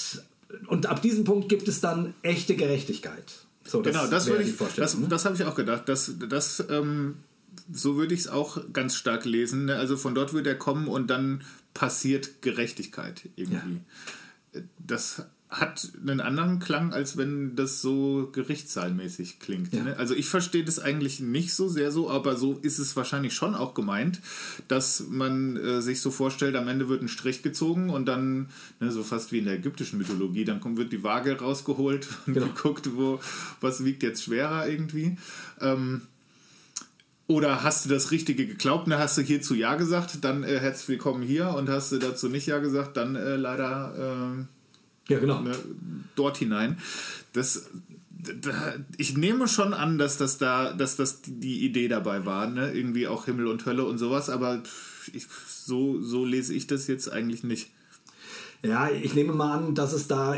[0.68, 3.24] und ab diesem Punkt gibt es dann echte Gerechtigkeit.
[3.66, 5.08] So, Genau, das würde ich, das, ne?
[5.08, 5.88] das habe ich auch gedacht.
[5.88, 7.16] Das, das ähm,
[7.72, 9.66] so würde ich es auch ganz stark lesen.
[9.66, 9.76] Ne?
[9.76, 11.44] Also von dort wird er kommen und dann
[11.74, 13.82] passiert Gerechtigkeit irgendwie.
[14.80, 19.74] Das hat einen anderen Klang, als wenn das so gerichtssaalmäßig klingt.
[19.74, 19.84] Ja.
[19.84, 19.98] Ne?
[19.98, 23.54] Also ich verstehe das eigentlich nicht so sehr so, aber so ist es wahrscheinlich schon
[23.54, 24.22] auch gemeint,
[24.70, 28.94] dass man äh, sich so vorstellt, am Ende wird ein Strich gezogen und dann, ne,
[28.94, 32.46] so fast wie in der ägyptischen Mythologie, dann kommt, wird die Waage rausgeholt und Genau.
[32.56, 33.20] geguckt, wo,
[33.60, 35.18] was wiegt jetzt schwerer irgendwie.
[35.60, 36.02] Ähm,
[37.28, 40.90] oder hast du das Richtige geglaubt, dann hast du hierzu Ja gesagt, dann äh, herzlich
[40.90, 44.46] willkommen hier und hast du dazu nicht Ja gesagt, dann äh, leider
[45.10, 45.42] äh, Ja, genau.
[45.42, 45.56] ne,
[46.16, 46.78] dort hinein.
[47.34, 47.70] Das,
[48.10, 52.72] da, ich nehme schon an, dass das da, dass das die Idee dabei war, ne?
[52.74, 54.62] irgendwie auch Himmel und Hölle und sowas, aber
[55.14, 57.72] ich, so, so lese ich das jetzt eigentlich nicht.
[58.64, 60.36] Ja, ich nehme mal an, dass es da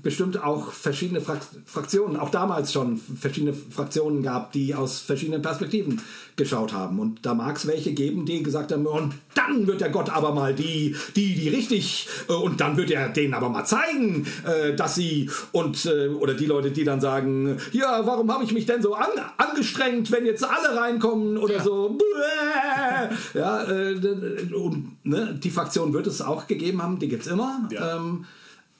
[0.00, 6.00] bestimmt auch verschiedene Frak Fraktionen, auch damals schon verschiedene Fraktionen gab, die aus verschiedenen Perspektiven
[6.36, 7.00] geschaut haben.
[7.00, 10.32] Und da mag es welche geben, die gesagt haben, und dann wird der Gott aber
[10.32, 14.74] mal die, die, die richtig, äh, und dann wird er denen aber mal zeigen, äh,
[14.74, 18.66] dass sie, und, äh, oder die Leute, die dann sagen, ja, warum habe ich mich
[18.66, 21.98] denn so an, angestrengt, wenn jetzt alle reinkommen oder so.
[21.98, 23.38] Bäh.
[23.38, 27.63] Ja, und ne, die Fraktion wird es auch gegeben haben, die gibt es immer.
[27.72, 27.96] Ja.
[27.96, 28.26] Ähm,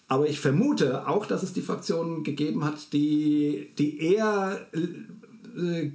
[0.08, 5.90] aber ich vermute auch, dass es die Fraktionen gegeben hat, die, die eher äh,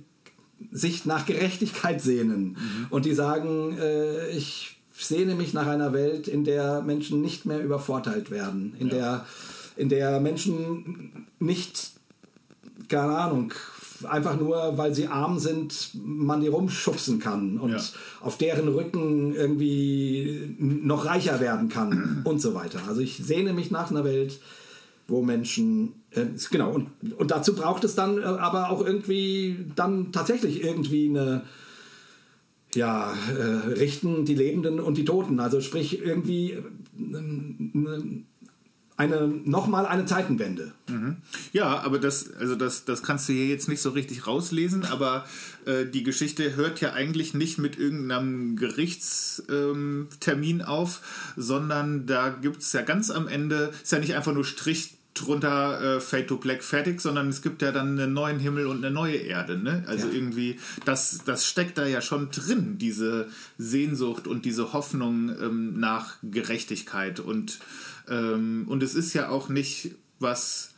[0.72, 2.58] sich nach Gerechtigkeit sehnen
[2.90, 7.64] und die sagen, äh, ich sehne mich nach einer Welt, in der Menschen nicht mehr
[7.64, 9.26] übervorteilt werden, in, der,
[9.78, 11.92] in der Menschen nicht,
[12.90, 13.54] keine Ahnung,
[14.06, 17.82] einfach nur, weil sie arm sind, man die rumschubsen kann und Ja.
[18.22, 22.80] auf deren Rücken irgendwie noch reicher werden kann und so weiter.
[22.88, 24.40] Also ich sehne mich nach einer Welt,
[25.08, 26.88] wo Menschen, äh, genau, und,
[27.18, 31.44] und dazu braucht es dann äh, aber auch irgendwie dann tatsächlich irgendwie eine,
[32.76, 35.40] ja, äh, richten die Lebenden und die Toten.
[35.40, 36.62] Also sprich irgendwie äh,
[37.16, 38.04] eine,
[39.00, 40.74] eine nochmal eine Zeitenwende.
[41.54, 45.26] Ja, aber das, also das, das kannst du hier jetzt nicht so richtig rauslesen, aber
[45.66, 52.62] äh, die Geschichte hört ja eigentlich nicht mit irgendeinem Gerichtstermin ähm, auf, sondern da gibt
[52.62, 56.38] es ja ganz am Ende, ist ja nicht einfach nur Strich drunter äh, Fade to
[56.38, 59.58] Black fertig, sondern es gibt ja dann einen neuen Himmel und eine neue Erde.
[59.58, 59.84] Ne?
[59.88, 60.14] Also Ja.
[60.14, 66.16] irgendwie, das, das steckt da ja schon drin, diese Sehnsucht und diese Hoffnung ähm, nach
[66.24, 67.20] Gerechtigkeit.
[67.20, 67.60] Und,
[68.10, 70.74] ähm, und es ist ja auch nicht was,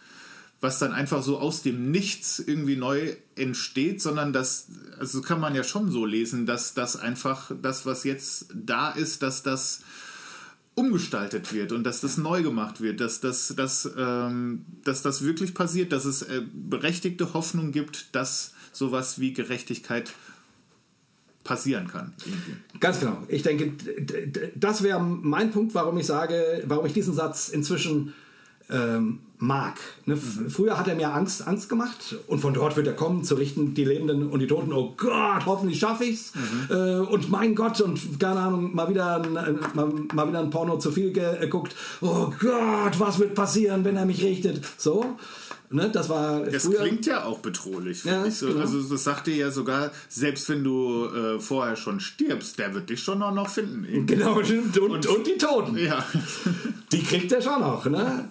[0.62, 4.68] was dann einfach so aus dem Nichts irgendwie neu entsteht, sondern das,
[5.00, 9.24] also kann man ja schon so lesen, dass das einfach das, was jetzt da ist,
[9.24, 9.82] dass das
[10.76, 15.54] umgestaltet wird und dass das neu gemacht wird, dass das, dass, ähm, dass das wirklich
[15.54, 20.14] passiert, dass es äh, berechtigte Hoffnung gibt, dass sowas wie Gerechtigkeit
[21.44, 22.14] passieren kann.
[22.26, 22.80] Irgendwie.
[22.80, 23.18] Ganz genau.
[23.28, 23.72] Ich denke,
[24.56, 28.14] das wäre mein Punkt, warum ich sage, warum ich diesen Satz inzwischen
[28.70, 29.74] ähm, mag.
[30.06, 30.14] Ne?
[30.14, 33.36] F- Früher hat er mir Angst, Angst gemacht und von dort wird er kommen, zu
[33.36, 34.72] richten die Lebenden und die Toten.
[34.72, 36.32] Oh Gott, hoffentlich schaffe ich's.
[36.70, 40.52] Äh, und mein Gott, und keine Ahnung, mal wieder ein, äh, mal, mal wieder ein
[40.52, 41.76] Porno zu viel geguckt.
[42.02, 44.64] Oh Gott, was wird passieren, wenn er mich richtet?
[44.78, 45.18] So.
[45.74, 45.90] Ne?
[45.92, 46.80] Das war Das früher.
[46.82, 48.04] klingt ja auch bedrohlich.
[48.04, 48.48] Ja, so.
[48.48, 48.60] genau.
[48.62, 52.90] Also das sagt dir ja sogar, selbst wenn du äh, vorher schon stirbst, der wird
[52.90, 53.86] dich schon auch noch finden.
[53.86, 54.16] irgendwie.
[54.22, 55.78] Genau, und, und, und die Toten.
[55.78, 56.06] Ja.
[56.92, 58.30] Die kriegt er schon noch, ne?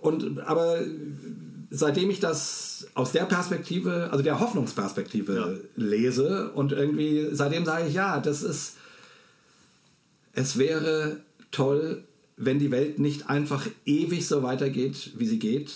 [0.00, 0.78] Und aber
[1.70, 7.94] seitdem ich das aus der Perspektive, also der Hoffnungsperspektive lese und irgendwie seitdem sage ich,
[7.94, 8.76] ja, das ist
[10.32, 11.18] es wäre
[11.50, 12.04] toll,
[12.36, 15.72] wenn die Welt nicht einfach ewig so weitergeht, wie sie geht,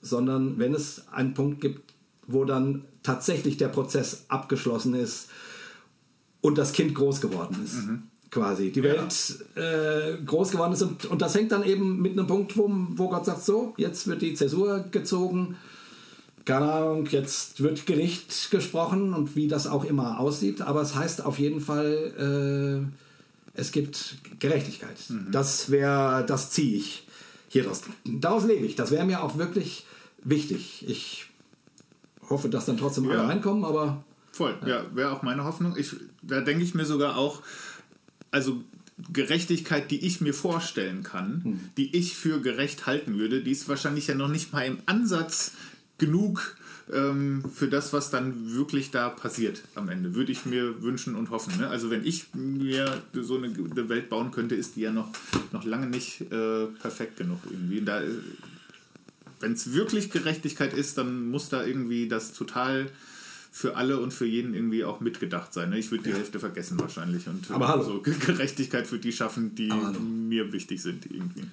[0.00, 1.94] sondern wenn es einen Punkt gibt,
[2.26, 5.28] wo dann tatsächlich der Prozess abgeschlossen ist
[6.40, 7.78] und das Kind groß geworden ist.
[8.30, 8.70] Quasi.
[8.70, 12.56] Die Welt äh, groß geworden ist und, und das hängt dann eben mit einem Punkt,
[12.56, 15.56] wo, wo Gott sagt, so, jetzt wird die Zäsur gezogen,
[16.44, 21.24] keine Ahnung, jetzt wird Gericht gesprochen und wie das auch immer aussieht, aber es heißt
[21.24, 24.96] auf jeden Fall, äh, es gibt Gerechtigkeit.
[25.32, 27.06] Das wäre, das ziehe ich
[27.48, 27.82] hier draus.
[28.04, 28.76] Daraus lebe ich.
[28.76, 29.84] Das wäre mir auch wirklich
[30.24, 30.84] wichtig.
[30.88, 31.26] Ich
[32.28, 33.26] hoffe, dass dann trotzdem alle Ja.
[33.26, 35.76] reinkommen, aber Voll, ja, wäre auch meine Hoffnung.
[35.76, 37.42] Ich, da denke ich mir sogar auch,
[38.30, 38.62] also
[39.12, 44.06] Gerechtigkeit, die ich mir vorstellen kann, die ich für gerecht halten würde, die ist wahrscheinlich
[44.06, 45.52] ja noch nicht mal im Ansatz
[45.98, 46.56] genug
[46.92, 50.14] ähm, für das, was dann wirklich da passiert am Ende.
[50.14, 51.58] Würde ich mir wünschen und hoffen.
[51.58, 51.68] Ne?
[51.68, 55.08] Also wenn ich mir so eine, eine Welt bauen könnte, ist die ja noch,
[55.52, 57.80] noch lange nicht äh, perfekt genug irgendwie.
[57.80, 58.00] Da,
[59.40, 62.90] wenn es wirklich Gerechtigkeit ist, dann muss da irgendwie das total
[63.52, 65.70] für alle und für jeden irgendwie auch mitgedacht sein.
[65.70, 65.78] Ne?
[65.78, 67.82] Ich würde die Hälfte vergessen wahrscheinlich und Aber hallo.
[67.82, 71.44] so Gerechtigkeit für die schaffen, die mir wichtig sind irgendwie.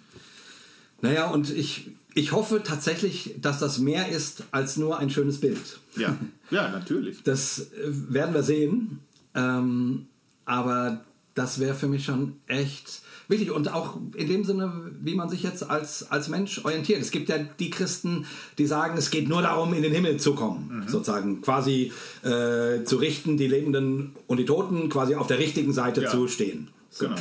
[1.02, 5.80] Naja, und ich, ich hoffe tatsächlich, dass das mehr ist als nur ein schönes Bild.
[5.96, 6.18] Ja,
[6.52, 7.24] ja, natürlich.
[7.24, 9.00] Das äh, werden wir sehen.
[9.36, 10.08] Ähm,
[10.46, 11.04] aber
[11.38, 13.52] das wäre für mich schon echt wichtig.
[13.52, 17.02] Und auch in dem Sinne, wie man sich jetzt als, als Mensch orientiert.
[17.02, 18.26] Es gibt ja die Christen,
[18.58, 20.86] die sagen, es geht nur darum, in den Himmel zu kommen.
[20.88, 21.92] Sozusagen quasi
[22.24, 26.10] äh, zu richten, die Lebenden und die Toten quasi auf der richtigen Seite Ja.
[26.10, 26.70] zu stehen.
[26.90, 27.06] So.
[27.06, 27.18] Genau.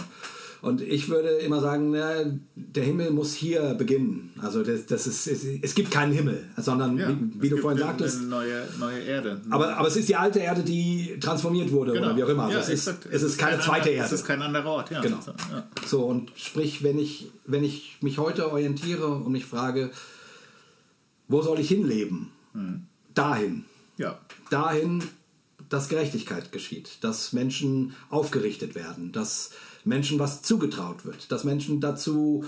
[0.63, 4.33] Und ich würde immer sagen, na, der Himmel muss hier beginnen.
[4.41, 7.79] Also das, das ist, es, es gibt keinen Himmel, sondern Ja, wie, wie du vorhin
[7.79, 9.41] sagtest, Eine neue, neue Erde.
[9.51, 12.07] aber, aber es ist die alte Erde, die transformiert wurde Genau.
[12.09, 12.45] oder wie auch immer.
[12.45, 14.07] Also Ja, es, ist, es ist keine kein zweite Erde.
[14.07, 15.01] Es ist kein anderer Ort, ja.
[15.01, 15.19] Genau.
[15.53, 15.67] Ja.
[15.87, 19.91] So, und sprich, wenn ich, wenn ich mich heute orientiere und mich frage,
[21.29, 22.31] wo soll ich hinleben?
[22.53, 22.87] Hm.
[23.15, 23.65] Dahin.
[23.99, 24.19] ja.
[24.51, 25.03] Dahin,
[25.69, 29.51] dass Gerechtigkeit geschieht, dass Menschen aufgerichtet werden, dass
[29.87, 32.45] Menschen was zugetraut wird, dass Menschen dazu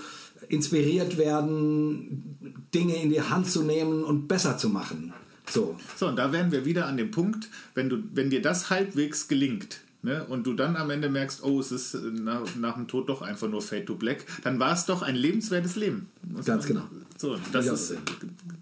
[0.49, 2.37] inspiriert werden,
[2.75, 5.13] Dinge in die Hand zu nehmen und besser zu machen.
[5.49, 8.69] So, So, und da wären wir wieder an dem Punkt, wenn, du, wenn dir das
[8.71, 12.75] halbwegs gelingt, ne, und du dann am Ende merkst, oh, es ist äh, nach, nach
[12.75, 16.09] dem Tod doch einfach nur Fade to Black, dann war es doch ein lebenswertes Leben.
[16.29, 16.83] Muss Ganz genau.
[17.17, 17.97] So, das Ja, ist, ja.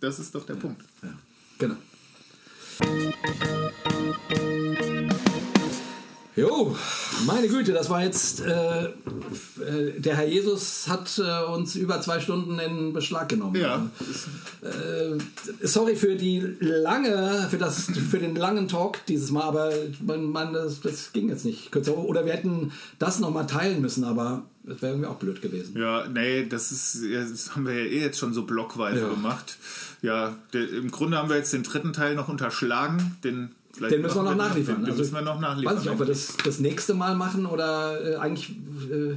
[0.01, 0.83] das ist doch der Punkt.
[1.03, 1.13] ja,
[1.59, 1.77] genau.
[6.37, 6.77] Jo,
[7.27, 8.41] meine Güte, das war jetzt.
[8.43, 8.91] Äh, äh,
[9.99, 13.57] der Herr Jesus hat äh, uns über zwei Stunden in Beschlag genommen.
[13.57, 13.87] Ja,
[14.63, 15.19] Äh,
[15.67, 19.73] sorry für die lange, für das, für den langen Talk dieses Mal, aber
[20.05, 21.97] man, man, das, das ging jetzt nicht kürzer.
[21.97, 25.79] Oder wir hätten das nochmal teilen müssen, aber das wäre irgendwie auch blöd gewesen.
[25.79, 29.09] Ja, nee, das ist, das haben wir ja eh jetzt schon so blockweise Ja.
[29.09, 29.57] gemacht.
[30.03, 33.17] Ja, der, im Grunde haben wir jetzt den dritten Teil noch unterschlagen.
[33.25, 34.77] Den, vielleicht Den müssen wir noch nachliefern.
[34.77, 35.77] Den, Also, müssen wir noch nachliefern.
[35.77, 38.51] Weiß nicht, ob wir das das nächste Mal machen oder äh, eigentlich
[38.91, 39.15] äh,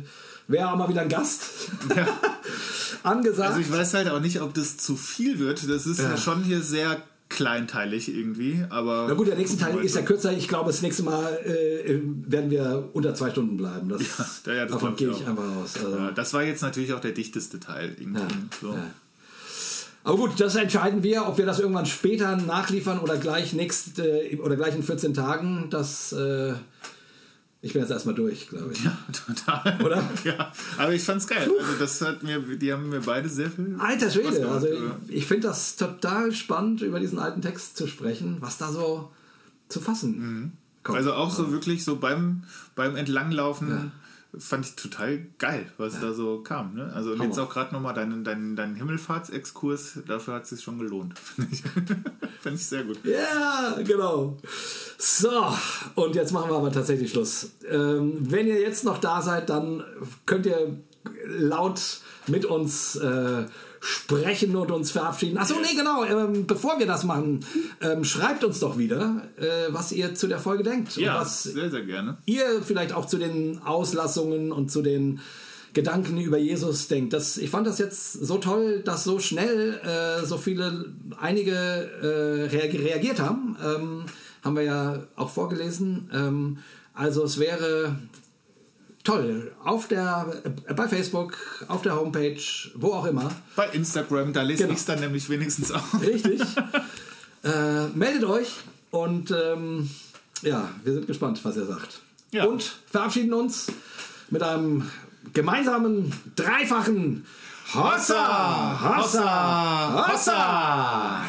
[0.47, 1.41] wäre auch mal wieder ein Gast
[3.03, 3.49] angesagt.
[3.49, 5.69] Also ich weiß halt auch nicht, ob das zu viel wird.
[5.69, 6.17] Das ist ja, Ja.
[6.17, 6.97] schon hier sehr
[7.29, 9.05] kleinteilig irgendwie, aber...
[9.07, 10.33] Na gut, der nächste Teil ist ja kürzer.
[10.33, 13.87] Ich glaube, das nächste Mal äh, werden wir unter zwei Stunden bleiben.
[13.87, 14.01] Das,
[14.47, 15.75] Ja, ja, das davon gehe ich ich einfach aus.
[15.75, 18.19] Also, Ja, das war jetzt natürlich auch der dichteste Teil irgendwie.
[18.21, 18.27] Ja,
[18.61, 18.75] so.
[20.03, 20.09] Ja.
[20.09, 24.37] Aber gut, das entscheiden wir, ob wir das irgendwann später nachliefern oder gleich nächst, äh,
[24.41, 25.67] oder gleich in 14 Tagen.
[25.69, 26.53] Das, äh,
[27.61, 28.83] ich bin jetzt erstmal durch, glaube ich.
[28.83, 28.97] Ja,
[29.27, 29.79] total.
[29.83, 30.03] Oder?
[30.23, 31.49] Ja, aber ich fand's geil.
[31.59, 33.75] Also das hat mir, die haben mir beide sehr viel.
[33.79, 34.97] Alter Schwede, also ja.
[35.07, 39.11] ich, ich finde das total spannend, über diesen alten Text zu sprechen, was da so
[39.67, 40.53] zu fassen
[40.83, 40.97] kommt.
[40.97, 42.43] Also auch so wirklich so beim,
[42.75, 43.91] beim Entlanglaufen
[44.37, 46.75] fand ich total geil, was da so kam.
[46.75, 46.91] Ne?
[46.93, 47.47] Also und jetzt Hammer.
[47.47, 51.17] auch gerade nochmal deinen dein, dein Himmelfahrtsexkurs, dafür hat es sich schon gelohnt.
[51.19, 51.63] Fand ich,
[52.41, 52.99] fand ich sehr gut.
[53.03, 54.37] Ja, genau.
[54.97, 55.53] So,
[55.95, 57.51] und jetzt machen wir aber tatsächlich Schluss.
[57.69, 59.83] Ähm, wenn ihr jetzt noch da seid, dann
[60.25, 60.77] könnt ihr
[61.25, 63.45] laut mit uns äh,
[63.81, 65.37] sprechen und uns verabschieden.
[65.37, 66.03] Achso, nee, genau.
[66.03, 67.45] Ähm, bevor wir das machen,
[67.81, 70.97] ähm, schreibt uns doch wieder, äh, was ihr zu der Folge denkt.
[70.97, 72.17] und Ja, was sehr, sehr gerne.
[72.25, 75.19] ihr vielleicht auch zu den Auslassungen und zu den
[75.73, 77.13] Gedanken über Jesus denkt.
[77.13, 80.85] Das, ich fand das jetzt so toll, dass so schnell äh, so viele,
[81.21, 83.55] einige äh, reag- reagiert haben.
[83.63, 84.05] Ähm,
[84.43, 86.09] haben wir ja auch vorgelesen.
[86.13, 86.57] Ähm,
[86.93, 87.95] also es wäre
[89.09, 92.41] toll, auf der, äh, bei Facebook, auf der Homepage,
[92.75, 93.31] wo auch immer.
[93.55, 94.73] Bei Instagram, da lese Genau.
[94.73, 96.01] ich es dann nämlich wenigstens auch.
[96.01, 96.41] Richtig.
[97.43, 98.55] äh, meldet euch
[98.91, 99.89] und ähm,
[100.43, 102.01] ja, wir sind gespannt, was ihr sagt.
[102.31, 102.45] Ja.
[102.45, 103.67] Und verabschieden uns
[104.29, 104.89] mit einem
[105.33, 107.25] gemeinsamen, dreifachen
[107.73, 108.97] Hossa!
[108.97, 110.07] Hossa!
[110.07, 111.25] Hossa!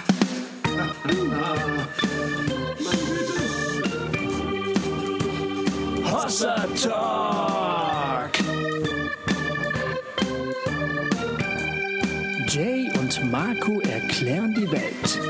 [6.04, 7.59] Hossa Talk.
[12.52, 15.20] Jay und Marco erklären die Welt.